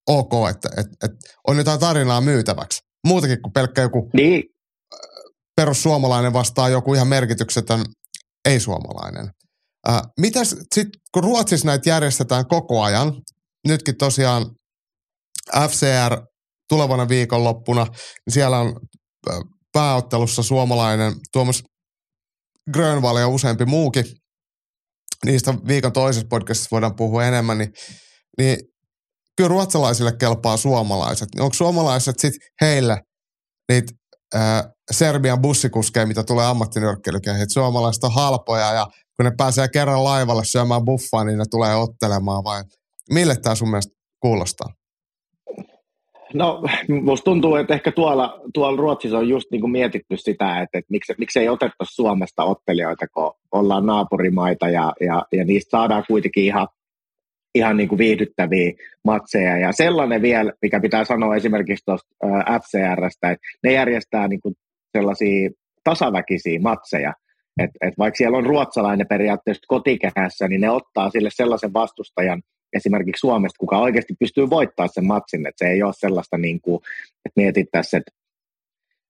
ok, 0.07 0.34
että, 0.49 0.70
että, 0.70 1.05
että 1.05 1.18
on 1.47 1.57
jotain 1.57 1.80
tarinaa 1.80 2.22
myytäväksi. 2.22 2.80
Muutakin 3.07 3.41
kuin 3.41 3.53
pelkkä 3.53 3.82
joku 3.82 4.09
niin. 4.14 4.43
Perussuomalainen 5.56 6.34
vastaa 6.34 6.70
joku 6.70 6.93
ihan 6.93 7.08
merkityksetön 7.08 7.86
ei-suomalainen. 8.45 9.30
Äh, 9.89 10.01
mitäs 10.20 10.49
sitten, 10.49 11.01
kun 11.14 11.24
Ruotsissa 11.24 11.68
näitä 11.68 11.89
järjestetään 11.89 12.47
koko 12.47 12.82
ajan, 12.82 13.22
nytkin 13.68 13.97
tosiaan 13.97 14.45
FCR 15.70 16.22
tulevana 16.70 17.10
viikonloppuna, 17.10 17.84
niin 17.86 18.34
siellä 18.34 18.60
on 18.60 18.80
pääottelussa 19.74 20.43
suomalainen 20.43 21.14
Tuomas 21.34 21.64
Grönvall 22.74 23.18
ja 23.18 23.28
useampi 23.28 23.66
muukin. 23.66 24.06
Niistä 25.26 25.54
viikon 25.68 25.93
toisessa 25.93 26.28
podcastissa 26.28 26.68
voidaan 26.72 26.95
puhua 26.95 27.26
enemmän, 27.26 27.58
niin, 27.58 27.74
niin 28.38 28.58
kyllä 29.38 29.47
ruotsalaisille 29.47 30.16
kelpaa 30.20 30.58
suomalaiset. 30.58 31.30
Onko 31.39 31.54
suomalaiset 31.54 32.20
sitten 32.20 32.50
heille 32.62 32.97
niitä 33.70 33.93
ää, 34.34 34.64
Serbian 34.92 35.42
bussikuskeja, 35.42 36.05
mitä 36.05 36.24
tulee 36.24 36.46
ammattinyrkkeilykeihin, 36.46 37.50
suomalaiset 37.50 38.04
on 38.04 38.14
halpoja 38.14 38.74
ja 38.74 38.88
kun 39.16 39.26
ne 39.26 39.32
pääsee 39.38 39.68
kerran 39.68 40.04
laivalle 40.04 40.46
syömään 40.46 40.86
buffaa, 40.86 41.24
niin 41.24 41.38
ne 41.38 41.46
tulee 41.51 41.76
ottelemaan 41.76 42.43
vai 42.43 42.64
mille 43.12 43.36
tämä 43.36 43.55
sun 43.55 43.70
mielestä 43.70 43.93
kuulostaa? 44.20 44.68
No, 46.34 46.64
musta 47.04 47.24
tuntuu, 47.24 47.55
että 47.55 47.74
ehkä 47.74 47.92
tuolla, 47.92 48.39
tuolla 48.54 48.78
Ruotsissa 48.78 49.18
on 49.18 49.30
just 49.30 49.46
niin 49.51 49.62
kuin 49.62 49.72
mietitty 49.72 50.18
sitä, 50.18 50.62
että, 50.62 50.78
että 50.78 50.92
miksi, 50.92 51.14
miksi 51.18 51.39
ei 51.39 51.50
otettaisi 51.50 51.96
Suomesta 51.96 52.43
ottelijoita, 52.43 53.08
kun 53.08 53.34
ollaan 53.51 53.86
naapurimaita 53.86 54.70
ja, 54.70 54.93
ja, 55.00 55.26
ja 55.32 55.46
niistä 55.46 55.70
saadaan 55.70 56.04
kuitenkin 56.08 56.43
ihan 56.43 56.68
ihan 57.55 57.78
niin 57.78 57.89
kuin 57.89 58.00
viihdyttäviä 58.00 58.71
matseja. 59.04 59.58
Ja 59.58 59.71
sellainen 59.71 60.21
vielä, 60.21 60.54
mikä 60.62 60.80
pitää 60.80 61.04
sanoa 61.04 61.36
esimerkiksi 61.36 61.86
tuosta 61.86 62.16
FCRstä, 62.59 63.32
että 63.32 63.47
ne 63.63 63.74
järjestää 63.74 64.28
niin 64.28 64.42
kuin 64.42 64.55
sellaisia 64.97 65.50
tasaväkisiä 65.84 66.59
matseja. 66.59 67.13
että 67.59 67.88
et 67.88 67.93
vaikka 67.97 68.17
siellä 68.17 68.38
on 68.38 68.46
ruotsalainen 68.46 69.08
periaatteessa 69.08 69.63
kotikehässä, 69.67 70.47
niin 70.47 70.62
ne 70.62 70.70
ottaa 70.70 71.09
sille 71.09 71.30
sellaisen 71.34 71.74
vastustajan 71.74 72.42
esimerkiksi 72.74 73.20
Suomesta, 73.20 73.58
kuka 73.59 73.78
oikeasti 73.78 74.13
pystyy 74.20 74.50
voittamaan 74.50 74.89
sen 74.93 75.08
matsin. 75.08 75.47
Että 75.47 75.66
se 75.66 75.71
ei 75.71 75.84
ole 75.84 75.93
sellaista, 75.96 76.38
niin 76.38 76.62
kuin, 76.62 76.82
että 77.25 77.42
mietittäisiin, 77.42 77.97
että, 77.97 78.12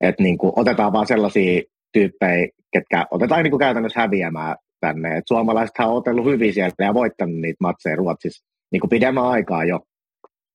että 0.02 0.24
niin 0.24 0.38
kuin 0.38 0.53
otetaan 0.56 0.94
vaan 0.94 1.07
sellaisia 1.07 1.61
tyyppejä, 1.94 2.48
ketkä 2.74 3.06
otetaan 3.11 3.44
niin 3.44 3.52
kuin 3.52 3.60
käytännössä 3.60 3.99
häviämään 3.99 4.56
tänne. 4.85 5.18
Et 5.18 5.23
suomalaiset 5.27 5.80
on 5.80 5.97
otellut 5.97 6.26
hyvin 6.26 6.53
siellä 6.53 6.85
ja 6.85 6.93
voittanut 6.93 7.35
niitä 7.35 7.57
matseja 7.60 7.95
Ruotsissa 7.95 8.45
niin 8.72 8.80
kuin 8.80 8.89
pidemmän 8.89 9.26
aikaa 9.26 9.65
jo. 9.65 9.80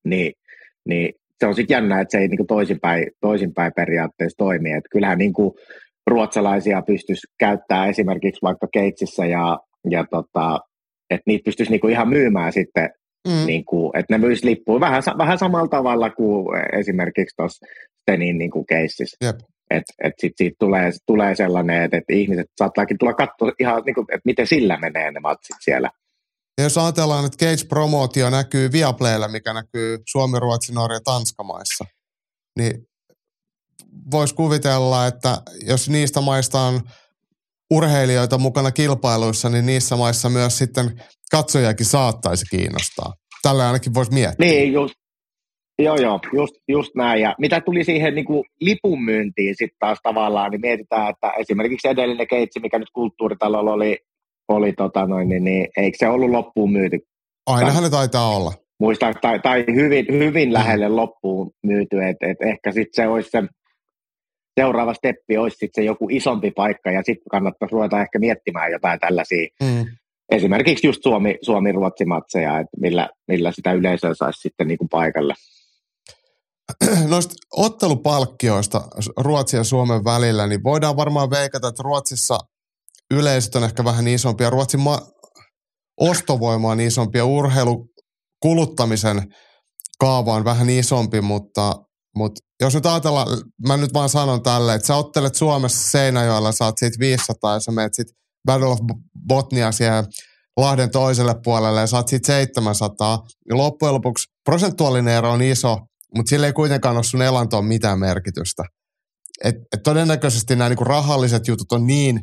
Niin, 0.04 0.32
niin 0.88 1.14
se 1.40 1.46
on 1.46 1.54
sitten 1.54 1.74
jännä, 1.74 2.00
että 2.00 2.12
se 2.12 2.18
ei 2.18 2.28
niin 2.28 2.36
kuin 2.36 2.46
toisinpäin, 2.46 3.06
toisinpäin 3.20 3.72
periaatteessa 3.76 4.36
toimi. 4.36 4.72
Et 4.72 4.84
kyllähän 4.90 5.18
niin 5.18 5.32
kuin 5.32 5.54
ruotsalaisia 6.06 6.82
pystyisi 6.82 7.26
käyttämään 7.38 7.88
esimerkiksi 7.88 8.42
vaikka 8.42 8.66
Keitsissä 8.72 9.26
ja, 9.26 9.58
ja 9.90 10.04
tota, 10.10 10.60
että 11.10 11.22
niitä 11.26 11.44
pystyisi 11.44 11.72
niin 11.72 11.80
kuin 11.80 11.92
ihan 11.92 12.08
myymään 12.08 12.52
sitten 12.52 12.90
Mm. 13.28 13.46
Niin 13.46 13.64
kuin, 13.64 13.98
että 13.98 14.14
ne 14.14 14.18
myisi 14.18 14.46
lippuja 14.46 14.80
vähän, 14.80 15.02
vähän 15.18 15.38
samalla 15.38 15.68
tavalla 15.68 16.10
kuin 16.10 16.46
esimerkiksi 16.72 17.36
tuossa 17.36 17.66
Stenin 18.00 18.38
niin 18.38 18.50
keississä. 18.68 19.16
Että 19.70 19.92
et 20.04 20.14
sit 20.18 20.32
siitä 20.36 20.56
tulee, 20.58 20.90
tulee 21.06 21.34
sellainen, 21.34 21.82
että 21.82 21.96
et 21.96 22.04
ihmiset 22.10 22.46
saattaakin 22.58 22.98
tulla 22.98 23.14
katsoa 23.14 23.52
ihan, 23.60 23.82
niin 23.86 23.94
kuin, 23.94 24.06
että 24.12 24.22
miten 24.24 24.46
sillä 24.46 24.78
menee 24.78 25.10
ne 25.10 25.20
matsit 25.20 25.56
siellä. 25.60 25.90
Ja 26.58 26.64
jos 26.64 26.78
ajatellaan, 26.78 27.24
että 27.24 27.46
Cage-promootio 27.46 28.30
näkyy 28.30 28.72
Viaplaylla, 28.72 29.28
mikä 29.28 29.52
näkyy 29.52 29.98
Suomi, 30.06 30.40
Ruotsi, 30.40 30.72
Norja, 30.72 31.00
Tanska 31.00 31.42
maissa, 31.42 31.84
niin 32.58 32.88
voisi 34.10 34.34
kuvitella, 34.34 35.06
että 35.06 35.42
jos 35.66 35.88
niistä 35.88 36.20
maista 36.20 36.60
on 36.60 36.80
urheilijoita 37.70 38.38
mukana 38.38 38.70
kilpailuissa, 38.70 39.48
niin 39.48 39.66
niissä 39.66 39.96
maissa 39.96 40.28
myös 40.28 40.58
sitten 40.58 41.02
katsojakin 41.30 41.86
saattaisi 41.86 42.44
kiinnostaa. 42.50 43.12
Tällä 43.42 43.66
ainakin 43.66 43.94
voisi 43.94 44.12
miettiä. 44.12 44.46
Niin, 44.46 44.72
just, 44.72 44.94
joo, 45.78 45.96
joo, 45.96 46.20
just, 46.32 46.54
just 46.68 46.94
näin. 46.94 47.22
Ja 47.22 47.34
mitä 47.38 47.60
tuli 47.60 47.84
siihen 47.84 48.14
niin 48.14 48.24
kuin 48.24 48.44
lipun 48.60 49.04
myyntiin 49.04 49.54
sitten 49.56 49.78
taas 49.78 49.98
tavallaan, 50.02 50.50
niin 50.50 50.60
mietitään, 50.60 51.10
että 51.10 51.30
esimerkiksi 51.30 51.88
edellinen 51.88 52.28
keitsi, 52.28 52.60
mikä 52.60 52.78
nyt 52.78 52.90
kulttuuritalolla 52.92 53.72
oli, 53.72 53.98
oli 54.48 54.72
tota 54.72 55.06
noin, 55.06 55.28
niin, 55.28 55.44
niin 55.44 55.68
eikö 55.76 55.98
se 55.98 56.08
ollut 56.08 56.30
loppuun 56.30 56.72
myyty? 56.72 56.98
Ainahan 57.46 57.82
ne 57.82 57.90
taitaa 57.90 58.36
olla. 58.36 58.52
Muistan, 58.80 59.14
tai, 59.20 59.40
tai 59.40 59.64
hyvin, 59.74 60.06
hyvin 60.10 60.52
lähelle 60.52 60.88
loppuun 60.88 61.50
myyty, 61.62 62.04
että 62.04 62.26
et 62.26 62.42
ehkä 62.42 62.72
sitten 62.72 63.04
se 63.04 63.08
olisi 63.08 63.30
se 63.30 63.42
seuraava 64.60 64.94
steppi 64.94 65.36
olisi 65.36 65.56
sitten 65.56 65.82
se 65.82 65.86
joku 65.86 66.08
isompi 66.10 66.50
paikka 66.50 66.90
ja 66.90 67.02
sitten 67.02 67.30
kannattaisi 67.30 67.72
ruveta 67.72 68.00
ehkä 68.00 68.18
miettimään 68.18 68.72
jotain 68.72 69.00
tällaisia. 69.00 69.48
Mm. 69.62 69.86
Esimerkiksi 70.30 70.86
just 70.86 71.02
Suomi, 71.02 71.38
Suomi-Ruotsi-matseja, 71.42 72.58
että 72.58 72.76
millä, 72.80 73.08
millä 73.28 73.52
sitä 73.52 73.72
yleisöä 73.72 74.14
saisi 74.14 74.40
sitten 74.40 74.68
niin 74.68 74.78
kuin 74.78 74.88
paikalle. 74.88 75.34
Noista 77.08 77.34
ottelupalkkioista 77.56 78.88
Ruotsin 79.16 79.58
ja 79.58 79.64
Suomen 79.64 80.04
välillä, 80.04 80.46
niin 80.46 80.64
voidaan 80.64 80.96
varmaan 80.96 81.30
veikata, 81.30 81.68
että 81.68 81.82
Ruotsissa 81.82 82.38
yleisöt 83.10 83.54
on 83.54 83.64
ehkä 83.64 83.84
vähän 83.84 84.08
isompia. 84.08 84.50
Ruotsin 84.50 84.80
ma- 84.80 85.06
ostovoima 86.00 86.70
on 86.70 86.80
isompi 86.80 87.18
ja 87.18 87.24
urheilukuluttamisen 87.24 89.34
kaava 89.98 90.34
on 90.34 90.44
vähän 90.44 90.70
isompi, 90.70 91.20
mutta 91.20 91.74
mutta 92.16 92.40
jos 92.60 92.74
nyt 92.74 92.86
ajatellaan, 92.86 93.28
mä 93.66 93.76
nyt 93.76 93.94
vaan 93.94 94.08
sanon 94.08 94.42
tälle, 94.42 94.74
että 94.74 94.86
sä 94.86 94.96
ottelet 94.96 95.34
Suomessa 95.34 95.90
Seinäjoella, 95.90 96.52
saat 96.52 96.78
siitä 96.78 96.98
500 96.98 97.54
ja 97.54 97.60
sä 97.60 97.72
menet 97.72 97.94
sit 97.94 98.06
Battle 98.46 98.68
of 98.68 98.78
Botnia 99.28 99.72
siihen 99.72 100.04
Lahden 100.56 100.90
toiselle 100.90 101.34
puolelle 101.44 101.80
ja 101.80 101.86
saat 101.86 102.08
siitä 102.08 102.26
700, 102.26 103.22
niin 103.48 103.58
loppujen 103.58 103.94
lopuksi 103.94 104.28
prosentuaalinen 104.44 105.14
ero 105.14 105.32
on 105.32 105.42
iso, 105.42 105.78
mutta 106.16 106.30
sillä 106.30 106.46
ei 106.46 106.52
kuitenkaan 106.52 106.96
ole 106.96 107.04
sun 107.04 107.22
elantoon 107.22 107.64
mitään 107.64 107.98
merkitystä. 107.98 108.62
Et, 109.44 109.54
et 109.72 109.82
todennäköisesti 109.82 110.56
nämä 110.56 110.68
niinku 110.68 110.84
rahalliset 110.84 111.48
jutut 111.48 111.72
on 111.72 111.86
niin 111.86 112.20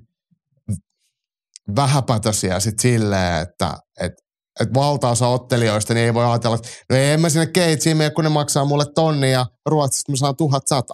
vähäpätösiä 1.76 2.60
sit 2.60 2.80
silleen, 2.80 3.42
että 3.42 3.74
et 4.02 4.14
että 4.60 4.74
valtaosa 4.74 5.28
ottelijoista 5.28 5.94
niin 5.94 6.06
ei 6.06 6.14
voi 6.14 6.26
ajatella, 6.26 6.56
että 6.56 6.70
no 6.90 6.96
ei 6.96 7.12
en 7.12 7.22
mä 7.22 7.30
sinne 7.30 7.46
keitsiin 7.46 7.98
mene, 7.98 8.10
kun 8.10 8.24
ne 8.24 8.30
maksaa 8.30 8.66
mulle 8.66 8.86
tonni 8.96 9.32
ja 9.32 9.46
Ruotsista 9.66 10.12
mä 10.12 10.16
saan 10.16 10.36
tuhat 10.36 10.64
sata. 10.68 10.94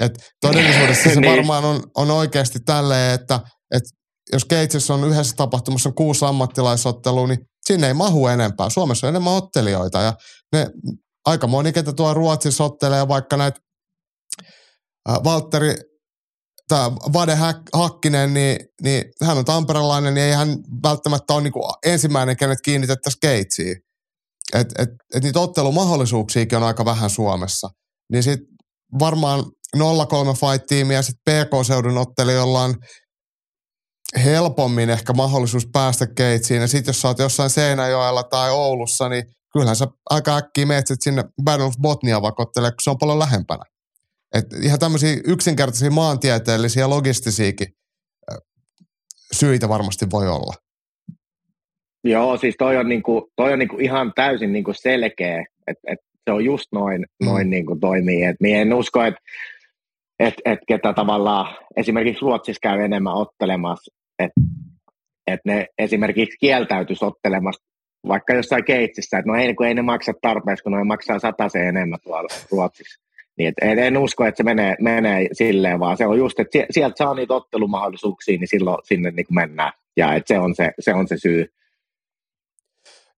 Et 0.00 0.12
todellisuudessa 0.40 1.10
se 1.10 1.20
niin. 1.20 1.30
varmaan 1.30 1.64
on, 1.64 1.82
on 1.96 2.10
oikeasti 2.10 2.58
tälleen, 2.60 3.14
että, 3.14 3.40
että 3.74 3.90
jos 4.32 4.44
Keitsissä 4.44 4.94
on 4.94 5.04
yhdessä 5.04 5.36
tapahtumassa 5.36 5.88
on 5.88 5.94
kuusi 5.94 6.24
ammattilaisottelua, 6.24 7.26
niin 7.26 7.38
sinne 7.64 7.86
ei 7.86 7.94
mahu 7.94 8.26
enempää. 8.26 8.70
Suomessa 8.70 9.06
on 9.06 9.08
enemmän 9.08 9.32
ottelijoita 9.32 10.00
ja 10.00 10.12
ne 10.52 10.66
aika 11.26 11.46
moni, 11.46 11.72
ketä 11.72 11.92
tuo 11.92 12.14
Ruotsissa 12.14 12.64
ottelee 12.64 13.08
vaikka 13.08 13.36
näitä 13.36 13.60
Valtteri 15.24 15.74
tämä 16.68 16.92
Vade 17.12 17.38
Hakkinen, 17.72 18.34
niin, 18.34 18.56
niin 18.82 19.04
hän 19.24 19.38
on 19.38 19.44
tamperelainen, 19.44 20.14
niin 20.14 20.26
ei 20.26 20.32
hän 20.32 20.48
välttämättä 20.82 21.34
ole 21.34 21.42
niin 21.42 21.52
kuin 21.52 21.64
ensimmäinen, 21.86 22.36
kenet 22.36 22.58
kiinnitettäisiin 22.64 23.20
keitsiin. 23.20 23.76
Että 24.54 24.82
et, 24.82 24.88
et 25.14 25.22
niitä 25.22 25.40
ottelumahdollisuuksiakin 25.40 26.58
on 26.58 26.64
aika 26.64 26.84
vähän 26.84 27.10
Suomessa. 27.10 27.68
Niin 28.12 28.22
sitten 28.22 28.46
varmaan 28.98 29.44
0-3 29.76 29.80
fight-tiimiä 29.80 30.96
ja 30.96 31.02
sitten 31.02 31.46
PK-seudun 31.46 31.98
ottelijoilla 31.98 32.62
on 32.62 32.74
helpommin 34.24 34.90
ehkä 34.90 35.12
mahdollisuus 35.12 35.66
päästä 35.72 36.06
keitsiin. 36.06 36.60
Ja 36.60 36.68
sitten 36.68 36.88
jos 36.88 37.00
sä 37.00 37.08
oot 37.08 37.18
jossain 37.18 37.50
Seinäjoella 37.50 38.22
tai 38.22 38.50
Oulussa, 38.50 39.08
niin 39.08 39.24
kyllähän 39.52 39.76
sä 39.76 39.86
aika 40.10 40.36
äkkiä 40.36 40.66
menet 40.66 40.86
sinne 41.00 41.24
Battle 41.44 41.66
of 41.66 41.74
Botnia 41.80 42.22
vaikka 42.22 42.46
kun 42.46 42.54
se 42.82 42.90
on 42.90 42.98
paljon 42.98 43.18
lähempänä. 43.18 43.64
Et 44.34 44.46
ihan 44.62 44.78
tämmöisiä 44.78 45.16
yksinkertaisia 45.26 45.90
maantieteellisiä 45.90 46.90
logistisiakin 46.90 47.68
syitä 49.32 49.68
varmasti 49.68 50.10
voi 50.10 50.28
olla. 50.28 50.54
Joo, 52.04 52.36
siis 52.36 52.54
toi 52.58 52.76
on, 52.76 52.88
niinku, 52.88 53.30
toi 53.36 53.52
on 53.52 53.58
niinku 53.58 53.78
ihan 53.78 54.12
täysin 54.16 54.52
niinku 54.52 54.72
selkeä, 54.74 55.44
että 55.66 55.82
et 55.92 55.98
se 56.24 56.32
on 56.32 56.44
just 56.44 56.66
noin, 56.72 57.06
mm. 57.20 57.26
noin 57.26 57.50
niinku 57.50 57.76
toimii. 57.80 58.22
Et 58.22 58.36
mie 58.40 58.62
en 58.62 58.74
usko, 58.74 59.02
että 59.02 59.20
et, 60.18 60.34
et 60.44 60.58
ketä 60.68 60.92
tavallaan 60.92 61.56
esimerkiksi 61.76 62.22
Ruotsissa 62.22 62.60
käy 62.62 62.80
enemmän 62.80 63.14
ottelemassa, 63.14 63.94
että 64.18 64.40
et 65.26 65.40
ne 65.44 65.66
esimerkiksi 65.78 66.38
kieltäytyisi 66.40 67.04
ottelemasta 67.04 67.64
vaikka 68.08 68.34
jossain 68.34 68.64
keitsissä, 68.64 69.18
että 69.18 69.30
no 69.30 69.38
ei, 69.38 69.54
kun 69.54 69.66
ei 69.66 69.74
ne 69.74 69.82
maksa 69.82 70.12
tarpeeksi, 70.22 70.62
kun 70.62 70.72
ne 70.72 70.84
maksaa 70.84 71.18
se 71.52 71.68
enemmän 71.68 71.98
tuolla 72.02 72.28
Ruotsissa. 72.50 73.00
Niin 73.38 73.48
et 73.48 73.78
en, 73.78 73.98
usko, 73.98 74.24
että 74.24 74.36
se 74.36 74.42
menee, 74.42 74.76
menee 74.80 75.28
silleen, 75.32 75.80
vaan 75.80 75.96
se 75.96 76.06
on 76.06 76.18
just, 76.18 76.40
että 76.40 76.58
sieltä 76.70 76.94
saa 76.98 77.14
niitä 77.14 77.34
ottelumahdollisuuksia, 77.34 78.38
niin 78.38 78.48
silloin 78.48 78.78
sinne 78.84 79.10
niin 79.10 79.26
mennään. 79.30 79.72
Ja 79.96 80.14
että 80.14 80.34
se 80.34 80.38
on 80.38 80.54
se, 80.54 80.72
se 80.80 80.94
on 80.94 81.08
se 81.08 81.18
syy. 81.18 81.52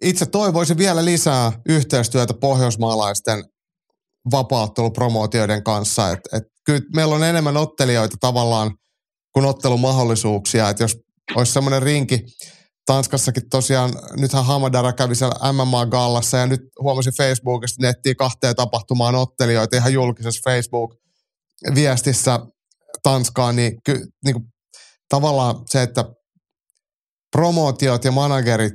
Itse 0.02 0.26
toivoisin 0.26 0.78
vielä 0.78 1.04
lisää 1.04 1.52
yhteistyötä 1.68 2.34
pohjoismaalaisten 2.34 3.44
vapaattelupromootioiden 4.30 5.62
kanssa. 5.62 6.10
Et, 6.10 6.20
et 6.32 6.42
kyllä 6.64 6.80
meillä 6.94 7.14
on 7.14 7.24
enemmän 7.24 7.56
ottelijoita 7.56 8.16
tavallaan 8.20 8.70
kuin 9.32 9.46
ottelumahdollisuuksia. 9.46 10.68
Et 10.68 10.80
jos 10.80 10.98
olisi 11.36 11.52
semmoinen 11.52 11.82
rinki, 11.82 12.20
Tanskassakin 12.86 13.48
tosiaan, 13.48 13.92
nythän 14.20 14.44
Hamadara 14.44 14.92
kävi 14.92 15.14
siellä 15.14 15.52
MMA-gallassa 15.52 16.36
ja 16.36 16.46
nyt 16.46 16.60
huomasin 16.80 17.12
Facebookista 17.12 17.82
nettiin 17.82 18.16
kahteen 18.16 18.56
tapahtumaan 18.56 19.14
ottelijoita 19.14 19.76
ihan 19.76 19.92
julkisessa 19.92 20.50
Facebook-viestissä 20.50 22.40
Tanskaan, 23.02 23.56
niin, 23.56 23.72
ky, 23.84 24.06
niin 24.24 24.34
kuin, 24.34 24.44
tavallaan 25.08 25.56
se, 25.66 25.82
että 25.82 26.04
promootiot 27.32 28.04
ja 28.04 28.12
managerit 28.12 28.74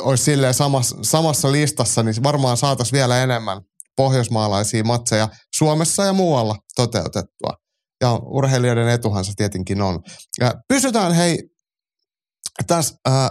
olisi 0.00 0.24
silleen 0.24 0.54
samassa, 0.54 0.96
samassa 1.02 1.52
listassa, 1.52 2.02
niin 2.02 2.22
varmaan 2.22 2.56
saataisiin 2.56 2.98
vielä 2.98 3.22
enemmän 3.22 3.62
pohjoismaalaisia 3.96 4.84
matseja 4.84 5.28
Suomessa 5.54 6.04
ja 6.04 6.12
muualla 6.12 6.56
toteutettua. 6.76 7.52
Ja 8.00 8.12
urheilijoiden 8.14 8.88
etuhan 8.88 9.24
se 9.24 9.32
tietenkin 9.36 9.82
on. 9.82 10.00
Ja 10.40 10.54
pysytään 10.68 11.12
hei 11.12 11.51
tässä 12.66 12.94
äh, 13.08 13.30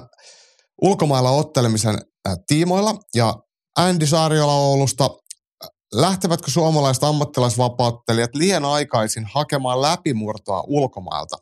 ulkomailla 0.82 1.32
ottelemisen 1.32 1.96
äh, 2.28 2.36
tiimoilla 2.48 2.96
ja 3.16 3.36
Andy 3.78 4.08
Saariola 4.08 4.56
Oulusta 4.56 5.04
äh, 5.04 5.70
lähtevätkö 5.94 6.52
suomalaiset 6.52 7.04
ammattilaisvapauttelijat 7.04 8.36
liian 8.36 8.66
aikaisin 8.66 9.26
hakemaan 9.34 9.82
läpimurtoa 9.82 10.64
ulkomailta? 10.68 11.38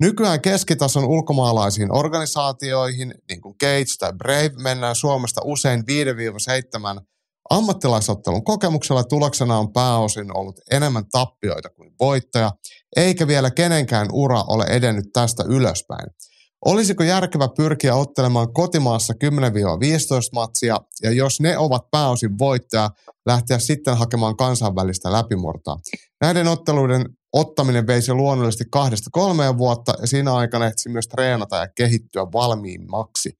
Nykyään 0.00 0.40
keskitason 0.40 1.04
ulkomaalaisiin 1.04 1.96
organisaatioihin, 1.96 3.14
niin 3.28 3.40
kuin 3.40 3.54
Gates 3.60 3.96
tai 3.98 4.12
Brave, 4.12 4.52
mennään 4.62 4.94
Suomesta 4.94 5.40
usein 5.44 5.80
5-7 7.00 7.04
ammattilaisottelun 7.50 8.44
kokemuksella 8.44 9.04
tuloksena 9.04 9.58
on 9.58 9.72
pääosin 9.72 10.36
ollut 10.36 10.60
enemmän 10.70 11.08
tappioita 11.12 11.68
kuin 11.68 11.92
voittoja, 12.00 12.52
eikä 12.96 13.26
vielä 13.26 13.50
kenenkään 13.50 14.08
ura 14.12 14.44
ole 14.48 14.64
edennyt 14.64 15.04
tästä 15.12 15.44
ylöspäin. 15.48 16.06
Olisiko 16.64 17.04
järkevä 17.04 17.48
pyrkiä 17.56 17.94
ottelemaan 17.94 18.52
kotimaassa 18.52 19.14
10-15 19.24 19.26
matsia, 20.32 20.76
ja 21.02 21.10
jos 21.10 21.40
ne 21.40 21.58
ovat 21.58 21.90
pääosin 21.90 22.38
voittaja, 22.38 22.90
lähteä 23.26 23.58
sitten 23.58 23.96
hakemaan 23.96 24.36
kansainvälistä 24.36 25.12
läpimurtaa. 25.12 25.76
Näiden 26.20 26.48
otteluiden 26.48 27.06
ottaminen 27.32 27.86
veisi 27.86 28.12
luonnollisesti 28.12 28.64
kahdesta 28.70 29.10
kolmeen 29.12 29.58
vuotta, 29.58 29.94
ja 30.00 30.06
siinä 30.06 30.34
aikana 30.34 30.66
ehti 30.66 30.88
myös 30.88 31.08
treenata 31.08 31.56
ja 31.56 31.68
kehittyä 31.76 32.22
valmiimmaksi. 32.22 33.32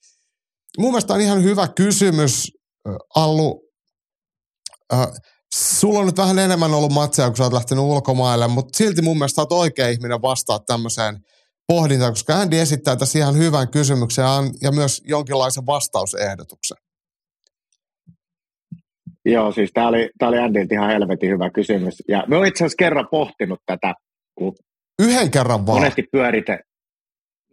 Mun 0.79 0.91
mielestä 0.91 1.15
on 1.15 1.21
ihan 1.21 1.43
hyvä 1.43 1.69
kysymys, 1.69 2.53
Allu. 3.15 3.63
Sulla 5.55 5.99
on 5.99 6.07
nyt 6.07 6.17
vähän 6.17 6.39
enemmän 6.39 6.75
ollut 6.75 6.93
matseja, 6.93 7.29
kun 7.29 7.37
sä 7.37 7.45
oot 7.45 7.53
lähtenyt 7.53 7.85
ulkomaille, 7.85 8.49
mutta 8.49 8.77
silti 8.77 9.03
mun 9.03 9.19
mielestä 9.19 9.43
oot 9.43 9.53
oikea 9.53 9.89
ihminen 9.89 10.23
vastaa 10.23 10.59
tämmöiseen– 10.59 11.19
pohdintaa, 11.73 12.11
koska 12.11 12.41
Andy 12.41 12.59
esittää 12.61 12.97
tässä 12.97 13.19
ihan 13.19 13.39
hyvän 13.39 13.69
kysymyksen 13.69 14.25
ja 14.63 14.73
myös 14.73 15.03
jonkinlaisen 15.07 15.67
vastausehdotuksen. 15.67 16.77
Joo, 19.25 19.53
siis 19.53 19.71
tämä 19.75 19.89
oli, 19.89 20.11
tää 20.19 20.29
oli 20.29 20.39
Andilta 20.39 20.75
ihan 20.75 20.91
helvetin 20.91 21.31
hyvä 21.31 21.51
kysymys. 21.51 22.03
Ja 22.09 22.25
me 22.29 22.37
olen 22.37 22.49
itse 22.49 22.65
asiassa 22.65 22.77
kerran 22.77 23.09
pohtinut 23.11 23.61
tätä, 23.67 23.95
kun 24.35 24.55
Yhden 25.03 25.31
kerran 25.31 25.67
vaan. 25.67 25.79
monesti 25.79 26.03
pyörite, 26.13 26.59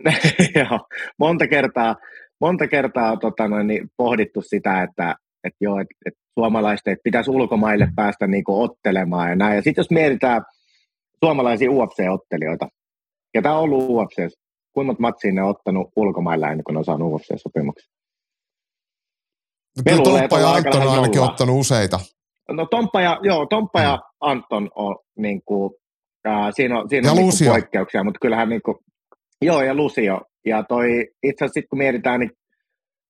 joo, 0.55 0.79
monta 1.19 1.47
kertaa, 1.47 1.95
monta 2.41 2.67
kertaa 2.67 3.17
tota 3.17 3.47
noin, 3.47 3.67
niin 3.67 3.89
pohdittu 3.97 4.41
sitä, 4.41 4.83
että 4.83 5.15
et 5.43 5.53
joo, 5.61 5.79
et, 5.79 5.87
et 6.05 6.13
suomalaiset 6.39 6.87
et 6.87 6.99
pitäisi 7.03 7.31
ulkomaille 7.31 7.87
päästä 7.95 8.27
niinku 8.27 8.63
ottelemaan 8.63 9.29
ja 9.29 9.35
näin. 9.35 9.55
Ja 9.55 9.61
sitten 9.61 9.81
jos 9.81 9.91
mietitään 9.91 10.41
suomalaisia 11.23 11.69
UFC-ottelijoita, 11.69 12.67
ketä 13.35 13.51
on 13.53 13.59
ollut 13.59 13.89
UFC, 13.89 14.33
kuinka 14.73 14.85
monta 14.87 15.01
matsia 15.01 15.31
ne 15.33 15.43
on 15.43 15.49
ottanut 15.49 15.91
ulkomailla 15.95 16.49
ennen 16.49 16.63
kuin 16.63 16.73
ne 16.73 16.77
on 16.79 16.85
saanut 16.85 17.11
UFC-sopimuksen? 17.13 17.89
Kyllä 19.87 19.97
luulee, 20.05 20.19
Tomppa 20.21 20.39
ja 20.39 20.49
Anton 20.51 20.81
on 20.81 20.87
ainakin 20.93 21.15
nollaa. 21.17 21.31
ottanut 21.31 21.59
useita. 21.59 21.99
No 22.51 22.65
Tomppa 22.65 23.01
ja, 23.01 23.19
joo, 23.23 23.45
Tomppa 23.45 23.81
ja 23.81 23.95
Mm. 23.95 24.01
Anton 24.19 24.69
on 24.75 24.95
niin 25.17 25.41
kuin, 25.45 25.73
äh, 26.27 26.47
siinä 26.51 26.79
on, 26.79 26.89
siinä 26.89 27.07
Ja 27.07 27.11
on 27.11 27.17
niin 27.17 27.27
Lucio. 27.27 27.51
poikkeuksia, 27.51 28.03
mutta 28.03 28.19
kyllähän 28.21 28.49
niin 28.49 28.61
kuin, 28.65 28.77
joo 29.41 29.61
ja 29.61 29.75
Lucio. 29.75 30.21
Ja 30.45 30.63
toi, 30.63 30.87
itse 31.23 31.45
asiassa 31.45 31.53
sit 31.59 31.69
kun 31.69 31.77
mietitään, 31.79 32.19
niin 32.19 32.31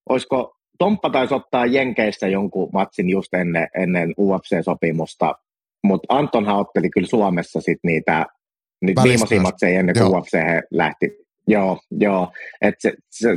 olisiko 0.09 0.55
Tomppa 0.79 1.09
taisi 1.09 1.33
ottaa 1.33 1.65
Jenkeissä 1.65 2.27
jonkun 2.27 2.69
matsin 2.73 3.09
just 3.09 3.33
ennen, 3.33 3.67
ennen 3.77 4.13
UFC-sopimusta, 4.19 5.33
mutta 5.83 6.05
Antonhan 6.15 6.57
otteli 6.57 6.89
kyllä 6.89 7.07
Suomessa 7.07 7.61
sit 7.61 7.79
niitä, 7.83 8.25
niitä 8.81 9.01
Välistä. 9.01 9.13
viimeisiä 9.13 9.41
matseja 9.41 9.79
ennen 9.79 9.95
kuin. 9.99 10.07
UFC 10.07 10.37
lähti. 10.71 11.11
Joo, 11.47 11.79
joo. 11.91 12.31
Et 12.61 12.75
se, 12.79 12.93
se, 13.11 13.29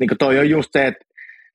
niin 0.00 0.08
kuin 0.08 0.18
toi 0.18 0.38
on 0.38 0.50
just 0.50 0.68
se, 0.72 0.86
että 0.86 1.04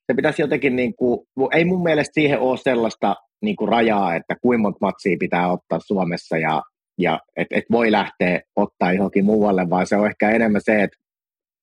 se 0.08 0.14
pitäisi 0.16 0.42
jotenkin, 0.42 0.76
niin 0.76 0.96
kuin, 0.96 1.20
ei 1.54 1.66
mun 1.66 1.84
mielestä 1.84 2.14
siihen 2.14 2.40
ole 2.40 2.58
sellaista 2.58 3.16
niin 3.42 3.56
kuin 3.56 3.70
rajaa, 3.70 4.16
että 4.16 4.36
kuinka 4.42 4.62
monta 4.62 4.78
matsia 4.82 5.18
pitää 5.20 5.52
ottaa 5.52 5.80
Suomessa 5.80 6.38
ja, 6.38 6.62
ja 6.98 7.20
että 7.36 7.56
et 7.58 7.66
voi 7.72 7.92
lähteä 7.92 8.42
ottaa 8.56 8.94
johonkin 8.94 9.26
muualle, 9.26 9.70
vaan 9.70 9.88
se 9.88 9.96
on 9.96 10.08
ehkä 10.08 10.30
enemmän 10.30 10.62
se, 10.64 10.84
että 10.84 10.98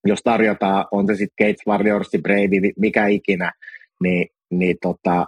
jos 0.05 0.21
tarjotaan, 0.25 0.85
on 0.93 1.07
se 1.07 1.17
sitten 1.17 1.47
Gates 1.47 1.67
Warriors, 1.67 2.11
Brave, 2.23 2.73
mikä 2.79 3.07
ikinä, 3.07 3.53
niin, 4.03 4.27
niin 4.51 4.77
tota, 4.83 5.27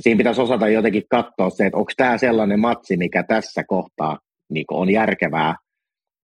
siinä 0.00 0.18
pitäisi 0.18 0.40
osata 0.40 0.68
jotenkin 0.68 1.02
katsoa 1.10 1.50
se, 1.50 1.66
että 1.66 1.76
onko 1.76 1.92
tämä 1.96 2.18
sellainen 2.18 2.60
matsi, 2.60 2.96
mikä 2.96 3.22
tässä 3.22 3.64
kohtaa 3.64 4.18
niin 4.50 4.64
on 4.70 4.90
järkevää, 4.90 5.54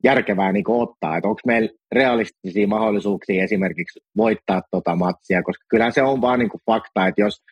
järkevää 0.05 0.53
niin 0.53 0.65
ottaa, 0.69 1.17
että 1.17 1.29
onko 1.29 1.41
meillä 1.47 1.69
realistisia 1.93 2.67
mahdollisuuksia 2.69 3.45
esimerkiksi 3.45 4.01
voittaa 4.17 4.63
tota 4.71 4.97
matsia, 4.97 5.43
koska 5.43 5.65
kyllähän 5.69 5.93
se 5.93 6.03
on 6.03 6.21
vaan 6.21 6.39
niin 6.39 6.51
fakta, 6.67 7.07
että 7.07 7.21
jos 7.21 7.43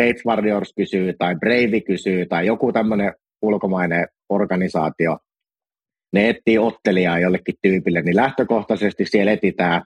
Gates 0.00 0.26
Warriors 0.26 0.72
kysyy 0.76 1.12
tai 1.18 1.34
Brave 1.36 1.80
kysyy 1.80 2.26
tai 2.26 2.46
joku 2.46 2.72
tämmöinen 2.72 3.12
ulkomainen 3.42 4.06
organisaatio, 4.28 5.18
ne 6.12 6.28
etsii 6.28 6.58
ottelijaa 6.58 7.18
jollekin 7.18 7.54
tyypille, 7.62 8.02
niin 8.02 8.16
lähtökohtaisesti 8.16 9.04
siellä 9.06 9.32
etitään 9.32 9.82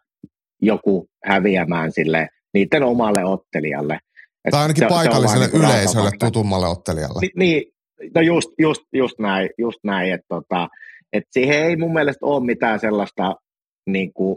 joku 0.63 1.09
häviämään 1.25 1.93
sille 1.93 2.29
niiden 2.55 2.83
omalle 2.83 3.25
ottelijalle. 3.25 3.99
Et 4.45 4.51
Tai 4.51 4.63
ainakin 4.63 4.81
se- 4.81 4.85
se 4.85 4.95
paikalliselle 4.95 5.45
niinku 5.45 5.59
raakaa 5.59 5.77
yleisölle 5.77 6.11
tutummalle 6.19 6.67
ottelijalle. 6.67 7.21
Ni- 7.21 7.31
Niin, 7.37 7.73
no 8.15 8.21
just, 8.21 8.49
just, 8.59 8.83
just 8.93 9.19
näin, 9.19 9.51
just 9.59 9.79
näin 9.85 10.13
että 10.13 10.27
tota, 10.29 10.69
et 11.13 11.25
siihen 11.31 11.65
ei 11.65 11.77
mun 11.77 11.93
mielestä 11.93 12.27
ole 12.27 12.45
mitään 12.45 12.81
sellaista 12.81 13.37
niin 13.87 14.13
kuin, 14.13 14.37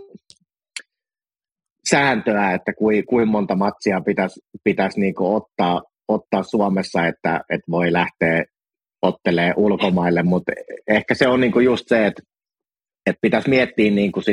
sääntöä, 1.90 2.54
että 2.54 2.74
kui, 2.74 3.04
kuin 3.04 3.28
monta 3.28 3.56
matsia 3.56 4.02
pitäisi 4.02 4.40
pitäis 4.64 4.98
niin 4.98 5.16
kuin 5.16 5.36
ottaa, 5.36 5.82
ottaa 6.08 6.44
Suomessa, 6.44 7.08
että, 7.08 7.42
että 7.50 7.72
voi 7.72 7.94
lähteä 7.94 8.44
ottelee 9.02 9.54
ulkomaille, 9.58 10.24
mutta 10.24 10.52
ehkä 10.88 11.16
se 11.16 11.28
on 11.28 11.42
niin 11.42 11.52
kuin 11.52 11.66
just 11.66 11.88
se, 11.88 12.06
että, 12.06 12.22
että 13.06 13.20
pitäisi 13.22 13.50
miettiä 13.50 13.92
niin 13.92 14.12
kuin 14.12 14.24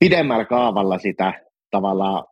pidemmällä 0.00 0.44
kaavalla 0.44 0.98
sitä 0.98 1.32
tavallaan 1.70 2.24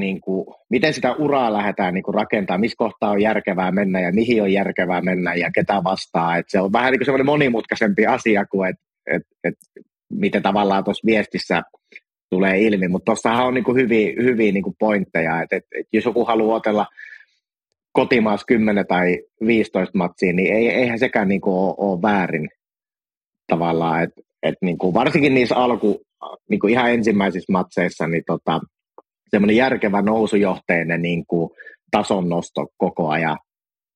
niin 0.00 0.20
kuin, 0.20 0.46
miten 0.70 0.94
sitä 0.94 1.12
uraa 1.12 1.52
lähdetään 1.52 1.94
niin 1.94 2.14
rakentamaan, 2.14 2.60
missä 2.60 2.76
kohtaa 2.78 3.10
on 3.10 3.20
järkevää 3.20 3.72
mennä 3.72 4.00
ja 4.00 4.12
mihin 4.12 4.42
on 4.42 4.52
järkevää 4.52 5.00
mennä 5.00 5.34
ja 5.34 5.50
ketä 5.54 5.84
vastaa. 5.84 6.36
Et 6.36 6.46
se 6.48 6.60
on 6.60 6.72
vähän 6.72 6.92
niin 6.92 6.98
kuin 6.98 7.06
semmoinen 7.06 7.26
monimutkaisempi 7.26 8.06
asia 8.06 8.46
kuin, 8.46 8.70
että 8.70 8.82
et, 9.06 9.22
et, 9.44 9.54
miten 10.12 10.42
tavallaan 10.42 10.84
tuossa 10.84 11.06
viestissä 11.06 11.62
tulee 12.30 12.60
ilmi, 12.60 12.88
mutta 12.88 13.04
tuossahan 13.04 13.46
on 13.46 13.54
niin 13.54 13.64
kuin 13.64 13.76
hyviä, 13.76 14.12
hyviä 14.22 14.52
niin 14.52 14.62
kuin 14.62 14.76
pointteja, 14.78 15.42
että 15.42 15.56
et, 15.56 15.64
et 15.80 15.86
jos 15.92 16.04
joku 16.04 16.24
haluaa 16.24 16.56
otella 16.56 16.86
kotimaassa 17.92 18.46
10 18.46 18.86
tai 18.86 19.18
15 19.46 19.98
matsia, 19.98 20.32
niin 20.32 20.54
ei, 20.54 20.68
eihän 20.68 20.98
sekään 20.98 21.28
niin 21.28 21.40
kuin 21.40 21.54
ole, 21.54 21.74
ole 21.78 22.02
väärin 22.02 22.48
tavallaan, 23.46 24.02
että 24.02 24.20
et 24.42 24.54
niin 24.60 24.78
kuin 24.78 24.94
varsinkin 24.94 25.34
niissä 25.34 25.56
alku, 25.56 26.00
niin 26.50 26.60
kuin 26.60 26.72
ihan 26.72 26.90
ensimmäisissä 26.90 27.52
matseissa, 27.52 28.06
niin 28.06 28.22
tota, 28.26 28.60
semmoinen 29.30 29.56
järkevä 29.56 30.02
nousujohteinen 30.02 31.02
niin 31.02 31.26
kuin 31.26 31.50
tason 31.90 32.28
nosto 32.28 32.66
koko 32.76 33.08
ajan 33.08 33.38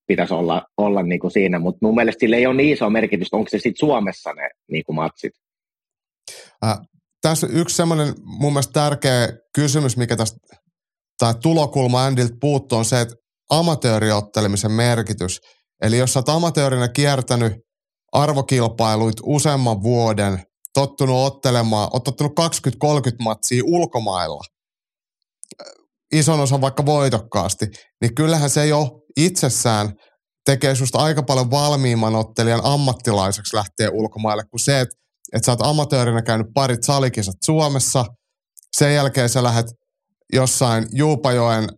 pitäisi 0.06 0.34
olla, 0.34 0.62
olla 0.76 1.02
niin 1.02 1.20
kuin 1.20 1.30
siinä, 1.30 1.58
mutta 1.58 1.78
mun 1.82 1.94
mielestä 1.94 2.20
sillä 2.20 2.36
ei 2.36 2.46
ole 2.46 2.54
niin 2.54 2.72
iso 2.72 2.90
merkitystä, 2.90 3.36
onko 3.36 3.48
se 3.48 3.58
sitten 3.58 3.78
Suomessa 3.78 4.32
ne 4.32 4.50
niin 4.70 4.84
kuin 4.84 4.96
matsit. 4.96 5.32
Äh, 6.64 6.78
tässä 7.22 7.46
yksi 7.50 7.76
semmoinen 7.76 8.14
mun 8.24 8.52
mielestä 8.52 8.72
tärkeä 8.72 9.28
kysymys, 9.54 9.96
mikä 9.96 10.16
tästä, 10.16 10.38
tai 11.18 11.34
tulokulma 11.42 12.04
Andilta 12.04 12.34
puuttuu, 12.40 12.78
on 12.78 12.84
se, 12.84 13.00
että 13.00 13.14
amatööriottelemisen 13.50 14.72
merkitys. 14.72 15.40
Eli 15.82 15.98
jos 15.98 16.12
sä 16.12 16.18
oot 16.18 16.28
amatöörinä 16.28 16.88
kiertänyt 16.88 17.52
arvokilpailuit 18.12 19.16
useamman 19.22 19.82
vuoden, 19.82 20.42
tottunut 20.74 21.26
ottelemaan, 21.26 21.88
oot 21.92 22.04
tottunut 22.04 22.32
20-30 22.40 22.44
matsia 23.22 23.62
ulkomailla, 23.66 24.42
ison 26.12 26.40
osan 26.40 26.60
vaikka 26.60 26.86
voitokkaasti, 26.86 27.66
niin 28.00 28.14
kyllähän 28.14 28.50
se 28.50 28.66
jo 28.66 28.88
itsessään 29.16 29.92
tekee 30.44 30.74
susta 30.74 30.98
aika 30.98 31.22
paljon 31.22 31.50
valmiimman 31.50 32.16
ottelijan 32.16 32.60
ammattilaiseksi 32.64 33.56
lähteä 33.56 33.90
ulkomaille 33.90 34.42
kuin 34.50 34.60
se, 34.60 34.80
että 34.80 35.00
että 35.32 35.46
sä 35.46 35.52
oot 35.52 35.62
amatöörinä 35.62 36.22
käynyt 36.22 36.46
parit 36.54 36.82
salikisat 36.82 37.34
Suomessa, 37.44 38.04
sen 38.76 38.94
jälkeen 38.94 39.28
sä 39.28 39.42
lähdet 39.42 39.66
jossain 40.32 40.86
Juupajoen 40.92 41.68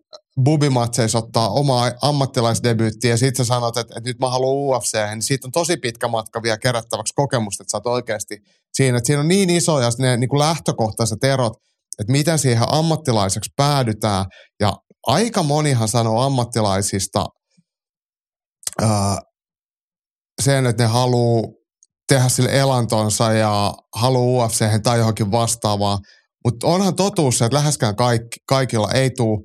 bubimatseissa 0.45 1.19
ottaa 1.19 1.49
omaa 1.49 1.93
ammattilaisdebyyttiä 2.03 3.11
ja 3.11 3.17
sit 3.17 3.37
sä 3.37 3.45
sanot, 3.45 3.77
että, 3.77 3.95
että 3.97 4.11
nyt 4.11 4.19
mä 4.19 4.31
haluan 4.31 4.77
UFC, 4.77 4.97
niin 5.11 5.23
siitä 5.23 5.49
on 5.49 5.53
tosi 5.53 5.77
pitkä 5.77 6.09
matka 6.09 6.43
vielä 6.43 6.59
kerättäväksi 6.59 7.13
kokemusta, 7.17 7.63
että 7.63 7.71
sä 7.71 7.77
oot 7.77 7.87
oikeasti 7.87 8.39
siinä. 8.73 8.99
Että 8.99 9.07
siinä 9.07 9.21
on 9.21 9.29
niin 9.29 9.51
isoja 9.51 9.91
ne 9.99 10.17
niin 10.17 10.29
kuin 10.29 10.39
lähtökohtaiset 10.39 11.25
erot, 11.25 11.53
että 11.99 12.13
miten 12.13 12.39
siihen 12.39 12.67
ammattilaiseksi 12.69 13.51
päädytään. 13.57 14.27
Ja 14.61 14.73
aika 15.07 15.43
monihan 15.43 15.89
sanoo 15.89 16.21
ammattilaisista 16.23 17.27
ää, 18.83 19.19
sen, 20.43 20.67
että 20.67 20.83
ne 20.83 20.89
haluaa 20.89 21.43
tehdä 22.09 22.29
sille 22.29 22.59
elantonsa 22.59 23.33
ja 23.33 23.75
haluaa 23.95 24.47
UFC 24.47 24.83
tai 24.83 24.99
johonkin 24.99 25.31
vastaavaan. 25.31 25.99
Mutta 26.45 26.67
onhan 26.67 26.97
totuus 26.97 27.39
se, 27.39 27.45
että 27.45 27.57
läheskään 27.57 27.97
kaikki, 27.97 28.37
kaikilla 28.49 28.91
ei 28.91 29.11
tule 29.11 29.39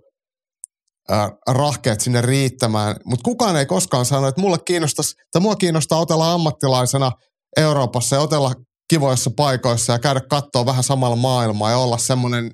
rahkeet 1.47 2.01
sinne 2.01 2.21
riittämään. 2.21 2.95
Mutta 3.05 3.23
kukaan 3.23 3.55
ei 3.55 3.65
koskaan 3.65 4.05
sano, 4.05 4.27
että 4.27 4.41
mulle 4.41 4.57
kiinnostaisi, 4.65 5.15
tai 5.31 5.41
mua 5.41 5.55
kiinnostaa 5.55 5.99
otella 5.99 6.33
ammattilaisena 6.33 7.11
Euroopassa 7.57 8.15
ja 8.15 8.21
otella 8.21 8.53
kivoissa 8.89 9.31
paikoissa 9.37 9.93
ja 9.93 9.99
käydä 9.99 10.21
katsoa 10.29 10.65
vähän 10.65 10.83
samalla 10.83 11.15
maailmaa 11.15 11.71
ja 11.71 11.77
olla 11.77 11.97
semmoinen 11.97 12.51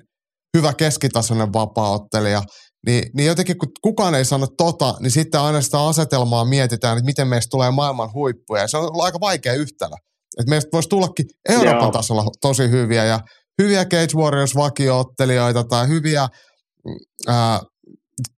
hyvä 0.56 0.72
keskitasoinen 0.74 1.52
vapaa-ottelija. 1.52 2.42
Niin, 2.86 3.10
niin 3.16 3.26
jotenkin 3.26 3.58
kun 3.58 3.68
kukaan 3.82 4.14
ei 4.14 4.24
sano 4.24 4.46
tota, 4.56 4.94
niin 5.00 5.10
sitten 5.10 5.40
aina 5.40 5.60
sitä 5.60 5.86
asetelmaa 5.86 6.44
mietitään, 6.44 6.98
että 6.98 7.06
miten 7.06 7.28
meistä 7.28 7.50
tulee 7.50 7.70
maailman 7.70 8.12
huippuja. 8.12 8.62
Ja 8.62 8.68
se 8.68 8.76
on 8.76 8.90
aika 9.02 9.20
vaikea 9.20 9.52
yhtälö. 9.52 9.94
Että 10.38 10.50
meistä 10.50 10.68
voisi 10.72 10.88
tullakin 10.88 11.26
Euroopan 11.48 11.82
Joo. 11.82 11.90
tasolla 11.90 12.24
tosi 12.40 12.70
hyviä 12.70 13.04
ja 13.04 13.20
hyviä 13.62 13.84
Cage 13.84 14.16
Warriors 14.16 14.56
vakio-ottelijoita 14.56 15.64
tai 15.64 15.88
hyviä 15.88 16.28
ää, 17.28 17.60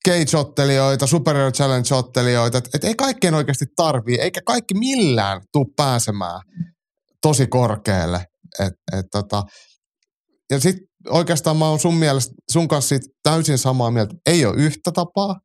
Cage-ottelijoita, 0.09 1.07
Superior 1.07 1.53
Challenge-ottelijoita. 1.53 2.59
Että 2.59 2.71
et 2.75 2.85
ei 2.85 2.95
kaikkien 2.95 3.35
oikeasti 3.35 3.65
tarvii, 3.77 4.17
eikä 4.21 4.41
kaikki 4.47 4.75
millään 4.75 5.41
tuu 5.53 5.65
pääsemään 5.77 6.41
tosi 7.27 7.47
korkealle. 7.47 8.25
Et, 8.59 8.73
et 8.99 9.07
tota, 9.13 9.43
ja 10.51 10.61
sitten 10.61 10.87
oikeastaan 11.09 11.57
mä 11.57 11.69
oon 11.69 11.79
sun 11.79 11.95
mielestä, 11.95 12.35
sun 12.51 12.69
kanssa 12.69 12.95
täysin 13.23 13.59
samaa 13.59 13.91
mieltä. 13.91 14.15
Ei 14.27 14.47
ole 14.47 14.57
yhtä 14.57 14.93
tapaa. 14.93 15.37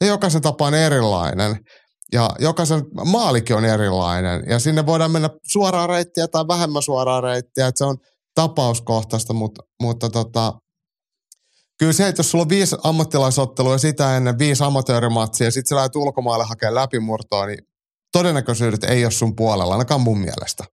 Ja 0.00 0.06
jokaisen 0.06 0.42
tapa 0.42 0.66
on 0.66 0.74
erilainen. 0.74 1.56
Ja 2.12 2.30
jokaisen 2.38 2.82
maalikin 3.04 3.56
on 3.56 3.64
erilainen. 3.64 4.44
Ja 4.48 4.58
sinne 4.58 4.86
voidaan 4.86 5.10
mennä 5.10 5.30
suoraan 5.52 5.88
reittiä 5.88 6.28
tai 6.28 6.48
vähemmän 6.48 6.82
suoraan 6.82 7.22
reittiä. 7.22 7.66
Että 7.66 7.78
se 7.78 7.84
on 7.84 7.96
tapauskohtaista, 8.34 9.32
mutta, 9.32 9.62
mutta 9.82 10.10
tota, 10.10 10.52
kyllä 11.78 11.92
se, 11.92 12.08
että 12.08 12.20
jos 12.20 12.30
sulla 12.30 12.42
on 12.42 12.48
viisi 12.48 12.76
ammattilaisottelua 12.84 13.72
ja 13.72 13.78
sitä 13.78 14.16
ennen 14.16 14.38
viisi 14.38 14.64
amatöörimatsia 14.64 15.46
ja 15.46 15.50
sitten 15.50 15.68
sä 15.68 15.76
lähdet 15.76 15.96
ulkomaille 15.96 16.44
hakemaan 16.44 16.74
läpimurtoa, 16.74 17.46
niin 17.46 17.58
todennäköisyydet 18.12 18.84
ei 18.84 19.04
ole 19.04 19.10
sun 19.10 19.36
puolella, 19.36 19.72
ainakaan 19.72 20.00
mun 20.00 20.18
mielestä. 20.18 20.64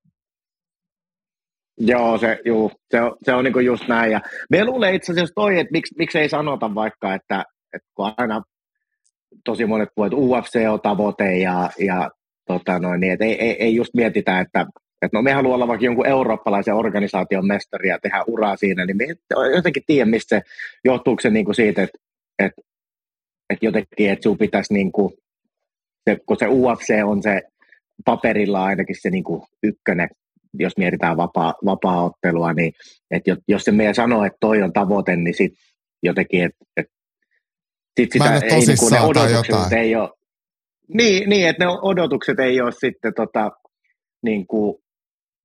Joo, 1.80 2.18
se, 2.18 2.39
juu, 2.45 2.72
se 2.91 3.01
on, 3.01 3.15
se 3.23 3.34
on 3.34 3.43
niin 3.43 3.65
just 3.65 3.88
näin. 3.88 4.11
Ja 4.11 4.22
me 4.49 4.65
luulen 4.65 4.95
itse 4.95 5.11
asiassa 5.11 5.35
toi, 5.35 5.60
että 5.60 5.72
miksi, 5.72 5.95
miksi 5.97 6.19
ei 6.19 6.30
sanota 6.30 6.76
vaikka, 6.76 7.14
että, 7.14 7.45
että 7.73 7.88
kun 7.95 8.14
aina 8.18 8.41
tosi 9.45 9.65
monet 9.65 9.89
puhuvat, 9.95 10.14
että 10.14 10.18
UFC 10.18 10.69
on 10.69 10.81
tavoite 10.81 11.38
ja, 11.38 11.69
ja 11.80 12.11
tota 12.47 12.80
noin, 12.80 12.99
niin, 12.99 13.14
että 13.14 13.26
ei, 13.26 13.41
ei, 13.41 13.64
ei 13.64 13.76
just 13.76 13.93
mietitä, 13.93 14.39
että, 14.39 14.65
että 15.01 15.18
no 15.18 15.22
me 15.22 15.34
haluamme 15.34 15.56
olla 15.56 15.68
vaikka 15.68 15.85
jonkun 15.85 16.07
eurooppalaisen 16.07 16.76
organisaation 16.76 17.47
mestari 17.47 17.89
ja 17.89 17.99
tehdä 17.99 18.23
uraa 18.27 18.56
siinä, 18.56 18.85
niin 18.85 18.97
me 18.97 19.06
jotenkin 19.56 19.84
tiedä, 19.88 20.10
mistä 20.10 20.35
se 20.35 20.41
johtuuko 20.85 21.22
se 21.22 21.30
niin 21.30 21.56
siitä, 21.56 21.84
että, 21.84 21.97
että, 22.39 22.61
että 23.49 23.65
jotenkin, 23.65 24.10
että 24.10 24.23
sinun 24.23 24.38
pitäisi 24.38 24.73
niin 24.73 24.91
kuin, 24.91 25.14
kun 26.26 26.38
se 26.39 26.47
UFC 26.47 27.03
on 27.06 27.23
se 27.23 27.41
paperilla 28.06 28.64
ainakin 28.64 28.95
se 28.99 29.10
niin 29.10 29.23
ykkönen 29.64 30.10
jos 30.53 30.77
mietitään 30.77 31.17
vapaa, 31.17 31.53
vapaa-ottelua, 31.65 32.53
niin 32.53 32.73
että 33.11 33.35
jos 33.47 33.63
se 33.63 33.71
meidän 33.71 33.95
sanoo, 33.95 34.23
että 34.23 34.38
toi 34.39 34.61
on 34.61 34.73
tavoite, 34.73 35.15
niin 35.15 35.34
sit 35.34 35.53
jotenkin, 36.03 36.43
että 36.43 36.65
et, 36.77 36.85
sit 37.99 38.11
sitä 38.11 38.34
ei, 38.35 38.59
niin 38.59 38.77
kuin 38.80 38.91
ne 38.91 39.01
odotukset 39.01 39.73
ei 39.73 39.95
ole, 39.95 40.09
niin, 40.93 41.30
niin, 41.30 41.49
että 41.49 41.65
ne 41.65 41.71
odotukset 41.81 42.39
ei 42.39 42.61
ole 42.61 42.71
sitten 42.71 43.13
tota, 43.13 43.51
niin 44.23 44.47
kuin, 44.47 44.76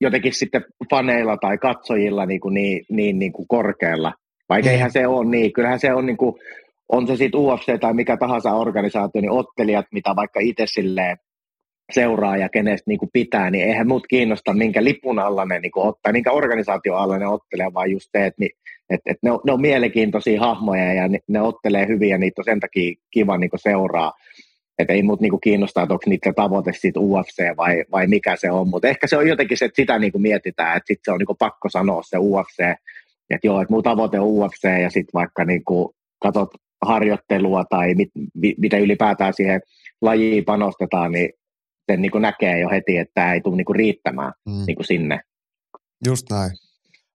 jotenkin 0.00 0.34
sitten 0.34 0.64
faneilla 0.90 1.36
tai 1.36 1.58
katsojilla 1.58 2.26
niin, 2.26 2.40
kuin 2.40 2.54
niin, 2.54 2.84
niin, 2.90 3.18
niin 3.18 3.32
kuin 3.32 3.48
korkealla. 3.48 4.12
Vaikka 4.48 4.68
mm. 4.68 4.72
eihän 4.72 4.92
se 4.92 5.06
ole 5.06 5.30
niin. 5.30 5.52
Kyllähän 5.52 5.80
se 5.80 5.92
on, 5.94 6.06
niin 6.06 6.16
kuin, 6.16 6.34
on 6.88 7.06
se 7.06 7.16
sitten 7.16 7.40
UFC 7.40 7.80
tai 7.80 7.94
mikä 7.94 8.16
tahansa 8.16 8.52
organisaatio, 8.52 9.20
niin 9.20 9.30
ottelijat, 9.30 9.86
mitä 9.92 10.16
vaikka 10.16 10.40
itse 10.40 10.64
silleen 10.66 11.16
seuraa 11.92 12.36
ja 12.36 12.48
kenestä 12.48 12.84
niin 12.90 12.98
pitää, 13.12 13.50
niin 13.50 13.64
eihän 13.64 13.88
muut 13.88 14.06
kiinnosta, 14.06 14.52
minkä 14.52 14.84
lipun 14.84 15.18
alla 15.18 15.44
ne 15.44 15.60
niin 15.60 15.72
ottaa, 15.74 16.12
minkä 16.12 16.32
organisaation 16.32 16.98
alla 16.98 17.18
ne 17.18 17.26
ottelee, 17.26 17.74
vaan 17.74 17.90
just 17.90 18.08
se, 18.12 18.26
että, 18.26 18.44
että, 18.90 19.10
että 19.10 19.20
ne, 19.22 19.30
on, 19.30 19.40
ne 19.46 19.52
on 19.52 19.60
mielenkiintoisia 19.60 20.40
hahmoja 20.40 20.92
ja 20.92 21.08
ne, 21.08 21.18
ne 21.28 21.40
ottelee 21.40 21.88
hyvin 21.88 22.08
ja 22.08 22.18
niitä 22.18 22.40
on 22.40 22.44
sen 22.44 22.60
takia 22.60 22.94
kiva 23.10 23.38
niin 23.38 23.50
seuraa. 23.56 24.12
Että 24.78 24.92
ei 24.92 25.02
mut 25.02 25.20
niinku 25.20 25.38
kiinnostaa, 25.38 25.82
että 25.82 25.94
onko 25.94 26.04
niiden 26.06 26.34
tavoite 26.34 26.72
siitä 26.72 27.00
UFC 27.00 27.56
vai, 27.56 27.84
vai 27.92 28.06
mikä 28.06 28.36
se 28.36 28.50
on, 28.50 28.68
mutta 28.68 28.88
ehkä 28.88 29.06
se 29.06 29.16
on 29.16 29.28
jotenkin 29.28 29.58
se, 29.58 29.64
että 29.64 29.76
sitä 29.76 29.98
niinku 29.98 30.18
mietitään, 30.18 30.76
että 30.76 30.86
sitten 30.86 31.04
se 31.04 31.12
on 31.12 31.18
niinku 31.18 31.34
pakko 31.34 31.68
sanoa 31.68 32.02
se 32.02 32.18
UFC, 32.18 32.60
että 33.30 33.46
joo, 33.46 33.60
että 33.60 33.74
mun 33.74 33.82
tavoite 33.82 34.20
on 34.20 34.28
UFC 34.28 34.64
ja 34.82 34.90
sitten 34.90 35.12
vaikka 35.14 35.44
niinku 35.44 35.94
katsot 36.22 36.50
harjoittelua 36.82 37.64
tai 37.70 37.94
mit, 37.94 38.08
mit, 38.34 38.58
mitä 38.58 38.78
ylipäätään 38.78 39.34
siihen 39.34 39.60
lajiin 40.02 40.44
panostetaan, 40.44 41.12
niin 41.12 41.30
sen 41.90 42.02
niin 42.02 42.10
kuin 42.10 42.22
näkee 42.22 42.60
jo 42.60 42.68
heti, 42.70 42.96
että 42.96 43.12
tämä 43.14 43.34
ei 43.34 43.40
tule 43.40 43.56
niin 43.56 43.64
kuin 43.64 43.76
riittämään 43.76 44.32
mm. 44.46 44.64
niin 44.66 44.76
kuin 44.76 44.86
sinne. 44.86 45.20
Just 46.06 46.30
näin. 46.30 46.50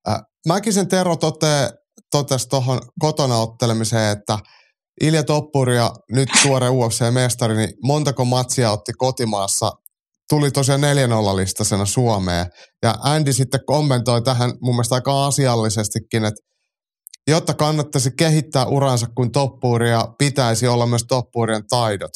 Äh, 0.09 0.21
Mäkisen 0.47 0.87
Tero 0.87 1.15
tote, 1.15 1.69
totesi 2.11 2.49
tuohon 2.49 2.79
kotona 2.99 3.37
ottelemiseen, 3.37 4.17
että 4.17 4.37
Ilja 5.01 5.23
Toppuri 5.23 5.75
ja 5.75 5.91
nyt 6.11 6.29
tuore 6.43 6.69
UFC-mestari, 6.69 7.55
niin 7.55 7.73
montako 7.83 8.25
matsia 8.25 8.71
otti 8.71 8.93
kotimaassa 8.97 9.71
tuli 10.29 10.51
tosiaan 10.51 10.81
4-0 10.81 11.35
listasena 11.35 11.85
Suomeen. 11.85 12.45
Ja 12.83 12.95
Andy 13.03 13.33
sitten 13.33 13.65
kommentoi 13.65 14.21
tähän 14.21 14.53
mun 14.61 14.75
mielestä 14.75 14.95
aika 14.95 15.25
asiallisestikin, 15.25 16.25
että 16.25 16.41
jotta 17.27 17.53
kannattaisi 17.53 18.11
kehittää 18.17 18.65
uransa 18.65 19.07
kuin 19.15 19.31
toppuuria, 19.31 20.07
pitäisi 20.17 20.67
olla 20.67 20.85
myös 20.85 21.03
toppuurien 21.07 21.67
taidot. 21.67 22.11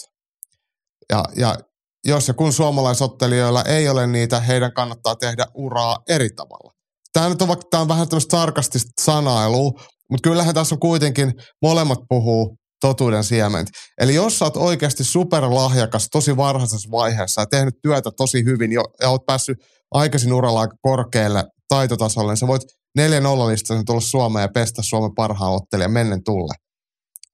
Ja, 1.09 1.23
ja 1.35 1.57
jos 2.05 2.27
ja 2.27 2.33
kun 2.33 2.53
suomalaisottelijoilla 2.53 3.63
ei 3.63 3.89
ole 3.89 4.07
niitä, 4.07 4.39
heidän 4.39 4.73
kannattaa 4.73 5.15
tehdä 5.15 5.45
uraa 5.53 5.97
eri 6.09 6.29
tavalla. 6.29 6.73
Tämä 7.13 7.29
nyt 7.29 7.41
on 7.41 7.47
vaikka 7.47 7.67
tämä 7.69 7.81
on 7.81 7.87
vähän 7.87 8.09
tämmöistä 8.09 8.37
sarkastista 8.37 8.91
sanailua, 9.01 9.71
mutta 10.11 10.29
kyllähän 10.29 10.55
tässä 10.55 10.75
on 10.75 10.79
kuitenkin 10.79 11.33
molemmat 11.61 11.99
puhuu 12.09 12.57
totuuden 12.81 13.23
siementä. 13.23 13.71
Eli 14.01 14.15
jos 14.15 14.39
sä 14.39 14.45
oot 14.45 14.57
oikeasti 14.57 15.03
superlahjakas 15.03 16.07
tosi 16.11 16.37
varhaisessa 16.37 16.91
vaiheessa 16.91 17.41
ja 17.41 17.45
tehnyt 17.45 17.75
työtä 17.81 18.11
tosi 18.17 18.43
hyvin 18.43 18.71
jo, 18.71 18.83
ja 19.01 19.09
oot 19.09 19.25
päässyt 19.25 19.57
aikaisin 19.91 20.33
uralla 20.33 20.61
aika 20.61 20.75
korkealle 20.81 21.43
taitotasolle, 21.67 22.31
niin 22.31 22.37
sä 22.37 22.47
voit 22.47 22.61
4-0 22.99 23.03
listassa 23.47 23.83
tulla 23.85 24.01
Suomeen 24.01 24.43
ja 24.43 24.49
pestä 24.53 24.81
Suomen 24.81 25.15
parhaan 25.15 25.53
ottelijan 25.53 25.91
mennen 25.91 26.23
tulle. 26.23 26.53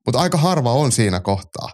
Mutta 0.05 0.19
aika 0.19 0.37
harva 0.37 0.73
on 0.73 0.91
siinä 0.91 1.19
kohtaa. 1.19 1.69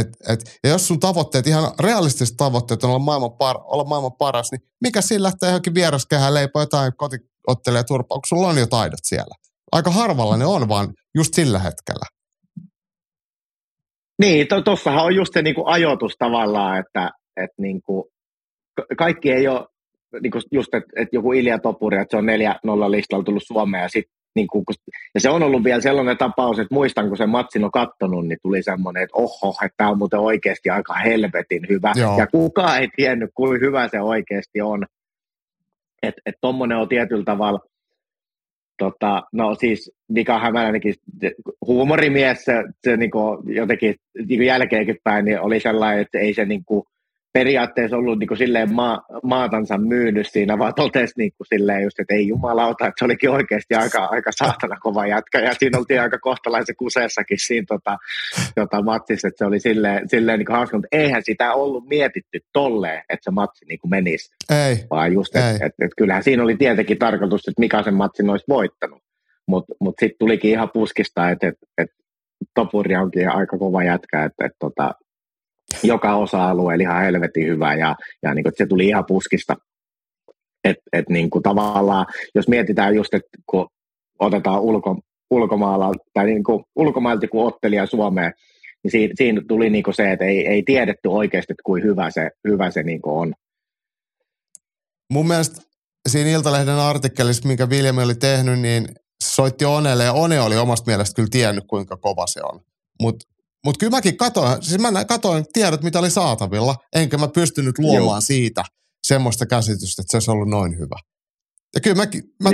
Et, 0.00 0.08
et, 0.28 0.58
ja 0.64 0.70
jos 0.70 0.88
sun 0.88 1.00
tavoitteet, 1.00 1.46
ihan 1.46 1.70
realistiset 1.80 2.36
tavoitteet 2.36 2.84
on 2.84 2.90
olla 2.90 2.98
maailman, 2.98 3.32
par, 3.32 3.56
olla 3.64 3.84
maailman 3.84 4.12
paras, 4.12 4.52
niin 4.52 4.60
mikä 4.80 5.00
sillä 5.00 5.26
lähtee 5.26 5.48
johonkin 5.48 5.74
vieraskehään 5.74 6.34
leipää 6.34 6.62
jotain 6.62 6.92
kotiottelee 6.96 7.84
turpaa, 7.84 8.16
kun 8.18 8.28
sulla 8.28 8.48
on 8.48 8.58
jo 8.58 8.66
taidot 8.66 8.98
siellä. 9.02 9.34
Aika 9.72 9.90
harvalla 9.90 10.36
ne 10.36 10.46
on 10.46 10.68
vaan 10.68 10.94
just 11.14 11.34
sillä 11.34 11.58
hetkellä. 11.58 12.06
Niin, 14.22 14.46
tuossahan 14.64 15.00
to, 15.00 15.04
on 15.04 15.14
just 15.14 15.32
se 15.34 15.42
niinku 15.42 15.62
ajoitus 15.66 16.12
tavallaan, 16.18 16.78
että 16.80 17.10
et 17.36 17.50
niinku, 17.58 18.10
kaikki 18.98 19.30
ei 19.30 19.48
ole 19.48 19.66
niinku 20.22 20.38
just, 20.52 20.74
että 20.74 20.90
et 20.96 21.08
joku 21.12 21.32
Ilja 21.32 21.58
Topuri, 21.58 21.98
että 21.98 22.10
se 22.10 22.16
on 22.16 22.26
neljä 22.26 22.54
nolla 22.64 22.90
listalla 22.90 23.24
tullut 23.24 23.42
Suomeen 23.46 23.82
ja 23.82 23.88
sitten 23.88 24.15
niin 24.36 24.46
kuin, 24.46 24.64
ja 25.14 25.20
se 25.20 25.30
on 25.30 25.42
ollut 25.42 25.64
vielä 25.64 25.80
sellainen 25.80 26.18
tapaus, 26.18 26.58
että 26.58 26.74
muistan, 26.74 27.08
kun 27.08 27.16
sen 27.16 27.28
matsin 27.28 27.64
on 27.64 27.70
kattonut, 27.70 28.28
niin 28.28 28.38
tuli 28.42 28.62
semmoinen, 28.62 29.02
että 29.02 29.16
oho, 29.16 29.56
että 29.64 29.74
tämä 29.76 29.90
on 29.90 29.98
muuten 29.98 30.20
oikeasti 30.20 30.70
aika 30.70 30.94
helvetin 30.94 31.66
hyvä. 31.68 31.92
Joo. 31.96 32.18
Ja 32.18 32.26
kukaan 32.26 32.80
ei 32.80 32.88
tiennyt, 32.96 33.30
kuinka 33.34 33.66
hyvä 33.66 33.88
se 33.88 34.00
oikeasti 34.00 34.60
on. 34.60 34.86
Että 36.02 36.22
et 36.26 36.34
tuommoinen 36.40 36.78
on 36.78 36.88
tietyllä 36.88 37.24
tavalla, 37.24 37.60
tota, 38.78 39.22
no 39.32 39.54
siis 39.54 39.92
Mika 40.08 40.38
Hämälänenkin, 40.38 40.94
huumorimies, 41.66 42.44
se, 42.44 42.64
se 42.84 42.96
niin 42.96 43.10
jotenkin 43.44 43.94
niin 44.28 44.42
jälkeenkin 44.42 44.98
päin, 45.04 45.24
niin 45.24 45.40
oli 45.40 45.60
sellainen, 45.60 46.00
että 46.00 46.18
ei 46.18 46.34
se 46.34 46.44
niin 46.44 46.64
kuin, 46.64 46.82
periaatteessa 47.38 47.96
ollut 47.96 48.18
niin 48.18 48.28
kuin 48.28 48.38
silleen 48.38 48.72
maa, 48.72 49.04
maatansa 49.22 49.78
myynyt 49.78 50.26
siinä, 50.26 50.58
vaan 50.58 50.74
totesi 50.74 51.14
niin 51.16 51.32
kuin 51.36 51.46
silleen 51.46 51.82
just, 51.82 52.00
että 52.00 52.14
ei 52.14 52.28
jumalauta, 52.28 52.86
että 52.86 52.98
se 52.98 53.04
olikin 53.04 53.30
oikeasti 53.30 53.74
aika, 53.74 54.04
aika 54.04 54.30
saatana 54.32 54.76
kova 54.80 55.06
jätkä, 55.06 55.40
ja 55.40 55.54
siinä 55.58 55.78
oltiin 55.78 56.00
aika 56.00 56.18
kohtalaisen 56.18 56.76
kuseessakin 56.76 57.38
siinä 57.40 57.64
tota, 57.68 57.96
tota 58.54 58.82
matsissa, 58.82 59.28
että 59.28 59.38
se 59.38 59.44
oli 59.44 59.60
silleen, 59.60 60.08
silleen 60.08 60.38
niin 60.38 60.46
kuin 60.46 60.56
hauska, 60.56 60.76
mutta 60.76 60.96
eihän 60.96 61.22
sitä 61.24 61.54
ollut 61.54 61.88
mietitty 61.88 62.40
tolleen, 62.52 63.02
että 63.08 63.24
se 63.24 63.30
matsi 63.30 63.64
niin 63.64 63.78
kuin 63.78 63.90
menisi. 63.90 64.34
Ei. 64.50 64.76
Vaan 64.90 65.12
just, 65.12 65.36
että 65.36 65.50
et, 65.50 65.62
et, 65.62 65.74
et 65.80 65.92
kyllähän 65.96 66.22
siinä 66.22 66.42
oli 66.42 66.56
tietenkin 66.56 66.98
tarkoitus, 66.98 67.48
että 67.48 67.60
mikä 67.60 67.82
sen 67.82 67.94
matsin 67.94 68.30
olisi 68.30 68.44
voittanut, 68.48 69.02
mutta 69.46 69.72
mut, 69.72 69.78
mut 69.80 69.94
sitten 70.00 70.18
tulikin 70.18 70.50
ihan 70.50 70.70
puskista, 70.70 71.30
että 71.30 71.48
et, 71.48 71.54
et, 71.78 71.90
Topuri 72.54 72.96
onkin 72.96 73.28
aika 73.28 73.58
kova 73.58 73.84
jätkä, 73.84 74.24
että 74.24 74.46
et, 74.46 74.52
tota, 74.58 74.94
joka 75.82 76.16
osa-alue 76.16 76.74
eli 76.74 76.82
ihan 76.82 77.02
helvetin 77.02 77.46
hyvä 77.46 77.74
ja, 77.74 77.96
ja 78.22 78.34
niin 78.34 78.42
kuin, 78.42 78.52
se 78.56 78.66
tuli 78.66 78.86
ihan 78.86 79.04
puskista. 79.06 79.56
Et, 80.64 80.76
et 80.92 81.08
niin 81.08 81.30
kuin 81.30 81.42
tavallaan, 81.42 82.06
jos 82.34 82.48
mietitään 82.48 82.94
just, 82.94 83.14
että 83.14 83.28
kun 83.46 83.68
otetaan 84.18 84.60
ulko, 84.60 85.00
ulkomaalla 85.30 85.92
tai 86.12 86.26
niin 86.26 86.44
kuin 86.44 86.64
ulkomailta 86.76 87.28
kun 87.28 87.46
ottelija 87.46 87.86
Suomeen, 87.86 88.32
niin 88.82 88.90
siinä, 88.90 89.14
siinä 89.16 89.42
tuli 89.48 89.70
niin 89.70 89.84
kuin 89.84 89.94
se, 89.94 90.12
että 90.12 90.24
ei, 90.24 90.46
ei 90.46 90.62
tiedetty 90.62 91.08
oikeasti, 91.08 91.52
että 91.52 91.62
kuin 91.64 91.82
hyvä 91.82 92.10
se, 92.10 92.30
hyvä 92.48 92.70
se 92.70 92.82
niin 92.82 93.02
kuin 93.02 93.14
on. 93.14 93.34
Mun 95.12 95.28
mielestä 95.28 95.62
siinä 96.08 96.30
Iltalehden 96.30 96.74
artikkelissa, 96.74 97.48
minkä 97.48 97.70
Viljami 97.70 98.02
oli 98.02 98.14
tehnyt, 98.14 98.60
niin 98.60 98.86
soitti 99.24 99.64
Onelle 99.64 100.04
ja 100.04 100.12
One 100.12 100.40
oli 100.40 100.56
omasta 100.56 100.90
mielestä 100.90 101.16
kyllä 101.16 101.28
tiennyt, 101.30 101.64
kuinka 101.66 101.96
kova 101.96 102.26
se 102.26 102.40
on. 102.42 102.60
Mutta 103.02 103.35
mutta 103.66 103.78
kyllä 103.78 103.90
mäkin 103.90 104.16
katoin, 104.16 104.62
siis 104.62 104.80
mä 104.80 105.04
katoin 105.04 105.44
tiedot, 105.52 105.82
mitä 105.82 105.98
oli 105.98 106.10
saatavilla, 106.10 106.74
enkä 106.94 107.18
mä 107.18 107.28
pystynyt 107.28 107.78
luomaan 107.78 108.16
Joo. 108.16 108.20
siitä 108.20 108.64
semmoista 109.06 109.46
käsitystä, 109.46 110.02
että 110.02 110.10
se 110.10 110.16
olisi 110.16 110.30
ollut 110.30 110.48
noin 110.48 110.78
hyvä. 110.78 110.96
Ja 111.74 111.80
kyllä 111.80 111.96
mäkin, 111.96 112.22
mä, 112.42 112.50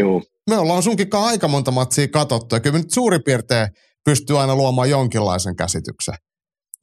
me 0.51 0.59
ollaan 0.59 0.83
sunkin 0.83 1.09
aika 1.13 1.49
monta 1.49 1.71
matsia 1.71 2.09
katsottu, 2.09 2.57
ja 2.57 2.61
kyllä 2.61 2.79
nyt 2.79 2.91
suurin 2.91 3.23
piirtein 3.25 3.69
pystyy 4.05 4.41
aina 4.41 4.57
luomaan 4.57 4.91
jonkinlaisen 4.91 5.57
käsityksen. 5.57 6.15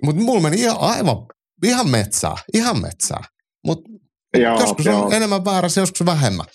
Mutta 0.05 0.21
mulla 0.21 0.41
meni 0.41 0.61
ihan, 0.61 0.79
aivan, 0.79 1.17
ihan 1.63 1.89
metsää, 1.89 2.35
ihan 2.53 2.81
metsää. 2.81 3.23
Mutta 3.65 3.89
joskus 4.59 4.85
joo. 4.85 5.05
on 5.05 5.13
enemmän 5.13 5.45
väärässä, 5.45 5.81
joskus 5.81 6.05
vähemmän. 6.05 6.45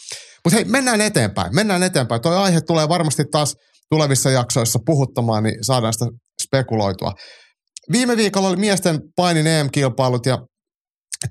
Mutta 0.45 0.57
hei, 0.57 0.65
mennään 0.65 1.01
eteenpäin, 1.01 1.55
mennään 1.55 1.83
eteenpäin. 1.83 2.23
Toi 2.23 2.37
aihe 2.37 2.61
tulee 2.61 2.89
varmasti 2.89 3.25
taas 3.31 3.57
tulevissa 3.91 4.31
jaksoissa 4.31 4.79
puhuttamaan, 4.87 5.43
niin 5.43 5.65
saadaan 5.65 5.93
sitä 5.93 6.07
spekuloitua. 6.43 7.13
Viime 7.93 8.17
viikolla 8.17 8.49
oli 8.49 8.57
miesten 8.57 9.01
painin 9.17 9.47
EM-kilpailut 9.47 10.27
ja 10.27 10.39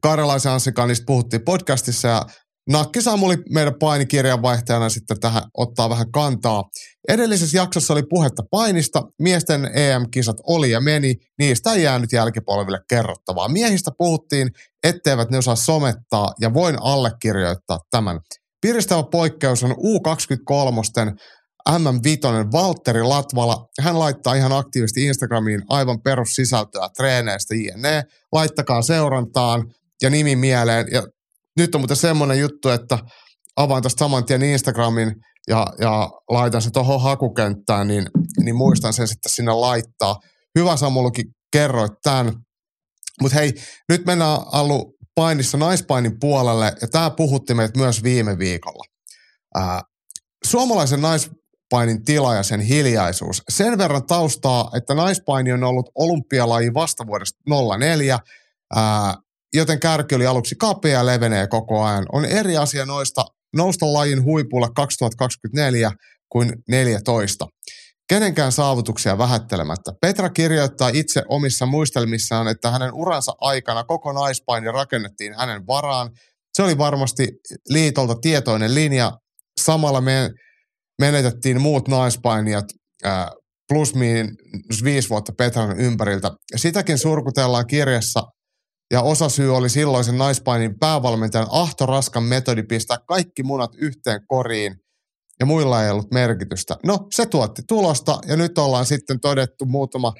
Karjalaisen 0.02 0.52
Anssikaan 0.52 0.88
niistä 0.88 1.04
puhuttiin 1.08 1.46
podcastissa 1.46 2.08
ja 2.08 2.26
Nakki 2.70 3.02
Samuli 3.02 3.38
meidän 3.50 3.74
painikirjanvaihtajana 3.80 4.90
sitten 4.90 5.20
tähän 5.20 5.44
ottaa 5.58 5.90
vähän 5.90 6.12
kantaa. 6.12 6.64
Edellisessä 7.10 7.58
jaksossa 7.58 7.94
oli 7.94 8.04
puhetta 8.10 8.44
painista, 8.52 9.02
miesten 9.22 9.72
EM-kisat 9.74 10.38
oli 10.48 10.72
ja 10.72 10.82
meni, 10.82 11.16
niistä 11.40 11.74
ei 11.74 11.84
jäänyt 11.84 12.12
jälkipolville 12.12 12.80
kerrottavaa. 12.90 13.50
Miehistä 13.50 13.92
puhuttiin, 13.98 14.50
etteivät 14.84 15.30
ne 15.30 15.38
osaa 15.38 15.56
somettaa 15.56 16.34
ja 16.42 16.54
voin 16.54 16.76
allekirjoittaa 16.82 17.80
tämän. 17.92 18.20
Piristävä 18.62 19.04
poikkeus 19.12 19.64
on 19.64 19.72
U23 19.72 21.14
MM5 21.70 22.52
Valtteri 22.52 23.04
Latvala. 23.04 23.68
Hän 23.82 24.00
laittaa 24.00 24.34
ihan 24.34 24.52
aktiivisesti 24.52 25.06
Instagramiin 25.06 25.64
aivan 25.70 26.02
perussisältöä 26.02 26.90
treeneistä 26.98 27.56
jne. 27.56 28.04
Laittakaa 28.32 28.82
seurantaan 28.82 29.74
ja 30.02 30.10
nimi 30.10 30.36
mieleen. 30.36 30.88
Ja 30.92 31.04
nyt 31.58 31.76
on 31.76 31.82
muuten 31.82 31.98
semmoinen 31.98 32.40
juttu, 32.40 32.70
että 32.70 33.00
avaan 33.56 33.84
tästä 33.84 34.00
saman 34.00 34.26
tien 34.26 34.44
Instagramin 34.44 35.16
ja, 35.48 35.68
ja 35.80 36.10
laitan 36.30 36.62
se 36.62 36.72
tuohon 36.72 37.02
hakukenttään, 37.02 37.88
niin, 37.88 38.06
niin 38.40 38.56
muistan 38.56 38.94
sen 38.94 39.08
sitten 39.08 39.32
sinne 39.32 39.52
laittaa. 39.52 40.20
Hyvä 40.60 40.78
Samulukin 40.78 41.26
kerroit 41.52 41.94
tämän. 42.04 42.34
Mutta 43.22 43.38
hei, 43.38 43.54
nyt 43.90 44.06
mennään 44.06 44.40
Allu 44.52 44.96
painissa 45.16 45.58
naispainin 45.58 46.20
puolelle, 46.20 46.74
ja 46.82 46.88
tämä 46.88 47.10
puhutti 47.10 47.54
meitä 47.54 47.80
myös 47.80 48.04
viime 48.04 48.38
viikolla. 48.38 48.84
Ää, 49.56 49.82
suomalaisen 50.46 51.02
naispainin 51.74 52.06
tila 52.06 52.36
ja 52.36 52.44
sen 52.44 52.60
hiljaisuus. 52.60 53.42
Sen 53.50 53.78
verran 53.78 54.06
taustaa, 54.06 54.72
että 54.76 54.94
naispaini 54.94 55.52
on 55.52 55.64
ollut 55.64 55.90
olympialaji 55.96 56.74
vasta 56.74 57.08
vuodesta 57.08 57.40
04, 57.80 58.20
ää, 58.76 59.16
joten 59.54 59.80
kärki 59.80 60.16
oli 60.16 60.28
aluksi 60.28 60.56
kapea 60.56 60.92
ja 60.92 61.06
levenee 61.06 61.48
koko 61.48 61.84
ajan. 61.84 62.06
On 62.12 62.26
eri 62.26 62.58
asia 62.58 62.86
noista 62.86 63.26
nousta 63.56 63.94
lajin 63.94 64.24
huipulla 64.24 64.70
2024 64.70 65.92
kuin 66.30 66.54
14. 66.68 67.48
Kenenkään 68.10 68.52
saavutuksia 68.52 69.18
vähättelemättä. 69.18 69.92
Petra 70.02 70.30
kirjoittaa 70.30 70.90
itse 70.94 71.24
omissa 71.30 71.66
muistelmissaan, 71.66 72.48
että 72.48 72.72
hänen 72.72 72.94
uransa 72.94 73.34
aikana 73.42 73.84
koko 73.84 74.12
naispaini 74.12 74.72
rakennettiin 74.72 75.34
hänen 75.34 75.68
varaan. 75.68 76.10
Se 76.54 76.64
oli 76.64 76.78
varmasti 76.78 77.28
liitolta 77.70 78.16
tietoinen 78.22 78.76
linja. 78.76 79.12
Samalla 79.62 80.02
me 80.02 80.30
menetettiin 81.02 81.62
muut 81.62 81.88
naispainijat 81.88 82.66
plus 83.70 83.96
miinus 83.96 84.84
viisi 84.84 85.10
vuotta 85.10 85.34
Petran 85.38 85.80
ympäriltä. 85.80 86.32
Sitäkin 86.56 86.98
surkutellaan 86.98 87.68
kirjassa 87.68 88.24
ja 88.92 89.02
osa 89.02 89.30
syy 89.30 89.56
oli 89.56 89.70
silloisen 89.70 90.18
naispainin 90.18 90.80
päävalmentajan 90.80 91.48
Ahto 91.50 91.86
Raskan 91.86 92.24
metodi 92.24 92.64
pistää 92.64 92.98
kaikki 93.08 93.44
munat 93.44 93.72
yhteen 93.76 94.22
koriin 94.28 94.76
ja 95.40 95.46
muilla 95.46 95.84
ei 95.84 95.92
ollut 95.92 96.12
merkitystä. 96.12 96.76
No, 96.86 97.08
se 97.16 97.26
tuotti 97.26 97.62
tulosta 97.68 98.20
ja 98.28 98.38
nyt 98.38 98.58
ollaan 98.58 98.86
sitten 98.86 99.20
todettu 99.20 99.66
muutama 99.66 100.14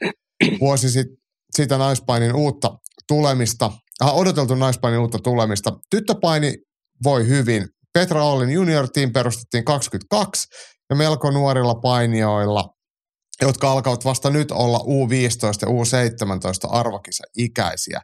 vuosi 0.60 0.90
sitten 0.90 1.18
sitä 1.56 1.78
naispainin 1.78 2.36
uutta 2.36 2.70
tulemista, 3.08 3.72
odoteltu 4.02 4.56
naispainin 4.56 5.00
uutta 5.00 5.20
tulemista. 5.20 5.72
Tyttöpaini 5.90 6.54
voi 7.04 7.28
hyvin. 7.28 7.68
Petra 7.94 8.24
Ollin 8.24 8.52
junior 8.52 8.90
team 8.90 9.14
perustettiin 9.14 9.66
22 9.66 10.48
ja 10.90 10.96
melko 10.96 11.32
nuorilla 11.32 11.76
painijoilla, 11.76 12.70
jotka 13.42 13.72
alkavat 13.72 14.06
vasta 14.06 14.30
nyt 14.30 14.52
olla 14.52 14.78
U15 14.78 15.60
ja 15.62 15.68
U17 15.68 16.70
arvokisa-ikäisiä. 16.70 18.02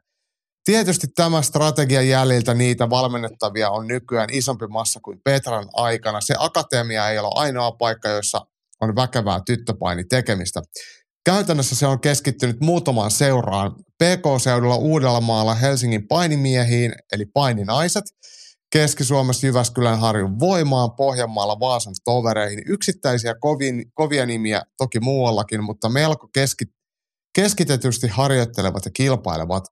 Tietysti 0.65 1.07
tämä 1.15 1.41
strategian 1.41 2.07
jäljiltä 2.07 2.53
niitä 2.53 2.89
valmennettavia 2.89 3.69
on 3.69 3.87
nykyään 3.87 4.29
isompi 4.31 4.67
massa 4.67 4.99
kuin 5.03 5.21
Petran 5.23 5.69
aikana. 5.73 6.21
Se 6.21 6.35
akatemia 6.37 7.09
ei 7.09 7.19
ole 7.19 7.31
ainoa 7.35 7.71
paikka, 7.71 8.09
jossa 8.09 8.41
on 8.81 8.95
väkevää 8.95 9.39
tyttöpaini 9.45 10.03
tekemistä. 10.03 10.61
Käytännössä 11.25 11.75
se 11.75 11.87
on 11.87 11.99
keskittynyt 11.99 12.59
muutamaan 12.61 13.11
seuraan. 13.11 13.71
PK-seudulla 14.03 14.75
Uudellamaalla 14.75 15.55
Helsingin 15.55 16.07
painimiehiin, 16.07 16.93
eli 17.11 17.25
paininaiset, 17.25 18.03
Keski-Suomessa 18.69 19.47
Jyväskylän 19.47 19.99
harjun 19.99 20.39
voimaan, 20.39 20.91
Pohjanmaalla 20.91 21.59
Vaasan 21.59 21.93
tovereihin. 22.03 22.63
Yksittäisiä 22.65 23.35
kovin, 23.35 23.91
kovia 23.93 24.25
nimiä 24.25 24.61
toki 24.77 24.99
muuallakin, 24.99 25.63
mutta 25.63 25.89
melko 25.89 26.27
keski, 26.33 26.65
keskitetysti 27.35 28.07
harjoittelevat 28.07 28.85
ja 28.85 28.91
kilpailevat 28.91 29.63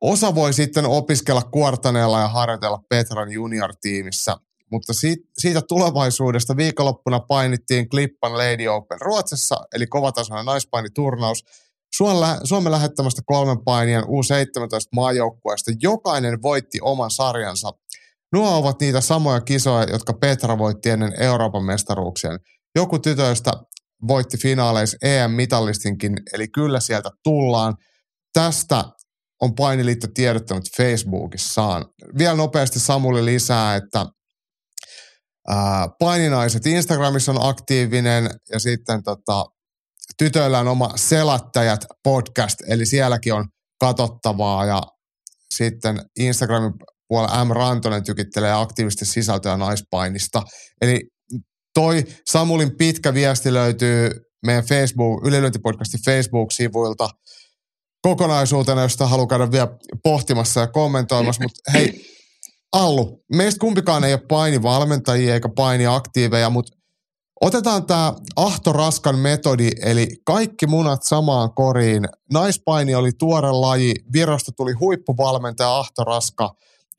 Osa 0.00 0.34
voi 0.34 0.52
sitten 0.52 0.86
opiskella 0.86 1.42
kuortaneella 1.42 2.20
ja 2.20 2.28
harjoitella 2.28 2.82
Petran 2.88 3.32
junior-tiimissä, 3.32 4.36
mutta 4.70 4.92
siitä, 4.92 5.28
siitä 5.38 5.62
tulevaisuudesta 5.62 6.56
viikonloppuna 6.56 7.20
painittiin 7.20 7.88
Klippan 7.88 8.32
Lady 8.32 8.66
Open 8.66 9.00
Ruotsissa, 9.00 9.56
eli 9.74 9.86
kovatasoinen 9.86 10.46
naispainiturnaus. 10.46 11.44
Suomen 12.44 12.72
lähettämästä 12.72 13.22
kolmen 13.26 13.64
painijan 13.64 14.04
U17 14.04 14.88
maajoukkueesta 14.94 15.70
jokainen 15.82 16.42
voitti 16.42 16.78
oman 16.82 17.10
sarjansa. 17.10 17.70
Nuo 18.32 18.56
ovat 18.58 18.80
niitä 18.80 19.00
samoja 19.00 19.40
kisoja, 19.40 19.86
jotka 19.92 20.12
Petra 20.12 20.58
voitti 20.58 20.90
ennen 20.90 21.22
Euroopan 21.22 21.64
mestaruuksien. 21.64 22.38
Joku 22.74 22.98
tytöistä 22.98 23.52
voitti 24.08 24.38
finaaleissa 24.38 24.96
EM-mitallistinkin, 25.02 26.16
eli 26.32 26.48
kyllä 26.48 26.80
sieltä 26.80 27.10
tullaan. 27.24 27.74
Tästä 28.32 28.84
on 29.40 29.54
painiliitto 29.54 30.06
tiedottanut 30.14 30.64
Facebookissaan. 30.76 31.84
Vielä 32.18 32.34
nopeasti 32.34 32.80
Samuli 32.80 33.24
lisää, 33.24 33.76
että 33.76 34.06
ää, 35.48 35.88
paininaiset 35.98 36.66
Instagramissa 36.66 37.32
on 37.32 37.48
aktiivinen 37.48 38.30
ja 38.52 38.58
sitten 38.58 39.02
tota, 39.02 39.46
tytöillä 40.18 40.58
on 40.58 40.68
oma 40.68 40.90
Selattajat 40.96 41.86
podcast, 42.04 42.56
eli 42.68 42.86
sielläkin 42.86 43.34
on 43.34 43.48
katsottavaa 43.80 44.64
ja 44.64 44.82
sitten 45.54 46.02
Instagramin 46.18 46.72
puolella 47.08 47.44
M. 47.44 47.50
Rantonen 47.50 48.04
tykittelee 48.04 48.52
aktiivisesti 48.52 49.04
sisältöä 49.04 49.56
naispainista. 49.56 50.42
Eli 50.80 51.00
toi 51.74 52.04
Samulin 52.30 52.76
pitkä 52.76 53.14
viesti 53.14 53.52
löytyy 53.52 54.10
meidän 54.46 54.64
Facebook, 54.64 55.26
Ylilyöntipodcastin 55.26 56.04
Facebook-sivuilta– 56.04 57.08
kokonaisuutena, 58.02 58.82
josta 58.82 59.06
haluan 59.06 59.28
käydä 59.28 59.50
vielä 59.50 59.68
pohtimassa 60.02 60.60
ja 60.60 60.66
kommentoimassa. 60.66 61.42
Mutta 61.42 61.72
hei, 61.72 62.04
Allu, 62.72 63.22
meistä 63.32 63.58
kumpikaan 63.58 64.04
ei 64.04 64.12
ole 64.12 64.22
painivalmentajia 64.28 65.34
eikä 65.34 65.48
painiaktiiveja, 65.56 66.50
mutta 66.50 66.76
otetaan 67.40 67.86
tämä 67.86 68.14
Ahto 68.36 68.72
Raskan 68.72 69.18
metodi, 69.18 69.70
eli 69.82 70.08
kaikki 70.24 70.66
munat 70.66 71.02
samaan 71.02 71.54
koriin. 71.54 72.04
Naispaini 72.32 72.94
oli 72.94 73.10
tuore 73.18 73.50
laji, 73.52 73.94
Virosta 74.12 74.52
tuli 74.56 74.72
huippuvalmentaja 74.72 75.78
Ahto 75.78 76.04
Raska. 76.04 76.50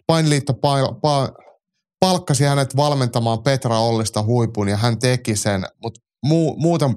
Painiliitto 0.08 0.54
pa- 0.54 0.94
pa- 0.94 1.34
palkkasi 2.00 2.44
hänet 2.44 2.76
valmentamaan 2.76 3.44
Petra 3.44 3.80
Ollista 3.80 4.24
huipun 4.24 4.68
ja 4.68 4.78
hän 4.78 5.00
teki 5.00 5.36
sen, 5.36 5.66
mutta 5.84 6.00
muu, 6.26 6.56
muuten 6.60 6.96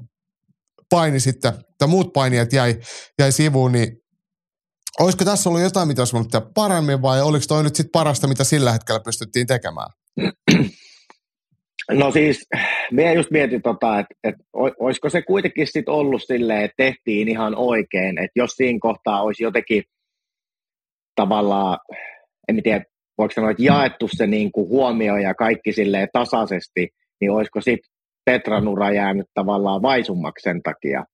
paini 0.90 1.20
sitten, 1.20 1.52
tai 1.78 1.88
muut 1.88 2.12
painijat 2.12 2.52
jäi, 2.52 2.80
jäi 3.18 3.32
sivuun, 3.32 3.72
niin 3.72 3.88
olisiko 5.00 5.24
tässä 5.24 5.50
ollut 5.50 5.62
jotain, 5.62 5.88
mitä 5.88 6.00
olisi 6.02 6.12
voinut 6.12 6.30
tehdä 6.30 6.46
paremmin, 6.54 7.02
vai 7.02 7.22
oliko 7.22 7.44
toi 7.48 7.62
nyt 7.62 7.76
sitten 7.76 7.92
parasta, 7.92 8.28
mitä 8.28 8.44
sillä 8.44 8.72
hetkellä 8.72 9.00
pystyttiin 9.00 9.46
tekemään? 9.46 9.88
No 11.90 12.10
siis, 12.10 12.48
minä 12.90 13.12
just 13.12 13.30
mietin, 13.30 13.62
tota, 13.62 13.98
että, 13.98 14.14
että 14.24 14.44
olisiko 14.54 15.08
se 15.08 15.22
kuitenkin 15.22 15.66
sitten 15.66 15.94
ollut 15.94 16.22
silleen, 16.26 16.64
että 16.64 16.74
tehtiin 16.76 17.28
ihan 17.28 17.54
oikein, 17.56 18.18
että 18.18 18.40
jos 18.40 18.50
siinä 18.50 18.78
kohtaa 18.80 19.22
olisi 19.22 19.42
jotenkin 19.42 19.82
tavallaan, 21.14 21.78
en 22.48 22.62
tiedä, 22.62 22.84
voiko 23.18 23.32
sanoa, 23.32 23.50
että 23.50 23.62
jaettu 23.62 24.08
se 24.08 24.26
niin 24.26 24.52
kuin 24.52 24.68
huomio 24.68 25.16
ja 25.16 25.34
kaikki 25.34 25.72
silleen 25.72 26.08
tasaisesti, 26.12 26.88
niin 27.20 27.30
olisiko 27.30 27.60
sitten 27.60 27.94
Petran 28.24 28.68
ura 28.68 28.92
jäänyt 28.92 29.26
tavallaan 29.34 29.82
vaisummaksi 29.82 30.42
sen 30.42 30.62
takia. 30.62 31.04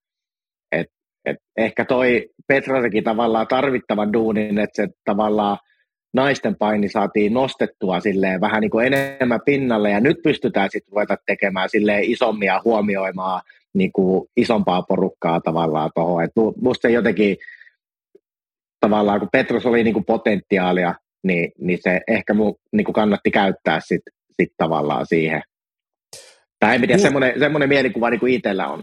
Et, 0.72 0.86
et 1.24 1.36
ehkä 1.56 1.84
toi 1.84 2.28
Petra 2.48 2.82
teki 2.82 3.02
tavallaan 3.02 3.46
tarvittavan 3.46 4.12
duunin, 4.12 4.58
että 4.58 4.82
se 4.82 4.88
tavallaan 5.04 5.58
naisten 6.14 6.56
paini 6.56 6.88
saatiin 6.88 7.34
nostettua 7.34 8.00
silleen 8.00 8.40
vähän 8.40 8.60
niin 8.60 8.70
kuin 8.70 8.86
enemmän 8.86 9.40
pinnalle 9.44 9.90
ja 9.90 10.00
nyt 10.00 10.22
pystytään 10.22 10.68
sitten 10.72 10.92
ruveta 10.92 11.16
tekemään 11.26 11.68
silleen 11.68 12.04
isommia 12.04 12.60
huomioimaan 12.64 13.42
niin 13.74 13.92
kuin 13.92 14.28
isompaa 14.36 14.82
porukkaa 14.82 15.40
tavallaan 15.40 15.90
tuohon. 15.94 16.28
Musta 16.60 16.88
se 16.88 16.92
jotenkin 16.92 17.36
tavallaan, 18.80 19.20
kun 19.20 19.28
Petros 19.32 19.66
oli 19.66 19.84
niin 19.84 19.94
kuin 19.94 20.04
potentiaalia, 20.04 20.94
niin, 21.22 21.52
niin 21.58 21.78
se 21.82 22.00
ehkä 22.08 22.34
mu, 22.34 22.54
niin 22.72 22.84
kuin 22.84 22.94
kannatti 22.94 23.30
käyttää 23.30 23.80
sitten 23.80 24.12
sit 24.40 24.52
tavallaan 24.56 25.06
siihen. 25.06 25.42
Tai 26.58 26.74
en 26.74 26.80
tiedä, 26.80 26.96
no. 26.96 27.02
semmoinen, 27.02 27.38
semmoinen 27.38 27.68
mielikuva 27.68 28.10
niin 28.10 28.20
kuin 28.20 28.34
itsellä 28.34 28.66
on. 28.66 28.82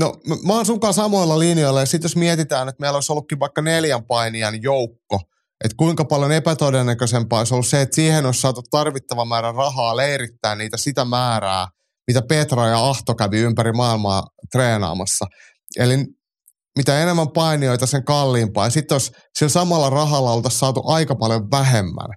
No 0.00 0.14
mä 0.46 0.52
oon 0.52 0.66
sunkaan 0.66 0.94
samoilla 0.94 1.38
linjoilla 1.38 1.80
ja 1.80 1.86
sitten 1.86 2.04
jos 2.04 2.16
mietitään, 2.16 2.68
että 2.68 2.80
meillä 2.80 2.96
olisi 2.96 3.12
ollutkin 3.12 3.40
vaikka 3.40 3.62
neljän 3.62 4.04
painijan 4.04 4.62
joukko, 4.62 5.20
että 5.64 5.74
kuinka 5.76 6.04
paljon 6.04 6.32
epätodennäköisempää 6.32 7.38
olisi 7.38 7.54
ollut 7.54 7.66
se, 7.66 7.80
että 7.80 7.94
siihen 7.94 8.26
olisi 8.26 8.40
saatu 8.40 8.62
tarvittava 8.70 9.24
määrä 9.24 9.52
rahaa 9.52 9.96
leirittää 9.96 10.54
niitä 10.54 10.76
sitä 10.76 11.04
määrää, 11.04 11.66
mitä 12.06 12.22
Petra 12.28 12.66
ja 12.66 12.88
Ahto 12.88 13.14
kävi 13.14 13.38
ympäri 13.38 13.72
maailmaa 13.72 14.22
treenaamassa. 14.52 15.26
Eli 15.78 15.98
mitä 16.78 16.98
enemmän 17.02 17.28
painijoita, 17.34 17.86
sen 17.86 18.04
kalliimpaa. 18.04 18.66
Ja 18.66 18.70
sitten 18.70 18.96
jos 18.96 19.12
sillä 19.38 19.50
samalla 19.50 19.90
rahalla 19.90 20.32
oltaisiin 20.32 20.58
saatu 20.58 20.82
aika 20.84 21.14
paljon 21.14 21.50
vähemmän. 21.50 22.08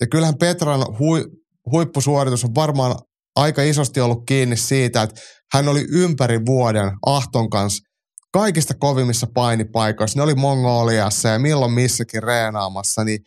Ja 0.00 0.06
kyllähän 0.06 0.38
Petran 0.38 0.98
hui, 0.98 1.24
huippusuoritus 1.72 2.44
on 2.44 2.54
varmaan 2.54 2.96
aika 3.36 3.62
isosti 3.62 4.00
ollut 4.00 4.22
kiinni 4.26 4.56
siitä, 4.56 5.02
että 5.02 5.20
hän 5.52 5.68
oli 5.68 5.86
ympäri 5.92 6.40
vuoden 6.46 6.90
Ahton 7.06 7.50
kanssa 7.50 7.87
kaikista 8.32 8.74
kovimmissa 8.74 9.26
painipaikoissa. 9.34 10.18
Ne 10.18 10.22
oli 10.22 10.34
Mongoliassa 10.34 11.28
ja 11.28 11.38
milloin 11.38 11.72
missäkin 11.72 12.22
reenaamassa, 12.22 13.04
niin 13.04 13.20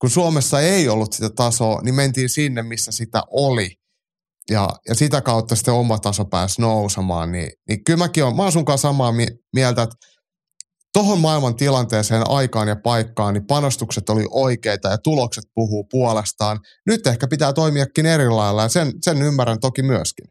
kun 0.00 0.10
Suomessa 0.10 0.60
ei 0.60 0.88
ollut 0.88 1.12
sitä 1.12 1.30
tasoa, 1.30 1.80
niin 1.82 1.94
mentiin 1.94 2.28
sinne, 2.28 2.62
missä 2.62 2.92
sitä 2.92 3.22
oli. 3.30 3.70
Ja, 4.50 4.68
ja 4.88 4.94
sitä 4.94 5.20
kautta 5.20 5.56
sitten 5.56 5.74
oma 5.74 5.98
taso 5.98 6.24
pääsi 6.24 6.60
nousemaan. 6.60 7.32
Niin, 7.32 7.52
niin 7.68 7.84
kyllä 7.84 7.98
mäkin 7.98 8.24
olen, 8.24 8.36
mä 8.36 8.42
oon 8.42 8.52
sunkaan 8.52 8.78
samaa 8.78 9.12
mieltä, 9.52 9.82
että 9.82 9.96
tohon 10.92 11.20
maailman 11.20 11.56
tilanteeseen, 11.56 12.30
aikaan 12.30 12.68
ja 12.68 12.76
paikkaan, 12.76 13.34
niin 13.34 13.46
panostukset 13.46 14.10
oli 14.10 14.26
oikeita 14.30 14.88
ja 14.88 14.98
tulokset 14.98 15.44
puhuu 15.54 15.84
puolestaan. 15.84 16.60
Nyt 16.86 17.06
ehkä 17.06 17.28
pitää 17.28 17.52
toimiakin 17.52 18.06
eri 18.06 18.28
lailla 18.28 18.62
ja 18.62 18.68
sen, 18.68 18.92
sen 19.02 19.22
ymmärrän 19.22 19.60
toki 19.60 19.82
myöskin. 19.82 20.26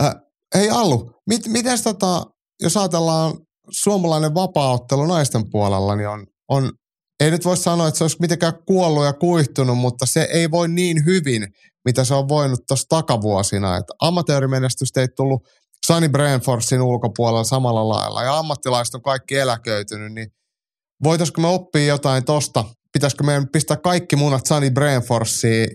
Äh, 0.00 0.14
hei 0.54 0.70
Allu, 0.70 1.12
mit, 1.26 1.46
miten 1.46 1.82
tota, 1.82 2.22
jos 2.62 2.76
ajatellaan 2.76 3.34
suomalainen 3.70 4.34
vapaaottelu 4.34 5.06
naisten 5.06 5.50
puolella, 5.50 5.96
niin 5.96 6.08
on, 6.08 6.26
on 6.48 6.72
ei 7.20 7.30
nyt 7.30 7.44
voi 7.44 7.56
sanoa, 7.56 7.88
että 7.88 7.98
se 7.98 8.04
olisi 8.04 8.16
mitenkään 8.20 8.52
kuollut 8.66 9.04
ja 9.04 9.12
kuihtunut, 9.12 9.78
mutta 9.78 10.06
se 10.06 10.28
ei 10.32 10.50
voi 10.50 10.68
niin 10.68 11.04
hyvin, 11.04 11.46
mitä 11.84 12.04
se 12.04 12.14
on 12.14 12.28
voinut 12.28 12.60
tuossa 12.68 12.86
takavuosina. 12.88 13.76
Että 13.76 13.94
amatöörimenestystä 14.00 15.00
ei 15.00 15.08
tullut 15.16 15.42
Sunny 15.86 16.08
Brainforcein 16.08 16.82
ulkopuolella 16.82 17.44
samalla 17.44 17.88
lailla 17.88 18.22
ja 18.22 18.38
ammattilaiset 18.38 18.94
on 18.94 19.02
kaikki 19.02 19.36
eläköitynyt, 19.36 20.12
niin 20.12 20.28
voitaisiko 21.04 21.40
me 21.40 21.48
oppia 21.48 21.84
jotain 21.84 22.24
tosta? 22.24 22.64
Pitäisikö 22.92 23.24
meidän 23.24 23.48
pistää 23.52 23.76
kaikki 23.76 24.16
munat 24.16 24.46
Sunny 24.46 24.70
Brainforceen, 24.70 25.68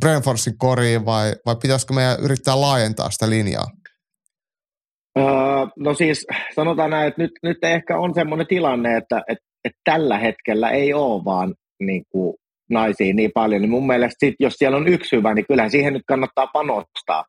Brainforcein 0.00 0.58
koriin 0.58 1.04
vai, 1.04 1.34
vai 1.46 1.56
pitäisikö 1.56 1.94
meidän 1.94 2.20
yrittää 2.20 2.60
laajentaa 2.60 3.10
sitä 3.10 3.30
linjaa? 3.30 3.66
No 5.78 5.94
siis 5.94 6.26
sanotaan 6.54 6.90
näin, 6.90 7.08
että 7.08 7.22
nyt, 7.22 7.30
nyt 7.42 7.58
ehkä 7.62 7.98
on 7.98 8.14
semmoinen 8.14 8.46
tilanne, 8.46 8.96
että, 8.96 9.22
että, 9.28 9.44
että 9.64 9.80
tällä 9.84 10.18
hetkellä 10.18 10.70
ei 10.70 10.94
ole 10.94 11.24
vaan 11.24 11.54
niin 11.80 12.02
kuin 12.12 12.34
naisia 12.70 13.14
niin 13.14 13.30
paljon, 13.34 13.62
niin 13.62 13.70
mun 13.70 13.86
mielestä 13.86 14.26
sit, 14.26 14.34
jos 14.40 14.54
siellä 14.54 14.76
on 14.76 14.88
yksi 14.88 15.16
hyvä, 15.16 15.34
niin 15.34 15.46
kyllähän 15.48 15.70
siihen 15.70 15.92
nyt 15.92 16.02
kannattaa 16.06 16.46
panostaa 16.46 17.24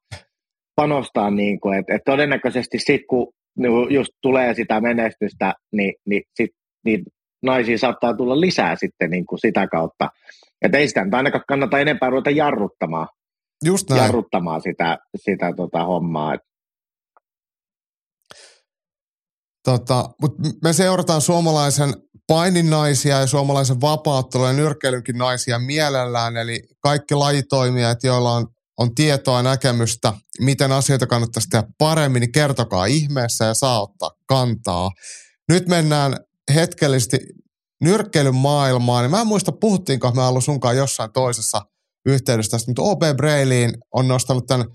panostaa, 0.81 1.29
niin 1.31 1.59
kuin, 1.59 1.79
että, 1.79 1.95
että 1.95 2.11
todennäköisesti 2.11 2.79
sitten 2.79 3.07
kun 3.09 3.33
niin 3.57 3.93
just 3.93 4.09
tulee 4.21 4.53
sitä 4.53 4.81
menestystä, 4.81 5.53
niin, 5.71 5.93
niin, 6.05 6.23
sit, 6.35 6.49
niin 6.85 7.03
naisia 7.43 7.77
saattaa 7.77 8.13
tulla 8.13 8.41
lisää 8.41 8.75
sitten 8.75 9.09
niin 9.09 9.25
kuin 9.25 9.39
sitä 9.39 9.67
kautta. 9.67 10.09
Että 10.61 10.77
ei 10.77 10.87
sitä 10.87 11.05
ainakaan 11.11 11.43
kannata 11.47 11.79
enempää 11.79 12.09
ruveta 12.09 12.29
jarruttamaan, 12.29 13.07
Just 13.65 13.89
näin. 13.89 14.01
jarruttamaan 14.01 14.61
sitä, 14.61 14.97
sitä 15.15 15.53
tota 15.57 15.83
hommaa. 15.85 16.37
Tota, 19.63 20.09
mut 20.21 20.35
me 20.63 20.73
seurataan 20.73 21.21
suomalaisen 21.21 21.93
paininaisia 22.27 23.19
ja 23.19 23.27
suomalaisen 23.27 23.81
vapauttelun 23.81 24.47
ja 24.47 24.53
nyrkkeilynkin 24.53 25.17
naisia 25.17 25.59
mielellään, 25.59 26.37
eli 26.37 26.63
kaikki 26.81 27.15
lajitoimijat, 27.15 28.03
joilla 28.03 28.33
on 28.33 28.47
on 28.79 28.95
tietoa, 28.95 29.43
näkemystä, 29.43 30.13
miten 30.39 30.71
asioita 30.71 31.07
kannattaisi 31.07 31.49
tehdä 31.49 31.67
paremmin, 31.77 32.19
niin 32.19 32.31
kertokaa 32.31 32.85
ihmeessä 32.85 33.45
ja 33.45 33.53
saa 33.53 33.81
ottaa 33.81 34.11
kantaa. 34.27 34.89
Nyt 35.49 35.67
mennään 35.67 36.17
hetkellisesti 36.53 37.17
nyrkkeilyn 37.83 38.35
maailmaan. 38.35 39.11
Mä 39.11 39.21
en 39.21 39.27
muista, 39.27 39.51
puhuttiinko 39.51 40.11
me 40.11 40.23
ollut 40.23 40.43
sunkaan 40.43 40.77
jossain 40.77 41.11
toisessa 41.11 41.61
yhteydessä 42.05 42.51
tästä, 42.51 42.69
mutta 42.69 42.81
OP 42.81 42.99
Breiliin 43.17 43.73
on 43.93 44.07
nostanut 44.07 44.45
tämän 44.47 44.65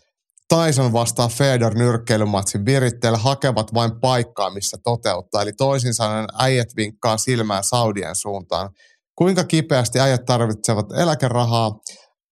Tyson 0.49 0.93
vastaan 0.93 1.31
Fedor 1.31 1.75
nyrkkeilymatsin 1.75 2.65
viritteelle 2.65 3.19
hakevat 3.19 3.75
vain 3.75 4.01
paikkaa, 4.01 4.51
missä 4.51 4.77
toteuttaa. 4.85 5.43
Eli 5.43 5.53
toisin 5.53 5.95
sanoen 5.95 6.27
äijät 6.39 6.69
vinkkaa 6.77 7.17
silmää 7.17 7.63
Saudien 7.63 8.15
suuntaan. 8.15 8.71
Kuinka 9.19 9.45
kipeästi 9.45 10.01
äijät 10.01 10.25
tarvitsevat 10.25 10.87
eläkerahaa? 10.93 11.73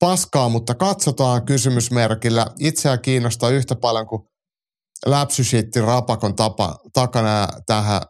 paskaa, 0.03 0.49
mutta 0.49 0.75
katsotaan 0.75 1.45
kysymysmerkillä. 1.45 2.47
Itseä 2.59 2.99
kiinnostaa 2.99 3.51
yhtä 3.51 3.77
paljon 3.77 4.07
kuin 4.07 4.23
läpsyshitti 5.07 5.81
rapakon 5.81 6.37
tapa, 6.37 6.79
takana 6.93 7.49
tähän 7.67 8.03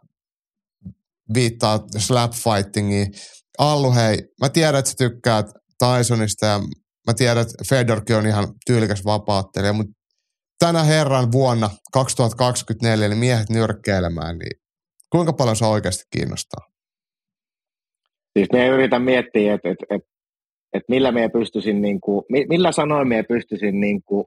viittaa 1.35 1.81
slap 1.99 2.33
fightingiin. 2.33 3.07
Allu, 3.59 3.95
hei, 3.95 4.19
mä 4.41 4.49
tiedän, 4.49 4.79
että 4.79 4.91
sä 4.91 4.97
tykkäät 4.99 5.47
Tysonista 5.79 6.47
ja 6.47 6.61
mä 7.07 7.15
tiedän, 7.15 7.43
että 7.43 7.65
Fedorkin 7.69 8.17
on 8.17 8.27
ihan 8.27 8.49
tyylikäs 8.67 9.05
vapaattelija, 9.05 9.73
mutta 9.73 9.93
tänä 10.59 10.83
herran 10.83 11.33
vuonna 11.33 11.71
2024 11.93 13.09
niin 13.09 13.19
miehet 13.19 13.51
nyrkkeilemään, 13.51 14.39
niin 14.39 14.61
kuinka 15.11 15.33
paljon 15.33 15.57
se 15.57 15.65
oikeasti 15.65 16.05
kiinnostaa? 16.11 16.67
Siis 18.39 18.49
me 18.53 18.67
yritän 18.67 19.03
miettiä, 19.03 19.55
että, 19.55 19.69
että, 19.71 19.87
että 19.91 20.13
että 20.73 20.87
millä 20.89 21.13
me 21.13 21.29
pystyisin, 21.29 21.83
niin 21.83 22.01
kuin, 22.01 22.25
millä 22.49 22.73
sanoin 22.73 23.09
me 23.09 23.23
pystyisin 23.23 23.81
niin 23.81 24.03
kuin, 24.03 24.27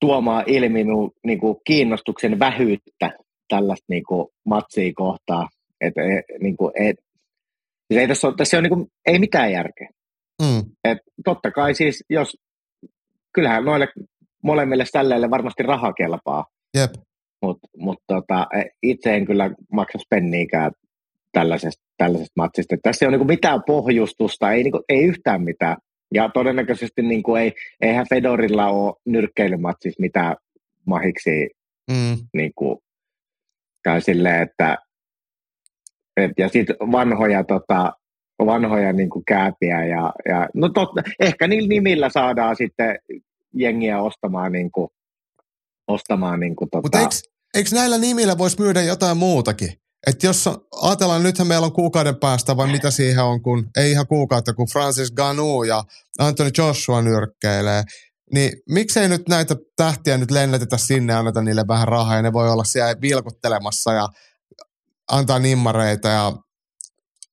tuomaan 0.00 0.44
ilmi 0.46 0.84
niin 1.24 1.40
kuin, 1.40 1.56
kiinnostuksen 1.66 2.38
vähyyttä 2.38 3.18
tällaista 3.48 3.84
niin 3.88 4.04
kuin, 4.08 4.28
matsia 4.46 4.92
kohtaa. 4.94 5.48
Et, 5.80 5.94
et, 5.98 6.42
niin 6.42 6.56
kuin, 6.56 6.72
et, 6.74 6.96
siis 7.88 8.00
ei 8.00 8.08
tässä 8.08 8.26
ole, 8.26 8.34
tässä 8.36 8.56
on, 8.56 8.62
niin 8.62 8.74
kuin, 8.74 8.86
ei 9.06 9.18
mitään 9.18 9.52
järkeä. 9.52 9.88
Mm. 10.42 10.62
Et, 10.84 10.98
totta 11.24 11.50
kai 11.50 11.74
siis, 11.74 12.04
jos, 12.10 12.36
kyllähän 13.32 13.64
noille 13.64 13.88
molemmille 14.42 14.84
ställeille 14.84 15.30
varmasti 15.30 15.62
raha 15.62 15.92
kelpaa. 15.92 16.46
Jep. 16.76 16.90
Mutta 17.42 17.68
mut, 17.76 17.98
tota, 18.06 18.46
itse 18.82 19.14
en 19.14 19.26
kyllä 19.26 19.50
maksaisi 19.72 20.06
penniikään 20.10 20.72
tällaisesta, 21.32 21.82
tällaisesta 21.98 22.32
matsista. 22.36 22.76
Tässä 22.82 23.04
ei 23.04 23.08
ole 23.08 23.16
niin 23.16 23.26
mitään 23.26 23.62
pohjustusta, 23.66 24.52
ei, 24.52 24.62
niin 24.62 24.72
kuin, 24.72 24.84
ei 24.88 25.04
yhtään 25.04 25.42
mitään. 25.42 25.76
Ja 26.14 26.30
todennäköisesti 26.34 27.02
niin 27.02 27.22
kuin 27.22 27.42
ei, 27.42 27.52
eihän 27.80 28.06
Fedorilla 28.08 28.66
ole 28.68 28.94
nyrkkeilymatsissa 29.06 30.00
mitään 30.00 30.36
mahiksi 30.86 31.50
mm. 31.90 32.16
niin 32.34 32.52
kuin, 32.54 32.78
käy 33.84 34.00
silleen, 34.00 34.42
että 34.42 34.78
et, 36.16 36.30
ja 36.38 36.48
sitten 36.48 36.76
vanhoja, 36.92 37.44
tota, 37.44 37.92
vanhoja 38.46 38.92
niin 38.92 39.10
kuin 39.10 39.24
kääpiä 39.24 39.84
ja, 39.84 40.12
ja 40.28 40.48
no 40.54 40.68
totta, 40.68 41.02
ehkä 41.20 41.48
niillä 41.48 41.68
nimillä 41.68 42.08
saadaan 42.08 42.56
sitten 42.56 42.98
jengiä 43.54 44.00
ostamaan 44.02 44.52
niin 44.52 44.72
kuin, 44.72 44.88
ostamaan 45.88 46.40
niin 46.40 46.56
kuin, 46.56 46.70
tota... 46.70 46.82
Mutta 46.82 46.98
eikö, 46.98 47.14
eikö 47.54 47.70
näillä 47.72 47.98
nimillä 47.98 48.38
voisi 48.38 48.60
myydä 48.60 48.82
jotain 48.82 49.16
muutakin? 49.16 49.72
että 50.06 50.26
jos 50.26 50.48
ajatellaan, 50.82 51.22
nythän 51.22 51.48
meillä 51.48 51.64
on 51.64 51.72
kuukauden 51.72 52.16
päästä, 52.16 52.56
vai 52.56 52.72
mitä 52.72 52.90
siihen 52.90 53.24
on, 53.24 53.42
kun 53.42 53.70
ei 53.76 53.90
ihan 53.90 54.06
kuukautta, 54.06 54.54
kun 54.54 54.66
Francis 54.72 55.12
Ganu 55.12 55.62
ja 55.62 55.84
Anthony 56.18 56.50
Joshua 56.58 57.02
nyrkkeilee, 57.02 57.82
niin 58.32 58.52
miksei 58.68 59.08
nyt 59.08 59.28
näitä 59.28 59.56
tähtiä 59.76 60.18
nyt 60.18 60.30
lennetetä 60.30 60.76
sinne 60.76 61.12
ja 61.12 61.18
anneta 61.18 61.42
niille 61.42 61.64
vähän 61.68 61.88
rahaa, 61.88 62.16
ja 62.16 62.22
ne 62.22 62.32
voi 62.32 62.50
olla 62.50 62.64
siellä 62.64 63.00
vilkuttelemassa 63.00 63.92
ja 63.92 64.08
antaa 65.10 65.38
nimmareita 65.38 66.08
ja 66.08 66.32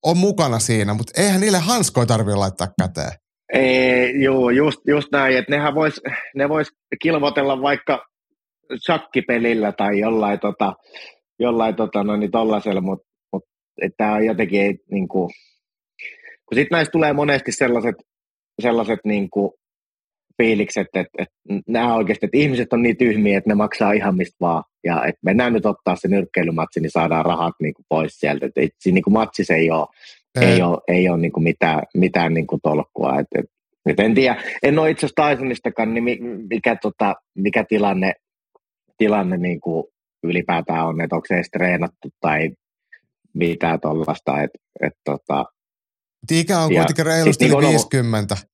on 0.06 0.18
mukana 0.18 0.60
siinä, 0.60 0.94
mutta 0.94 1.22
eihän 1.22 1.41
niille 1.41 1.57
hanskoja 1.57 2.06
tarvitse 2.06 2.36
laittaa 2.36 2.68
käteen. 2.82 3.11
Ei, 3.53 4.23
joo, 4.23 4.49
just, 4.49 4.80
just 4.88 5.07
näin, 5.11 5.38
että 5.38 5.52
nehän 5.52 5.76
vois, 5.76 6.02
ne 6.36 6.49
vois 6.49 6.68
kilvotella 7.02 7.61
vaikka 7.61 8.06
shakkipelillä 8.86 9.72
tai 9.72 9.99
jollain 9.99 10.40
tota, 10.40 10.73
jollain 11.40 11.76
tota, 11.76 12.03
no, 12.03 12.15
niin 12.15 12.32
tollasella, 12.32 12.82
mutta 12.82 13.07
mut, 13.34 13.44
tämä 13.98 14.14
on 14.14 14.26
jotenkin, 14.26 14.80
niin 14.91 15.07
kuin, 15.07 15.30
kun 16.45 16.56
sitten 16.56 16.76
näistä 16.76 16.91
tulee 16.91 17.14
monesti 17.14 17.52
sellaiset, 17.52 17.95
sellaiset 18.61 18.99
niin 19.06 19.30
kuin, 19.30 19.52
fiilikset, 20.42 20.88
että, 20.94 21.14
että 21.18 21.36
nämä 21.68 21.96
oikeasti, 21.96 22.26
että 22.26 22.38
ihmiset 22.38 22.74
on 22.74 22.82
niin 22.82 22.98
tyhmiä, 22.98 23.38
että 23.38 23.50
ne 23.50 23.56
maksaa 23.56 23.92
ihan 23.92 24.18
mistä 24.18 24.38
vaan. 24.42 24.64
Ja 24.84 25.06
että 25.06 25.20
mennään 25.26 25.54
nyt 25.54 25.66
ottaa 25.66 25.96
se 25.96 26.08
nyrkkeilymatsi, 26.08 26.80
niin 26.80 26.92
saadaan 26.92 27.26
rahat 27.26 27.56
niin 27.62 27.74
kuin 27.74 27.86
pois 27.90 28.20
sieltä. 28.20 28.46
Että 28.46 28.62
siinä 28.80 28.94
niin 28.96 29.04
kuin 29.04 29.14
matsissa 29.14 29.54
ei 29.54 29.72
ole, 29.72 29.88
ei. 30.42 30.48
ei 30.48 30.62
ole, 30.62 30.78
ei 30.88 31.10
ole 31.10 31.18
niin 31.18 31.32
kuin 31.32 31.44
mitään, 31.44 31.82
mitään 31.94 32.34
niin 32.34 32.48
kuin 32.48 32.62
tolkkua. 32.64 33.20
Että, 33.20 33.40
että, 33.40 33.52
että 33.86 34.04
en 34.04 34.16
tiedä, 34.16 34.44
en 34.64 34.80
ole 34.80 34.90
itse 34.90 35.06
asiassa 35.06 35.36
Tysonistakaan, 35.36 35.94
niin 35.94 36.04
mikä, 36.50 36.76
tota, 36.76 37.16
mikä 37.36 37.66
tilanne, 37.70 38.14
tilanne 38.98 39.38
niin 39.38 39.62
kuin 39.62 39.84
ylipäätään 40.24 40.88
on, 40.88 41.02
että 41.02 41.16
onko 41.16 41.26
se 41.28 41.36
edes 41.36 41.50
treenattu 41.50 42.10
tai 42.22 42.50
mitään 43.34 43.80
tuollaista. 43.80 44.42
Et, 44.42 44.52
et, 44.82 44.94
tota, 45.06 45.46
Ikä 46.32 46.60
on 46.60 46.74
kuitenkin 46.74 47.06
reilusti 47.06 47.46
niin 47.46 47.58
50. 47.58 48.51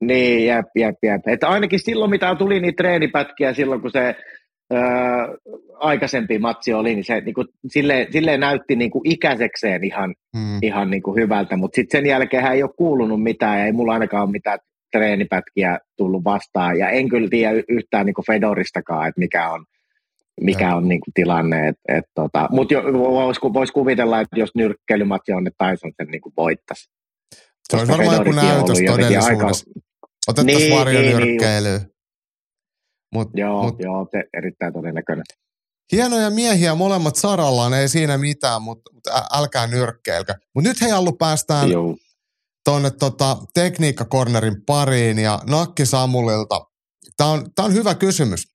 Niin, 0.00 0.46
jep, 0.46 0.66
jep, 0.74 0.94
jep. 1.02 1.20
Että 1.26 1.48
ainakin 1.48 1.80
silloin, 1.80 2.10
mitä 2.10 2.34
tuli 2.34 2.60
niitä 2.60 2.76
treenipätkiä 2.76 3.52
silloin, 3.52 3.80
kun 3.80 3.90
se 3.90 4.14
öö, 4.72 4.80
aikaisempi 5.74 6.38
matsi 6.38 6.72
oli, 6.72 6.94
niin 6.94 7.04
se 7.04 7.20
niin 7.20 7.34
kuin, 7.34 7.46
silleen, 7.68 8.12
silleen 8.12 8.40
näytti 8.40 8.76
niin 8.76 8.90
kuin 8.90 9.10
ikäisekseen 9.10 9.84
ihan, 9.84 10.14
hmm. 10.36 10.58
ihan 10.62 10.90
niin 10.90 11.02
kuin 11.02 11.16
hyvältä, 11.16 11.56
mutta 11.56 11.76
sitten 11.76 11.98
sen 11.98 12.10
jälkeen 12.10 12.46
ei 12.46 12.62
ole 12.62 12.70
kuulunut 12.76 13.22
mitään 13.22 13.58
ja 13.58 13.66
ei 13.66 13.72
mulla 13.72 13.92
ainakaan 13.92 14.22
ole 14.22 14.30
mitään 14.30 14.58
treenipätkiä 14.92 15.78
tullut 15.96 16.24
vastaan 16.24 16.78
ja 16.78 16.88
en 16.88 17.08
kyllä 17.08 17.28
tiedä 17.28 17.62
yhtään 17.68 18.06
niin 18.06 18.14
kuin 18.14 18.26
Fedoristakaan, 18.26 19.08
että 19.08 19.18
mikä 19.18 19.50
on, 19.50 19.64
mikä 20.40 20.76
on 20.76 20.88
niin 20.88 21.00
kuin 21.00 21.14
tilanne. 21.14 21.68
Et, 21.68 21.76
et, 21.88 22.04
tota, 22.14 22.48
Mutta 22.50 22.74
voisi 22.92 23.40
vois 23.54 23.72
kuvitella, 23.72 24.20
että 24.20 24.40
jos 24.40 24.50
nyrkkeilymatsi 24.54 25.32
on, 25.32 25.46
että 25.46 25.70
Tyson 25.70 25.92
sen 25.96 26.10
niin 26.10 26.20
kuin 26.20 26.32
voittaisi. 26.36 26.90
Se 27.68 27.76
olisi 27.76 27.92
varmaan 27.92 28.16
joku 28.16 28.32
näytös 28.32 28.78
todellisuudessa. 28.86 29.70
Otettaisiin 30.28 30.68
niin, 30.68 30.78
varjonyrkkeilyä. 30.78 31.70
Niin, 31.70 31.80
niin. 31.80 31.94
Mut, 33.14 33.28
joo, 33.34 33.62
mut, 33.62 33.76
joo 33.78 34.06
te, 34.10 34.24
erittäin 34.36 34.72
todennäköinen. 34.72 35.24
Hienoja 35.92 36.30
miehiä 36.30 36.74
molemmat 36.74 37.16
sarallaan, 37.16 37.74
ei 37.74 37.88
siinä 37.88 38.18
mitään, 38.18 38.62
mutta, 38.62 38.90
mutta 38.94 39.26
älkää 39.32 39.66
nyrkkeilkä. 39.66 40.34
Mutta 40.54 40.68
nyt 40.68 40.80
hei 40.80 40.92
Allu 40.92 41.12
päästään 41.12 41.68
tuonne 42.64 42.90
tota, 42.90 43.36
tekniikkakornerin 43.54 44.64
pariin 44.66 45.18
ja 45.18 45.40
Nakki 45.46 45.86
Samulilta. 45.86 46.66
Tämä 47.16 47.30
on, 47.30 47.46
tää 47.54 47.64
on 47.64 47.74
hyvä 47.74 47.94
kysymys. 47.94 48.48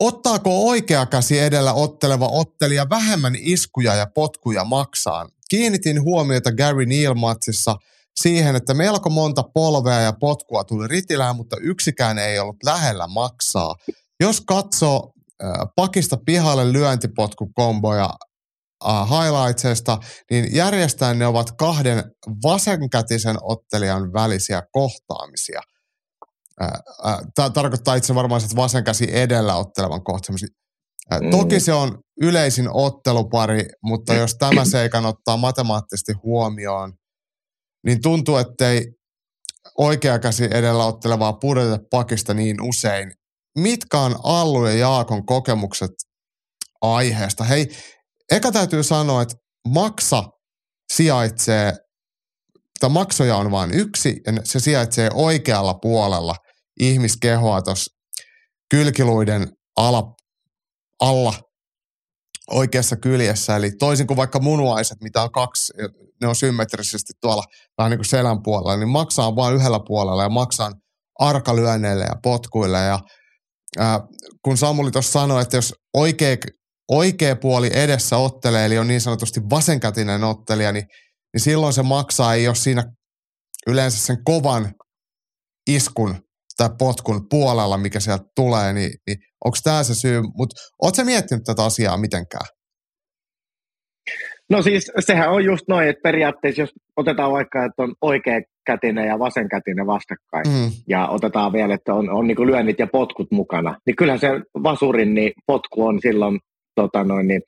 Ottaako 0.00 0.68
oikea 0.68 1.06
käsi 1.06 1.38
edellä 1.38 1.72
otteleva 1.72 2.28
ottelija 2.28 2.86
vähemmän 2.90 3.34
iskuja 3.38 3.94
ja 3.94 4.06
potkuja 4.14 4.64
maksaan? 4.64 5.28
Kiinnitin 5.50 6.02
huomiota 6.02 6.52
Gary 6.52 6.84
Neal-matsissa– 6.84 7.76
siihen, 8.20 8.56
että 8.56 8.74
melko 8.74 9.10
monta 9.10 9.42
polvea 9.54 10.00
ja 10.00 10.12
potkua 10.20 10.64
tuli 10.64 10.88
ritilään, 10.88 11.36
mutta 11.36 11.56
yksikään 11.60 12.18
ei 12.18 12.38
ollut 12.38 12.56
lähellä 12.64 13.06
maksaa. 13.06 13.74
Jos 14.20 14.40
katsoo 14.40 15.12
äh, 15.44 15.50
pakista 15.76 16.16
pihalle 16.26 16.72
lyöntipotkukomboja 16.72 18.10
äh, 18.88 19.08
highlightsesta, 19.08 19.98
niin 20.30 20.54
järjestäen 20.54 21.18
ne 21.18 21.26
ovat 21.26 21.50
kahden 21.58 22.04
vasenkätisen 22.42 23.36
ottelijan 23.42 24.12
välisiä 24.12 24.62
kohtaamisia. 24.72 25.60
Äh, 26.62 26.70
Tämä 27.34 27.50
tarkoittaa 27.50 27.94
itse 27.94 28.14
varmaan 28.14 28.42
että 28.42 28.56
vasen 28.56 28.84
käsi 28.84 29.06
edellä 29.10 29.56
ottelevan 29.56 30.04
kohtaamisia. 30.04 30.48
Mm. 31.10 31.30
Toki 31.30 31.60
se 31.60 31.72
on 31.72 31.98
yleisin 32.20 32.68
ottelupari, 32.72 33.66
mutta 33.82 34.14
jos 34.20 34.34
tämä 34.34 34.64
seikan 34.64 35.06
ottaa 35.06 35.36
matemaattisesti 35.36 36.12
huomioon, 36.12 36.92
niin 37.84 38.02
tuntuu, 38.02 38.36
ettei 38.36 38.86
oikea 39.78 40.18
käsi 40.18 40.44
edellä 40.44 40.86
ottelevaa 40.86 41.32
pudoteta 41.32 41.84
pakista 41.90 42.34
niin 42.34 42.62
usein. 42.62 43.12
Mitkä 43.58 43.98
on 43.98 44.16
Allu 44.22 44.66
ja 44.66 44.74
Jaakon 44.74 45.26
kokemukset 45.26 45.90
aiheesta? 46.80 47.44
Hei, 47.44 47.68
eka 48.30 48.52
täytyy 48.52 48.82
sanoa, 48.82 49.22
että 49.22 49.34
maksa 49.68 50.24
sijaitsee, 50.92 51.72
tai 52.80 52.90
maksoja 52.90 53.36
on 53.36 53.50
vain 53.50 53.70
yksi, 53.74 54.20
ja 54.26 54.32
se 54.44 54.60
sijaitsee 54.60 55.10
oikealla 55.14 55.74
puolella 55.74 56.34
ihmiskehoa 56.80 57.62
tuossa 57.62 57.94
kylkiluiden 58.70 59.48
ala, 59.76 60.14
alla 61.00 61.34
oikeassa 62.50 62.96
kyljessä. 62.96 63.56
Eli 63.56 63.70
toisin 63.78 64.06
kuin 64.06 64.16
vaikka 64.16 64.40
munuaiset, 64.40 64.98
mitä 65.00 65.22
on 65.22 65.32
kaksi, 65.32 65.72
ne 66.24 66.28
on 66.28 66.36
symmetrisesti 66.36 67.12
tuolla 67.20 67.42
vähän 67.78 67.90
niin 67.90 67.98
kuin 67.98 68.06
selän 68.06 68.42
puolella, 68.42 68.76
niin 68.76 68.88
maksaa 68.88 69.36
vain 69.36 69.54
yhdellä 69.54 69.80
puolella 69.86 70.22
ja 70.22 70.28
maksaa 70.28 70.72
arkalyönneille 71.18 72.04
ja 72.04 72.14
potkuille. 72.22 72.78
Ja 72.78 73.00
ää, 73.78 74.00
kun 74.44 74.56
Samuli 74.56 74.90
tuossa 74.90 75.12
sanoi, 75.12 75.42
että 75.42 75.56
jos 75.56 75.74
oikea, 75.96 76.36
oikea 76.90 77.36
puoli 77.36 77.70
edessä 77.72 78.16
ottelee, 78.16 78.66
eli 78.66 78.78
on 78.78 78.88
niin 78.88 79.00
sanotusti 79.00 79.40
vasenkätinen 79.50 80.24
ottelija, 80.24 80.72
niin, 80.72 80.86
niin 81.34 81.40
silloin 81.40 81.72
se 81.72 81.82
maksaa, 81.82 82.34
ei 82.34 82.48
ole 82.48 82.54
siinä 82.54 82.84
yleensä 83.66 83.98
sen 83.98 84.24
kovan 84.24 84.74
iskun 85.70 86.22
tai 86.56 86.70
potkun 86.78 87.28
puolella, 87.30 87.78
mikä 87.78 88.00
sieltä 88.00 88.24
tulee, 88.36 88.72
niin, 88.72 88.90
niin 89.06 89.18
onko 89.44 89.58
tämä 89.64 89.84
se 89.84 89.94
syy? 89.94 90.22
Mutta 90.36 90.60
ootko 90.82 91.04
miettinyt 91.04 91.44
tätä 91.44 91.64
asiaa 91.64 91.96
mitenkään? 91.96 92.46
No 94.50 94.62
siis 94.62 94.92
sehän 94.98 95.30
on 95.30 95.44
just 95.44 95.68
noin, 95.68 95.88
että 95.88 96.02
periaatteessa 96.02 96.62
jos 96.62 96.72
otetaan 96.96 97.32
vaikka, 97.32 97.64
että 97.64 97.82
on 97.82 97.94
oikea 98.00 98.40
kätinen 98.66 99.06
ja 99.06 99.18
vasenkätinen 99.18 99.86
vastakkain, 99.86 100.46
mm. 100.48 100.70
ja 100.88 101.08
otetaan 101.08 101.52
vielä, 101.52 101.74
että 101.74 101.94
on, 101.94 102.10
on 102.10 102.26
niin 102.26 102.46
lyönnit 102.46 102.78
ja 102.78 102.86
potkut 102.86 103.30
mukana, 103.30 103.76
niin 103.86 103.96
kyllähän 103.96 104.20
se 104.20 104.28
vasurin 104.62 105.14
niin 105.14 105.32
potku 105.46 105.86
on 105.86 106.00
silloin 106.00 106.40
tota 106.74 107.04
noin, 107.04 107.28
niin 107.28 107.42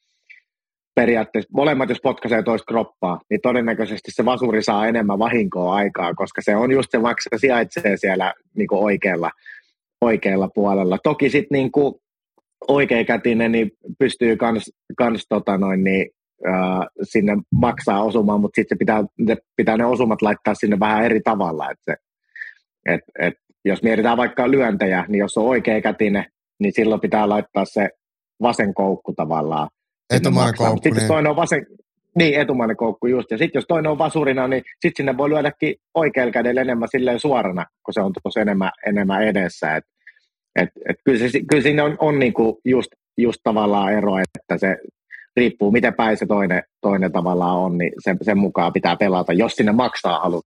periaatteessa 0.95 1.51
molemmat, 1.53 1.89
jos 1.89 2.01
potkaisee 2.03 2.43
toista 2.43 2.73
kroppaa, 2.73 3.21
niin 3.31 3.41
todennäköisesti 3.43 4.11
se 4.11 4.25
vasuri 4.25 4.63
saa 4.63 4.87
enemmän 4.87 5.19
vahinkoa 5.19 5.75
aikaa, 5.75 6.15
koska 6.15 6.43
se 6.45 6.57
on 6.57 6.73
just 6.73 6.91
se, 6.91 7.03
vaikka 7.03 7.23
se 7.23 7.41
sijaitsee 7.41 7.97
siellä 7.97 8.35
niin 8.57 8.69
oikealla, 8.71 9.31
oikealla 10.01 10.49
puolella. 10.55 10.99
Toki 11.03 11.31
sitten 11.31 11.57
niin 11.57 11.71
oikeakätinen 12.69 13.53
niin 13.53 13.71
pystyy 13.99 14.37
kans, 14.37 14.71
kans 14.99 15.27
tota 15.29 15.59
noin, 15.59 15.85
niin, 15.85 16.07
sinne 17.03 17.33
maksaa 17.55 18.03
osumaan, 18.03 18.41
mutta 18.41 18.61
sitten 18.61 18.79
pitää, 18.79 19.05
pitää 19.57 19.77
ne 19.77 19.85
osumat 19.85 20.23
laittaa 20.23 20.55
sinne 20.55 20.81
vähän 20.81 21.05
eri 21.05 21.21
tavalla. 21.21 21.71
Et 21.71 21.79
se, 21.85 21.95
et, 22.87 23.01
et, 23.19 23.35
jos 23.65 23.83
mietitään 23.83 24.17
vaikka 24.17 24.51
lyöntejä, 24.51 25.05
niin 25.09 25.19
jos 25.19 25.37
on 25.37 25.45
oikeakätinen, 25.45 26.25
niin 26.59 26.73
silloin 26.73 27.01
pitää 27.01 27.29
laittaa 27.29 27.65
se 27.65 27.89
vasen 28.43 28.75
koukku 28.75 29.13
tavallaan 29.13 29.69
Etumainen 30.11 30.55
koukku. 30.57 30.77
Sitten 30.77 30.93
niin. 30.93 31.09
toinen 31.09 31.31
on 31.31 31.37
vasen, 31.37 31.67
niin, 32.17 32.41
etumainen 32.41 32.77
koukku 32.77 33.07
just. 33.07 33.31
Ja 33.31 33.39
sitten 33.39 33.59
jos 33.59 33.65
toinen 33.69 33.91
on 33.91 33.99
vasurina, 33.99 34.49
niin 34.49 34.63
sitten 34.67 34.97
sinne 34.97 35.17
voi 35.17 35.31
lyödäkin 35.31 35.75
oikealla 35.95 36.33
kädellä 36.33 36.61
enemmän 36.61 36.89
silleen 36.91 37.21
suorana, 37.21 37.65
kun 37.85 37.95
se 37.95 38.01
on 38.01 38.13
tuossa 38.23 38.41
enemmän, 38.41 38.71
enemmän 38.87 39.23
edessä. 39.23 39.77
Et, 39.77 39.85
et, 40.57 40.69
et 40.89 40.97
kyllä, 41.05 41.19
se, 41.19 41.41
kyllä 41.51 41.63
siinä 41.63 41.85
on, 41.85 41.97
on 41.99 42.19
niinku 42.19 42.61
just, 42.65 42.89
just 43.19 43.41
tavallaan 43.43 43.93
ero, 43.93 44.19
että 44.19 44.59
se 44.59 44.77
riippuu 45.37 45.73
miten 45.73 45.95
päin 45.95 46.17
se 46.17 46.27
toinen, 46.27 46.63
toinen 46.81 47.13
tavallaan 47.13 47.57
on, 47.57 47.79
niin 47.79 47.93
sen, 48.05 48.19
sen 48.23 48.39
mukaan 48.39 48.73
pitää 48.73 48.97
pelata, 48.97 49.33
jos 49.33 49.53
sinne 49.53 49.73
maksaa 49.73 50.21
halut. 50.21 50.45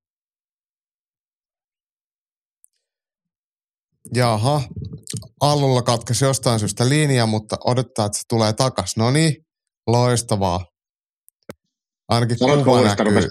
Jaha, 4.15 4.61
Allulla 5.41 5.83
katkesi 5.83 6.25
jostain 6.25 6.59
syystä 6.59 6.89
linja, 6.89 7.27
mutta 7.27 7.57
odottaa, 7.65 8.07
että 8.07 8.19
se 8.19 8.25
tulee 8.29 8.53
takas. 8.53 8.97
No 8.97 9.11
niin, 9.11 9.37
Loistavaa. 9.87 10.65
Ainakin 12.09 12.37
kuva 12.65 12.81
näkyy. 12.83 13.05
Rupes, 13.05 13.29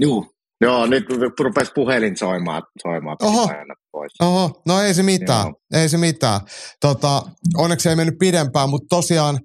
juu. 0.00 0.26
Joo, 0.60 0.86
nyt 0.86 1.04
rupesi 1.40 1.72
puhelin 1.74 2.16
soimaan, 2.16 2.62
soimaan 2.82 3.16
Oho. 3.22 3.48
pois. 3.92 4.12
Oho, 4.22 4.62
no 4.66 4.80
ei 4.80 4.94
se 4.94 5.02
mitään, 5.02 5.46
Joo. 5.46 5.82
ei 5.82 5.88
se 5.88 5.98
mitään. 5.98 6.40
Tota, 6.80 7.22
onneksi 7.56 7.88
ei 7.88 7.96
mennyt 7.96 8.18
pidempään, 8.18 8.70
mutta 8.70 8.86
tosiaan 8.96 9.34
äh, 9.34 9.40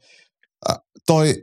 toi 1.08 1.36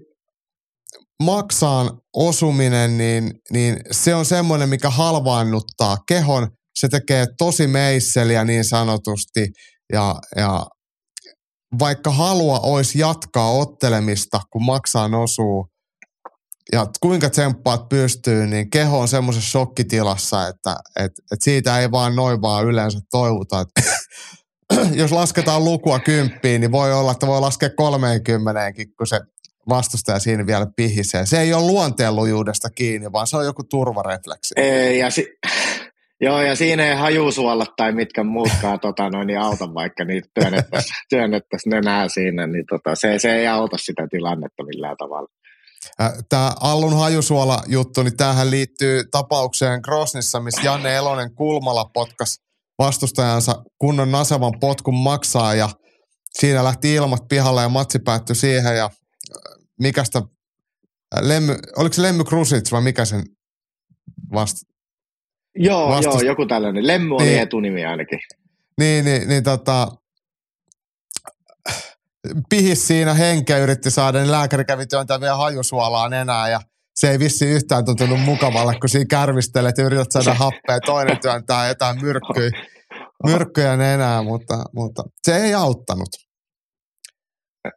maksaan 1.22 1.90
osuminen, 2.16 2.98
niin, 2.98 3.30
niin 3.50 3.76
se 3.90 4.14
on 4.14 4.24
semmoinen, 4.24 4.68
mikä 4.68 4.90
halvaannuttaa 4.90 5.96
kehon. 6.08 6.48
Se 6.78 6.88
tekee 6.88 7.26
tosi 7.38 7.66
meisseliä 7.66 8.44
niin 8.44 8.64
sanotusti 8.64 9.48
ja, 9.92 10.14
ja 10.36 10.66
vaikka 11.78 12.10
halua 12.10 12.60
olisi 12.60 12.98
jatkaa 12.98 13.50
ottelemista, 13.50 14.40
kun 14.50 14.64
maksaa 14.64 15.10
osuu, 15.22 15.66
ja 16.72 16.86
kuinka 17.00 17.30
tsemppaat 17.30 17.88
pystyy, 17.88 18.46
niin 18.46 18.70
keho 18.70 19.00
on 19.00 19.08
semmoisessa 19.08 19.50
shokkitilassa, 19.50 20.48
että 20.48 20.76
et, 20.96 21.12
et 21.32 21.42
siitä 21.42 21.80
ei 21.80 21.90
vaan 21.90 22.16
noin 22.16 22.42
vaan 22.42 22.66
yleensä 22.66 22.98
toivuta. 23.10 23.64
Jos 25.00 25.12
lasketaan 25.12 25.64
lukua 25.64 25.98
kymppiin, 25.98 26.60
niin 26.60 26.72
voi 26.72 26.92
olla, 26.92 27.12
että 27.12 27.26
voi 27.26 27.40
laskea 27.40 27.70
kolmeenkymmeneenkin, 27.76 28.88
kun 28.96 29.06
se 29.06 29.20
vastustaja 29.68 30.18
siinä 30.18 30.46
vielä 30.46 30.66
pihisee. 30.76 31.26
Se 31.26 31.40
ei 31.40 31.54
ole 31.54 31.66
luonteenlujuudesta 31.66 32.70
kiinni, 32.70 33.12
vaan 33.12 33.26
se 33.26 33.36
on 33.36 33.44
joku 33.44 33.62
turvarefleksi. 33.64 34.54
Ei, 34.56 34.98
ja 34.98 35.10
si- 35.10 35.32
Joo, 36.20 36.42
ja 36.42 36.56
siinä 36.56 36.86
ei 36.88 36.96
hajusuolla 36.96 37.66
tai 37.76 37.92
mitkä 37.92 38.24
muutkaan 38.24 38.80
tota, 38.80 39.10
noin, 39.10 39.26
niin 39.26 39.38
auta, 39.38 39.74
vaikka 39.74 40.04
niitä 40.04 40.28
työnnettäisiin 40.34 40.96
työnnettäisi 41.08 41.68
nenää 41.74 42.08
siinä, 42.08 42.46
niin 42.46 42.64
tota, 42.70 42.94
se, 42.94 43.18
se 43.18 43.34
ei 43.34 43.46
auta 43.46 43.76
sitä 43.78 44.06
tilannetta 44.10 44.64
millään 44.64 44.96
tavalla. 44.96 45.28
Tämä 46.28 46.52
Allun 46.60 46.96
hajusuola-juttu, 46.96 48.02
niin 48.02 48.16
tämähän 48.16 48.50
liittyy 48.50 49.04
tapaukseen 49.10 49.80
Grosnissa, 49.84 50.40
missä 50.40 50.62
Janne 50.64 50.96
Elonen 50.96 51.34
kulmalla 51.34 51.84
potkas 51.94 52.38
vastustajansa 52.78 53.62
kunnon 53.78 54.12
nasevan 54.12 54.52
potkun 54.60 54.94
maksaa 54.94 55.54
ja 55.54 55.68
siinä 56.38 56.64
lähti 56.64 56.94
ilmat 56.94 57.28
pihalle 57.28 57.62
ja 57.62 57.68
matsi 57.68 57.98
päättyi 57.98 58.36
siihen 58.36 58.76
ja 58.76 58.90
mikästä 59.80 60.22
Lemmy, 61.20 61.56
oliko 61.76 61.92
se 61.92 62.02
Lemmy 62.02 62.24
Krusic 62.24 62.72
vai 62.72 62.82
mikä 62.82 63.04
sen 63.04 63.22
vasta? 64.32 64.72
Joo, 65.54 65.88
vastus... 65.88 66.14
joo, 66.14 66.22
joku 66.22 66.46
tällainen. 66.46 66.86
Lemmy 66.86 67.14
oli 67.14 67.24
niin, 67.24 67.42
etunimi 67.42 67.84
ainakin. 67.84 68.20
Niin, 68.78 69.04
niin, 69.04 69.28
niin 69.28 69.42
tota, 69.42 69.88
pihis 72.48 72.86
siinä 72.86 73.14
henkeä 73.14 73.58
yritti 73.58 73.90
saada, 73.90 74.18
niin 74.18 74.32
lääkäri 74.32 74.64
kävi 74.64 74.86
työntää 74.86 75.20
vielä 75.20 75.36
hajusuolaan 75.36 76.12
enää 76.12 76.48
ja 76.48 76.60
se 76.94 77.10
ei 77.10 77.18
vissi 77.18 77.46
yhtään 77.46 77.84
tuntunut 77.84 78.20
mukavalle, 78.20 78.74
kun 78.80 78.88
siinä 78.88 79.06
kärvistelet 79.10 79.78
ja 79.78 79.84
yrität 79.84 80.12
saada 80.12 80.34
happea, 80.34 80.80
toinen 80.86 81.20
työntää 81.20 81.68
jotain 81.68 82.00
myrkkyä, 82.02 82.50
myrkkyjä 83.26 83.72
enää, 83.72 84.22
mutta, 84.22 84.64
mutta 84.74 85.02
se 85.22 85.36
ei 85.36 85.54
auttanut. 85.54 86.08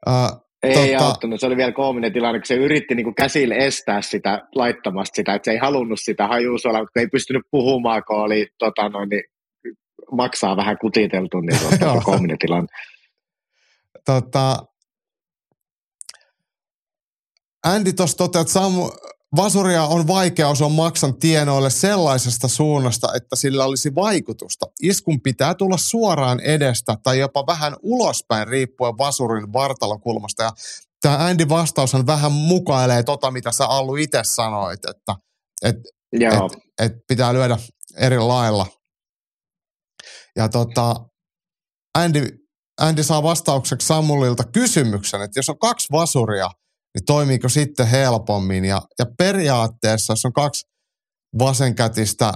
Uh, 0.07 0.44
ei 0.65 0.91
tota, 0.91 1.07
auttanut, 1.07 1.39
se 1.39 1.45
oli 1.45 1.57
vielä 1.57 1.71
koominen 1.71 2.13
tilanne, 2.13 2.39
kun 2.39 2.45
se 2.45 2.55
yritti 2.55 2.95
niin 2.95 3.03
kuin 3.03 3.15
käsillä 3.15 3.55
estää 3.55 4.01
sitä 4.01 4.41
laittamasta 4.55 5.15
sitä, 5.15 5.33
että 5.33 5.45
se 5.45 5.51
ei 5.51 5.57
halunnut 5.57 5.99
sitä 6.01 6.27
hajuusolla, 6.27 6.79
mutta 6.79 6.99
ei 6.99 7.07
pystynyt 7.07 7.43
puhumaan, 7.51 8.03
kun 8.07 8.17
oli 8.17 8.47
tota, 8.57 8.89
noin, 8.89 9.09
niin, 9.09 9.23
maksaa 10.11 10.57
vähän 10.57 10.77
kutiteltu, 10.77 11.39
niin 11.39 11.59
se 11.59 11.85
on 11.85 12.03
koominen 12.03 12.37
tilanne. 12.37 12.67
Tota, 14.05 14.65
Andy 17.65 17.93
tuossa 17.93 18.17
toteaa, 18.17 18.41
että 18.41 18.53
Samu, 18.53 18.91
Vasuria 19.35 19.83
on 19.83 20.07
vaikea 20.07 20.49
osua 20.49 20.69
maksan 20.69 21.19
tienoille 21.19 21.69
sellaisesta 21.69 22.47
suunnasta, 22.47 23.13
että 23.15 23.35
sillä 23.35 23.65
olisi 23.65 23.95
vaikutusta. 23.95 24.65
Iskun 24.81 25.21
pitää 25.21 25.53
tulla 25.53 25.77
suoraan 25.77 26.39
edestä 26.39 26.97
tai 27.03 27.19
jopa 27.19 27.45
vähän 27.47 27.75
ulospäin 27.81 28.47
riippuen 28.47 28.97
Vasurin 28.97 29.53
vartalokulmasta. 29.53 30.43
Ja 30.43 30.51
tämä 31.01 31.17
Andy 31.17 31.49
vastaushan 31.49 32.07
vähän 32.07 32.31
mukailee 32.31 33.03
tota, 33.03 33.31
mitä 33.31 33.51
sä 33.51 33.65
Allu 33.65 33.95
itse 33.95 34.19
sanoit, 34.23 34.79
että 34.89 35.15
et, 35.63 35.75
et, 36.13 36.61
et 36.79 36.93
pitää 37.07 37.33
lyödä 37.33 37.57
eri 37.97 38.19
lailla. 38.19 38.67
Ja 40.35 40.49
tota, 40.49 40.95
Andy, 41.97 42.27
Andy 42.81 43.03
saa 43.03 43.23
vastaukseksi 43.23 43.87
Samulilta 43.87 44.43
kysymyksen, 44.43 45.21
että 45.21 45.39
jos 45.39 45.49
on 45.49 45.59
kaksi 45.59 45.87
vasuria– 45.91 46.49
niin 46.95 47.05
toimiiko 47.05 47.49
sitten 47.49 47.87
helpommin. 47.87 48.65
Ja, 48.65 48.81
ja 48.99 49.05
periaatteessa, 49.17 50.11
jos 50.11 50.25
on 50.25 50.33
kaksi 50.33 50.65
vasenkätistä 51.39 52.33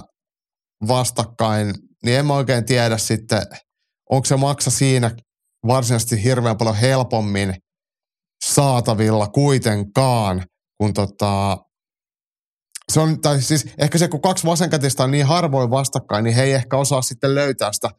vastakkain, 0.87 1.73
niin 2.05 2.19
en 2.19 2.25
mä 2.25 2.33
oikein 2.33 2.65
tiedä 2.65 2.97
sitten, 2.97 3.41
onko 4.09 4.25
se 4.25 4.37
maksa 4.37 4.71
siinä 4.71 5.11
varsinaisesti 5.67 6.23
hirveän 6.23 6.57
paljon 6.57 6.75
helpommin 6.75 7.55
saatavilla 8.45 9.27
kuitenkaan, 9.27 10.45
kun 10.77 10.93
tota, 10.93 11.57
se 12.91 12.99
on, 12.99 13.21
tai 13.21 13.41
siis 13.41 13.73
ehkä 13.77 13.97
se, 13.97 14.07
kun 14.07 14.21
kaksi 14.21 14.47
vasenkätistä 14.47 15.03
on 15.03 15.11
niin 15.11 15.25
harvoin 15.25 15.69
vastakkain, 15.69 16.23
niin 16.23 16.35
he 16.35 16.43
ei 16.43 16.53
ehkä 16.53 16.77
osaa 16.77 17.01
sitten 17.01 17.35
löytää 17.35 17.73
sitä 17.73 17.89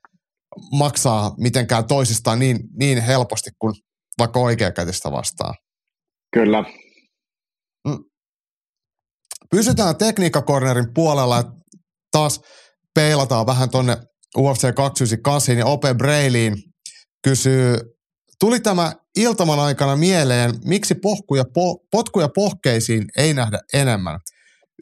maksaa 0.73 1.35
mitenkään 1.39 1.87
toisistaan 1.87 2.39
niin, 2.39 2.59
niin 2.79 3.03
helposti 3.03 3.51
kuin 3.59 3.75
vaikka 4.19 4.41
oikeakätistä 4.41 5.13
vastaan. 5.13 5.55
Kyllä. 6.33 6.65
Mm. 7.89 8.05
Pysytään 9.51 9.97
tekniikkakornerin 9.97 10.95
puolella, 10.95 11.45
taas 12.11 12.41
peilataan 12.95 13.47
vähän 13.47 13.71
tuonne 13.71 13.97
UFC 14.39 14.75
298 14.75 15.59
ja 15.59 15.67
Ope 15.67 15.95
Brailiin 15.95 16.57
kysyy, 17.25 17.77
tuli 18.41 18.61
tämä 18.61 18.93
iltaman 19.17 19.59
aikana 19.59 19.97
mieleen, 19.97 20.55
miksi 20.65 20.95
pohkuja, 20.95 21.45
po, 21.55 21.79
potkuja 21.91 22.29
pohkeisiin 22.35 23.05
ei 23.17 23.35
nähdä 23.35 23.59
enemmän. 23.73 24.19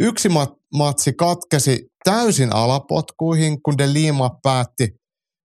Yksi 0.00 0.28
mat- 0.28 0.58
matsi 0.74 1.12
katkesi 1.12 1.86
täysin 2.04 2.54
alapotkuihin, 2.54 3.62
kun 3.62 3.78
De 3.78 3.92
Lima 3.92 4.30
päätti 4.42 4.88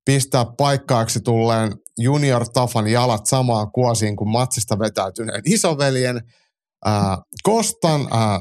pistää 0.06 0.46
paikkaaksi 0.58 1.20
tulleen 1.22 1.72
junior 1.98 2.50
Tafan 2.54 2.88
jalat 2.88 3.26
samaan 3.26 3.72
kuosiin 3.72 4.16
kuin 4.16 4.30
matsista 4.30 4.80
vetäytyneen 4.80 5.42
isoveljen. 5.46 6.22
Ää, 6.86 7.18
Kostan, 7.44 8.08
ää, 8.12 8.40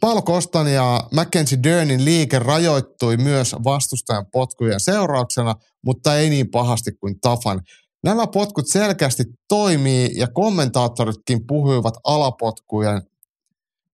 Paul 0.00 0.20
Kostan 0.20 0.72
ja 0.72 1.08
Mackenzie 1.12 1.58
Dernin 1.62 2.04
liike 2.04 2.38
rajoittui 2.38 3.16
myös 3.16 3.54
vastustajan 3.64 4.26
potkujen 4.32 4.80
seurauksena, 4.80 5.54
mutta 5.84 6.16
ei 6.16 6.30
niin 6.30 6.50
pahasti 6.50 6.92
kuin 6.92 7.20
Tafan. 7.20 7.60
Nämä 8.04 8.26
potkut 8.26 8.68
selkeästi 8.68 9.24
toimii 9.48 10.10
ja 10.14 10.28
kommentaattoritkin 10.28 11.46
puhuivat 11.46 11.94
alapotkujen 12.04 13.02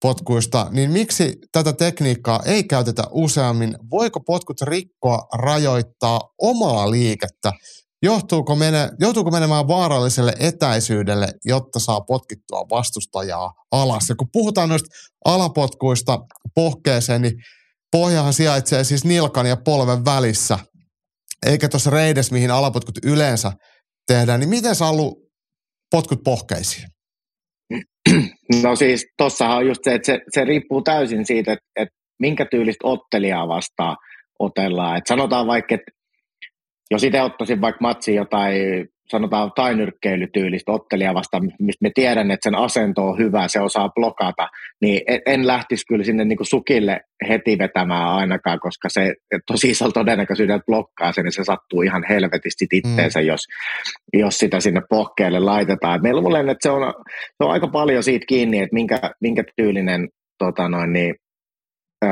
potkuista, 0.01 0.67
niin 0.71 0.91
miksi 0.91 1.37
tätä 1.51 1.73
tekniikkaa 1.73 2.39
ei 2.45 2.63
käytetä 2.63 3.03
useammin? 3.11 3.77
Voiko 3.91 4.19
potkut 4.19 4.61
rikkoa, 4.61 5.27
rajoittaa 5.33 6.21
omaa 6.37 6.91
liikettä? 6.91 7.53
Johtuuko, 8.03 8.55
mene, 8.55 8.89
joutuuko 8.99 9.31
menemään 9.31 9.67
vaaralliselle 9.67 10.33
etäisyydelle, 10.39 11.27
jotta 11.45 11.79
saa 11.79 12.01
potkittua 12.01 12.65
vastustajaa 12.69 13.51
alas? 13.71 14.09
Ja 14.09 14.15
kun 14.15 14.27
puhutaan 14.33 14.69
noista 14.69 14.89
alapotkuista 15.25 16.19
pohkeeseen, 16.55 17.21
niin 17.21 17.33
pohjahan 17.91 18.33
sijaitsee 18.33 18.83
siis 18.83 19.05
nilkan 19.05 19.45
ja 19.45 19.57
polven 19.65 20.05
välissä, 20.05 20.59
eikä 21.45 21.69
tuossa 21.69 21.89
reides, 21.89 22.31
mihin 22.31 22.51
alapotkut 22.51 22.95
yleensä 23.05 23.51
tehdään. 24.07 24.39
Niin 24.39 24.49
miten 24.49 24.75
sä 24.75 24.87
ollut 24.87 25.17
potkut 25.91 26.19
pohkeisiin? 26.23 26.87
No 28.63 28.75
siis 28.75 29.05
tossahan 29.17 29.57
on 29.57 29.67
just 29.67 29.81
se, 29.83 29.93
että 29.93 30.05
se, 30.05 30.19
se 30.33 30.45
riippuu 30.45 30.81
täysin 30.81 31.25
siitä, 31.25 31.53
että, 31.53 31.65
että 31.75 31.95
minkä 32.19 32.45
tyylistä 32.51 32.87
ottelijaa 32.87 33.47
vastaan 33.47 33.97
otellaan. 34.39 34.97
Et 34.97 35.07
sanotaan 35.07 35.47
vaikka, 35.47 35.75
että 35.75 35.91
jos 36.91 37.03
itse 37.03 37.21
ottaisin 37.21 37.61
vaikka 37.61 37.81
matsi 37.81 38.15
jotain, 38.15 38.87
sanotaan 39.09 39.51
tainyrkkeilytyylistä 39.55 40.71
ottelijaa 40.71 41.13
vastaan, 41.13 41.51
mistä 41.59 41.83
me 41.83 41.91
tiedän, 41.95 42.31
että 42.31 42.49
sen 42.49 42.55
asento 42.55 43.07
on 43.07 43.17
hyvä, 43.17 43.47
se 43.47 43.59
osaa 43.59 43.89
blokata, 43.89 44.47
niin 44.81 45.01
en 45.25 45.47
lähtisi 45.47 45.85
kyllä 45.87 46.03
sinne 46.03 46.25
niin 46.25 46.37
sukille 46.41 47.01
heti 47.27 47.57
vetämään 47.57 48.07
ainakaan, 48.07 48.59
koska 48.59 48.89
se 48.89 49.15
tosi 49.47 49.69
isolla 49.69 49.91
todennäköisyydellä 49.91 50.63
blokkaa 50.65 51.11
sen, 51.11 51.25
ja 51.25 51.31
se 51.31 51.43
sattuu 51.43 51.81
ihan 51.81 52.03
helvetisti 52.09 52.67
itteensä, 52.73 53.19
mm. 53.19 53.25
jos, 53.25 53.41
jos 54.13 54.37
sitä 54.37 54.59
sinne 54.59 54.81
pohkeelle 54.89 55.39
laitetaan. 55.39 56.01
meillä 56.01 56.21
luulen, 56.21 56.49
että 56.49 56.69
se 56.69 56.71
on, 56.71 56.93
se 57.13 57.43
on 57.43 57.51
aika 57.51 57.67
paljon 57.67 58.03
siitä 58.03 58.25
kiinni, 58.25 58.59
että 58.59 58.73
minkä, 58.73 58.99
minkä 59.21 59.43
tyylinen 59.57 60.09
tota 60.37 60.69
noin, 60.69 60.93
niin, 60.93 61.15
ö, 62.03 62.07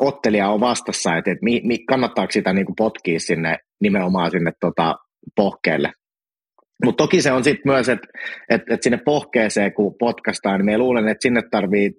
ottelija 0.00 0.48
on 0.48 0.60
vastassa, 0.60 1.16
että, 1.16 1.30
että 1.30 1.44
mi, 1.44 1.60
mi, 1.64 1.78
kannattaako 1.78 2.32
sitä 2.32 2.52
niin 2.52 2.66
potkia 2.76 3.20
sinne 3.20 3.58
nimenomaan 3.80 4.30
sinne 4.30 4.52
tota, 4.60 4.94
pohkeelle. 5.36 5.92
Mutta 6.84 7.02
toki 7.02 7.22
se 7.22 7.32
on 7.32 7.44
sitten 7.44 7.72
myös, 7.72 7.88
että 7.88 8.08
et, 8.48 8.62
et 8.70 8.82
sinne 8.82 8.98
pohkeeseen 9.04 9.74
kun 9.74 9.94
potkastaan, 9.98 10.58
niin 10.58 10.66
me 10.66 10.78
luulen, 10.78 11.08
että 11.08 11.22
sinne 11.22 11.42
tarvii 11.50 11.90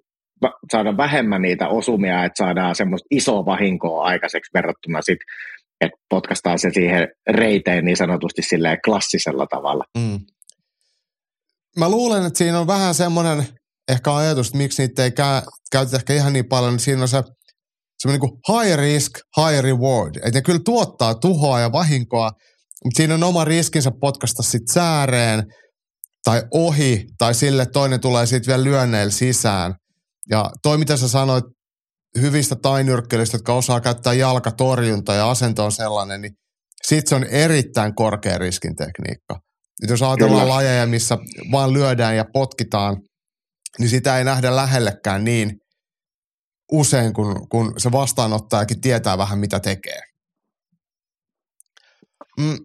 saada 0.72 0.98
vähemmän 0.98 1.42
niitä 1.42 1.68
osumia, 1.68 2.24
että 2.26 2.44
saadaan 2.44 2.76
semmoista 2.76 3.08
isoa 3.12 3.46
vahinkoa 3.46 4.04
aikaiseksi 4.04 4.52
verrattuna 4.54 5.02
sitten, 5.02 5.26
että 5.82 5.98
potkastaan 6.10 6.60
se 6.60 6.70
siihen 6.70 7.08
reiteen 7.30 7.86
niin 7.86 7.98
sanotusti 7.98 8.42
silleen 8.42 8.78
klassisella 8.86 9.48
tavalla. 9.48 9.84
Mm. 9.98 10.20
Mä 11.80 11.90
luulen, 11.90 12.26
että 12.26 12.38
siinä 12.38 12.60
on 12.60 12.68
vähän 12.68 12.94
semmoinen 12.94 13.44
ehkä 13.92 14.16
ajatus, 14.16 14.48
että 14.48 14.58
miksi 14.58 14.82
niitä 14.82 15.04
ei 15.04 15.10
kä- 15.10 15.48
käytetä 15.72 15.98
ehkä 15.98 16.14
ihan 16.14 16.34
niin 16.34 16.46
paljon, 16.46 16.74
niin 16.74 16.80
siinä 16.80 17.02
on 17.02 17.08
se 17.08 17.24
semmoinen 18.06 18.30
niin 18.30 18.62
high 18.62 18.78
risk, 18.78 19.12
high 19.38 19.64
reward. 19.64 20.16
Että 20.16 20.32
ne 20.32 20.42
kyllä 20.42 20.60
tuottaa 20.66 21.16
tuhoa 21.16 21.60
ja 21.60 21.72
vahinkoa, 21.72 22.32
mutta 22.84 22.98
siinä 22.98 23.14
on 23.14 23.24
oma 23.24 23.46
riskinsä 23.46 23.92
potkasta 24.02 24.44
sitten 24.44 24.74
sääreen 24.74 25.44
tai 26.24 26.44
ohi, 26.52 27.06
tai 27.18 27.34
sille 27.34 27.66
toinen 27.66 28.00
tulee 28.00 28.26
sitten 28.26 28.52
vielä 28.52 28.64
lyönneillä 28.64 29.12
sisään. 29.12 29.74
Ja 30.30 30.52
toi, 30.64 30.78
mitä 30.78 30.98
sä 30.98 31.08
sanoit 31.08 31.46
hyvistä 32.22 32.56
tainyrkkelyistä, 32.56 33.36
jotka 33.36 33.54
osaa 33.54 33.82
käyttää 33.82 34.14
jalkatorjunta 34.14 35.14
ja 35.14 35.30
asento 35.30 35.66
on 35.66 35.72
sellainen, 35.72 36.22
niin 36.22 36.32
sitten 36.84 37.10
se 37.10 37.16
on 37.16 37.24
erittäin 37.24 37.96
korkea 37.96 38.38
riskin 38.38 38.76
tekniikka. 38.76 39.40
Et 39.84 39.90
jos 39.90 40.02
ajatellaan 40.02 40.42
Kyllä. 40.42 40.56
lajeja, 40.56 40.86
missä 40.86 41.18
vaan 41.52 41.74
lyödään 41.74 42.16
ja 42.16 42.26
potkitaan, 42.34 42.98
niin 43.80 43.90
sitä 43.90 44.18
ei 44.18 44.24
nähdä 44.24 44.56
lähellekään 44.56 45.24
niin 45.24 45.52
usein, 46.72 47.14
kun, 47.14 47.50
kun 47.50 47.74
se 47.78 47.92
vastaanottajakin 47.92 48.82
tietää 48.82 49.18
vähän, 49.18 49.40
mitä 49.40 49.60
tekee. 49.60 50.02
Mm, 52.40 52.58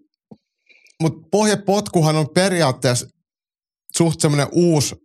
Mutta 1.01 1.27
pohjepotkuhan 1.31 2.15
on 2.15 2.27
periaatteessa 2.35 3.07
suht 3.97 4.19
semmoinen 4.19 4.47
uusi 4.51 4.95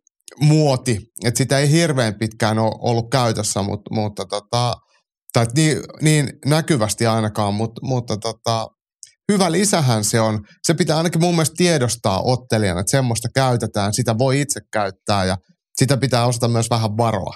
muoti, 0.40 0.98
että 1.24 1.38
sitä 1.38 1.58
ei 1.58 1.70
hirveän 1.70 2.14
pitkään 2.18 2.58
ole 2.58 2.74
ollut 2.78 3.10
käytössä, 3.10 3.62
mutta, 3.62 3.94
mutta 3.94 4.24
tota, 4.24 4.74
tai 5.32 5.46
niin, 5.56 5.78
niin 6.00 6.32
näkyvästi 6.44 7.06
ainakaan, 7.06 7.54
mutta, 7.54 7.80
mutta 7.86 8.16
tota, 8.16 8.66
hyvä 9.32 9.52
lisähän 9.52 10.04
se 10.04 10.20
on. 10.20 10.44
Se 10.66 10.74
pitää 10.74 10.96
ainakin 10.96 11.20
mun 11.20 11.34
mielestä 11.34 11.54
tiedostaa 11.56 12.22
ottelijana, 12.22 12.80
että 12.80 12.90
semmoista 12.90 13.28
käytetään, 13.34 13.94
sitä 13.94 14.18
voi 14.18 14.40
itse 14.40 14.60
käyttää 14.72 15.24
ja 15.24 15.36
sitä 15.76 15.96
pitää 15.96 16.26
osata 16.26 16.48
myös 16.48 16.70
vähän 16.70 16.96
varoa. 16.96 17.34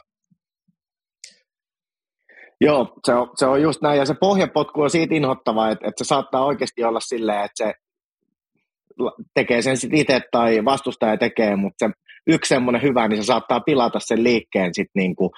Joo, 2.61 2.95
se 3.07 3.15
on, 3.15 3.31
se 3.37 3.47
on 3.47 3.63
just 3.63 3.83
näin. 3.83 3.99
Ja 3.99 4.07
se 4.07 4.15
pohjapotku 4.15 4.83
on 4.83 4.91
siitä 4.91 5.15
inhottava, 5.15 5.71
että, 5.71 5.89
että 5.89 6.05
se 6.05 6.09
saattaa 6.09 6.45
oikeasti 6.45 6.85
olla 6.85 7.01
silleen, 7.01 7.45
että 7.45 7.65
se 7.65 7.75
tekee 9.35 9.63
sen 9.63 9.77
sitten 9.77 10.01
itse 10.01 10.21
tai 10.31 10.65
vastustaja 10.65 11.17
tekee, 11.17 11.57
mutta 11.57 11.87
se 11.87 11.93
yksi 12.27 12.49
semmoinen 12.49 12.83
hyvä, 12.83 13.09
niin 13.09 13.23
se 13.23 13.27
saattaa 13.27 13.61
pilata 13.61 14.01
sen 14.01 14.25
liikkeen 14.25 14.75
sitten 14.75 15.01
niinku 15.01 15.31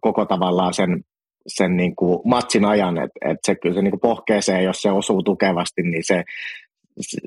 koko 0.00 0.26
tavallaan 0.26 0.74
sen, 0.74 1.04
sen 1.46 1.76
niinku 1.76 2.22
matsin 2.24 2.64
ajan, 2.64 2.98
että 2.98 3.30
et 3.30 3.38
se 3.46 3.54
kyllä 3.54 3.74
se 3.74 3.82
niinku 3.82 3.98
pohkeeseen, 3.98 4.64
jos 4.64 4.82
se 4.82 4.90
osuu 4.90 5.22
tukevasti, 5.22 5.82
niin 5.82 6.04
se, 6.04 6.24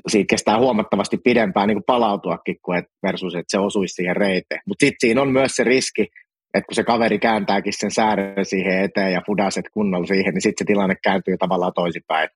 siitä 0.08 0.30
kestää 0.30 0.58
huomattavasti 0.58 1.16
pidempään 1.16 1.68
niin 1.68 1.82
palautuakin 1.86 2.56
kuin 2.62 2.78
et 2.78 2.84
versus, 3.02 3.34
että 3.34 3.50
se 3.50 3.58
osuisi 3.58 3.94
siihen 3.94 4.16
reiteen. 4.16 4.60
Mutta 4.66 4.86
sitten 4.86 5.00
siinä 5.00 5.22
on 5.22 5.32
myös 5.32 5.52
se 5.56 5.64
riski, 5.64 6.06
että 6.54 6.66
kun 6.66 6.74
se 6.74 6.84
kaveri 6.84 7.18
kääntääkin 7.18 7.72
sen 7.78 7.90
säädön 7.90 8.44
siihen 8.44 8.84
eteen 8.84 9.12
ja 9.12 9.22
fudaset 9.26 9.64
kunnolla 9.72 10.06
siihen, 10.06 10.34
niin 10.34 10.42
sitten 10.42 10.64
se 10.64 10.66
tilanne 10.66 10.94
kääntyy 11.02 11.36
tavallaan 11.38 11.72
toisinpäin. 11.74 12.28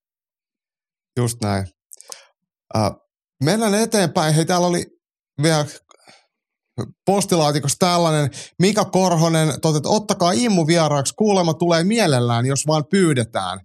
Just 1.17 1.39
näin. 1.43 1.67
Uh, 2.77 3.09
mennään 3.45 3.75
eteenpäin. 3.75 4.35
Hei, 4.35 4.45
täällä 4.45 4.67
oli 4.67 4.87
vielä 5.43 5.65
postilaatikossa 7.07 7.79
tällainen. 7.79 8.31
Mika 8.59 8.85
Korhonen, 8.85 9.49
totet, 9.63 9.87
ottakaa 9.87 10.33
immu 10.33 10.67
vieraaksi. 10.67 11.15
Kuulema 11.15 11.55
tulee 11.55 11.85
mielellään, 11.85 12.47
jos 12.47 12.67
vaan 12.67 12.85
pyydetään. 12.91 13.61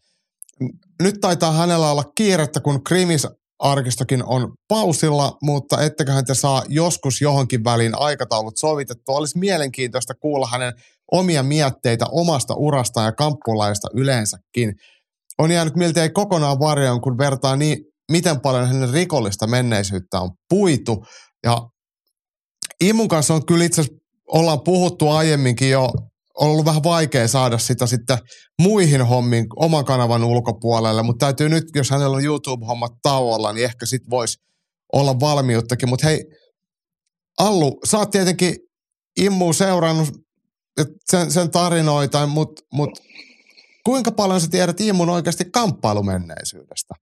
Nyt 1.03 1.15
taitaa 1.21 1.51
hänellä 1.51 1.91
olla 1.91 2.03
kiirettä, 2.15 2.59
kun 2.59 2.83
Krimis 2.83 3.27
arkistokin 3.59 4.23
on 4.25 4.53
pausilla, 4.67 5.37
mutta 5.41 5.81
etteköhän 5.81 6.25
te 6.25 6.33
saa 6.33 6.63
joskus 6.67 7.21
johonkin 7.21 7.63
väliin 7.63 7.99
aikataulut 7.99 8.57
sovitettua. 8.57 9.17
Olisi 9.17 9.39
mielenkiintoista 9.39 10.13
kuulla 10.15 10.47
hänen 10.47 10.73
omia 11.11 11.43
mietteitä 11.43 12.05
omasta 12.11 12.53
urastaan 12.55 13.05
ja 13.05 13.11
kamppulaista 13.11 13.87
yleensäkin. 13.93 14.75
On 15.37 15.51
jäänyt 15.51 15.75
miltei 15.75 16.09
kokonaan 16.09 16.59
varjoon, 16.59 17.01
kun 17.01 17.17
vertaa 17.17 17.55
niin, 17.55 17.77
miten 18.11 18.41
paljon 18.41 18.67
hänen 18.67 18.93
rikollista 18.93 19.47
menneisyyttä 19.47 20.19
on 20.19 20.31
puitu. 20.49 21.05
Ja 21.43 21.69
Imun 22.81 23.07
kanssa 23.07 23.33
on 23.33 23.45
kyllä 23.45 23.65
itse 23.65 23.83
ollaan 24.27 24.61
puhuttu 24.61 25.09
aiemminkin 25.09 25.69
jo 25.69 25.89
on 26.39 26.49
ollut 26.49 26.65
vähän 26.65 26.83
vaikea 26.83 27.27
saada 27.27 27.57
sitä 27.57 27.85
sitten 27.85 28.17
muihin 28.61 29.01
hommiin 29.01 29.45
oman 29.55 29.85
kanavan 29.85 30.23
ulkopuolelle, 30.23 31.03
mutta 31.03 31.25
täytyy 31.25 31.49
nyt, 31.49 31.63
jos 31.75 31.89
hänellä 31.89 32.17
on 32.17 32.25
YouTube-hommat 32.25 32.91
tauolla, 33.01 33.53
niin 33.53 33.65
ehkä 33.65 33.85
sitten 33.85 34.09
voisi 34.09 34.37
olla 34.93 35.19
valmiuttakin. 35.19 35.89
Mutta 35.89 36.07
hei, 36.07 36.23
Allu, 37.39 37.79
sä 37.85 37.97
oot 37.97 38.11
tietenkin 38.11 38.55
Immu 39.19 39.53
seurannut 39.53 40.09
sen, 41.05 41.31
sen 41.31 41.51
tarinoita, 41.51 42.27
mutta 42.27 42.61
mut, 42.73 42.89
kuinka 43.85 44.11
paljon 44.11 44.41
sä 44.41 44.47
tiedät 44.51 44.81
Immun 44.81 45.09
oikeasti 45.09 45.45
kamppailumenneisyydestä? 45.53 46.93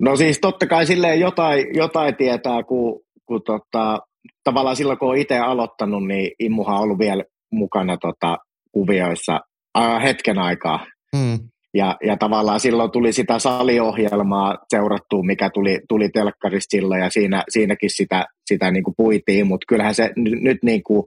No 0.00 0.16
siis 0.16 0.38
totta 0.40 0.66
kai 0.66 0.86
silleen 0.86 1.20
jotain, 1.20 1.66
jotain 1.74 2.16
tietää, 2.16 2.62
kun, 2.62 3.00
kun 3.26 3.42
tota, 3.46 3.98
tavallaan 4.44 4.76
silloin, 4.76 4.98
kun 4.98 5.08
olen 5.08 5.20
itse 5.20 5.38
aloittanut, 5.38 6.06
niin 6.06 6.30
Immuhan 6.38 6.76
on 6.76 6.82
ollut 6.82 6.98
vielä 6.98 7.24
mukana 7.52 7.96
tota, 7.96 8.38
kuvioissa 8.72 9.40
äh, 9.78 10.02
hetken 10.02 10.38
aikaa. 10.38 10.86
Mm. 11.16 11.38
Ja, 11.74 11.96
ja 12.04 12.16
tavallaan 12.16 12.60
silloin 12.60 12.90
tuli 12.90 13.12
sitä 13.12 13.38
saliohjelmaa 13.38 14.58
seurattua, 14.70 15.22
mikä 15.22 15.50
tuli, 15.50 15.80
tuli 15.88 16.08
telkkarista 16.08 16.70
silloin, 16.70 17.00
ja 17.00 17.10
siinä, 17.10 17.44
siinäkin 17.48 17.90
sitä, 17.90 18.26
sitä 18.46 18.70
niin 18.70 18.84
kuin 18.84 18.94
puitiin, 18.96 19.46
mutta 19.46 19.64
kyllähän 19.68 19.94
se 19.94 20.10
nyt, 20.16 20.42
nyt 20.42 20.58
niin 20.62 20.82
kuin, 20.82 21.06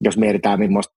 jos 0.00 0.18
mietitään 0.18 0.58
millaista 0.58 0.94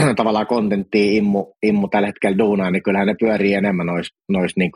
tavallaan 0.16 0.46
kontenttia 0.46 1.12
Immu, 1.12 1.52
Immu 1.62 1.88
tällä 1.88 2.06
hetkellä 2.06 2.38
duunaa, 2.38 2.70
niin 2.70 2.82
kyllähän 2.82 3.06
ne 3.06 3.14
pyörii 3.20 3.54
enemmän 3.54 3.86
noissa 3.86 4.16
nois, 4.28 4.56
niin 4.56 4.72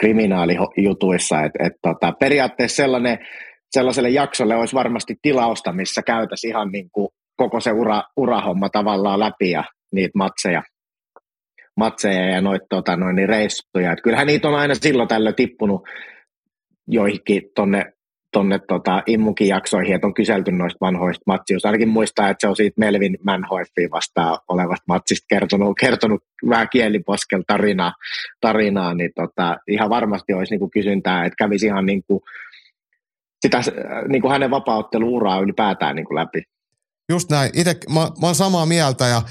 kriminaalijutuissa. 0.00 1.42
Et, 1.42 1.52
et, 1.58 1.72
tota, 1.82 2.12
periaatteessa 2.12 2.76
sellainen 2.76 3.18
sellaiselle 3.70 4.10
jaksolle 4.10 4.56
olisi 4.56 4.74
varmasti 4.74 5.14
tilausta, 5.22 5.72
missä 5.72 6.02
käytäisiin 6.02 6.50
ihan 6.50 6.68
niin 6.72 6.90
kuin 6.92 7.08
koko 7.36 7.60
se 7.60 7.72
ura, 7.72 8.02
urahomma 8.16 8.68
tavallaan 8.68 9.20
läpi 9.20 9.50
ja 9.50 9.64
niitä 9.92 10.18
matseja, 10.18 10.62
matseja 11.76 12.28
ja 12.30 12.40
noita 12.40 12.66
tota, 12.70 12.96
noin, 12.96 13.16
niin 13.16 13.28
reissuja. 13.28 13.92
Et 13.92 14.02
kyllähän 14.02 14.26
niitä 14.26 14.48
on 14.48 14.54
aina 14.54 14.74
silloin 14.74 15.08
tällöin 15.08 15.34
tippunut 15.34 15.82
joihinkin 16.88 17.42
tonne, 17.54 17.92
tonne 18.32 18.58
tota, 18.68 19.02
immukin 19.06 19.48
jaksoihin, 19.48 19.94
että 19.94 20.06
on 20.06 20.14
kyselty 20.14 20.52
noista 20.52 20.78
vanhoista 20.80 21.22
matsioista. 21.26 21.68
Ainakin 21.68 21.88
muistaa, 21.88 22.28
että 22.28 22.40
se 22.40 22.48
on 22.48 22.56
siitä 22.56 22.80
Melvin 22.80 23.18
Manhoifin 23.24 23.90
vastaan 23.90 24.38
olevasta 24.48 24.84
matsista 24.88 25.26
kertonut, 25.28 25.76
kertonut 25.80 26.22
vähän 26.48 26.68
kieliposkel 26.68 27.42
tarinaa, 27.46 27.92
tarinaa 28.40 28.94
niin 28.94 29.10
tota, 29.14 29.56
ihan 29.68 29.90
varmasti 29.90 30.32
olisi 30.32 30.52
niin 30.52 30.60
kuin 30.60 30.70
kysyntää, 30.70 31.24
että 31.24 31.36
kävisi 31.36 31.66
ihan 31.66 31.86
niin 31.86 32.02
kuin 32.06 32.20
sitä, 33.46 33.62
niin 34.08 34.22
kuin 34.22 34.32
hänen 34.32 34.50
vapauttelu-uraa 34.50 35.40
ylipäätään 35.40 35.96
niin 35.96 36.06
kuin 36.06 36.14
läpi. 36.14 36.42
Just 37.08 37.30
näin. 37.30 37.50
Itse 37.54 37.76
mä, 37.88 38.00
mä 38.00 38.26
oon 38.26 38.34
samaa 38.34 38.66
mieltä 38.66 39.06
ja 39.06 39.22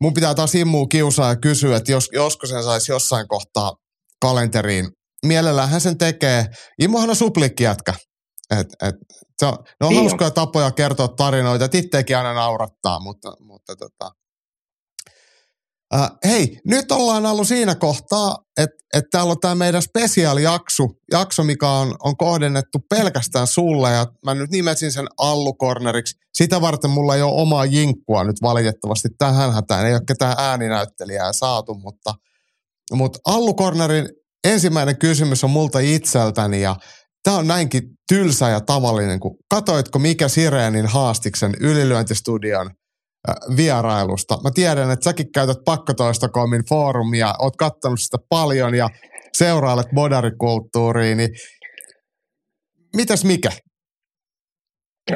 mun 0.00 0.14
pitää 0.14 0.34
taas 0.34 0.54
immuu 0.54 0.86
kiusaa 0.86 1.28
ja 1.28 1.36
kysyä, 1.36 1.76
että 1.76 1.92
jos, 1.92 2.08
josko 2.12 2.46
sen 2.46 2.62
saisi 2.62 2.92
jossain 2.92 3.28
kohtaa 3.28 3.72
kalenteriin. 4.20 4.88
Mielellään 5.26 5.68
hän 5.68 5.80
sen 5.80 5.98
tekee. 5.98 6.46
Immuhan 6.78 7.10
on 7.10 7.16
suplikkiätkä. 7.16 7.94
Et, 8.50 8.66
et, 8.82 8.94
se 9.38 9.46
on, 9.46 9.52
ne 9.80 9.86
on 9.86 9.88
niin 9.88 10.00
hauskoja 10.00 10.28
on. 10.28 10.34
tapoja 10.34 10.70
kertoa 10.70 11.08
tarinoita, 11.08 11.64
että 11.64 11.78
itsekin 11.78 12.16
aina 12.16 12.34
naurattaa, 12.34 13.00
mutta, 13.00 13.32
mutta 13.40 13.76
tota, 13.76 14.10
Äh, 15.94 16.10
hei, 16.24 16.60
nyt 16.66 16.92
ollaan 16.92 17.26
ollut 17.26 17.48
siinä 17.48 17.74
kohtaa, 17.74 18.36
että 18.58 18.76
et 18.94 19.04
täällä 19.10 19.30
on 19.30 19.40
tämä 19.40 19.54
meidän 19.54 19.82
spesiaalijakso, 19.82 20.84
jakso, 21.12 21.44
mikä 21.44 21.68
on, 21.68 21.94
on 22.02 22.16
kohdennettu 22.16 22.78
pelkästään 22.90 23.46
sulle, 23.46 23.92
ja 23.92 24.06
mä 24.24 24.34
nyt 24.34 24.50
nimesin 24.50 24.92
sen 24.92 25.06
Allukorneriksi. 25.18 26.16
Sitä 26.34 26.60
varten 26.60 26.90
mulla 26.90 27.16
ei 27.16 27.22
ole 27.22 27.42
omaa 27.42 27.64
jinkkua 27.64 28.24
nyt 28.24 28.36
valitettavasti 28.42 29.08
tähän 29.18 29.52
hätään, 29.52 29.86
ei 29.86 29.92
ole 29.92 30.02
ketään 30.08 30.34
ääninäyttelijää 30.38 31.32
saatu, 31.32 31.74
mutta, 31.74 32.14
mutta 32.92 33.18
Allukornerin 33.24 34.08
ensimmäinen 34.44 34.98
kysymys 34.98 35.44
on 35.44 35.50
multa 35.50 35.78
itseltäni, 35.78 36.60
ja 36.60 36.76
tämä 37.22 37.36
on 37.36 37.46
näinkin 37.46 37.82
tylsä 38.08 38.48
ja 38.48 38.60
tavallinen, 38.60 39.20
kun 39.20 39.36
katoitko 39.50 39.98
mikä 39.98 40.28
Sireenin 40.28 40.86
haastiksen 40.86 41.54
ylilyöntistudion 41.60 42.70
vierailusta. 43.56 44.38
Mä 44.42 44.50
tiedän, 44.54 44.90
että 44.90 45.04
säkin 45.04 45.32
käytät 45.32 45.58
pakkotoistokomin 45.64 46.62
foorumia, 46.68 47.34
oot 47.38 47.56
kattanut 47.56 48.00
sitä 48.00 48.16
paljon 48.28 48.74
ja 48.74 48.88
seurailet 49.32 49.92
modarikulttuuria, 49.92 51.14
niin 51.14 51.30
mitäs 52.96 53.24
mikä? 53.24 53.50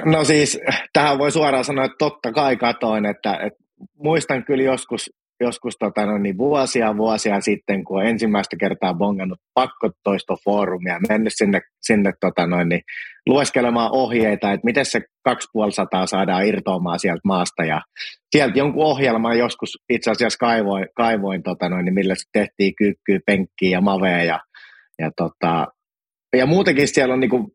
No 0.05 0.25
siis, 0.25 0.59
tähän 0.93 1.19
voi 1.19 1.33
suoraan 1.33 1.65
sanoa, 1.65 1.85
että 1.85 1.97
totta 1.99 2.33
kai 2.33 2.57
katoin, 2.57 3.07
että, 3.07 3.35
että 3.35 3.65
muistan 3.95 4.45
kyllä 4.45 4.63
joskus 4.63 5.11
joskus 5.43 5.77
tota, 5.79 6.07
no, 6.07 6.19
niin 6.19 6.39
vuosia 6.39 6.97
vuosia 6.97 7.41
sitten, 7.41 7.85
kun 7.85 7.97
olen 7.97 8.09
ensimmäistä 8.09 8.57
kertaa 8.57 8.95
bongannut 8.95 9.39
pakkotoistofoorumia, 9.55 11.01
mennyt 11.09 11.33
sinne, 11.37 11.61
sinne 11.83 12.13
tota, 12.21 12.47
no, 12.47 12.65
niin, 12.65 12.83
lueskelemaan 13.27 13.91
ohjeita, 13.93 14.53
että 14.53 14.65
miten 14.65 14.85
se 14.85 15.01
2500 15.25 16.07
saadaan 16.07 16.47
irtoamaan 16.47 16.99
sieltä 16.99 17.21
maasta. 17.25 17.65
Ja 17.65 17.81
sieltä 18.31 18.59
jonkun 18.59 18.85
ohjelman 18.85 19.39
joskus 19.39 19.79
itse 19.91 20.11
asiassa 20.11 20.39
kaivoin, 20.39 20.87
kaivoin 20.97 21.43
tota, 21.43 21.69
no, 21.69 21.83
niin 21.83 21.95
millä 21.95 22.15
tehtiin 22.33 22.75
kyykkyä, 22.75 23.21
penkkiä 23.27 23.71
ja 23.71 23.81
mavea. 23.81 24.25
Ja, 24.25 24.41
ja, 24.99 25.11
tota, 25.17 25.67
ja 26.37 26.47
muutenkin 26.47 26.89
siellä 26.89 27.15
on 27.15 27.21
niinku, 27.21 27.53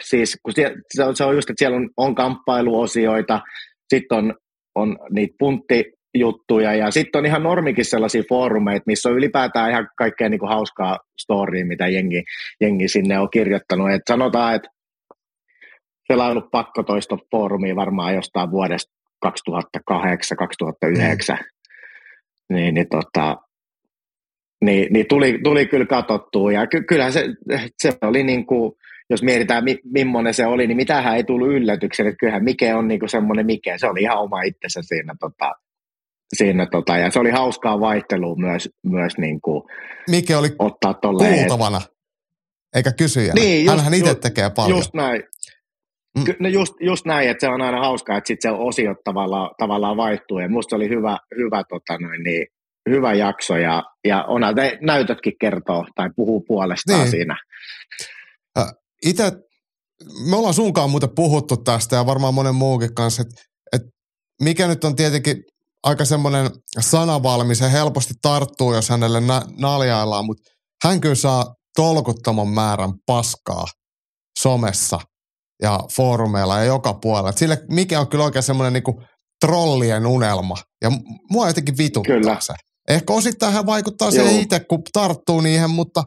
siis 0.00 0.38
kun 0.42 0.54
siellä, 0.54 0.76
se 1.14 1.24
on 1.24 1.34
just, 1.34 1.50
että 1.50 1.58
siellä 1.58 1.76
on, 1.76 1.90
on 1.96 2.14
kamppailuosioita, 2.14 3.40
sitten 3.94 4.18
on, 4.18 4.34
on 4.74 4.98
niitä 5.10 5.34
puntti, 5.38 5.95
juttuja. 6.18 6.74
Ja 6.74 6.90
sitten 6.90 7.18
on 7.18 7.26
ihan 7.26 7.42
normikin 7.42 7.84
sellaisia 7.84 8.22
foorumeita, 8.28 8.84
missä 8.86 9.08
on 9.08 9.14
ylipäätään 9.14 9.70
ihan 9.70 9.88
kaikkea 9.98 10.28
niin 10.28 10.40
kuin 10.40 10.48
hauskaa 10.48 10.98
storya, 11.18 11.66
mitä 11.66 11.88
jengi, 11.88 12.24
jengi 12.60 12.88
sinne 12.88 13.18
on 13.18 13.30
kirjoittanut. 13.30 13.90
Et 13.90 14.02
sanotaan, 14.08 14.54
että 14.54 14.68
selailu 16.06 16.40
pakkotoista 16.40 17.18
foorumia 17.30 17.76
varmaan 17.76 18.14
jostain 18.14 18.50
vuodesta 18.50 18.92
2008-2009. 19.26 19.28
Mm. 22.48 22.56
Niin, 22.56 22.74
niin, 22.74 22.88
tota, 22.88 23.36
niin, 24.64 24.92
niin 24.92 25.06
tuli, 25.08 25.40
tuli 25.44 25.66
kyllä 25.66 25.86
katsottua. 25.86 26.52
Ja 26.52 26.66
ky, 26.66 26.82
kyllähän 26.82 27.12
se, 27.12 27.26
se 27.78 27.92
oli 28.02 28.22
niin 28.22 28.46
kuin, 28.46 28.72
jos 29.10 29.22
mietitään, 29.22 29.64
mi, 29.64 29.78
millainen 29.84 30.34
se 30.34 30.46
oli, 30.46 30.66
niin 30.66 30.76
mitähän 30.76 31.16
ei 31.16 31.24
tullut 31.24 31.48
yllätyksen, 31.48 32.06
että 32.06 32.18
kyllähän 32.18 32.44
Mike 32.44 32.74
on 32.74 32.88
niin 32.88 33.00
kuin 33.00 33.10
semmoinen 33.10 33.46
Mike, 33.46 33.78
se 33.78 33.86
oli 33.86 34.00
ihan 34.00 34.18
oma 34.18 34.42
itsensä 34.42 34.80
siinä 34.82 35.14
tota, 35.20 35.52
siinä 36.34 36.66
tota, 36.66 36.96
ja 36.96 37.10
se 37.10 37.18
oli 37.18 37.30
hauskaa 37.30 37.80
vaihtelua 37.80 38.36
myös, 38.36 38.68
myös 38.86 39.18
niin 39.18 39.40
kuin 39.40 39.62
Mikä 40.10 40.38
oli 40.38 40.48
ottaa 40.58 40.94
kuultavana, 40.94 41.80
eikä 42.74 42.92
kysyjä. 42.92 43.32
Niin, 43.34 43.64
just, 43.64 43.76
Hänhän 43.76 43.94
itse 43.94 44.14
tekee 44.14 44.50
paljon. 44.50 44.78
Just 44.78 44.94
näin. 44.94 45.22
Mm. 46.18 46.24
No 46.40 46.48
just, 46.48 46.74
just 46.80 47.06
näin, 47.06 47.30
että 47.30 47.46
se 47.46 47.52
on 47.52 47.62
aina 47.62 47.80
hauskaa, 47.80 48.18
että 48.18 48.28
sitten 48.28 48.50
se 48.50 48.56
osio 48.58 48.94
tavallaan, 49.04 49.50
tavallaan 49.58 49.96
vaihtuu. 49.96 50.38
Ja 50.38 50.48
musta 50.48 50.76
oli 50.76 50.88
hyvä, 50.88 51.18
hyvä, 51.36 51.62
tota 51.68 51.98
noin, 51.98 52.22
niin, 52.22 52.46
hyvä 52.90 53.14
jakso 53.14 53.56
ja, 53.56 53.82
ja 54.06 54.24
onhan 54.24 54.54
ne 54.54 54.78
näytötkin 54.80 55.32
kertoo 55.40 55.86
tai 55.94 56.10
puhuu 56.16 56.44
puolestaan 56.48 57.00
niin. 57.00 57.10
siinä. 57.10 57.36
Itse, 59.02 59.32
me 60.30 60.36
ollaan 60.36 60.54
sunkaan 60.54 60.90
muuten 60.90 61.14
puhuttu 61.16 61.56
tästä 61.56 61.96
ja 61.96 62.06
varmaan 62.06 62.34
monen 62.34 62.54
muukin 62.54 62.94
kanssa, 62.94 63.22
että, 63.22 63.34
että 63.72 63.88
mikä 64.42 64.68
nyt 64.68 64.84
on 64.84 64.96
tietenkin 64.96 65.44
aika 65.82 66.04
semmoinen 66.04 66.50
sanavalmis 66.80 67.60
ja 67.60 67.68
helposti 67.68 68.14
tarttuu, 68.22 68.74
jos 68.74 68.88
hänelle 68.88 69.20
na- 69.20 69.46
naljaillaan, 69.58 70.26
mutta 70.26 70.50
hän 70.84 71.00
kyllä 71.00 71.14
saa 71.14 71.54
tolkuttoman 71.76 72.48
määrän 72.48 72.92
paskaa 73.06 73.66
somessa 74.38 75.00
ja 75.62 75.80
foorumeilla 75.96 76.58
ja 76.58 76.64
joka 76.64 76.94
puolella. 76.94 77.30
Et 77.30 77.38
sille, 77.38 77.58
mikä 77.70 78.00
on 78.00 78.08
kyllä 78.08 78.24
oikein 78.24 78.42
semmoinen 78.42 78.72
niinku 78.72 79.02
trollien 79.46 80.06
unelma. 80.06 80.56
Ja 80.82 80.90
mua 81.30 81.46
jotenkin 81.46 81.78
vituttaa 81.78 82.16
kyllä. 82.16 82.36
se. 82.40 82.54
Ehkä 82.88 83.12
osittain 83.12 83.52
hän 83.52 83.66
vaikuttaa 83.66 84.10
siihen 84.10 84.40
itse, 84.40 84.60
kun 84.60 84.82
tarttuu 84.92 85.40
niihin, 85.40 85.70
mutta, 85.70 86.04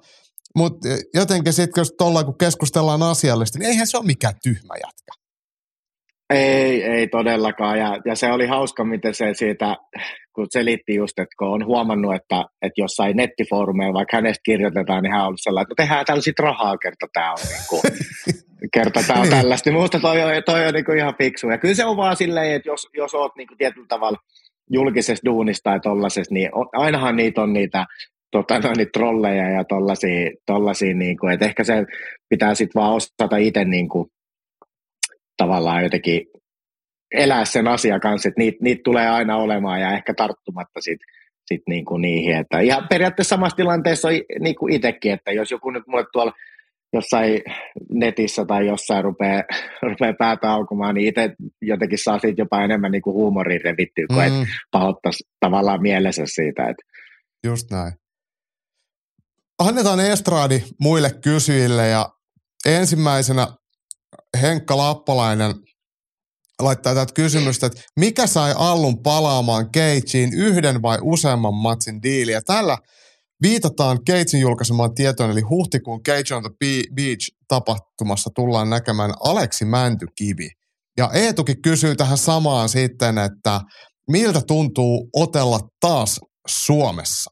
mutta 0.58 0.88
jotenkin 1.14 1.54
sitten, 1.54 1.82
jos 1.82 1.94
tuolla 1.98 2.24
kun 2.24 2.38
keskustellaan 2.38 3.04
asiallisesti, 3.04 3.60
niin 3.60 3.70
eihän 3.70 3.88
se 3.88 3.98
ole 3.98 4.06
mikään 4.06 4.34
tyhmä 4.44 4.74
jatka. 4.76 5.19
Ei, 6.30 6.84
ei 6.84 7.08
todellakaan. 7.08 7.80
Ja, 7.80 7.98
ja 8.06 8.16
se 8.16 8.32
oli 8.32 8.48
hauska, 8.48 8.84
miten 8.84 9.14
se 9.14 9.34
siitä, 9.34 9.76
kun 10.34 10.48
selitti 10.50 10.96
just, 10.96 11.20
että 11.20 11.36
kun 11.40 11.48
on 11.48 11.66
huomannut, 11.66 12.16
että, 12.16 12.46
että 12.62 12.82
jossain 12.82 13.18
nettifoorumeilla, 13.18 13.94
vaikka 13.94 14.18
hänestä 14.18 14.42
kirjoitetaan, 14.46 15.04
niin 15.04 15.14
hän 15.14 15.28
on 15.28 15.38
sellainen, 15.38 15.64
että 15.72 15.84
no 15.84 15.86
tehdään 15.86 16.06
tällaisia 16.06 16.34
rahaa 16.40 16.78
kerta 16.78 17.08
tämä 17.14 17.32
on, 17.32 17.38
niin 17.50 17.66
kuin, 17.70 17.82
kerta 18.74 19.04
tämä 19.08 19.20
on 19.20 19.30
niin. 19.30 19.38
tällaista. 19.38 19.72
Minusta 19.72 20.00
toi 20.00 20.22
on, 20.22 20.44
toi 20.46 20.68
on 20.68 20.74
niin 20.74 20.86
kuin 20.86 20.98
ihan 20.98 21.16
fiksu. 21.18 21.50
Ja 21.50 21.58
kyllä 21.58 21.76
se 21.76 21.86
on 21.86 21.98
vaan 21.98 22.16
silleen, 22.16 22.56
että 22.56 22.70
jos, 22.70 22.88
jos 22.94 23.14
olet 23.14 23.32
niin 23.38 23.48
kuin 23.48 23.58
tietyllä 23.58 23.88
tavalla 23.88 24.18
julkisessa 24.72 25.26
duunissa 25.26 25.64
tai 25.64 25.80
tollaisessa, 25.80 26.34
niin 26.34 26.50
ainahan 26.74 27.16
niitä 27.16 27.42
on 27.42 27.54
niitä 27.54 27.86
tota, 28.32 28.60
no, 28.60 28.72
niin 28.78 28.88
trolleja 28.94 29.50
ja 29.50 29.64
tollaisia, 29.64 30.32
tollaisia 30.46 30.94
niin 30.94 31.18
kuin, 31.18 31.34
että 31.34 31.46
ehkä 31.46 31.64
se 31.64 31.86
pitää 32.30 32.56
sitten 32.56 32.82
vaan 32.82 32.94
osata 32.94 33.38
itse 33.38 33.66
niin 33.66 33.90
kuin, 33.90 34.10
tavallaan 35.40 35.84
jotenkin 35.84 36.22
elää 37.12 37.46
sen 37.46 37.68
asian 37.68 38.00
kanssa, 38.00 38.30
että 38.30 38.42
niitä, 38.42 38.58
niitä 38.62 38.82
tulee 38.84 39.10
aina 39.10 39.38
olemaan 39.38 39.82
ja 39.82 39.94
ehkä 39.94 40.14
tarttumatta 40.14 40.82
sit, 40.82 41.00
sit 41.46 41.62
niin 41.68 41.86
kuin 41.86 42.02
niihin. 42.02 42.36
Että 42.36 42.60
ihan 42.60 42.88
periaatteessa 42.90 43.36
samassa 43.36 43.56
tilanteessa 43.56 44.08
on 44.08 44.14
niin 44.40 44.56
kuin 44.56 44.74
itsekin, 44.74 45.14
että 45.14 45.32
jos 45.32 45.52
joku 45.52 45.72
nyt 45.72 45.88
mulle 45.88 46.06
tuolla 46.14 46.34
jossain 46.94 47.42
netissä 47.90 48.46
tai 48.46 48.68
jossain 48.68 49.04
rupeaa, 49.04 49.44
rupeaa 49.90 50.14
päätä 50.20 50.52
aukumaan, 50.52 50.96
niin 50.96 51.08
itse 51.08 51.36
jotenkin 51.62 51.98
saa 52.04 52.20
siitä 52.20 52.42
jopa 52.42 52.64
enemmän 52.64 52.92
niin 52.92 53.02
kuin 53.02 53.14
huumorin 53.14 53.62
revittyä, 53.62 54.06
kun 54.08 54.18
mm. 54.18 54.46
pahoittaisi 54.72 55.24
tavallaan 55.40 55.82
mielessä 55.82 56.24
siitä. 56.26 56.70
Että... 56.70 56.84
Just 57.44 57.72
näin. 57.72 57.94
Annetaan 59.60 60.00
estraadi 60.00 60.62
muille 60.80 61.12
kysyjille 61.24 61.88
ja 61.88 62.10
ensimmäisenä 62.66 63.48
Henkka 64.42 64.78
Lappalainen 64.78 65.56
laittaa 66.62 66.96
tätä 66.96 67.14
kysymystä, 67.14 67.66
että 67.66 67.82
mikä 68.00 68.28
sai 68.28 68.54
Allun 68.58 69.04
palaamaan 69.04 69.72
Keitsiin 69.72 70.34
yhden 70.34 70.82
vai 70.82 70.98
useamman 71.02 71.54
matsin 71.54 72.02
diiliä? 72.02 72.42
Tällä 72.42 72.78
viitataan 73.42 74.04
Keitsin 74.04 74.42
julkaisemaan 74.42 74.94
tietoon, 74.94 75.32
eli 75.32 75.42
huhtikuun 75.42 76.04
Cage 76.04 76.36
on 76.36 76.44
the 76.44 76.52
Beach 76.96 77.30
tapahtumassa 77.48 78.30
tullaan 78.36 78.70
näkemään 78.70 79.12
Aleksi 79.24 79.66
Mäntykivi. 79.66 80.50
Ja 80.98 81.10
Eetukin 81.14 81.62
kysyy 81.62 81.96
tähän 81.96 82.18
samaan 82.18 82.70
sitten, 82.70 83.18
että 83.18 83.62
miltä 84.12 84.42
tuntuu 84.48 85.10
otella 85.16 85.60
taas 85.80 86.20
Suomessa? 86.48 87.32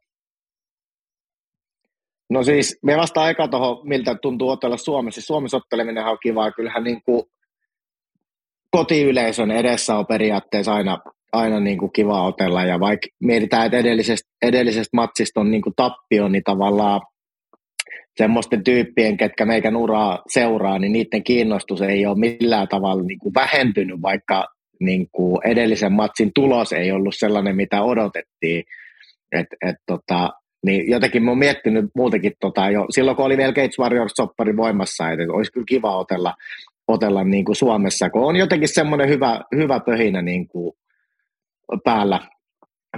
No 2.29 2.43
siis, 2.43 2.79
me 2.83 2.97
vasta 2.97 3.21
aika 3.21 3.47
tuohon, 3.47 3.87
miltä 3.87 4.15
tuntuu 4.15 4.49
otella 4.49 4.77
Suomessa. 4.77 5.21
Suomessa 5.21 5.57
otteleminen 5.57 6.05
on 6.05 6.17
kivaa. 6.23 6.51
Kyllähän 6.51 6.83
niin 6.83 7.01
kuin 7.03 7.23
kotiyleisön 8.71 9.51
edessä 9.51 9.95
on 9.95 10.05
periaatteessa 10.05 10.73
aina, 10.73 10.97
aina 11.31 11.59
niin 11.59 11.77
kuin 11.77 11.91
kiva 11.91 12.23
otella. 12.23 12.63
Ja 12.63 12.79
vaikka 12.79 13.07
mietitään, 13.23 13.65
että 13.65 13.77
edellisestä, 13.77 14.29
edellisestä 14.41 14.95
matsista 14.97 15.39
on 15.39 15.51
niin 15.51 15.61
kuin 15.61 15.73
tappio, 15.75 16.27
niin 16.27 16.43
tavallaan 16.43 17.01
semmoisten 18.17 18.63
tyyppien, 18.63 19.17
ketkä 19.17 19.45
meikän 19.45 19.75
uraa 19.75 20.19
seuraa, 20.33 20.79
niin 20.79 20.91
niiden 20.91 21.23
kiinnostus 21.23 21.81
ei 21.81 22.05
ole 22.05 22.19
millään 22.19 22.67
tavalla 22.67 23.03
niin 23.03 23.19
kuin 23.19 23.33
vähentynyt, 23.33 24.01
vaikka 24.01 24.47
niin 24.79 25.07
kuin 25.11 25.37
edellisen 25.45 25.93
matsin 25.93 26.31
tulos 26.35 26.73
ei 26.73 26.91
ollut 26.91 27.15
sellainen, 27.17 27.55
mitä 27.55 27.83
odotettiin. 27.83 28.63
Et, 29.31 29.47
et 29.65 29.75
tota, 29.85 30.29
niin 30.67 30.91
jotenkin 30.91 31.23
mä 31.23 31.31
oon 31.31 31.37
miettinyt 31.37 31.85
muutenkin 31.95 32.33
tota 32.39 32.69
jo, 32.69 32.85
silloin 32.89 33.17
kun 33.17 33.25
oli 33.25 33.37
vielä 33.37 33.53
Gates 33.53 33.79
Warriors-soppari 33.79 34.57
voimassa, 34.57 35.11
että 35.11 35.33
olisi 35.33 35.51
kyllä 35.51 35.65
kiva 35.67 35.97
otella, 35.97 36.33
otella 36.87 37.23
niin 37.23 37.45
kuin 37.45 37.55
Suomessa, 37.55 38.09
kun 38.09 38.23
on 38.23 38.35
jotenkin 38.35 38.69
semmoinen 38.69 39.09
hyvä, 39.09 39.41
hyvä 39.55 39.79
pöhinä 39.79 40.21
niin 40.21 40.47
kuin 40.47 40.73
päällä, 41.83 42.19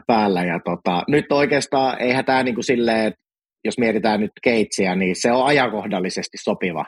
päällä. 0.08 0.44
Ja 0.44 0.60
tota, 0.60 1.04
nyt 1.08 1.32
oikeastaan 1.32 2.02
eihän 2.02 2.26
tämä 2.26 2.44
niin 2.44 2.56
kuin 2.56 2.66
silleen, 2.66 3.14
jos 3.64 3.78
mietitään 3.78 4.20
nyt 4.20 4.32
Gatesia, 4.44 4.96
niin 4.96 5.16
se 5.16 5.32
on 5.32 5.46
ajankohdallisesti 5.46 6.38
sopiva 6.38 6.86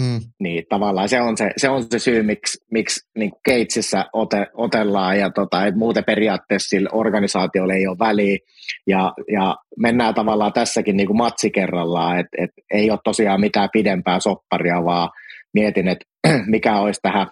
Mm. 0.00 0.20
Niin 0.40 0.64
tavallaan 0.68 1.08
se 1.08 1.20
on 1.20 1.36
se, 1.36 1.50
se, 1.56 1.68
on 1.68 1.82
se 1.90 1.98
syy, 1.98 2.22
miksi, 2.22 2.58
miksi 2.70 3.08
niin 3.18 3.32
Keitsissä 3.44 4.04
ote, 4.12 4.46
otellaan 4.54 5.18
ja 5.18 5.30
tota, 5.30 5.66
et 5.66 5.74
muuten 5.74 6.04
periaatteessa 6.04 6.68
sillä 6.68 6.90
organisaatiolla 6.92 7.74
ei 7.74 7.86
ole 7.86 7.98
väliä 7.98 8.38
ja, 8.86 9.12
ja 9.32 9.56
mennään 9.78 10.14
tavallaan 10.14 10.52
tässäkin 10.52 10.96
niin 10.96 11.16
matsi 11.16 11.50
kerrallaan, 11.50 12.18
että 12.18 12.36
et 12.38 12.50
ei 12.70 12.90
ole 12.90 12.98
tosiaan 13.04 13.40
mitään 13.40 13.68
pidempää 13.72 14.20
sopparia, 14.20 14.84
vaan 14.84 15.10
mietin, 15.54 15.88
että 15.88 16.04
mikä 16.46 16.80
olisi 16.80 17.00
tähän 17.02 17.26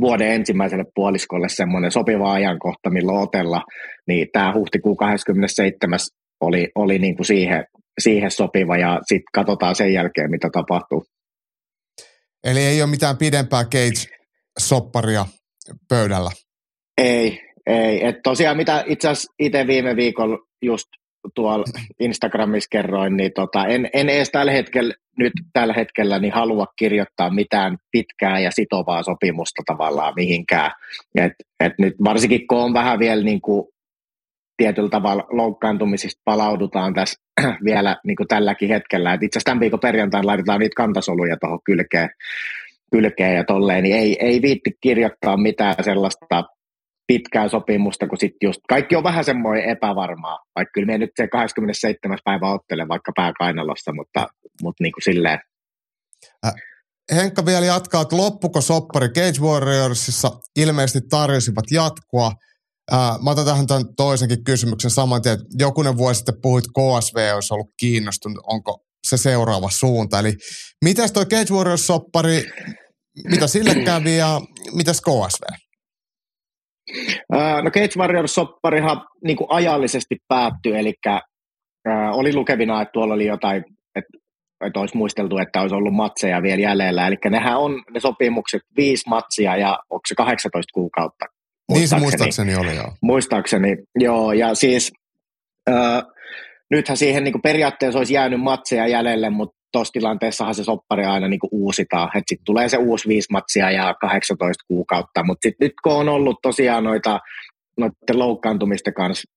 vuoden 0.00 0.30
ensimmäiselle 0.30 0.84
puoliskolle 0.94 1.48
semmoinen 1.48 1.90
sopiva 1.90 2.32
ajankohta, 2.32 2.90
milloin 2.90 3.22
otella, 3.22 3.62
niin 4.06 4.28
tämä 4.32 4.54
huhtikuun 4.54 4.96
27. 4.96 5.98
oli, 6.40 6.68
oli 6.74 6.98
niin 6.98 7.16
kuin 7.16 7.26
siihen, 7.26 7.64
siihen 7.98 8.30
sopiva 8.30 8.76
ja 8.76 9.00
sitten 9.06 9.30
katsotaan 9.34 9.74
sen 9.74 9.92
jälkeen, 9.92 10.30
mitä 10.30 10.48
tapahtuu. 10.52 11.04
Eli 12.44 12.60
ei 12.60 12.82
ole 12.82 12.90
mitään 12.90 13.16
pidempää 13.16 13.64
Cage-sopparia 13.64 15.26
pöydällä. 15.88 16.30
Ei, 16.98 17.40
ei. 17.66 18.06
Et 18.06 18.16
tosiaan 18.22 18.56
mitä 18.56 18.84
itse 18.86 19.08
asiassa 19.08 19.32
itse 19.38 19.66
viime 19.66 19.96
viikolla 19.96 20.38
just 20.62 20.88
tuolla 21.34 21.64
Instagramissa 22.00 22.68
kerroin, 22.70 23.16
niin 23.16 23.32
tota, 23.34 23.66
en, 23.66 23.90
en 23.92 24.08
edes 24.08 24.30
tällä 24.30 24.52
hetkellä, 24.52 24.94
nyt 25.18 25.32
tällä 25.52 25.72
hetkellä 25.72 26.18
niin 26.18 26.32
halua 26.32 26.66
kirjoittaa 26.78 27.30
mitään 27.30 27.78
pitkää 27.90 28.38
ja 28.38 28.50
sitovaa 28.50 29.02
sopimusta 29.02 29.62
tavallaan 29.66 30.12
mihinkään. 30.16 30.70
Et, 31.14 31.32
et 31.60 31.72
nyt 31.78 31.94
varsinkin 32.04 32.46
kun 32.46 32.58
on 32.58 32.74
vähän 32.74 32.98
vielä 32.98 33.22
niin 33.22 33.40
kuin 33.40 33.68
tietyllä 34.60 34.88
tavalla 34.88 35.26
loukkaantumisista 35.30 36.20
palaudutaan 36.24 36.94
tässä 36.94 37.20
vielä 37.64 37.96
niin 38.06 38.16
kuin 38.16 38.28
tälläkin 38.28 38.68
hetkellä. 38.68 39.14
Et 39.14 39.22
itse 39.22 39.38
asiassa 39.38 39.50
tämän 39.50 39.60
viikon 39.60 39.80
perjantaina 39.80 40.26
laitetaan 40.26 40.60
niitä 40.60 40.76
kantasoluja 40.76 41.36
tuohon 41.40 41.58
kylkeen, 41.64 42.10
kylkeen 42.92 43.36
ja 43.36 43.44
tolleen, 43.44 43.82
niin 43.82 43.96
ei, 43.96 44.16
ei 44.20 44.42
viitti 44.42 44.70
kirjoittaa 44.80 45.36
mitään 45.36 45.74
sellaista 45.84 46.44
pitkää 47.06 47.48
sopimusta, 47.48 48.06
kun 48.06 48.18
sitten 48.18 48.46
just 48.46 48.60
kaikki 48.68 48.96
on 48.96 49.02
vähän 49.02 49.24
semmoinen 49.24 49.64
epävarmaa, 49.64 50.38
vaikka 50.56 50.70
kyllä 50.74 50.86
me 50.86 50.98
nyt 50.98 51.10
se 51.16 51.28
27. 51.28 52.18
päivä 52.24 52.52
ottele 52.52 52.88
vaikka 52.88 53.12
pääkainalossa, 53.16 53.92
mutta, 53.92 54.28
mutta 54.62 54.84
niin 54.84 54.92
kuin 54.92 55.02
silleen. 55.02 55.38
Äh, 56.46 56.52
Henkka 57.14 57.46
vielä 57.46 57.66
jatkaa, 57.66 58.02
että 58.02 58.16
loppuko 58.16 58.60
soppari 58.60 59.08
Cage 59.08 59.40
Warriorsissa 59.40 60.30
ilmeisesti 60.56 61.08
tarjosivat 61.08 61.64
jatkoa– 61.70 62.32
Äh, 62.92 63.22
mä 63.24 63.30
otan 63.30 63.44
tähän 63.44 63.66
tämän 63.66 63.84
toisenkin 63.96 64.44
kysymyksen 64.44 64.90
saman 64.90 65.22
tien. 65.22 65.38
Jokunen 65.58 65.96
vuosi 65.96 66.18
sitten 66.18 66.34
puhuit 66.42 66.64
KSV, 66.66 67.34
olisi 67.34 67.54
ollut 67.54 67.70
kiinnostunut, 67.80 68.44
onko 68.46 68.84
se 69.06 69.16
seuraava 69.16 69.68
suunta. 69.70 70.18
Eli 70.18 70.32
mitäs 70.84 71.12
toi 71.12 71.24
Cage 71.24 71.54
Warriors-soppari, 71.54 72.50
mitä 73.30 73.46
sille 73.46 73.74
kävi 73.84 74.16
ja 74.16 74.40
mitäs 74.74 75.00
KSV? 75.00 75.42
Uh, 77.34 77.62
no 77.64 77.70
Cage 77.70 77.98
Warriors-sopparihan 77.98 79.06
niin 79.24 79.36
kuin 79.36 79.46
ajallisesti 79.50 80.16
päättyi, 80.28 80.78
eli 80.78 80.94
uh, 81.08 82.18
oli 82.18 82.34
lukevina, 82.34 82.82
että 82.82 82.92
tuolla 82.92 83.14
oli 83.14 83.26
jotain, 83.26 83.64
että, 83.94 84.18
että 84.66 84.80
olisi 84.80 84.96
muisteltu, 84.96 85.38
että 85.38 85.60
olisi 85.60 85.74
ollut 85.74 85.94
matseja 85.94 86.42
vielä 86.42 86.62
jäljellä. 86.62 87.06
Eli 87.06 87.16
nehän 87.30 87.58
on 87.58 87.82
ne 87.94 88.00
sopimukset 88.00 88.62
viisi 88.76 89.08
matsia 89.08 89.56
ja 89.56 89.78
onko 89.90 90.02
se 90.08 90.14
18 90.14 90.74
kuukautta 90.74 91.26
niin 91.74 91.88
se 91.88 91.98
muistaakseni 91.98 92.56
oli, 92.56 92.76
joo. 92.76 92.92
Muistaakseni, 93.02 93.76
joo. 93.98 94.32
Ja 94.32 94.54
siis 94.54 94.92
äh, 95.70 96.02
nythän 96.70 96.96
siihen 96.96 97.24
niin 97.24 97.42
periaatteessa 97.42 97.98
olisi 97.98 98.14
jäänyt 98.14 98.40
matseja 98.40 98.86
jäljelle, 98.86 99.30
mutta 99.30 99.60
tuossa 99.72 99.92
tilanteessahan 99.92 100.54
se 100.54 100.64
soppari 100.64 101.04
aina 101.04 101.28
niin 101.28 101.40
kuin 101.40 101.50
uusitaan, 101.52 102.08
että 102.08 102.28
sitten 102.28 102.44
tulee 102.44 102.68
se 102.68 102.76
uusi 102.76 103.08
viisi 103.08 103.32
matsia 103.32 103.70
ja 103.70 103.94
18 104.00 104.64
kuukautta, 104.68 105.24
mutta 105.24 105.46
sitten 105.48 105.66
nyt 105.66 105.72
kun 105.82 105.92
on 105.92 106.08
ollut 106.08 106.38
tosiaan 106.42 106.84
noita 106.84 107.20
noiden 107.78 108.18
loukkaantumisten 108.18 108.94
kanssa 108.94 109.30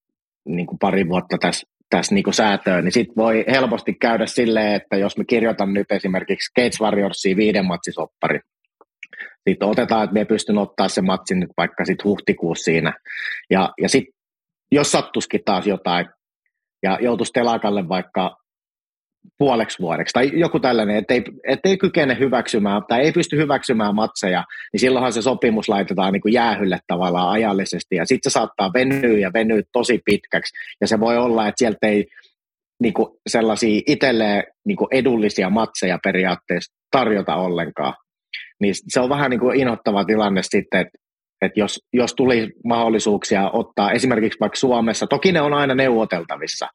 niin 0.45 0.68
kuin 0.68 0.80
pari 0.80 1.10
vuotta 1.10 1.38
tässä, 1.38 1.68
tässä 1.89 2.15
niin 2.15 2.23
kuin 2.23 2.34
säätöön, 2.34 2.84
niin 2.84 2.91
sitten 2.91 3.15
voi 3.15 3.45
helposti 3.47 3.93
käydä 3.93 4.26
silleen, 4.26 4.76
että 4.76 4.97
jos 4.97 5.18
me 5.18 5.26
kirjoitan 5.26 5.73
nyt 5.73 5.91
esimerkiksi 5.91 6.51
Cage 6.60 6.84
Warriorsiin 6.84 7.38
viiden 7.38 7.65
matsisoppari, 7.65 8.39
sitten 9.50 9.68
otetaan, 9.68 10.04
että 10.04 10.14
me 10.14 10.26
pystyn 10.26 10.58
ottaa 10.58 10.88
sen 10.88 11.06
matsin 11.06 11.40
nyt 11.40 11.50
vaikka 11.58 11.86
sitten 11.86 12.04
huhtikuussa 12.04 12.64
siinä, 12.64 12.94
ja, 13.50 13.74
ja 13.82 13.90
sitten 13.90 14.14
jos 14.72 14.91
sattuskin 14.91 15.41
taas 15.45 15.68
jotain, 15.68 16.06
ja 16.84 16.98
joutuisi 17.02 17.34
telakalle 17.34 17.90
vaikka 17.90 18.38
puoleksi 19.38 19.80
vuodeksi 19.80 20.14
tai 20.14 20.32
joku 20.34 20.60
tällainen, 20.60 20.95
ettei, 20.95 21.24
ettei 21.48 21.78
kykene 21.78 22.20
hyväksymään 22.20 22.82
tai 22.88 23.02
ei 23.02 23.12
pysty 23.12 23.38
hyväksymään 23.38 23.95
matseja, 23.95 24.44
niin 24.74 24.80
silloinhan 24.80 25.14
se 25.14 25.22
sopimus 25.22 25.70
laitetaan 25.70 26.14
niin 26.14 26.22
kuin 26.22 26.34
jäähylle 26.34 26.80
tavallaan 26.88 27.30
ajallisesti. 27.30 27.95
Ja 27.95 28.06
sitten 28.06 28.32
se 28.32 28.34
saattaa 28.34 28.74
venyä 28.74 29.20
ja 29.20 29.34
venyä 29.34 29.62
tosi 29.72 30.02
pitkäksi. 30.06 30.56
Ja 30.82 30.88
se 30.88 31.00
voi 31.00 31.18
olla, 31.18 31.48
että 31.48 31.60
sieltä 31.60 31.88
ei 31.88 32.06
niin 32.82 32.94
kuin 32.94 33.08
sellaisia 33.28 33.82
itselleen 33.88 34.44
niin 34.66 34.78
kuin 34.78 34.88
edullisia 34.91 35.50
matseja 35.50 36.00
periaatteessa 36.04 36.74
tarjota 36.91 37.36
ollenkaan. 37.36 37.94
Niin 38.60 38.74
se 38.88 39.00
on 39.00 39.10
vähän 39.10 39.32
niin 39.32 39.40
kuin 39.40 39.60
inhottava 39.60 40.06
tilanne 40.06 40.42
sitten, 40.44 40.80
että 40.80 41.04
että 41.46 41.60
jos, 41.60 41.80
jos 41.94 42.14
tuli 42.14 42.50
mahdollisuuksia 42.66 43.50
ottaa 43.50 43.92
esimerkiksi 43.92 44.40
vaikka 44.40 44.56
Suomessa, 44.56 45.08
toki 45.08 45.32
ne 45.32 45.42
on 45.42 45.54
aina 45.54 45.76
neuvoteltavissa, 45.76 46.68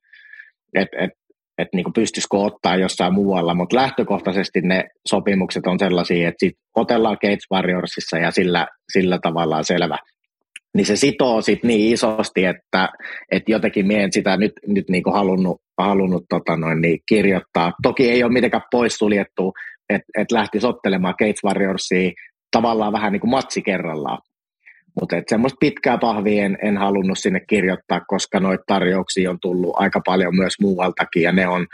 että 0.74 0.96
et, 0.98 1.10
että 1.58 1.76
niin 1.76 1.92
pystyisikö 1.94 2.36
ottaa 2.36 2.76
jossain 2.76 3.14
muualla, 3.14 3.54
mutta 3.54 3.76
lähtökohtaisesti 3.76 4.60
ne 4.60 4.84
sopimukset 5.08 5.66
on 5.66 5.78
sellaisia, 5.78 6.28
että 6.28 6.46
sit 6.46 6.54
otellaan 6.76 7.16
Gates 7.20 7.46
Warriorsissa 7.52 8.18
ja 8.18 8.30
sillä, 8.30 8.66
sillä 8.92 9.18
tavalla 9.22 9.62
selvä. 9.62 9.98
Niin 10.74 10.86
se 10.86 10.96
sitoo 10.96 11.40
sit 11.40 11.64
niin 11.64 11.92
isosti, 11.92 12.44
että, 12.44 12.88
että 13.32 13.52
jotenkin 13.52 13.86
mie 13.86 14.02
en 14.02 14.12
sitä 14.12 14.36
nyt, 14.36 14.52
nyt 14.66 14.88
niin 14.88 15.02
halunnut, 15.12 15.60
halunnut 15.78 16.24
tota 16.28 16.56
noin, 16.56 16.80
niin 16.80 16.98
kirjoittaa. 17.08 17.72
Toki 17.82 18.10
ei 18.10 18.24
ole 18.24 18.32
mitenkään 18.32 18.62
poissuljettu, 18.70 19.52
että, 19.88 20.08
että 20.18 20.34
lähtisi 20.34 20.66
ottelemaan 20.66 21.14
Gates 21.18 21.44
Warriorsia 21.44 22.10
tavallaan 22.50 22.92
vähän 22.92 23.12
niin 23.12 23.20
kuin 23.20 23.30
matsi 23.30 23.62
kerrallaan. 23.62 24.18
Mutta 25.00 25.16
semmoista 25.28 25.56
pitkää 25.60 25.98
pahvia 25.98 26.44
en, 26.44 26.58
en 26.62 26.78
halunnut 26.78 27.18
sinne 27.18 27.40
kirjoittaa, 27.40 28.00
koska 28.00 28.40
noita 28.40 28.64
tarjouksia 28.66 29.30
on 29.30 29.40
tullut 29.40 29.74
aika 29.76 30.00
paljon 30.06 30.36
myös 30.36 30.54
muualtakin 30.60 31.22
ja 31.22 31.32
ne 31.32 31.48
on 31.48 31.66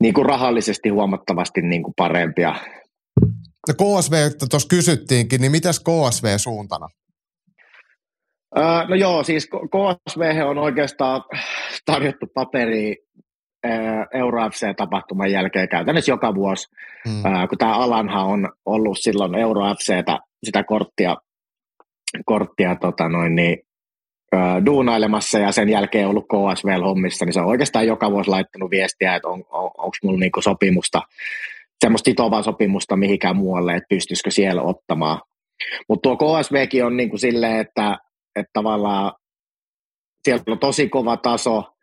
niin 0.00 0.14
kuin 0.14 0.26
rahallisesti 0.26 0.88
huomattavasti 0.88 1.62
niin 1.62 1.82
kuin 1.82 1.94
parempia. 1.96 2.54
No 3.68 3.74
KSV, 3.74 4.30
tuossa 4.50 4.68
kysyttiinkin, 4.68 5.40
niin 5.40 5.52
mitäs 5.52 5.80
KSV 5.80 6.26
suuntana? 6.36 6.88
Öö, 8.58 8.64
no 8.88 8.94
joo, 8.94 9.24
siis 9.24 9.46
KSV 9.46 10.20
on 10.46 10.58
oikeastaan 10.58 11.22
tarjottu 11.84 12.26
paperi 12.34 12.96
Euro 14.14 14.50
FC-tapahtuman 14.50 15.32
jälkeen 15.32 15.68
käytännössä 15.68 16.12
joka 16.12 16.34
vuosi, 16.34 16.68
hmm. 17.08 17.22
kun 17.48 17.58
tämä 17.58 17.74
Alanha 17.74 18.22
on 18.22 18.48
ollut 18.66 18.98
silloin 19.00 19.34
Euro 19.34 19.60
FCtä, 19.74 20.18
sitä 20.44 20.64
korttia 20.64 21.16
korttia 22.24 22.76
tota 22.76 23.08
noin, 23.08 23.34
niin, 23.34 23.58
ö, 24.34 24.38
duunailemassa 24.66 25.38
ja 25.38 25.52
sen 25.52 25.68
jälkeen 25.68 26.08
ollut 26.08 26.26
KSV-hommissa, 26.28 27.24
niin 27.24 27.32
se 27.32 27.40
on 27.40 27.46
oikeastaan 27.46 27.86
joka 27.86 28.10
vuosi 28.10 28.30
laittanut 28.30 28.70
viestiä, 28.70 29.14
että 29.14 29.28
on, 29.28 29.44
on, 29.50 29.64
onko 29.64 29.96
mulla 30.02 30.18
niinku 30.18 30.40
sopimusta, 30.40 31.02
semmoista 31.80 32.10
sitovaa 32.10 32.42
sopimusta 32.42 32.96
mihinkään 32.96 33.36
muualle, 33.36 33.74
että 33.74 33.88
pystyisikö 33.88 34.30
siellä 34.30 34.62
ottamaan. 34.62 35.20
Mutta 35.88 36.02
tuo 36.02 36.16
KSVkin 36.16 36.84
on 36.84 36.96
niinku 36.96 37.18
silleen, 37.18 37.60
että, 37.60 37.98
että 38.36 38.50
tavallaan 38.52 39.12
siellä 40.24 40.44
on 40.48 40.58
tosi 40.58 40.88
kova 40.88 41.16
taso, 41.16 41.73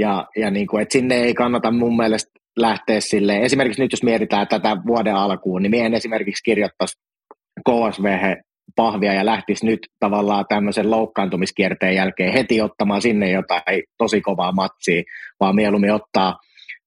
ja, 0.00 0.26
ja 0.36 0.50
niin 0.50 0.66
kuin, 0.66 0.82
että 0.82 0.92
sinne 0.92 1.14
ei 1.14 1.34
kannata 1.34 1.70
mun 1.70 1.96
mielestä 1.96 2.30
lähteä 2.56 3.00
sille. 3.00 3.36
Esimerkiksi 3.42 3.82
nyt 3.82 3.92
jos 3.92 4.02
mietitään 4.02 4.48
tätä 4.48 4.76
vuoden 4.86 5.14
alkuun, 5.14 5.62
niin 5.62 5.70
meidän 5.70 5.94
esimerkiksi 5.94 6.44
kirjoittaisi 6.44 6.98
KSV 7.68 8.34
pahvia 8.76 9.14
ja 9.14 9.26
lähtisi 9.26 9.66
nyt 9.66 9.78
tavallaan 10.00 10.44
tämmöisen 10.48 10.90
loukkaantumiskierteen 10.90 11.94
jälkeen 11.94 12.32
heti 12.32 12.60
ottamaan 12.60 13.02
sinne 13.02 13.30
jotain 13.30 13.82
tosi 13.98 14.20
kovaa 14.20 14.52
matsia, 14.52 15.02
vaan 15.40 15.54
mieluummin 15.54 15.92
ottaa 15.92 16.38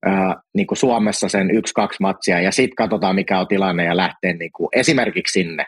ää, 0.05 0.35
niin 0.55 0.67
kuin 0.67 0.77
Suomessa 0.77 1.29
sen 1.29 1.51
yksi-kaksi 1.51 1.97
matsia 2.01 2.39
ja 2.39 2.51
sitten 2.51 2.75
katsotaan 2.75 3.15
mikä 3.15 3.39
on 3.39 3.47
tilanne 3.47 3.85
ja 3.85 3.97
lähtee 3.97 4.33
niin 4.33 4.51
kuin 4.55 4.69
esimerkiksi 4.73 5.39
sinne. 5.39 5.65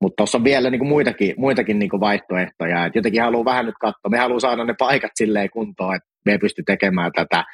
Mutta 0.00 0.16
tuossa 0.16 0.38
on 0.38 0.44
vielä 0.44 0.70
niin 0.70 0.78
kuin 0.78 0.88
muitakin, 0.88 1.34
muitakin 1.36 1.78
niin 1.78 1.90
kuin 1.90 2.00
vaihtoehtoja. 2.00 2.86
Et 2.86 2.94
jotenkin 2.94 3.22
haluan 3.22 3.44
vähän 3.44 3.66
nyt 3.66 3.74
katsoa. 3.80 4.10
Me 4.10 4.18
haluan 4.18 4.40
saada 4.40 4.64
ne 4.64 4.74
paikat 4.78 5.10
silleen 5.14 5.50
kuntoon, 5.50 5.96
että 5.96 6.08
ei 6.32 6.38
pysty 6.38 6.62
tekemään 6.66 7.12
tätä 7.12 7.44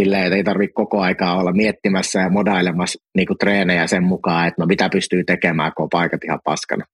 silleen, 0.00 0.24
että 0.24 0.36
ei 0.36 0.44
tarvitse 0.44 0.72
koko 0.72 1.00
aikaa 1.00 1.38
olla 1.40 1.52
miettimässä 1.52 2.20
ja 2.20 2.30
modailemassa 2.30 2.98
niin 3.16 3.26
kuin 3.26 3.38
treenejä 3.38 3.86
sen 3.86 4.04
mukaan, 4.04 4.48
että 4.48 4.62
no 4.62 4.66
mitä 4.66 4.88
pystyy 4.92 5.24
tekemään, 5.24 5.72
kun 5.76 5.82
on 5.82 5.88
paikat 5.88 6.24
ihan 6.24 6.40
paskana. 6.44 6.84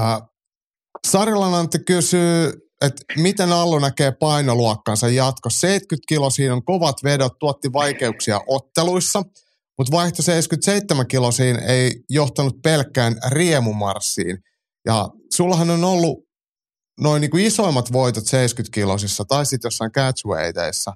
Äh, 0.00 0.20
Antti 1.54 1.78
kysyy, 1.86 2.52
että 2.80 3.04
miten 3.16 3.52
Allu 3.52 3.78
näkee 3.78 4.12
painoluokkansa 4.12 5.08
jatko. 5.08 5.50
70 5.50 6.04
kilo 6.08 6.30
siinä 6.30 6.54
on 6.54 6.64
kovat 6.64 6.96
vedot, 7.04 7.38
tuotti 7.38 7.72
vaikeuksia 7.72 8.40
otteluissa, 8.46 9.22
mutta 9.78 9.96
vaihto 9.96 10.22
77 10.22 11.06
kilosiin 11.06 11.58
ei 11.68 11.90
johtanut 12.10 12.62
pelkkään 12.62 13.16
riemumarssiin. 13.30 14.38
Ja 14.86 15.08
sullahan 15.32 15.70
on 15.70 15.84
ollut 15.84 16.29
noin 17.00 17.20
niin 17.20 17.30
kuin 17.30 17.44
isoimmat 17.44 17.92
voitot 17.92 18.26
70 18.26 18.74
kilosissa 18.74 19.24
tai 19.28 19.46
sitten 19.46 19.66
jossain 19.66 19.92
catchweighteissa. 19.92 20.92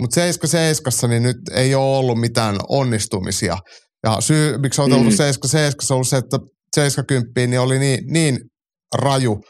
Mutta 0.00 0.14
77 0.14 1.10
niin 1.10 1.22
nyt 1.22 1.36
ei 1.52 1.74
ole 1.74 1.96
ollut 1.96 2.20
mitään 2.20 2.56
onnistumisia. 2.68 3.58
Ja 4.02 4.20
syy, 4.20 4.58
miksi 4.58 4.80
on 4.80 4.92
ollut 4.92 5.12
mm. 5.12 5.16
77 5.16 5.74
on 5.90 5.94
ollut 5.94 6.08
se, 6.08 6.16
että 6.16 6.38
70 6.74 7.40
niin 7.46 7.60
oli 7.60 7.78
niin, 7.78 8.12
niin 8.12 8.38
raju 8.94 9.40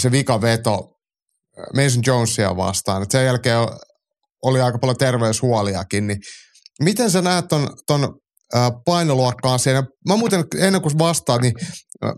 se 0.00 0.10
vikaveto 0.10 0.72
äh, 0.72 1.84
Mason 1.84 2.02
Jonesia 2.06 2.56
vastaan. 2.56 3.02
Et 3.02 3.10
sen 3.10 3.24
jälkeen 3.24 3.58
oli 4.42 4.60
aika 4.60 4.78
paljon 4.78 4.96
terveyshuoliakin. 4.96 6.06
Niin 6.06 6.18
miten 6.82 7.10
sä 7.10 7.22
näet 7.22 7.48
ton, 7.48 7.68
ton 7.86 8.18
painoluokkaan 8.84 9.58
siinä? 9.58 9.82
Mä 10.08 10.16
muuten 10.16 10.44
ennen 10.58 10.82
kuin 10.82 10.98
vastaat, 10.98 11.42
niin 11.42 11.52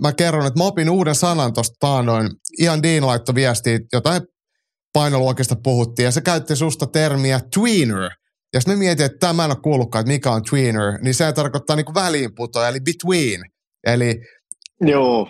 mä 0.01 0.13
kerron, 0.13 0.47
että 0.47 0.61
mä 0.61 0.65
opin 0.65 0.91
uuden 0.91 1.15
sanan 1.15 1.53
tuosta 1.53 1.77
taanoin. 1.81 2.31
Ian 2.61 2.83
Dean 2.83 3.07
laittoi 3.07 3.35
viestiä, 3.35 3.79
jotain 3.93 4.23
painoluokista 4.93 5.57
puhuttiin, 5.65 6.05
ja 6.05 6.11
se 6.11 6.21
käytti 6.21 6.57
susta 6.57 6.87
termiä 6.87 7.41
tweener. 7.55 8.11
Ja 8.53 8.61
sitten 8.61 8.75
me 8.75 8.79
mietin, 8.79 9.07
että 9.07 9.19
tämä 9.27 9.45
en 9.45 9.51
ole 9.51 9.61
kuullutkaan, 9.63 10.01
että 10.01 10.13
mikä 10.13 10.31
on 10.31 10.43
tweener, 10.51 10.99
niin 11.03 11.15
se 11.15 11.33
tarkoittaa 11.33 11.77
niin 11.77 11.95
väliinputoja, 11.95 12.69
eli 12.69 12.81
between. 12.81 13.41
Eli 13.87 14.15
Joo. 14.81 15.29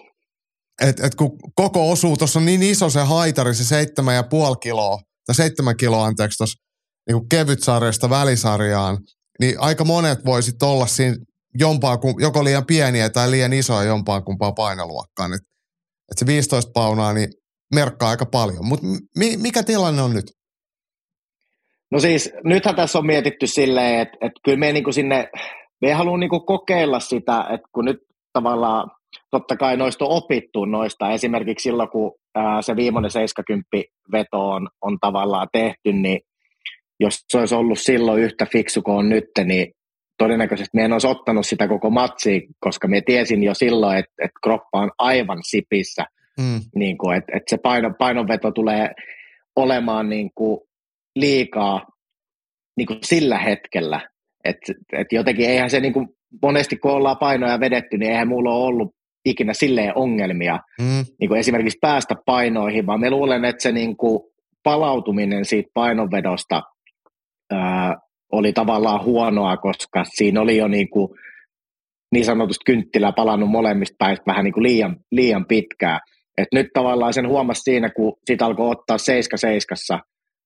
Et, 0.82 1.00
et 1.00 1.14
kun 1.14 1.30
koko 1.54 1.90
osuu, 1.90 2.16
tuossa 2.16 2.38
on 2.38 2.44
niin 2.44 2.62
iso 2.62 2.90
se 2.90 3.00
haitari, 3.00 3.54
se 3.54 3.64
seitsemän 3.64 4.14
ja 4.14 4.22
puoli 4.22 4.56
kiloa, 4.62 4.98
tai 5.26 5.34
seitsemän 5.34 5.76
kiloa 5.76 6.04
anteeksi 6.04 6.36
tuossa 6.38 6.64
niin 7.08 7.28
kevytsarjasta 7.28 8.10
välisarjaan, 8.10 8.98
niin 9.40 9.60
aika 9.60 9.84
monet 9.84 10.24
voisit 10.24 10.62
olla 10.62 10.86
siinä 10.86 11.16
jompaa, 11.54 11.98
joko 12.20 12.44
liian 12.44 12.66
pieniä 12.66 13.10
tai 13.10 13.30
liian 13.30 13.52
isoja 13.52 13.82
jompaa 13.82 14.20
kumpaa 14.20 14.52
painoluokkaan. 14.52 15.32
Et, 15.32 15.40
et 16.12 16.18
se 16.18 16.26
15 16.26 16.70
paunaa, 16.74 17.12
niin 17.12 17.28
merkkaa 17.74 18.10
aika 18.10 18.26
paljon. 18.26 18.66
Mutta 18.66 18.86
mi, 19.16 19.36
mikä 19.36 19.62
tilanne 19.62 20.02
on 20.02 20.14
nyt? 20.14 20.24
No 21.90 22.00
siis, 22.00 22.32
nythän 22.44 22.76
tässä 22.76 22.98
on 22.98 23.06
mietitty 23.06 23.46
silleen, 23.46 24.00
että, 24.00 24.16
että 24.20 24.40
kyllä 24.44 24.58
me 24.58 24.72
niin 24.72 24.92
sinne, 24.92 25.28
me 25.80 25.92
haluamme 25.92 26.26
niin 26.26 26.46
kokeilla 26.46 27.00
sitä, 27.00 27.40
että 27.40 27.68
kun 27.72 27.84
nyt 27.84 27.98
tavallaan 28.32 28.90
totta 29.30 29.56
kai 29.56 29.76
noista 29.76 30.04
on 30.04 30.10
opittu 30.10 30.64
noista. 30.64 31.10
Esimerkiksi 31.10 31.62
silloin, 31.62 31.88
kun 31.88 32.12
ää, 32.34 32.62
se 32.62 32.76
viimeinen 32.76 33.10
70 33.10 33.68
veto 34.12 34.50
on, 34.50 34.68
on 34.82 34.98
tavallaan 35.00 35.48
tehty, 35.52 35.92
niin 35.92 36.20
jos 37.00 37.24
se 37.28 37.38
olisi 37.38 37.54
ollut 37.54 37.78
silloin 37.78 38.22
yhtä 38.22 38.46
fiksu 38.52 38.82
kuin 38.82 38.96
on 38.96 39.08
nyt, 39.08 39.24
niin 39.44 39.74
todennäköisesti 40.18 40.70
me 40.74 40.84
en 40.84 40.92
olisi 40.92 41.06
ottanut 41.06 41.46
sitä 41.46 41.68
koko 41.68 41.90
matsia, 41.90 42.40
koska 42.60 42.88
me 42.88 43.00
tiesin 43.00 43.42
jo 43.42 43.54
silloin, 43.54 43.98
että, 43.98 44.12
että 44.24 44.38
kroppa 44.42 44.80
on 44.80 44.90
aivan 44.98 45.38
sipissä. 45.42 46.04
Mm. 46.38 46.60
Niin 46.74 46.98
kuin, 46.98 47.16
että, 47.16 47.32
että 47.36 47.50
se 47.50 47.58
paino, 47.62 47.90
painonveto 47.98 48.50
tulee 48.50 48.90
olemaan 49.56 50.08
niin 50.08 50.30
kuin 50.34 50.60
liikaa 51.16 51.86
niin 52.76 52.86
kuin 52.86 52.98
sillä 53.02 53.38
hetkellä. 53.38 54.00
Että 54.44 54.72
et 54.92 55.12
jotenkin 55.12 55.50
eihän 55.50 55.70
se 55.70 55.80
niin 55.80 55.92
kuin, 55.92 56.08
monesti 56.42 56.76
kun 56.76 56.90
ollaan 56.90 57.16
painoja 57.16 57.60
vedetty, 57.60 57.98
niin 57.98 58.10
eihän 58.10 58.28
mulla 58.28 58.54
ole 58.54 58.64
ollut 58.66 58.94
ikinä 59.24 59.54
silleen 59.54 59.96
ongelmia 59.96 60.58
mm. 60.80 61.04
niin 61.20 61.28
kuin 61.28 61.40
esimerkiksi 61.40 61.78
päästä 61.80 62.14
painoihin, 62.26 62.86
vaan 62.86 63.00
me 63.00 63.10
luulen, 63.10 63.44
että 63.44 63.62
se 63.62 63.72
niin 63.72 63.96
kuin 63.96 64.20
palautuminen 64.62 65.44
siitä 65.44 65.70
painonvedosta 65.74 66.62
oli 68.32 68.52
tavallaan 68.52 69.04
huonoa, 69.04 69.56
koska 69.56 70.04
siinä 70.04 70.40
oli 70.40 70.56
jo 70.56 70.68
niin, 70.68 70.90
kuin, 70.90 71.08
niin 72.12 72.24
sanotusti 72.24 72.62
kynttilä 72.66 73.12
palannut 73.12 73.50
molemmista 73.50 73.96
päistä 73.98 74.26
vähän 74.26 74.44
niin 74.44 74.54
kuin 74.54 74.62
liian, 74.62 74.96
liian 75.12 75.46
pitkään. 75.46 76.00
Et 76.38 76.48
nyt 76.52 76.66
tavallaan 76.74 77.12
sen 77.12 77.28
huomasi 77.28 77.62
siinä, 77.62 77.90
kun 77.90 78.16
siitä 78.24 78.46
alkoi 78.46 78.70
ottaa 78.70 78.98
seiska 78.98 79.36
seiskassa, 79.36 79.98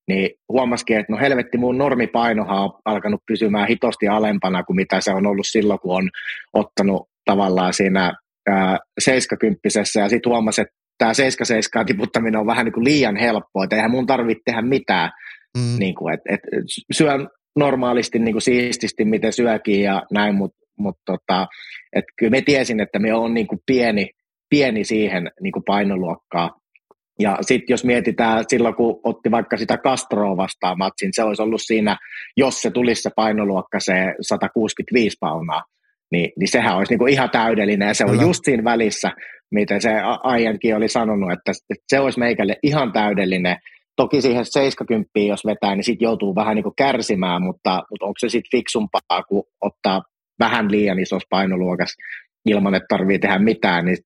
niin 0.09 0.30
huomasikin, 0.48 0.96
että 0.96 1.12
no 1.12 1.18
helvetti, 1.18 1.59
mun 1.59 1.78
normipainohan 1.78 2.64
on 2.64 2.70
alkanut 2.84 3.20
pysymään 3.26 3.68
hitosti 3.68 4.09
alempana 4.09 4.62
kuin 4.62 4.76
mitä 4.76 5.00
se 5.00 5.12
on 5.12 5.26
ollut 5.26 5.46
silloin, 5.46 5.80
kun 5.80 5.96
on 5.96 6.10
ottanut 6.52 7.09
tavallaan 7.24 7.72
siinä 7.72 8.14
ää, 8.48 8.78
seiskakymppisessä, 9.00 10.00
ja 10.00 10.09
sitten 10.09 10.30
huomasi, 10.30 10.60
että 10.60 10.74
tämä 10.98 11.14
seiska 11.14 11.44
seiskaan 11.44 11.86
tiputtaminen 11.86 12.40
on 12.40 12.46
vähän 12.46 12.64
niin 12.64 12.72
kuin 12.72 12.84
liian 12.84 13.16
helppoa, 13.16 13.64
että 13.64 13.76
eihän 13.76 13.90
mun 13.90 14.06
tarvitse 14.06 14.42
tehdä 14.44 14.62
mitään, 14.62 15.10
mm. 15.59 15.78
niin 15.78 15.94
kuin, 15.94 16.14
että, 16.14 16.34
että 16.34 16.48
syön 16.92 17.28
normaalisti 17.56 18.18
niin 18.18 18.34
kuin 18.34 18.42
siististi, 18.42 19.04
miten 19.04 19.32
syökin 19.32 19.82
ja 19.82 20.02
näin, 20.10 20.34
mutta 20.34 20.58
mut 20.78 20.96
tota, 21.06 21.46
kyllä 22.18 22.30
me 22.30 22.40
tiesin, 22.40 22.80
että 22.80 22.98
me 22.98 23.14
on 23.14 23.34
niin 23.34 23.46
kuin 23.46 23.60
pieni, 23.66 24.10
pieni 24.50 24.84
siihen 24.84 25.30
niin 25.40 25.52
kuin 25.52 25.64
painoluokkaa. 25.66 26.50
Ja 27.18 27.38
sitten 27.40 27.72
jos 27.72 27.84
mietitään 27.84 28.44
silloin, 28.48 28.74
kun 28.74 29.00
otti 29.04 29.30
vaikka 29.30 29.56
sitä 29.56 29.78
Castroa 29.78 30.36
vastaan 30.36 30.78
matsin, 30.78 31.10
se 31.12 31.22
olisi 31.22 31.42
ollut 31.42 31.62
siinä, 31.64 31.96
jos 32.36 32.62
se 32.62 32.70
tulisi 32.70 33.02
se 33.02 33.10
painoluokka, 33.16 33.80
se 33.80 34.14
165 34.20 35.16
paunaa, 35.20 35.62
niin, 36.12 36.32
niin 36.38 36.48
sehän 36.48 36.76
olisi 36.76 36.92
niin 36.92 36.98
kuin 36.98 37.12
ihan 37.12 37.30
täydellinen, 37.30 37.88
ja 37.88 37.94
se 37.94 38.04
on 38.04 38.20
just 38.20 38.44
siinä 38.44 38.64
välissä, 38.64 39.10
miten 39.50 39.80
se 39.80 39.90
aiemmin 40.22 40.76
oli 40.76 40.88
sanonut, 40.88 41.32
että, 41.32 41.52
että 41.70 41.84
se 41.88 42.00
olisi 42.00 42.18
meikälle 42.18 42.56
ihan 42.62 42.92
täydellinen, 42.92 43.56
Toki 43.97 44.23
siihen 44.23 44.44
70, 44.47 45.10
jos 45.20 45.44
vetää, 45.47 45.77
niin 45.77 45.85
sitten 45.85 46.06
joutuu 46.06 46.35
vähän 46.35 46.55
niin 46.55 46.62
kuin 46.62 46.74
kärsimään, 46.77 47.43
mutta, 47.43 47.82
mutta 47.90 48.06
onko 48.06 48.14
se 48.19 48.28
sitten 48.28 48.59
fiksumpaa, 48.59 49.23
kun 49.28 49.44
ottaa 49.60 50.02
vähän 50.39 50.70
liian 50.70 50.98
isossa 50.98 51.27
painoluokassa 51.31 51.94
ilman, 52.47 52.74
että 52.74 52.86
tarvii 52.89 53.19
tehdä 53.19 53.39
mitään, 53.39 53.85
niin 53.85 53.97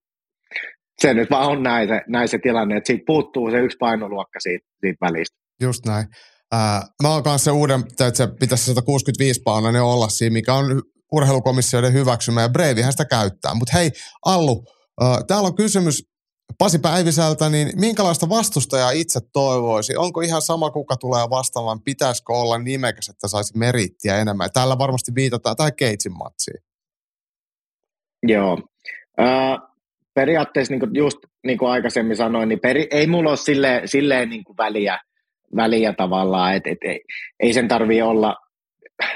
se 0.98 1.14
nyt 1.14 1.30
vaan 1.30 1.48
on 1.48 1.62
näin 1.62 1.88
se, 1.88 2.00
näin 2.08 2.28
se 2.28 2.38
tilanne, 2.38 2.76
että 2.76 2.86
siitä 2.86 3.04
puuttuu 3.06 3.50
se 3.50 3.58
yksi 3.58 3.76
painoluokka 3.80 4.40
siitä, 4.40 4.66
siitä 4.80 5.06
välistä. 5.06 5.36
Just 5.60 5.86
näin. 5.86 6.06
Ää, 6.52 6.82
mä 7.02 7.08
oon 7.08 7.22
kanssa 7.22 7.44
se 7.44 7.50
uuden, 7.50 7.80
että 7.80 8.14
se 8.14 8.28
pitäisi 8.40 8.64
165 8.64 9.40
paunainen 9.44 9.82
olla 9.82 10.08
siinä, 10.08 10.32
mikä 10.32 10.54
on 10.54 10.82
urheilukomissioiden 11.12 11.92
hyväksymä 11.92 12.42
ja 12.42 12.48
Breivihän 12.48 12.92
sitä 12.92 13.04
käyttää. 13.04 13.54
Mutta 13.54 13.76
hei, 13.76 13.90
Allu, 14.26 14.64
äh, 15.02 15.18
täällä 15.26 15.46
on 15.46 15.56
kysymys 15.56 16.02
Pasi 16.58 16.78
Päivisältä, 16.78 17.48
niin 17.48 17.80
minkälaista 17.80 18.28
vastustajaa 18.28 18.90
itse 18.90 19.20
toivoisi? 19.32 19.96
Onko 19.96 20.20
ihan 20.20 20.42
sama, 20.42 20.70
kuka 20.70 20.96
tulee 20.96 21.30
vastaamaan? 21.30 21.82
Pitäisikö 21.82 22.32
olla 22.32 22.58
nimekäs, 22.58 23.08
että 23.08 23.28
saisi 23.28 23.58
merittiä 23.58 24.18
enemmän? 24.18 24.50
Tällä 24.52 24.78
varmasti 24.78 25.14
viitataan 25.14 25.56
tähän 25.56 25.76
Keitsin 25.76 26.18
matsiin. 26.18 26.62
Joo. 28.22 28.58
Äh, 29.20 29.58
periaatteessa 30.14 30.72
niin 30.72 30.80
kuin 30.80 30.94
just 30.94 31.18
niin 31.46 31.58
kuin 31.58 31.70
aikaisemmin 31.70 32.16
sanoin, 32.16 32.48
niin 32.48 32.60
peri, 32.60 32.88
ei 32.90 33.06
mulla 33.06 33.30
ole 33.30 33.36
silleen, 33.36 33.88
silleen 33.88 34.28
niin 34.28 34.44
kuin 34.44 34.56
väliä, 34.56 34.98
väliä 35.56 35.92
tavallaan, 35.92 36.54
että 36.54 36.70
et, 36.70 36.78
ei, 36.82 37.00
ei 37.40 37.52
sen 37.52 37.68
tarvii 37.68 38.02
olla, 38.02 38.36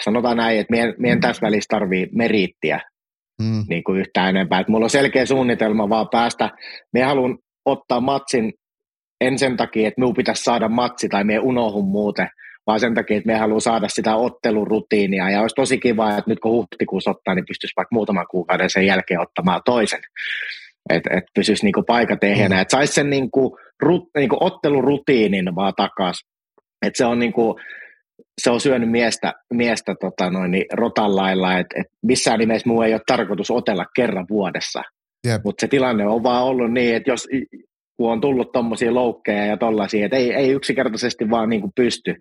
sanotaan 0.05 0.37
näin, 0.37 0.61
että 0.61 0.71
meidän, 0.71 0.95
meidän 0.99 1.21
tässä 1.21 1.47
välissä 1.47 1.69
tarvii 1.69 2.09
merittiä, 2.13 2.81
mm. 3.41 3.65
niin 3.69 3.85
kuin 3.85 4.01
yhtään 4.01 4.29
enempää. 4.29 4.61
Et 4.61 4.69
mulla 4.69 4.87
on 4.87 4.91
selkeä 4.91 5.27
suunnitelma 5.27 5.89
vaan 5.89 6.09
päästä. 6.09 6.51
Me 6.93 7.03
haluan 7.03 7.39
ottaa 7.65 8.01
matsin 8.01 8.53
en 9.21 9.39
sen 9.39 9.57
takia, 9.57 9.89
että 9.89 10.01
minun 10.01 10.15
pitäisi 10.15 10.43
saada 10.43 10.69
matsi 10.69 11.09
tai 11.09 11.25
me 11.25 11.39
unohun 11.39 11.89
muuten, 11.89 12.29
vaan 12.67 12.81
sen 12.81 12.95
takia, 12.95 13.17
että 13.17 13.27
me 13.27 13.39
haluan 13.39 13.61
saada 13.61 13.89
sitä 13.89 14.17
ottelurutiinia. 14.17 15.31
Ja 15.31 15.41
olisi 15.41 15.55
tosi 15.55 15.79
kiva, 15.79 16.09
että 16.11 16.31
nyt 16.31 16.41
kun 16.41 16.53
huhtikuussa 16.53 17.11
ottaa, 17.11 17.35
niin 17.35 17.47
pystyisi 17.47 17.73
vaikka 17.77 17.95
muutaman 17.95 18.27
kuukauden 18.31 18.71
sen 18.71 18.87
jälkeen 18.87 19.21
ottamaan 19.21 19.61
toisen. 19.65 20.01
Että 20.91 21.11
et 21.17 21.25
pysyisi 21.35 21.65
niinku 21.65 21.83
paikat 21.83 22.25
ehjänä. 22.25 22.55
Mm. 22.55 22.63
Että 22.63 22.73
saisi 22.73 22.93
sen 22.93 23.11
niinku, 23.11 23.59
rut, 23.83 24.09
niinku 24.17 24.37
ottelurutiinin 24.41 25.55
vaan 25.55 25.73
takaisin. 25.77 26.29
Että 26.87 26.99
se 26.99 27.05
on 27.05 27.19
niinku, 27.19 27.61
se 28.43 28.51
on 28.51 28.61
syönyt 28.61 28.91
miestä, 28.91 29.35
miestä 29.55 29.95
tota 30.01 30.31
noin, 30.31 30.51
niin 30.51 30.65
rotan 30.73 31.17
lailla, 31.17 31.59
että 31.59 31.81
et 31.81 31.87
missään 32.03 32.39
nimessä 32.39 32.69
muu 32.69 32.83
ei 32.83 32.93
ole 32.93 33.01
tarkoitus 33.07 33.51
otella 33.51 33.85
kerran 33.97 34.27
vuodessa. 34.31 34.83
Mutta 35.45 35.61
se 35.61 35.69
tilanne 35.69 36.07
on 36.07 36.23
vaan 36.23 36.45
ollut 36.45 36.73
niin, 36.73 36.97
että 36.97 37.11
jos 37.11 37.29
kun 37.97 38.13
on 38.13 38.21
tullut 38.21 38.53
tuommoisia 38.53 38.95
loukkeja 38.95 39.47
ja 39.47 39.57
tollaisia, 39.57 40.05
että 40.05 40.17
ei, 40.17 40.33
ei 40.33 40.51
yksinkertaisesti 40.51 41.31
vaan 41.31 41.49
niin 41.49 41.61
kuin 41.61 41.73
pysty, 41.77 42.15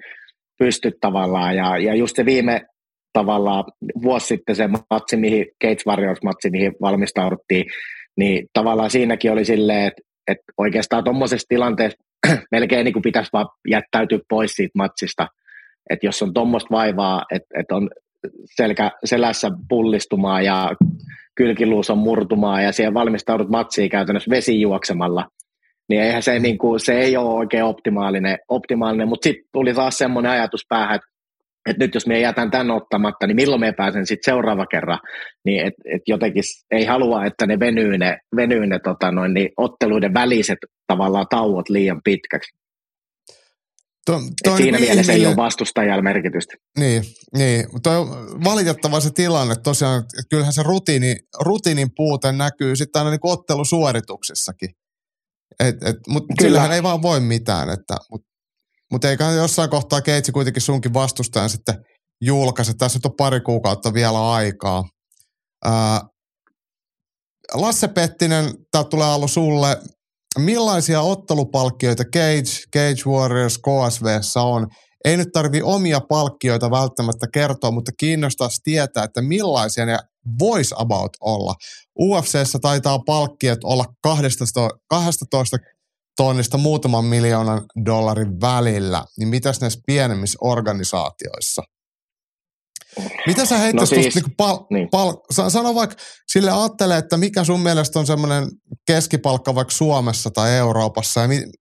pysty 0.60 0.91
tavallaan. 1.02 1.56
Ja, 1.56 1.78
ja 1.78 1.96
just 1.96 2.16
se 2.16 2.26
viime 2.26 2.66
tavallaan 3.14 3.64
vuosi 4.04 4.28
sitten 4.28 4.56
se 4.56 4.68
matsi, 4.68 5.18
mihin 5.18 5.46
Gates 5.62 5.86
Warriors-matsi, 5.88 6.50
mihin 6.52 6.74
valmistauduttiin, 6.82 7.66
niin 8.18 8.48
tavallaan 8.54 8.90
siinäkin 8.90 9.32
oli 9.32 9.46
silleen, 9.46 9.88
että, 9.88 10.02
että 10.28 10.44
oikeastaan 10.58 11.04
tuommoisessa 11.04 11.48
tilanteessa 11.50 12.04
melkein 12.52 12.86
niin 12.86 12.94
kuin 12.94 13.04
pitäisi 13.04 13.30
vaan 13.34 13.48
jättäytyä 13.70 14.20
pois 14.30 14.52
siitä 14.52 14.78
matsista– 14.78 15.28
että 15.90 16.06
jos 16.06 16.22
on 16.22 16.34
tuommoista 16.34 16.72
vaivaa, 16.72 17.26
että, 17.32 17.60
että 17.60 17.76
on 17.76 17.90
selkä, 18.56 18.91
selässä 19.06 19.52
pullistumaa 19.70 20.41
ja 20.41 20.72
kylkiluus 21.36 21.90
on 21.90 21.98
murtumaa 21.98 22.61
ja 22.61 22.72
siihen 22.72 22.94
valmistaudut 22.94 23.49
matsiin 23.49 23.90
käytännössä 23.90 24.30
vesijuoksemalla, 24.30 25.28
niin 25.90 26.02
eihän 26.02 26.24
se, 26.24 26.40
niin 26.40 26.57
kuin, 26.57 26.80
se 26.80 26.99
ei 26.99 27.18
ole 27.18 27.34
oikein 27.34 27.64
optimaalinen, 27.64 28.38
optimaalinen 28.49 29.07
mutta 29.07 29.24
sitten 29.24 29.45
tuli 29.53 29.74
taas 29.74 29.98
semmoinen 29.98 30.32
ajatus 30.32 30.66
päähän, 30.70 30.95
että 30.95 31.10
että 31.70 31.84
nyt 31.86 31.94
jos 31.94 32.07
me 32.07 32.20
jätän 32.20 32.52
tämän 32.52 32.72
ottamatta, 32.72 33.28
niin 33.28 33.36
milloin 33.36 33.60
me 33.60 33.74
pääsen 33.74 34.06
sitten 34.06 34.34
seuraava 34.34 34.66
kerran, 34.66 34.99
niin 35.45 35.66
että 35.66 35.82
et 35.86 36.02
jotenkin 36.07 36.44
ei 36.72 36.86
halua, 36.86 37.26
että 37.26 37.48
ne 37.48 37.60
venyy 37.60 37.98
ne, 37.98 38.18
venyy 38.36 38.66
ne 38.66 38.80
tota 38.80 39.11
noin, 39.11 39.34
niin 39.34 39.49
otteluiden 39.57 40.14
väliset 40.14 40.57
tavallaan 40.88 41.26
tauot 41.30 41.70
liian 41.70 42.02
pitkäksi. 42.03 42.57
To, 44.06 44.22
toi 44.44 44.58
siinä 44.58 44.78
niin 44.78 44.90
mielessä 44.90 45.14
ei 45.14 45.26
ole 45.26 45.36
vastustajalla 45.36 46.02
merkitystä. 46.02 46.54
Niin, 46.80 47.04
niin. 47.38 47.66
Toi 47.84 47.98
on 47.98 48.10
valitettava 48.44 49.00
se 49.00 49.10
tilanne 49.12 49.56
tosiaan, 49.64 50.00
että 50.00 50.30
kyllähän 50.30 50.54
se 50.54 50.64
rutiini, 50.64 51.16
rutiinin 51.40 51.90
puute 51.96 52.32
näkyy 52.32 52.76
sitten 52.76 53.00
aina 53.00 53.10
niin 53.10 53.20
ottelusuorituksissakin. 53.24 54.70
Et, 55.60 55.84
et, 55.84 55.96
Mutta 56.08 56.34
sillähän 56.42 56.72
ei 56.72 56.84
vaan 56.84 57.02
voi 57.02 57.20
mitään, 57.20 57.70
että, 57.70 57.98
mutta 58.12 58.28
mut 58.92 59.06
eikä 59.06 59.32
jossain 59.32 59.70
kohtaa 59.70 60.02
Keitsi 60.02 60.32
kuitenkin 60.32 60.62
sunkin 60.62 60.94
vastustajan 60.94 61.50
sitten 61.50 61.76
julkaise. 62.22 62.74
Tässä 62.74 63.00
on 63.06 63.12
pari 63.18 63.42
kuukautta 63.42 63.94
vielä 63.94 64.32
aikaa. 64.32 64.84
Ää, 65.66 66.02
Lasse 67.54 67.88
Pettinen, 67.88 68.54
tämä 68.72 68.84
tulee 68.84 69.14
ollut 69.14 69.32
sulle 69.32 69.78
millaisia 70.38 71.02
ottelupalkkioita 71.02 72.04
Cage, 72.04 72.52
Cage 72.76 73.04
Warriors, 73.08 73.58
KSVssä 73.58 74.42
on. 74.42 74.68
Ei 75.06 75.18
nyt 75.18 75.32
tarvi 75.34 75.62
omia 75.62 76.02
palkkioita 76.02 76.72
välttämättä 76.72 77.28
kertoa, 77.34 77.72
mutta 77.72 77.92
kiinnostaisi 78.00 78.62
tietää, 78.64 79.04
että 79.04 79.22
millaisia 79.22 79.86
ne 79.86 80.00
voisi 80.40 80.76
about 80.78 81.12
olla. 81.22 81.56
UFCssä 82.00 82.60
taitaa 82.62 83.00
palkkiot 83.00 83.64
olla 83.64 83.86
12, 84.04 84.70
12 84.90 85.58
tonnista 86.18 86.58
muutaman 86.58 87.06
miljoonan 87.06 87.62
dollarin 87.86 88.42
välillä, 88.42 89.04
niin 89.18 89.28
mitäs 89.28 89.62
näissä 89.62 89.80
pienemmissä 89.88 90.38
organisaatioissa– 90.42 91.64
mitä 93.28 93.45
sä 93.45 93.57
heittäisit 93.57 93.98
no 93.98 94.03
siis, 94.03 94.16
niinku 94.16 94.30
pal- 94.38 94.66
niin. 94.70 94.88
pal- 94.91 95.49
sano 95.49 95.76
vaikka 95.76 95.95
sille 96.28 96.52
ajattele, 96.52 96.98
että 96.98 97.18
mikä 97.18 97.44
sun 97.44 97.60
mielestä 97.60 97.99
on 97.99 98.06
semmoinen 98.06 98.48
keskipalkka 98.88 99.56
vaikka 99.56 99.74
Suomessa 99.74 100.30
tai 100.32 100.56
Euroopassa 100.57 101.22
ja 101.22 101.28
mi- 101.28 101.52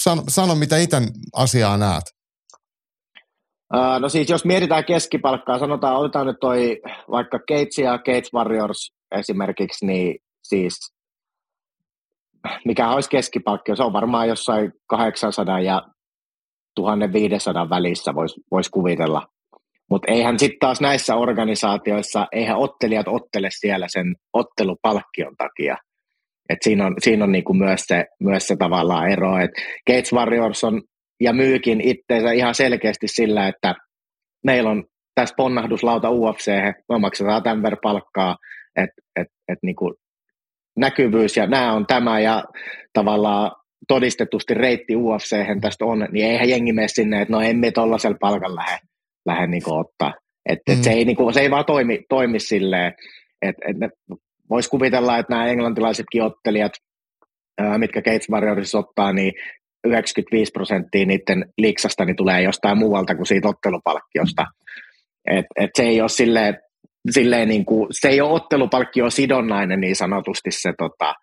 sano, 0.00 0.22
sano, 0.28 0.54
mitä 0.54 0.76
itse 0.76 0.96
asiaa 1.32 1.76
näet. 1.76 2.04
No 4.00 4.08
siis 4.08 4.28
jos 4.28 4.44
mietitään 4.44 4.84
keskipalkkaa, 4.84 5.58
sanotaan, 5.58 5.96
otetaan 5.96 6.26
nyt 6.26 6.40
toi 6.40 6.80
vaikka 7.10 7.38
Gates 7.38 7.78
ja 7.78 7.98
Gates 7.98 8.32
Warriors 8.34 8.92
esimerkiksi, 9.18 9.86
niin 9.86 10.18
siis 10.42 10.74
mikä 12.64 12.90
olisi 12.90 13.10
keskipalkka, 13.10 13.76
se 13.76 13.82
on 13.82 13.92
varmaan 13.92 14.28
jossain 14.28 14.72
800 14.86 15.60
ja 15.60 15.82
1500 16.74 17.70
välissä 17.70 18.14
voisi 18.14 18.40
vois 18.50 18.68
kuvitella. 18.68 19.26
Mutta 19.90 20.12
eihän 20.12 20.38
sitten 20.38 20.58
taas 20.58 20.80
näissä 20.80 21.16
organisaatioissa, 21.16 22.26
eihän 22.32 22.56
ottelijat 22.56 23.08
ottele 23.08 23.48
siellä 23.50 23.86
sen 23.88 24.14
ottelupalkkion 24.32 25.36
takia. 25.36 25.76
Et 26.48 26.58
siinä 26.62 26.86
on, 26.86 26.94
siinä 26.98 27.24
on 27.24 27.32
niinku 27.32 27.54
myös, 27.54 27.80
se, 27.80 28.06
myös 28.20 28.46
se 28.46 28.56
tavallaan 28.56 29.10
ero, 29.10 29.38
että 29.38 29.62
Gates 29.86 30.12
Warriors 30.12 30.64
on 30.64 30.82
ja 31.20 31.32
myykin 31.32 31.80
itteensä 31.80 32.32
ihan 32.32 32.54
selkeästi 32.54 33.08
sillä, 33.08 33.48
että 33.48 33.74
meillä 34.44 34.70
on 34.70 34.84
tässä 35.14 35.34
ponnahduslauta 35.36 36.10
UFC, 36.10 36.50
me 36.88 36.98
maksetaan 36.98 37.42
tämän 37.42 37.62
verran 37.62 37.78
palkkaa, 37.82 38.36
että 38.76 39.02
et, 39.16 39.26
et 39.48 39.58
niinku 39.62 39.94
näkyvyys 40.76 41.36
ja 41.36 41.46
nämä 41.46 41.72
on 41.72 41.86
tämä 41.86 42.20
ja 42.20 42.44
tavallaan 42.92 43.52
todistetusti 43.88 44.54
reitti 44.54 44.96
UFC 44.96 45.36
tästä 45.60 45.84
on, 45.84 46.08
niin 46.12 46.26
eihän 46.26 46.48
jengi 46.48 46.72
mene 46.72 46.88
sinne, 46.88 47.22
että 47.22 47.32
no 47.32 47.40
emme 47.40 47.70
tuollaisella 47.70 48.16
palkan 48.20 48.54
lähde 48.54 48.78
lähde 49.26 49.46
niin 49.46 49.62
ottaa. 49.66 50.12
Et, 50.48 50.58
mm. 50.68 50.74
et 50.74 50.84
se, 50.84 50.90
ei, 50.90 51.04
niin 51.04 51.16
kuin, 51.16 51.34
se 51.34 51.40
ei 51.40 51.50
vaan 51.50 51.64
toimi, 51.64 52.00
toimi 52.08 52.40
silleen, 52.40 52.92
että 53.42 53.62
et 53.68 53.92
voisi 54.50 54.70
kuvitella, 54.70 55.18
että 55.18 55.32
nämä 55.32 55.46
englantilaisetkin 55.46 56.22
ottelijat, 56.22 56.72
ää, 57.58 57.78
mitkä 57.78 58.02
Gates 58.02 58.30
Warriorsissa 58.30 58.78
ottaa, 58.78 59.12
niin 59.12 59.32
95 59.84 60.52
prosenttia 60.52 61.06
niiden 61.06 61.44
liksasta 61.58 62.04
niin 62.04 62.16
tulee 62.16 62.42
jostain 62.42 62.78
muualta 62.78 63.14
kuin 63.14 63.26
siitä 63.26 63.48
ottelupalkkiosta. 63.48 64.46
Et, 65.30 65.46
et 65.56 65.70
se 65.76 65.82
ei 65.82 66.00
ole 66.00 66.08
silleen, 66.08 66.58
silleen 67.10 67.48
niin 67.48 67.64
kuin, 67.64 67.86
se 67.90 68.08
ei 68.08 68.20
ole 68.20 68.32
ottelupalkkio 68.32 69.10
sidonnainen 69.10 69.80
niin 69.80 69.96
sanotusti 69.96 70.50
se, 70.50 70.72
tota, 70.78 71.14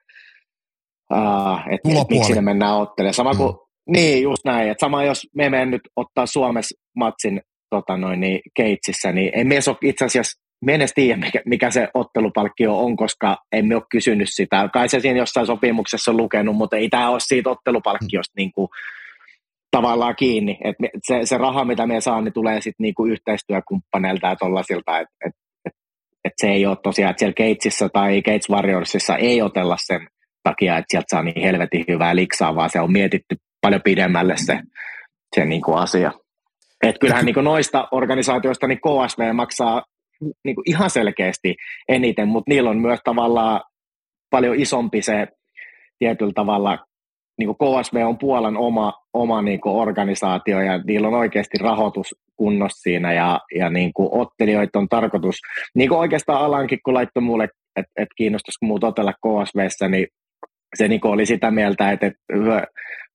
uh, 1.14 1.60
että 1.74 2.02
et 2.02 2.10
miksi 2.10 2.34
ne 2.34 2.41
mennään 2.41 2.78
ottelemaan. 2.78 3.14
Sama 3.14 3.36
kuin, 3.36 3.52
mm. 3.52 3.91
niin 3.94 4.24
just 4.24 4.45
näin, 4.45 4.69
että 4.69 4.86
sama 4.86 5.03
jos 5.03 5.28
me 5.36 5.49
menen 5.49 5.72
nyt 5.72 5.82
ottaa 5.95 6.26
Suomessa 6.26 6.80
matsin 6.95 7.41
tota 7.69 7.98
noin, 7.98 8.19
niin 8.19 8.39
Keitsissä, 8.56 9.11
niin 9.11 9.31
emme 9.34 9.56
ole 9.68 9.77
itse 9.81 10.06
asiassa 10.06 10.41
me 10.65 10.73
edes 10.73 10.94
tiedä, 10.95 11.18
mikä, 11.18 11.41
mikä 11.45 11.72
se 11.72 11.88
ottelupalkkio 11.94 12.80
on, 12.80 12.98
koska 12.98 13.38
emme 13.52 13.76
ole 13.76 13.84
kysynyt 13.91 14.30
sitä. 14.31 14.69
Kai 14.73 14.89
se 14.89 14.99
siinä 14.99 15.18
jossain 15.18 15.45
sopimuksessa 15.45 16.11
on 16.11 16.18
lukenut, 16.18 16.56
mutta 16.56 16.77
ei 16.77 16.89
tämä 16.89 17.10
ole 17.10 17.19
siitä 17.19 17.49
ottelupalkkiosta 17.49 18.34
niin 18.38 18.52
kuin, 18.52 18.68
tavallaan 19.72 20.15
kiinni. 20.15 20.57
Et 20.64 20.76
se, 21.03 21.19
se 21.23 21.38
raha, 21.38 21.65
mitä 21.65 21.88
me 21.88 22.02
saa, 22.02 22.22
niin 22.22 22.34
tulee 22.34 22.61
sitten 22.61 22.84
niinku 22.84 23.06
yhteistyökumppaneilta 23.06 24.27
ja 24.27 24.35
tollaisilta, 24.35 24.99
että 24.99 25.15
et, 25.26 25.34
et, 25.65 25.73
et 26.26 26.34
se 26.38 26.48
ei 26.48 26.65
ole 26.65 26.77
tosiaan, 26.84 27.11
että 27.11 27.19
siellä 27.19 27.34
Gatesissa 27.34 27.89
tai 27.89 28.22
Gates 28.22 28.49
Warriorsissa 28.49 29.15
ei 29.15 29.41
otella 29.41 29.77
sen 29.80 30.07
takia, 30.44 30.77
että 30.77 30.85
sieltä 30.89 31.06
saa 31.10 31.23
niin 31.23 31.41
helvetin 31.41 31.85
hyvää 31.88 32.15
liksaa, 32.15 32.56
vaan 32.56 32.69
se 32.69 32.80
on 32.80 32.91
mietitty 32.91 33.35
paljon 33.61 33.81
pidemmälle 33.81 34.38
se, 34.38 34.60
se 35.35 35.45
niinku 35.45 35.73
asia. 35.73 36.11
Et 36.83 36.95
kyllähän 36.99 37.25
niinku 37.25 37.41
noista 37.41 37.87
organisaatioista 37.91 38.67
niin 38.67 38.79
KSV 38.79 39.33
maksaa 39.33 39.83
niinku 40.43 40.61
ihan 40.65 40.89
selkeästi 40.89 41.55
eniten, 41.89 42.27
mutta 42.27 42.49
niillä 42.49 42.69
on 42.69 42.77
myös 42.77 42.99
tavallaan 43.03 43.61
paljon 44.29 44.55
isompi 44.55 45.01
se 45.01 45.27
tietyllä 45.99 46.33
tavalla 46.35 46.77
niin 47.37 47.55
KSV 47.55 47.95
on 48.05 48.17
Puolan 48.17 48.57
oma, 48.57 48.93
oma 49.13 49.41
niin 49.41 49.59
organisaatio 49.63 50.61
ja 50.61 50.77
niillä 50.77 51.07
on 51.07 51.13
oikeasti 51.13 51.57
rahoitus 51.57 52.15
kunnossa 52.35 52.81
siinä 52.81 53.13
ja, 53.13 53.39
ja 53.55 53.69
niin 53.69 53.93
kuin 53.93 54.09
ottelijoita 54.11 54.79
on 54.79 54.89
tarkoitus, 54.89 55.35
niin 55.75 55.89
kuin 55.89 55.99
oikeastaan 55.99 56.41
Alankin 56.41 56.79
kun 56.85 56.93
laittoi 56.93 57.23
mulle, 57.23 57.43
että 57.75 57.91
et 57.97 58.09
kiinnostaisiko 58.15 58.65
muut 58.65 58.83
otella 58.83 59.13
KSVssä, 59.13 59.87
niin 59.87 60.07
se 60.75 60.87
niin 60.87 61.01
oli 61.03 61.25
sitä 61.25 61.51
mieltä, 61.51 61.91
että, 61.91 62.07
että 62.07 62.23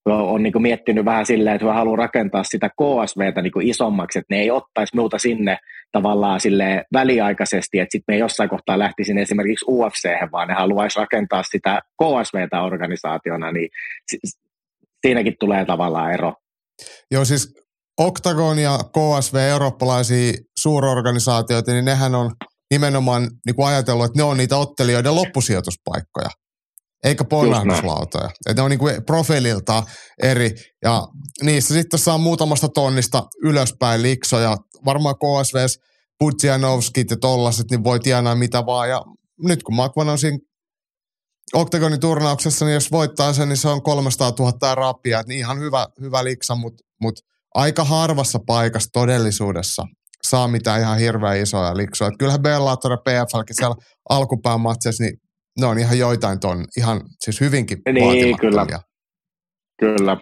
on 0.07 0.43
niin 0.43 0.63
miettinyt 0.63 1.05
vähän 1.05 1.27
silleen, 1.27 1.57
että 1.57 1.67
he 1.67 1.73
haluaa 1.73 1.97
rakentaa 1.97 2.45
sitä 2.45 2.69
KSVtä 2.69 3.43
niin 3.43 3.53
isommaksi, 3.63 4.19
että 4.19 4.35
ne 4.35 4.41
ei 4.41 4.51
ottaisi 4.51 4.97
muuta 4.97 5.19
sinne 5.19 5.59
tavallaan 5.93 6.41
sille 6.41 6.85
väliaikaisesti, 6.93 7.79
että 7.79 7.93
sitten 7.93 8.15
me 8.15 8.19
jossain 8.19 8.51
kohtaa 8.51 8.79
lähtisin 8.79 9.19
esimerkiksi 9.19 9.65
UFC, 9.69 10.09
vaan 10.33 10.49
ne 10.49 10.55
haluaisi 10.55 10.99
rakentaa 10.99 11.43
sitä 11.43 11.81
KSVtä 12.03 12.63
organisaationa, 12.63 13.53
niin 13.53 13.69
siinäkin 15.07 15.35
tulee 15.41 15.65
tavallaan 15.65 16.13
ero. 16.13 16.35
Joo, 17.11 17.25
siis 17.25 17.55
Octagon 18.01 18.59
ja 18.59 18.79
KSV, 18.79 19.37
eurooppalaisia 19.37 20.33
suurorganisaatioita, 20.59 21.73
niin 21.73 21.85
nehän 21.85 22.15
on 22.15 22.31
nimenomaan 22.71 23.31
niin 23.47 23.57
kuin 23.57 23.69
ajatellut, 23.69 24.05
että 24.05 24.19
ne 24.19 24.23
on 24.23 24.37
niitä 24.37 24.57
ottelijoiden 24.57 25.15
loppusijoituspaikkoja 25.15 26.29
eikä 27.05 27.25
ponnahduslautoja. 27.25 28.31
Et 28.47 28.57
ne 28.57 28.63
on 28.63 28.71
niinku 28.71 28.87
profiililta 29.07 29.83
eri, 30.23 30.51
ja 30.83 31.09
niissä 31.43 31.75
sitten 31.75 31.99
saa 31.99 32.19
muutamasta 32.19 32.69
tonnista 32.69 33.23
ylöspäin 33.45 34.03
liksoja. 34.03 34.57
Varmaan 34.85 35.15
KSVs, 35.15 35.79
Pudzianovskit 36.19 37.11
ja 37.11 37.17
tollaset, 37.17 37.71
niin 37.71 37.85
voi 37.85 38.01
tienaa 38.01 38.35
mitä 38.35 38.67
vaan. 38.67 38.89
Ja 38.89 39.03
nyt 39.43 39.63
kun 39.63 39.75
Makvan 39.75 40.09
on 40.09 40.19
siinä 40.19 40.39
Octagonin 41.55 42.01
turnauksessa, 42.01 42.65
niin 42.65 42.75
jos 42.75 42.91
voittaa 42.91 43.33
sen, 43.33 43.49
niin 43.49 43.57
se 43.57 43.69
on 43.69 43.83
300 43.83 44.33
000 44.39 44.75
rappia. 44.75 45.21
Et 45.21 45.27
niin 45.27 45.39
ihan 45.39 45.59
hyvä, 45.59 45.87
hyvä 46.01 46.25
liksa, 46.25 46.55
mutta 46.55 46.85
mut 47.01 47.15
aika 47.55 47.85
harvassa 47.85 48.39
paikassa 48.47 48.89
todellisuudessa 48.93 49.83
saa 50.29 50.49
mitään 50.49 50.81
ihan 50.81 50.99
hirveän 50.99 51.41
isoja 51.41 51.77
liksoja. 51.77 52.09
Et 52.09 52.15
kyllähän 52.19 52.43
Bellator 52.43 52.93
ja 52.93 52.97
PFLkin 52.97 53.57
siellä 53.57 53.77
alkupään 54.09 54.61
matseissa, 54.61 55.05
niin 55.05 55.17
ne 55.61 55.67
on 55.67 55.79
ihan 55.79 55.99
joitain 55.99 56.41
ton, 56.41 56.65
ihan 56.77 57.01
siis 57.21 57.41
hyvinkin 57.41 57.79
Niin, 57.93 58.39
kyllä. 58.39 58.67
Kyllä. 59.81 60.17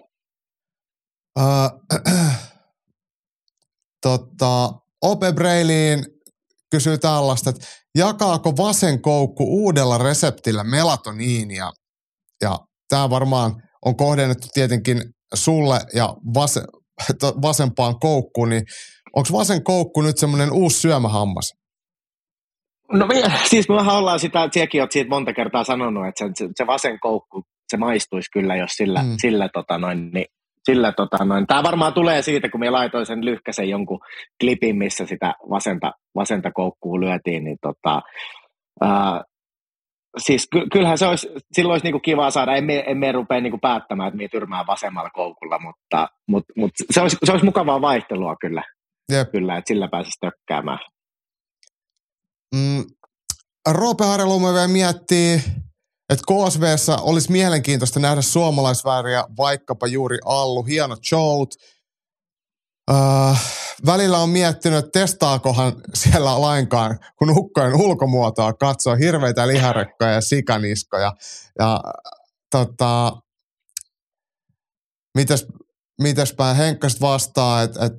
Uh, 1.38 2.00
tota, 4.02 4.72
Ope 5.02 5.32
Breiliin 5.32 6.04
kysyy 6.70 6.98
tällaista, 6.98 7.50
että 7.50 7.66
jakaako 7.94 8.56
vasen 8.56 9.02
koukku 9.02 9.44
uudella 9.64 9.98
reseptillä 9.98 10.64
melatoniinia? 10.64 11.70
Ja 12.42 12.58
tämä 12.88 13.10
varmaan 13.10 13.54
on 13.84 13.96
kohdennettu 13.96 14.48
tietenkin 14.52 15.02
sulle 15.34 15.80
ja 15.94 16.16
vas, 16.34 16.58
vasempaan 17.42 17.98
koukkuun, 17.98 18.48
niin 18.48 18.62
onko 19.16 19.28
vasen 19.32 19.64
koukku 19.64 20.02
nyt 20.02 20.18
semmoinen 20.18 20.52
uusi 20.52 20.80
syömähammas? 20.80 21.59
No 22.92 23.06
me, 23.06 23.14
siis 23.50 23.68
me 23.68 23.74
vähän 23.74 23.96
ollaan 23.96 24.18
sitä, 24.18 24.44
että 24.44 24.54
sinäkin 24.54 24.82
olet 24.82 24.92
siitä 24.92 25.08
monta 25.10 25.32
kertaa 25.32 25.64
sanonut, 25.64 26.06
että 26.06 26.24
se, 26.34 26.48
se 26.54 26.66
vasen 26.66 27.00
koukku, 27.00 27.42
se 27.68 27.76
maistuisi 27.76 28.30
kyllä, 28.32 28.56
jos 28.56 28.70
sillä, 28.70 29.02
mm. 29.02 29.14
sillä 29.16 29.48
tota 29.52 29.78
noin, 29.78 30.10
niin 30.12 30.26
sillä 30.64 30.92
tota 30.92 31.24
noin. 31.24 31.46
Tämä 31.46 31.62
varmaan 31.62 31.92
tulee 31.92 32.22
siitä, 32.22 32.48
kun 32.48 32.60
me 32.60 32.70
laitoin 32.70 33.06
sen 33.06 33.24
lyhkäsen 33.24 33.68
jonkun 33.68 34.00
klipin, 34.40 34.76
missä 34.76 35.06
sitä 35.06 35.34
vasenta, 35.50 35.92
vasenta 36.14 36.50
koukkuu 36.52 37.00
lyötiin, 37.00 37.44
niin 37.44 37.58
tota, 37.62 38.02
ää, 38.80 39.24
siis 40.18 40.48
ky- 40.52 40.66
kyllähän 40.72 40.98
se 40.98 41.06
olisi, 41.06 41.28
silloin 41.52 41.72
olisi 41.72 41.86
niinku 41.86 42.00
kiva 42.00 42.30
saada, 42.30 42.56
emme, 42.56 42.84
emme 42.86 43.12
rupea 43.12 43.40
niinku 43.40 43.58
päättämään, 43.58 44.08
että 44.08 44.18
me 44.18 44.28
tyrmää 44.28 44.66
vasemmalla 44.66 45.10
koukulla, 45.10 45.58
mutta, 45.58 46.08
mutta, 46.28 46.52
mutta 46.56 46.84
se, 46.90 47.00
olisi, 47.00 47.16
se 47.24 47.32
olisi 47.32 47.44
mukavaa 47.44 47.80
vaihtelua 47.80 48.36
kyllä, 48.40 48.62
Jep. 49.12 49.30
kyllä 49.30 49.56
että 49.56 49.68
sillä 49.68 49.88
pääsisi 49.88 50.18
tökkäämään. 50.20 50.78
Mm, 52.54 52.84
Roope 53.68 54.04
Harjalumme 54.04 54.52
vielä 54.52 54.68
miettii, 54.68 55.42
että 56.10 56.24
KSVssä 56.26 56.96
olisi 56.96 57.32
mielenkiintoista 57.32 58.00
nähdä 58.00 58.22
suomalaisvääriä, 58.22 59.24
vaikkapa 59.36 59.86
juuri 59.86 60.18
Allu, 60.24 60.62
hieno 60.62 60.96
showt. 61.08 61.54
Äh, 62.90 63.52
välillä 63.86 64.18
on 64.18 64.28
miettinyt, 64.28 64.78
että 64.78 65.00
testaakohan 65.00 65.72
siellä 65.94 66.40
lainkaan, 66.40 66.98
kun 67.18 67.30
ukkojen 67.38 67.74
ulkomuotoa 67.74 68.52
katsoo 68.52 68.96
hirveitä 68.96 69.48
liharekkoja 69.48 70.10
ja 70.10 70.20
sikaniskoja. 70.20 71.12
Ja 71.58 71.80
tota, 72.50 73.16
mitäs, 75.14 75.46
mitäspä 76.00 76.54
Henkkaset 76.54 77.00
vastaa, 77.00 77.62
että 77.62 77.84
et, 77.84 77.92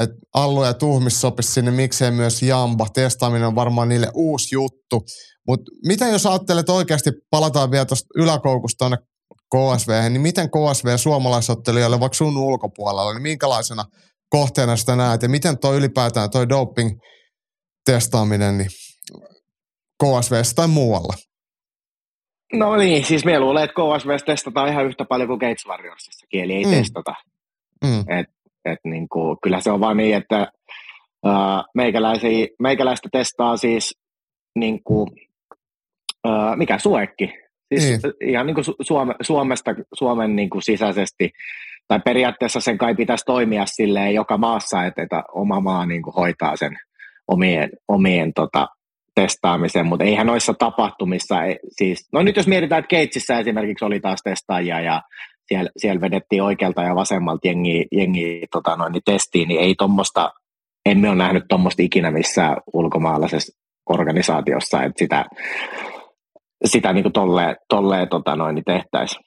että 0.00 0.16
Allu 0.34 0.64
ja 0.64 0.74
Tuhmis 0.74 1.20
sopisi 1.20 1.52
sinne, 1.52 1.70
miksei 1.70 2.10
myös 2.10 2.42
Jamba. 2.42 2.86
Testaaminen 2.94 3.48
on 3.48 3.54
varmaan 3.54 3.88
niille 3.88 4.08
uusi 4.14 4.54
juttu. 4.54 5.04
Mutta 5.48 5.70
mitä 5.86 6.08
jos 6.08 6.26
ajattelet 6.26 6.68
oikeasti, 6.68 7.10
palataan 7.30 7.70
vielä 7.70 7.84
tuosta 7.84 8.06
yläkoukusta 8.16 8.78
tuonne 8.78 8.96
KSV, 9.26 10.10
niin 10.10 10.20
miten 10.20 10.48
KSV 10.50 10.96
suomalaisottelijoille 10.96 12.00
vaikka 12.00 12.16
sun 12.16 12.36
ulkopuolella, 12.36 13.12
niin 13.12 13.22
minkälaisena 13.22 13.84
kohteena 14.28 14.76
sitä 14.76 14.96
näet 14.96 15.22
ja 15.22 15.28
miten 15.28 15.58
tuo 15.58 15.74
ylipäätään 15.74 16.30
tuo 16.30 16.48
doping 16.48 16.90
testaaminen 17.84 18.58
niin 18.58 18.70
KSV 20.02 20.42
tai 20.54 20.68
muualla? 20.68 21.14
No 22.52 22.76
niin, 22.76 23.04
siis 23.04 23.24
me 23.24 23.40
luulen, 23.40 23.64
että 23.64 23.74
KSV 23.74 24.08
testataan 24.26 24.68
ihan 24.68 24.86
yhtä 24.86 25.04
paljon 25.04 25.28
kuin 25.28 25.38
Gates 25.38 25.66
Warriorsissakin, 25.66 26.42
eli 26.42 26.52
ei 26.52 26.64
mm. 26.64 26.70
testata. 26.70 27.14
Mm. 27.84 28.00
Et 28.00 28.26
et 28.64 28.78
niin 28.84 29.08
kuin, 29.08 29.36
kyllä 29.42 29.60
se 29.60 29.70
on 29.70 29.80
vaan 29.80 29.96
niin, 29.96 30.16
että 30.16 30.52
ää, 31.24 31.64
meikäläistä 32.58 33.08
testaa 33.12 33.56
siis 33.56 33.98
niin 34.54 34.82
kuin, 34.84 35.08
ää, 36.24 36.56
mikä 36.56 36.78
suekki. 36.78 37.32
Siis 37.74 38.02
niin. 38.02 38.30
ihan 38.30 38.46
niin 38.46 38.54
kuin 38.54 38.64
Suome, 38.80 39.14
Suomesta, 39.22 39.74
Suomen 39.94 40.36
niin 40.36 40.50
kuin 40.50 40.62
sisäisesti, 40.62 41.30
tai 41.88 42.00
periaatteessa 42.04 42.60
sen 42.60 42.78
kai 42.78 42.94
pitäisi 42.94 43.24
toimia 43.24 43.66
silleen 43.66 44.14
joka 44.14 44.38
maassa, 44.38 44.84
että, 44.84 45.02
että 45.02 45.22
oma 45.34 45.60
maa 45.60 45.86
niin 45.86 46.02
kuin 46.02 46.14
hoitaa 46.14 46.56
sen 46.56 46.78
omien, 47.28 47.70
omien 47.88 48.32
tota, 48.34 48.68
testaamisen, 49.14 49.86
mutta 49.86 50.04
eihän 50.04 50.26
noissa 50.26 50.54
tapahtumissa, 50.54 51.36
siis, 51.68 52.08
no 52.12 52.22
nyt 52.22 52.36
jos 52.36 52.46
mietitään, 52.46 52.78
että 52.78 52.88
Keitsissä 52.88 53.38
esimerkiksi 53.38 53.84
oli 53.84 54.00
taas 54.00 54.20
testaajia 54.24 54.80
ja 54.80 55.02
siellä, 55.52 55.70
siellä 55.76 56.00
vedettiin 56.00 56.42
oikealta 56.42 56.82
ja 56.82 56.94
vasemmalta 56.94 57.48
jengi, 57.48 57.86
jengi 57.92 58.46
tota 58.52 58.76
noin, 58.76 58.92
niin 58.92 59.02
testiin, 59.04 59.48
niin 59.48 59.60
ei 59.60 59.74
tuommoista, 59.78 60.32
emme 60.86 61.08
ole 61.08 61.16
nähnyt 61.16 61.44
tuommoista 61.48 61.82
ikinä 61.82 62.10
missään 62.10 62.56
ulkomaalaisessa 62.72 63.58
organisaatiossa, 63.90 64.82
että 64.82 64.98
sitä, 64.98 65.24
sitä 66.64 66.92
niin 66.92 67.02
kuin 67.02 67.12
tolleen, 67.12 67.56
tolleen 67.68 68.08
tota 68.08 68.36
noin, 68.36 68.54
niin 68.54 68.64
tehtäisiin. 68.64 69.24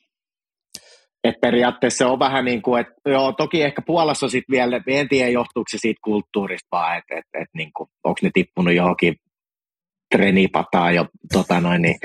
et 1.23 1.35
periaatteessa 1.41 1.97
se 1.97 2.06
on 2.06 2.19
vähän 2.19 2.45
niin 2.45 2.61
kuin, 2.61 2.81
että 2.81 2.93
joo, 3.06 3.31
toki 3.31 3.61
ehkä 3.61 3.81
Puolassa 3.81 4.30
sitten 4.30 4.53
vielä, 4.53 4.81
en 4.88 5.10
tiedä 5.10 5.30
johtuuko 5.30 5.68
se 5.69 5.77
siitä 5.77 5.99
kulttuurista 6.03 6.68
vaan, 6.72 6.97
että 6.97 7.15
et, 7.15 7.41
et, 7.41 7.49
niin 7.53 7.72
onko 8.03 8.19
ne 8.22 8.30
tippunut 8.34 8.73
johonkin 8.73 9.15
trenipataa 10.18 10.92
jo 10.92 11.06
tota 11.34 11.62
noin, 11.62 11.82
niin, 11.82 11.96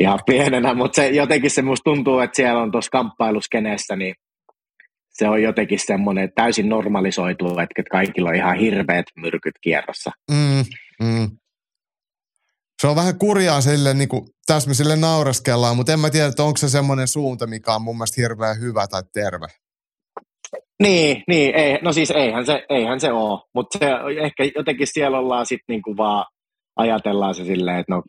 ihan 0.00 0.18
pienenä, 0.26 0.74
mutta 0.74 0.96
se, 0.96 1.08
jotenkin 1.08 1.50
se 1.50 1.62
musta 1.62 1.84
tuntuu, 1.84 2.18
että 2.18 2.36
siellä 2.36 2.62
on 2.62 2.72
tuossa 2.72 2.90
kamppailuskeneessä, 2.90 3.96
niin 3.96 4.14
se 5.10 5.28
on 5.28 5.42
jotenkin 5.42 5.78
semmoinen 5.78 6.32
täysin 6.34 6.68
normalisoitu, 6.68 7.46
että 7.58 7.82
kaikilla 7.90 8.28
on 8.28 8.34
ihan 8.34 8.56
hirveät 8.56 9.06
myrkyt 9.16 9.54
kierrossa. 9.60 10.10
Mm, 10.30 10.64
mm. 11.02 11.30
Se 12.82 12.86
on 12.86 12.96
vähän 12.96 13.18
kurjaa 13.18 13.60
sille, 13.60 13.94
niin 13.94 14.08
kuin, 14.08 14.26
tässä 14.46 14.68
me 14.68 14.74
sille 14.74 14.96
naureskellaan, 14.96 15.76
mutta 15.76 15.92
en 15.92 16.00
mä 16.00 16.10
tiedä, 16.10 16.26
että 16.26 16.42
onko 16.42 16.56
se 16.56 16.68
semmoinen 16.68 17.08
suunta, 17.08 17.46
mikä 17.46 17.74
on 17.74 17.82
mun 17.82 17.96
mielestä 17.96 18.20
hirveän 18.20 18.60
hyvä 18.60 18.86
tai 18.86 19.02
terve. 19.12 19.46
Niin, 20.82 21.22
niin 21.28 21.54
ei, 21.54 21.78
no 21.82 21.92
siis 21.92 22.10
eihän 22.10 22.46
se, 22.46 22.66
eihän 22.70 23.00
se 23.00 23.12
ole, 23.12 23.40
mutta 23.54 23.78
se, 23.78 23.86
ehkä 24.24 24.44
jotenkin 24.56 24.86
siellä 24.86 25.18
ollaan 25.18 25.46
sitten 25.46 25.74
niinku 25.74 25.96
vaan 25.96 26.26
ajatellaan 26.76 27.34
se 27.34 27.44
silleen, 27.44 27.78
että 27.78 27.94
no 27.94 28.02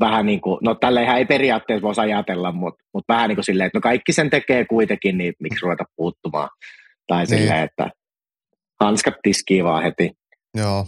vähän 0.00 0.26
niin 0.26 0.40
kuin, 0.40 0.58
no 0.62 0.74
tälleenhän 0.74 1.18
ei 1.18 1.24
periaatteessa 1.24 1.82
voisi 1.82 2.00
ajatella, 2.00 2.52
mutta, 2.52 2.84
mutta 2.94 3.12
vähän 3.12 3.28
niin 3.28 3.36
kuin 3.36 3.44
silleen, 3.44 3.66
että 3.66 3.78
no 3.78 3.80
kaikki 3.80 4.12
sen 4.12 4.30
tekee 4.30 4.64
kuitenkin, 4.64 5.18
niin 5.18 5.34
miksi 5.40 5.62
ruveta 5.62 5.84
puuttumaan. 5.96 6.48
Tai 7.06 7.24
niin. 7.24 7.38
silleen, 7.38 7.64
että 7.64 7.90
hanskat 8.80 9.14
tiskii 9.22 9.64
vaan 9.64 9.82
heti. 9.82 10.10
Joo. 10.54 10.86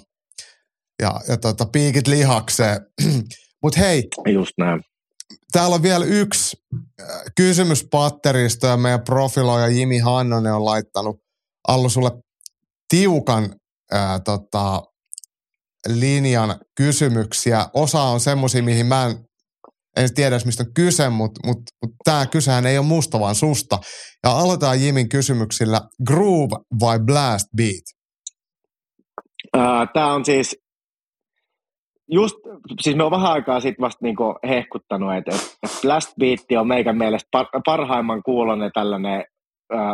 Ja, 1.03 1.21
ja 1.29 1.37
tota, 1.37 1.67
piikit 1.67 2.07
lihakseen. 2.07 2.81
mutta 3.63 3.81
hei. 3.81 4.09
Just 4.29 4.53
näin. 4.59 4.81
Täällä 5.53 5.75
on 5.75 5.83
vielä 5.83 6.05
yksi 6.05 6.57
äh, 7.01 7.07
kysymys 7.37 7.89
patterista 7.91 8.67
ja 8.67 8.77
meidän 8.77 9.05
profiloija 9.05 9.69
Jimi 9.69 9.99
Hannonen 9.99 10.53
on 10.53 10.65
laittanut 10.65 11.21
Allu 11.69 11.89
sulle 11.89 12.11
tiukan 12.89 13.55
ää, 13.93 14.21
tota, 14.21 14.83
linjan 15.89 16.55
kysymyksiä. 16.77 17.67
Osa 17.75 18.03
on 18.03 18.21
semmoisia, 18.21 18.63
mihin 18.63 18.87
mä 18.87 19.07
en, 19.07 19.17
en 19.97 20.15
tiedä 20.15 20.37
mistä 20.45 20.63
on 20.63 20.75
kyse, 20.75 21.09
mutta 21.09 21.41
mut, 21.47 21.59
mut 21.83 21.95
tämä 22.05 22.27
kysehän 22.27 22.67
ei 22.67 22.79
ole 22.79 22.87
musta, 22.87 23.21
vaan 23.21 23.35
susta. 23.35 23.79
Ja 24.25 24.31
aloitetaan 24.31 24.83
Jimin 24.83 25.09
kysymyksillä. 25.09 25.81
Groove 26.07 26.57
vai 26.81 26.99
Blast 26.99 27.47
Beat? 27.57 27.85
Tämä 29.93 30.15
on 30.15 30.25
siis 30.25 30.57
just, 32.11 32.37
siis 32.81 32.97
me 32.97 33.05
on 33.05 33.11
vähän 33.11 33.33
aikaa 33.33 33.61
sitten 33.61 33.83
vasta 33.83 33.99
niinku 34.03 34.35
hehkuttanut, 34.49 35.15
että 35.15 35.37
et 35.63 35.71
Blast 35.83 36.13
Beat 36.21 36.61
on 36.61 36.69
meikän 36.69 36.99
mielestä 36.99 37.29
par, 37.33 37.47
parhaimman 37.65 38.23
kuulonen 38.23 38.71
tällainen 38.75 39.25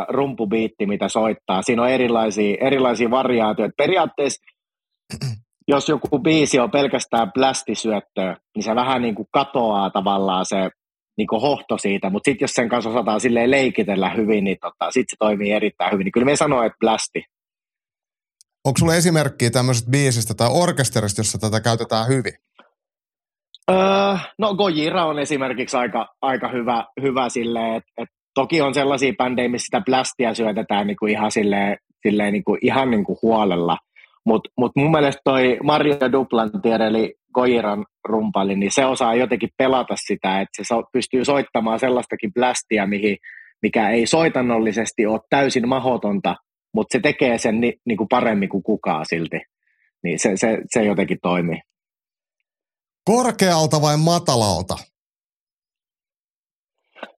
rumpubiitti, 0.09 0.85
mitä 0.85 1.09
soittaa. 1.09 1.61
Siinä 1.61 1.81
on 1.81 1.89
erilaisia, 1.89 2.57
erilaisia 2.61 3.09
variaatioita. 3.09 3.73
Periaatteessa 3.77 4.41
jos 5.67 5.89
joku 5.89 6.19
biisi 6.19 6.59
on 6.59 6.71
pelkästään 6.71 7.31
plästisyöttöä, 7.31 8.37
niin 8.55 8.63
se 8.63 8.75
vähän 8.75 9.01
niin 9.01 9.15
kuin 9.15 9.27
katoaa 9.31 9.89
tavallaan 9.89 10.45
se 10.45 10.69
niin 11.17 11.27
kuin 11.27 11.41
hohto 11.41 11.77
siitä, 11.77 12.09
mutta 12.09 12.31
sitten 12.31 12.43
jos 12.43 12.51
sen 12.51 12.69
kanssa 12.69 12.89
osataan 12.89 13.21
silleen 13.21 13.51
leikitellä 13.51 14.09
hyvin, 14.09 14.43
niin 14.43 14.57
tota, 14.61 14.91
sitten 14.91 15.09
se 15.09 15.15
toimii 15.19 15.51
erittäin 15.51 15.91
hyvin. 15.91 16.05
Niin 16.05 16.11
kyllä 16.11 16.25
me 16.25 16.35
sanoo, 16.35 16.63
että 16.63 16.77
plästi. 16.79 17.23
Onko 18.65 18.77
sulla 18.77 18.95
esimerkkiä 18.95 19.49
tämmöisestä 19.49 19.91
biisistä 19.91 20.33
tai 20.33 20.49
orkesterista, 20.51 21.19
jossa 21.19 21.37
tätä 21.37 21.61
käytetään 21.61 22.07
hyvin? 22.07 22.33
Öö, 23.71 23.77
no 24.39 24.55
Gojira 24.55 25.05
on 25.05 25.19
esimerkiksi 25.19 25.77
aika, 25.77 26.07
aika 26.21 26.47
hyvä, 26.47 26.85
hyvä 27.01 27.29
silleen, 27.29 27.75
että 27.75 27.91
et 27.97 28.09
toki 28.33 28.61
on 28.61 28.73
sellaisia 28.73 29.13
bändejä, 29.17 29.49
missä 29.49 29.65
sitä 29.65 29.81
plästiä 29.85 30.33
syötetään 30.33 30.87
niin 30.87 30.97
kuin 30.97 31.11
ihan, 31.11 31.31
silleen, 31.31 31.77
silleen 32.07 32.33
niin 32.33 32.43
kuin, 32.43 32.59
ihan 32.61 32.91
niin 32.91 33.03
kuin 33.03 33.19
huolella, 33.21 33.77
mutta 34.27 34.49
mut 34.57 34.71
mun 34.75 34.91
mielestä 34.91 35.21
toi 35.23 35.57
Mario 35.63 36.11
Duplantier, 36.11 36.81
eli 36.81 37.15
Koiran 37.33 37.85
rumpali, 38.03 38.55
niin 38.55 38.71
se 38.71 38.85
osaa 38.85 39.15
jotenkin 39.15 39.49
pelata 39.57 39.95
sitä, 40.07 40.41
että 40.41 40.63
se 40.63 40.67
so, 40.67 40.83
pystyy 40.93 41.25
soittamaan 41.25 41.79
sellaistakin 41.79 42.33
blästiä, 42.33 42.85
mihin, 42.85 43.17
mikä 43.61 43.89
ei 43.89 44.07
soitannollisesti 44.07 45.05
ole 45.05 45.19
täysin 45.29 45.67
mahotonta, 45.67 46.35
mutta 46.73 46.91
se 46.91 46.99
tekee 46.99 47.37
sen 47.37 47.61
ni, 47.61 47.73
niin 47.85 47.97
kuin 47.97 48.07
paremmin 48.09 48.49
kuin 48.49 48.63
kukaan 48.63 49.05
silti. 49.05 49.37
Niin 50.03 50.19
se, 50.19 50.31
se, 50.35 50.57
se 50.73 50.83
jotenkin 50.83 51.17
toimii. 51.21 51.61
Korkealta 53.05 53.81
vai 53.81 53.97
matalalta? 53.97 54.75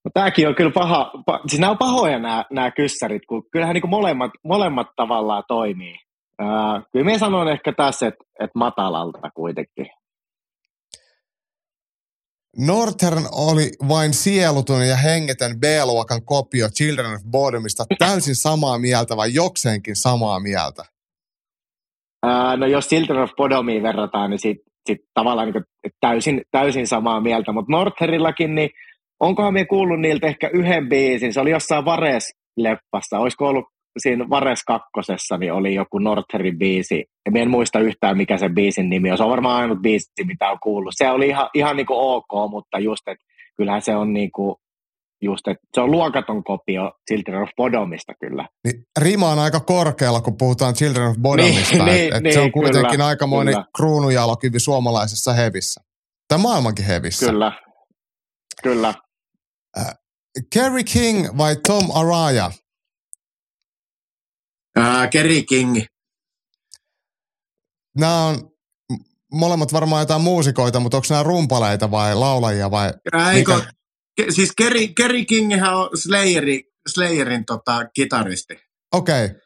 No, 0.05 0.11
tämäkin 0.13 0.47
on 0.47 0.55
kyllä 0.55 0.71
paha, 0.71 1.11
pa, 1.25 1.39
siis 1.47 1.59
nämä 1.59 1.71
on 1.71 1.77
pahoja 1.77 2.19
nämä, 2.19 2.45
nämä 2.51 2.71
kyssärit, 2.71 3.21
kun 3.29 3.43
kyllähän 3.51 3.73
niin 3.73 3.81
kuin 3.81 3.91
molemmat, 3.91 4.31
molemmat 4.43 4.87
tavallaan 4.95 5.43
toimii. 5.47 5.95
Ää, 6.39 6.81
kyllä 6.91 7.05
minä 7.05 7.17
sanon 7.17 7.47
ehkä 7.47 7.73
tässä, 7.77 8.07
että, 8.07 8.23
että 8.39 8.59
matalalta 8.59 9.31
kuitenkin. 9.35 9.87
Northern 12.57 13.23
oli 13.31 13.71
vain 13.87 14.13
sielutun 14.13 14.87
ja 14.87 14.95
hengetön 14.95 15.59
B-luokan 15.59 16.25
kopio 16.25 16.69
Children 16.69 17.13
of 17.13 17.21
Bodomista. 17.31 17.85
Täysin 17.99 18.35
samaa 18.35 18.79
mieltä 18.79 19.17
vai 19.17 19.33
jokseenkin 19.33 19.95
samaa 19.95 20.39
mieltä? 20.39 20.83
Ää, 22.23 22.57
no 22.57 22.65
jos 22.65 22.87
Children 22.87 23.23
of 23.23 23.31
Bodomiin 23.35 23.83
verrataan, 23.83 24.29
niin 24.29 24.39
sitten 24.39 24.73
sit 24.87 24.97
tavallaan 25.13 25.51
niin 25.51 25.91
täysin, 25.99 26.41
täysin 26.51 26.87
samaa 26.87 27.21
mieltä. 27.21 27.51
Mutta 27.51 27.71
Northerillakin, 27.71 28.55
niin 28.55 28.69
onkohan 29.19 29.53
me 29.53 29.65
kuullut 29.65 29.99
niiltä 29.99 30.27
ehkä 30.27 30.49
yhden 30.53 30.89
biisin? 30.89 31.33
Se 31.33 31.39
oli 31.39 31.51
jossain 31.51 31.85
Vares-leppassa. 31.85 33.19
Olisiko 33.19 33.47
ollut 33.47 33.65
siinä 33.99 34.29
Vares 34.29 34.63
kakkosessa 34.63 35.37
niin 35.37 35.53
oli 35.53 35.75
joku 35.75 35.99
Northerin 35.99 36.57
biisi. 36.57 37.05
En 37.35 37.49
muista 37.49 37.79
yhtään, 37.79 38.17
mikä 38.17 38.37
se 38.37 38.49
biisin 38.49 38.89
nimi 38.89 39.11
on. 39.11 39.17
Se 39.17 39.23
on 39.23 39.29
varmaan 39.29 39.61
ainut 39.61 39.81
biisi, 39.81 40.11
mitä 40.23 40.51
on 40.51 40.57
kuullut. 40.63 40.93
Se 40.97 41.09
oli 41.09 41.27
ihan, 41.27 41.49
ihan 41.53 41.75
niin 41.75 41.85
kuin 41.85 41.99
ok, 41.99 42.51
mutta 42.51 42.79
just, 42.79 43.07
että 43.07 43.25
kyllähän 43.57 43.81
se 43.81 43.95
on 43.95 44.13
niin 44.13 44.31
kuin, 44.31 44.55
just, 45.21 45.47
että 45.47 45.67
se 45.73 45.81
on 45.81 45.91
luokaton 45.91 46.43
kopio 46.43 46.91
Children 47.11 47.41
of 47.43 47.49
Bodomista 47.57 48.13
kyllä. 48.19 48.47
Niin, 48.63 48.83
rima 48.99 49.29
on 49.29 49.39
aika 49.39 49.59
korkealla, 49.59 50.21
kun 50.21 50.37
puhutaan 50.37 50.73
Children 50.73 51.07
of 51.07 51.15
Bodomista. 51.21 51.75
niin, 51.75 51.85
niin, 51.85 52.15
et 52.15 52.23
niin, 52.23 52.33
se 52.33 52.39
on 52.39 52.51
kuitenkin 52.51 52.91
kyllä, 52.91 53.05
aikamoinen 53.05 53.53
kyllä. 53.53 53.65
kruunujalokivi 53.77 54.59
suomalaisessa 54.59 55.33
hevissä. 55.33 55.81
Tai 56.27 56.37
maailmankin 56.37 56.85
hevissä. 56.85 57.25
Kyllä, 57.25 57.51
kyllä. 58.63 58.93
Äh, 59.77 59.93
Kerry 60.53 60.83
King 60.83 61.37
vai 61.37 61.55
Tom 61.67 61.83
Araya? 61.93 62.51
Uh, 64.77 65.09
Kerry 65.11 65.43
King. 65.43 65.81
Nämä 67.97 68.25
on 68.25 68.51
molemmat 69.31 69.73
varmaan 69.73 70.01
jotain 70.01 70.21
muusikoita, 70.21 70.79
mutta 70.79 70.97
onko 70.97 71.07
nämä 71.09 71.23
rumpaleita 71.23 71.91
vai 71.91 72.15
laulajia 72.15 72.71
vai? 72.71 72.93
Eikö, 73.33 73.61
ke, 74.15 74.25
siis 74.29 74.51
Kerry, 74.57 74.87
Kerry 74.87 75.25
King 75.25 75.53
on 75.53 75.89
Slayeri, 75.97 76.63
Slayerin 76.87 77.45
tota, 77.45 77.85
kitaristi. 77.93 78.59
Okei. 78.93 79.25
Okay. 79.25 79.39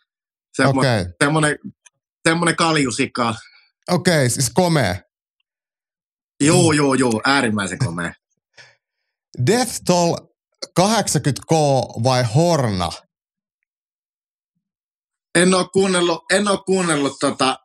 Semmo, 0.56 0.80
okay. 0.80 1.06
Semmoinen, 1.24 1.60
semmoinen 2.28 2.56
kaljusika. 2.56 3.36
Okei, 3.92 4.14
okay, 4.14 4.30
siis 4.30 4.50
komea. 4.50 4.96
Joo, 6.44 6.72
joo, 6.72 6.94
joo, 6.94 7.22
äärimmäisen 7.26 7.78
komea. 7.78 8.14
Death 9.48 9.82
Toll 9.86 10.16
80K 10.80 11.56
vai 12.04 12.24
Horna? 12.36 12.92
En 15.36 15.54
ole 15.54 15.68
kuunnellut, 15.74 16.24
en 16.32 16.48
ole 16.48 16.60
kuunnellut 16.66 17.18
tota, 17.20 17.60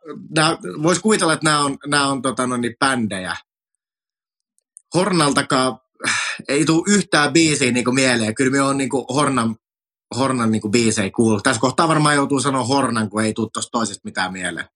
voisi 0.83 1.01
kuvitella, 1.01 1.33
että 1.33 1.45
nämä 1.45 1.65
on, 1.65 1.79
nämä 1.87 2.07
on 2.07 2.23
tota, 2.23 2.47
no 2.47 2.57
niin, 2.57 2.77
bändejä. 2.79 3.37
Hornaltakaan 4.95 5.79
ei 6.49 6.65
tule 6.65 6.85
yhtään 6.87 7.33
biisiä 7.33 7.73
niin 7.73 7.95
mieleen. 7.95 8.35
Kyllä 8.35 8.51
me 8.51 8.63
on 8.63 8.77
niin 8.77 8.91
kuin 8.91 9.05
Hornan, 9.15 9.57
Hornan 10.17 10.53
niin 10.53 10.71
biisejä 10.71 11.11
kuullut. 11.17 11.43
Tässä 11.43 11.61
kohtaa 11.61 11.89
varmaan 11.89 12.15
joutuu 12.15 12.41
sanoa 12.41 12.65
Hornan, 12.65 13.11
kun 13.11 13.25
ei 13.25 13.33
tule 13.33 13.49
tuosta 13.53 13.71
toisesta 13.71 14.01
mitään 14.05 14.33
mieleen. 14.33 14.67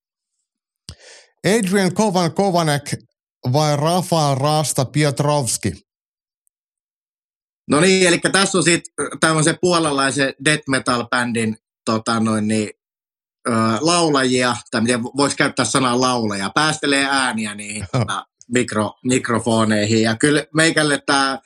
Adrian 1.47 1.93
Kovan 1.93 2.33
Kovanek 2.33 2.95
vai 3.53 3.77
Rafael 3.77 4.35
Rasta 4.35 4.85
Piotrovski? 4.85 5.71
No 7.69 7.79
niin, 7.79 8.07
eli 8.07 8.19
tässä 8.19 8.57
on 8.57 8.63
sitten 8.63 9.07
tämmöisen 9.19 9.57
puolalaisen 9.61 10.33
death 10.45 10.63
metal-bändin 10.69 11.57
tota 11.85 12.19
noin, 12.19 12.47
niin, 12.47 12.69
laulajia, 13.81 14.55
tai 14.71 14.81
miten 14.81 15.03
voisi 15.03 15.35
käyttää 15.35 15.65
sanaa 15.65 16.01
laulaja, 16.01 16.51
päästelee 16.55 17.07
ääniä 17.11 17.55
niihin 17.55 17.85
tota, 17.91 18.25
mikro, 18.47 18.93
mikrofoneihin. 19.03 20.01
Ja 20.01 20.15
kyllä 20.15 20.45
meikälle 20.53 21.03
tämä 21.05 21.39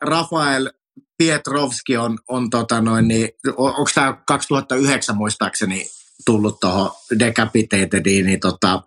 Rafael 0.00 0.70
Pietrovski 1.18 1.96
on, 1.96 2.18
on 2.28 2.50
tota 2.50 2.80
noin, 2.80 3.08
niin, 3.08 3.28
onko 3.56 3.90
tämä 3.94 4.12
2009 4.26 5.16
muistaakseni 5.16 5.90
tullut 6.26 6.60
tuohon 6.60 6.90
Decapitatediin, 7.18 8.26
niin, 8.26 8.40
tota, 8.40 8.82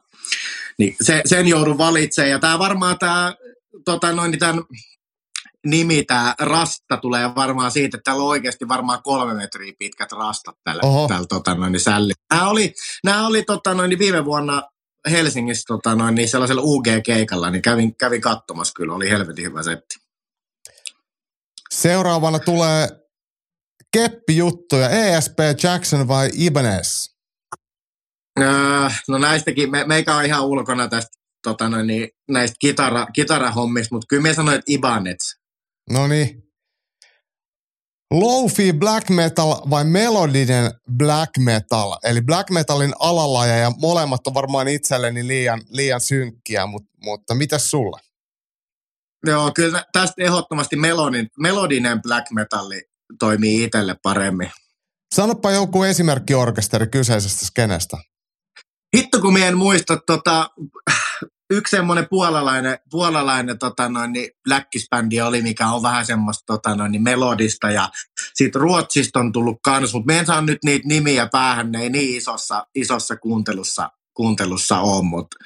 niin 0.78 0.96
se, 1.02 1.22
sen 1.26 1.48
joudun 1.48 1.78
valitsemaan. 1.78 2.32
Ja 2.32 2.40
tämä 2.40 2.60
varmaan 2.60 3.00
tämä 3.00 3.36
tota 3.86 4.12
noin, 4.12 4.32
niin 4.32 4.40
tämän 4.40 4.64
nimi, 5.66 6.04
tämä 6.04 6.36
rasta 6.40 6.98
tulee 6.98 7.36
varmaan 7.36 7.72
siitä, 7.72 7.98
että 7.98 8.04
täällä 8.04 8.24
on 8.24 8.30
oikeasti 8.30 8.68
varmaan 8.68 9.04
kolme 9.04 9.34
metriä 9.34 9.74
pitkät 9.80 10.12
rastat 10.12 10.56
tällä, 10.64 10.82
tällä 11.08 11.28
tota, 11.30 11.56
noin, 11.56 11.72
niin 11.72 11.80
sälli. 11.80 12.14
Nämä 12.34 12.50
oli, 12.50 12.74
nämä 13.04 13.28
oli 13.28 13.44
tota, 13.44 13.74
noin, 13.74 13.90
niin 13.90 14.00
viime 14.00 14.26
vuonna 14.26 14.64
Helsingissä 15.10 15.64
tota, 15.68 15.96
noin, 15.96 16.16
niin 16.16 16.30
sellaisella 16.30 16.62
UG-keikalla, 16.62 17.50
niin 17.50 17.62
kävin, 17.62 17.96
kävin 17.96 18.22
katsomassa 18.22 18.74
kyllä, 18.74 18.96
oli 18.96 19.10
helvetin 19.10 19.46
hyvä 19.46 19.64
setti. 19.64 19.96
Seuraavana 21.72 22.40
tulee 22.40 22.90
keppijuttuja, 23.94 24.90
ESP 24.90 25.40
Jackson 25.64 26.08
vai 26.08 26.30
Ibanez? 26.34 27.10
Öö, 28.40 28.90
no 29.08 29.18
näistäkin, 29.18 29.72
me, 29.72 29.84
meikä 29.84 30.16
on 30.16 30.26
ihan 30.26 30.46
ulkona 30.46 30.88
tästä 30.88 31.18
tota 31.44 31.70
noin, 31.70 31.88
niin, 31.88 32.10
näistä 32.28 32.56
kitara, 32.60 33.06
kitarahommista, 33.06 33.96
mutta 33.96 34.06
kyllä 34.10 34.24
me 34.24 34.34
sanoin, 34.34 34.56
että 34.60 34.72
Ibanez. 34.72 35.36
No 35.90 36.08
niin. 36.08 36.44
Lofi 38.12 38.74
black 38.74 39.10
metal 39.10 39.56
vai 39.70 39.86
melodinen 39.86 40.72
black 40.98 41.38
metal? 41.38 41.98
Eli 42.04 42.22
black 42.22 42.50
metalin 42.50 42.94
alalaja 43.00 43.58
ja 43.58 43.72
molemmat 43.78 44.28
on 44.28 44.34
varmaan 44.34 44.68
itselleni 44.68 45.28
liian, 45.28 45.62
liian 45.70 46.02
synkkiä, 46.02 46.66
mutta, 46.66 46.90
mutta 47.04 47.36
mitäs 47.36 47.72
sulla? 47.72 48.00
Joo, 49.26 49.52
kyllä 49.56 49.86
tästä 49.94 50.24
ehdottomasti 50.24 50.76
melodin, 50.76 51.28
melodinen 51.40 52.02
black 52.02 52.32
metalli 52.32 52.82
toimii 53.20 53.64
itselle 53.64 53.96
paremmin. 54.04 54.52
Sanopa 55.16 55.52
joku 55.52 55.84
esimerkkiorkesteri 55.84 56.88
kyseisestä 56.88 57.46
skenestä. 57.46 57.98
Hitto 58.98 59.22
kun 59.22 59.38
en 59.38 59.58
muista, 59.58 59.98
tota, 60.08 60.50
yksi 61.50 61.76
semmoinen 61.76 62.08
puolalainen, 62.10 62.80
puolalainen 62.90 63.60
tota 63.60 63.90
noin, 63.90 64.14
niin 64.14 64.30
läkkisbändi 64.48 65.22
oli, 65.22 65.42
mikä 65.42 65.68
on 65.68 65.84
vähän 65.84 66.06
semmoista 66.06 66.44
tota 66.46 66.76
noin, 66.76 66.92
niin 66.92 67.04
melodista 67.04 67.72
ja 67.72 67.90
sitten 68.34 68.62
Ruotsista 68.62 69.20
on 69.20 69.32
tullut 69.32 69.58
kans, 69.64 69.94
mutta 69.94 70.08
me 70.08 70.20
en 70.20 70.26
saa 70.26 70.42
nyt 70.42 70.64
niitä 70.64 70.88
nimiä 70.88 71.28
päähän, 71.32 71.72
ne 71.72 71.82
ei 71.82 71.90
niin 71.90 72.18
isossa, 72.18 72.68
isossa 72.76 73.16
kuuntelussa, 73.16 73.90
kuuntelussa 74.14 74.80
ole, 74.80 75.04
mutta 75.04 75.38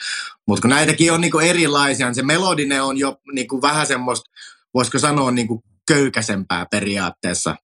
mut 0.47 0.59
kun 0.59 0.69
näitäkin 0.69 1.13
on 1.13 1.21
niinku 1.21 1.39
erilaisia, 1.39 2.05
niin 2.05 2.15
se 2.15 2.23
melodinen 2.23 2.83
on 2.83 2.97
jo 2.97 3.17
niinku 3.33 3.61
vähän 3.61 3.87
semmoista, 3.87 4.31
voisiko 4.73 4.99
sanoa 4.99 5.31
niinku 5.31 5.63
köykäsempää 5.87 6.65
periaatteessa, 6.71 7.55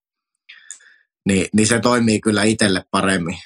niin, 1.26 1.48
niin 1.54 1.68
se 1.68 1.80
toimii 1.80 2.22
kyllä 2.22 2.44
itselle 2.44 2.84
paremmin. 2.92 3.38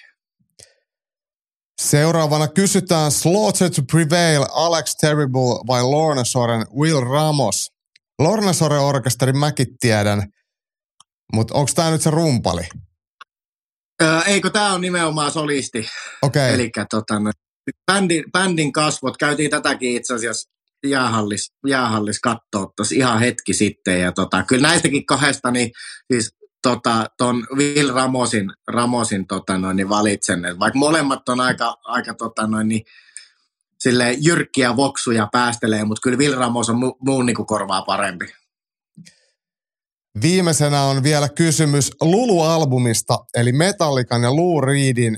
Seuraavana 1.81 2.47
kysytään 2.47 3.11
Slaughter 3.11 3.69
to 3.69 3.81
Prevail, 3.91 4.45
Alex 4.51 4.95
Terrible 4.95 5.67
vai 5.67 5.83
Lorna 5.83 6.23
Soren, 6.23 6.65
Will 6.79 7.01
Ramos. 7.01 7.71
Lorna 8.19 8.53
Soren 8.53 8.79
orkesteri 8.79 9.33
mäkin 9.33 9.77
tiedän, 9.79 10.23
mutta 11.33 11.53
onko 11.53 11.71
tämä 11.75 11.91
nyt 11.91 12.01
se 12.01 12.09
rumpali? 12.09 12.61
Öö, 14.03 14.19
eikö 14.21 14.49
tämä 14.49 14.73
on 14.73 14.81
nimenomaan 14.81 15.31
solisti. 15.31 15.89
Okei. 16.21 16.43
Okay. 16.43 16.53
Eli 16.53 16.71
tota, 16.89 17.15
bändin, 17.91 18.23
bändin 18.31 18.71
kasvot, 18.71 19.17
käytiin 19.17 19.49
tätäkin 19.49 19.95
itse 19.95 20.13
asiassa 20.13 20.49
jäähallis, 20.87 21.51
jäähallis 21.67 22.19
katsoa 22.19 22.71
tuossa 22.75 22.95
ihan 22.95 23.19
hetki 23.19 23.53
sitten. 23.53 24.01
Ja 24.01 24.11
tota, 24.11 24.43
kyllä 24.43 24.67
näistäkin 24.67 25.05
kahdesta, 25.05 25.51
niin 25.51 25.71
siis 26.13 26.29
tota, 26.61 27.05
ton 27.17 27.47
Will 27.55 27.93
Ramosin, 27.93 28.51
Ramosin 28.67 29.27
tota 29.27 29.57
noin, 29.57 29.77
niin 29.77 29.89
valitsen. 29.89 30.45
Et 30.45 30.59
vaikka 30.59 30.79
molemmat 30.79 31.29
on 31.29 31.39
aika, 31.39 31.77
aika 31.83 32.13
tota 32.13 32.47
noin, 32.47 32.67
niin, 32.67 32.81
sille 33.79 34.11
jyrkkiä 34.11 34.75
voksuja 34.75 35.27
päästelee, 35.31 35.85
mutta 35.85 36.01
kyllä 36.01 36.17
Will 36.17 36.35
Ramos 36.35 36.69
on 36.69 36.79
mu, 36.79 36.93
muun 37.05 37.25
niin 37.25 37.45
korvaa 37.45 37.81
parempi. 37.81 38.25
Viimeisenä 40.21 40.81
on 40.83 41.03
vielä 41.03 41.29
kysymys 41.29 41.91
Lulu-albumista, 42.01 43.17
eli 43.33 43.51
Metallican 43.51 44.23
ja 44.23 44.35
Lou 44.35 44.61
Reedin 44.61 45.17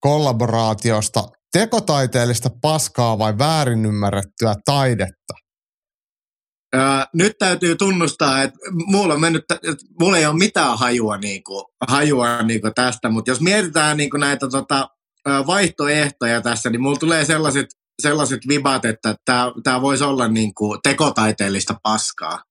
kollaboraatiosta. 0.00 1.28
Tekotaiteellista 1.52 2.50
paskaa 2.62 3.18
vai 3.18 3.38
väärin 3.38 3.86
ymmärrettyä 3.86 4.54
taidetta? 4.64 5.34
Nyt 7.14 7.32
täytyy 7.38 7.76
tunnustaa, 7.76 8.42
että 8.42 8.58
mulla, 8.86 9.14
on 9.14 9.20
mennyt, 9.20 9.44
mulla 10.00 10.18
ei 10.18 10.26
ole 10.26 10.38
mitään 10.38 10.78
hajua, 10.78 11.16
niin 11.16 11.44
kuin, 11.44 11.64
hajua 11.88 12.42
niin 12.42 12.60
kuin 12.60 12.74
tästä, 12.74 13.08
mutta 13.08 13.30
jos 13.30 13.40
mietitään 13.40 13.96
niin 13.96 14.10
kuin 14.10 14.20
näitä 14.20 14.48
tota, 14.48 14.88
vaihtoehtoja 15.46 16.40
tässä, 16.40 16.70
niin 16.70 16.82
mulla 16.82 16.96
tulee 16.96 17.24
sellaiset, 17.24 17.66
sellaiset 18.02 18.40
vibat, 18.48 18.84
että 18.84 19.14
tämä 19.64 19.82
voisi 19.82 20.04
olla 20.04 20.28
niin 20.28 20.54
kuin 20.54 20.80
tekotaiteellista 20.82 21.74
paskaa. 21.82 22.42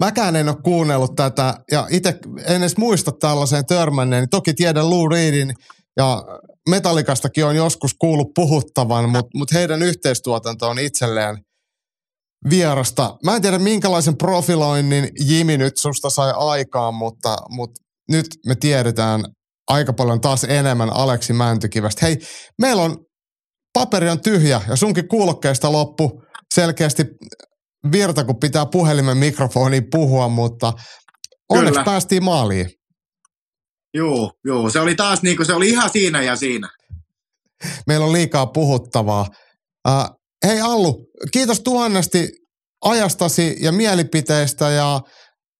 Mäkään 0.00 0.36
en 0.36 0.48
ole 0.48 0.56
kuunnellut 0.64 1.16
tätä 1.16 1.54
ja 1.72 1.86
itse 1.90 2.18
en 2.46 2.60
edes 2.60 2.76
muista 2.76 3.12
tällaiseen 3.12 3.66
törmänneen. 3.66 4.20
Niin 4.20 4.30
toki 4.30 4.54
tiedän 4.54 4.90
Lou 4.90 5.08
Reedin 5.08 5.54
ja 5.96 6.22
Metallikastakin 6.68 7.44
on 7.44 7.56
joskus 7.56 7.94
kuullut 7.98 8.30
puhuttavan, 8.34 9.08
mutta 9.08 9.30
mut 9.34 9.52
heidän 9.52 9.82
yhteistuotanto 9.82 10.68
on 10.68 10.78
itselleen– 10.78 11.38
vierasta. 12.50 13.16
Mä 13.24 13.36
en 13.36 13.42
tiedä, 13.42 13.58
minkälaisen 13.58 14.16
profiloinnin 14.16 15.08
Jimi 15.20 15.58
nyt 15.58 15.76
susta 15.76 16.10
sai 16.10 16.32
aikaan, 16.36 16.94
mutta, 16.94 17.36
mutta 17.48 17.80
nyt 18.08 18.26
me 18.46 18.54
tiedetään 18.54 19.24
aika 19.68 19.92
paljon 19.92 20.20
taas 20.20 20.44
enemmän 20.44 20.90
Aleksi 20.90 21.32
Mäntykivästä. 21.32 22.06
Hei, 22.06 22.18
meillä 22.60 22.82
on, 22.82 22.96
paperi 23.72 24.08
on 24.08 24.20
tyhjä 24.20 24.60
ja 24.68 24.76
sunkin 24.76 25.08
kuulokkeista 25.08 25.72
loppu 25.72 26.22
selkeästi 26.54 27.04
virta, 27.92 28.24
kun 28.24 28.40
pitää 28.40 28.66
puhelimen 28.66 29.16
mikrofoniin 29.16 29.90
puhua, 29.90 30.28
mutta 30.28 30.72
onneksi 31.48 31.72
Kyllä. 31.72 31.84
päästiin 31.84 32.24
maaliin. 32.24 32.70
Joo, 33.94 34.32
joo, 34.44 34.70
se 34.70 34.80
oli 34.80 34.94
taas 34.94 35.22
niin 35.22 35.36
kuin, 35.36 35.46
se 35.46 35.54
oli 35.54 35.68
ihan 35.68 35.90
siinä 35.90 36.22
ja 36.22 36.36
siinä. 36.36 36.68
Meillä 37.86 38.06
on 38.06 38.12
liikaa 38.12 38.46
puhuttavaa. 38.46 39.26
Uh, 39.88 40.21
Hei 40.46 40.60
Allu, 40.60 41.06
kiitos 41.32 41.60
tuhannesti 41.60 42.28
ajastasi 42.84 43.56
ja 43.60 43.72
mielipiteistä 43.72 44.70
ja 44.70 45.00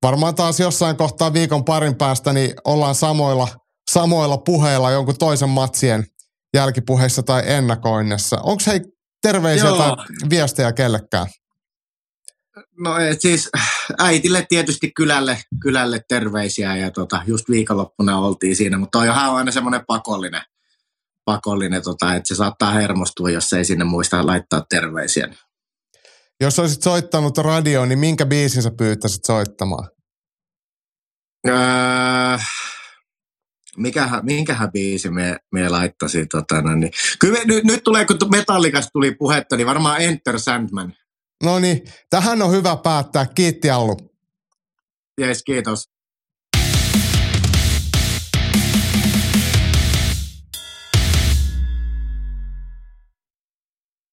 varmaan 0.02 0.34
taas 0.34 0.60
jossain 0.60 0.96
kohtaa 0.96 1.32
viikon 1.32 1.64
parin 1.64 1.96
päästä 1.96 2.32
niin 2.32 2.54
ollaan 2.64 2.94
samoilla, 2.94 3.48
samoilla 3.90 4.38
puheilla 4.38 4.90
jonkun 4.90 5.18
toisen 5.18 5.48
matsien 5.48 6.06
jälkipuheissa 6.54 7.22
tai 7.22 7.42
ennakoinnissa. 7.46 8.36
Onko 8.36 8.62
hei 8.66 8.80
terveisiä 9.22 9.68
Joo. 9.68 9.78
tai 9.78 10.06
viestejä 10.30 10.72
kellekään? 10.72 11.26
No 12.78 12.94
siis 13.18 13.50
äitille 13.98 14.46
tietysti 14.48 14.92
kylälle, 14.96 15.38
kylälle 15.62 16.00
terveisiä 16.08 16.76
ja 16.76 16.90
tota, 16.90 17.22
just 17.26 17.48
viikonloppuna 17.50 18.18
oltiin 18.18 18.56
siinä, 18.56 18.78
mutta 18.78 18.98
toi 18.98 19.08
on 19.08 19.14
aina 19.14 19.52
semmoinen 19.52 19.84
pakollinen, 19.86 20.42
pakollinen, 21.24 21.82
tota, 21.82 22.14
että 22.14 22.28
se 22.28 22.34
saattaa 22.34 22.70
hermostua, 22.70 23.30
jos 23.30 23.52
ei 23.52 23.64
sinne 23.64 23.84
muista 23.84 24.26
laittaa 24.26 24.64
terveisiä. 24.68 25.28
Jos 26.40 26.58
olisit 26.58 26.82
soittanut 26.82 27.38
radioon, 27.38 27.88
niin 27.88 27.98
minkä 27.98 28.26
biisin 28.26 28.62
sä 28.62 28.70
pyytäisit 28.78 29.24
soittamaan? 29.24 29.88
Öö, 31.48 31.54
mikähän, 33.76 34.24
minkähän 34.24 34.72
biisi 34.72 35.10
me, 35.10 35.36
me 35.52 35.68
laittaisi. 35.68 36.26
Tota, 36.26 36.62
no, 36.62 36.74
niin. 36.74 36.92
Kyllä 37.18 37.38
me, 37.38 37.44
nyt, 37.44 37.64
nyt 37.64 37.84
tulee, 37.84 38.04
kun 38.04 38.16
Metallikasta 38.30 38.90
tuli 38.92 39.14
puhetta, 39.14 39.56
niin 39.56 39.66
varmaan 39.66 40.00
Enter 40.00 40.40
Sandman. 40.40 40.94
No 41.42 41.58
niin, 41.58 41.82
tähän 42.10 42.42
on 42.42 42.50
hyvä 42.50 42.76
päättää. 42.76 43.26
Kiitti 43.26 43.70
Allu. 43.70 43.96
Jees, 45.20 45.42
kiitos. 45.42 45.91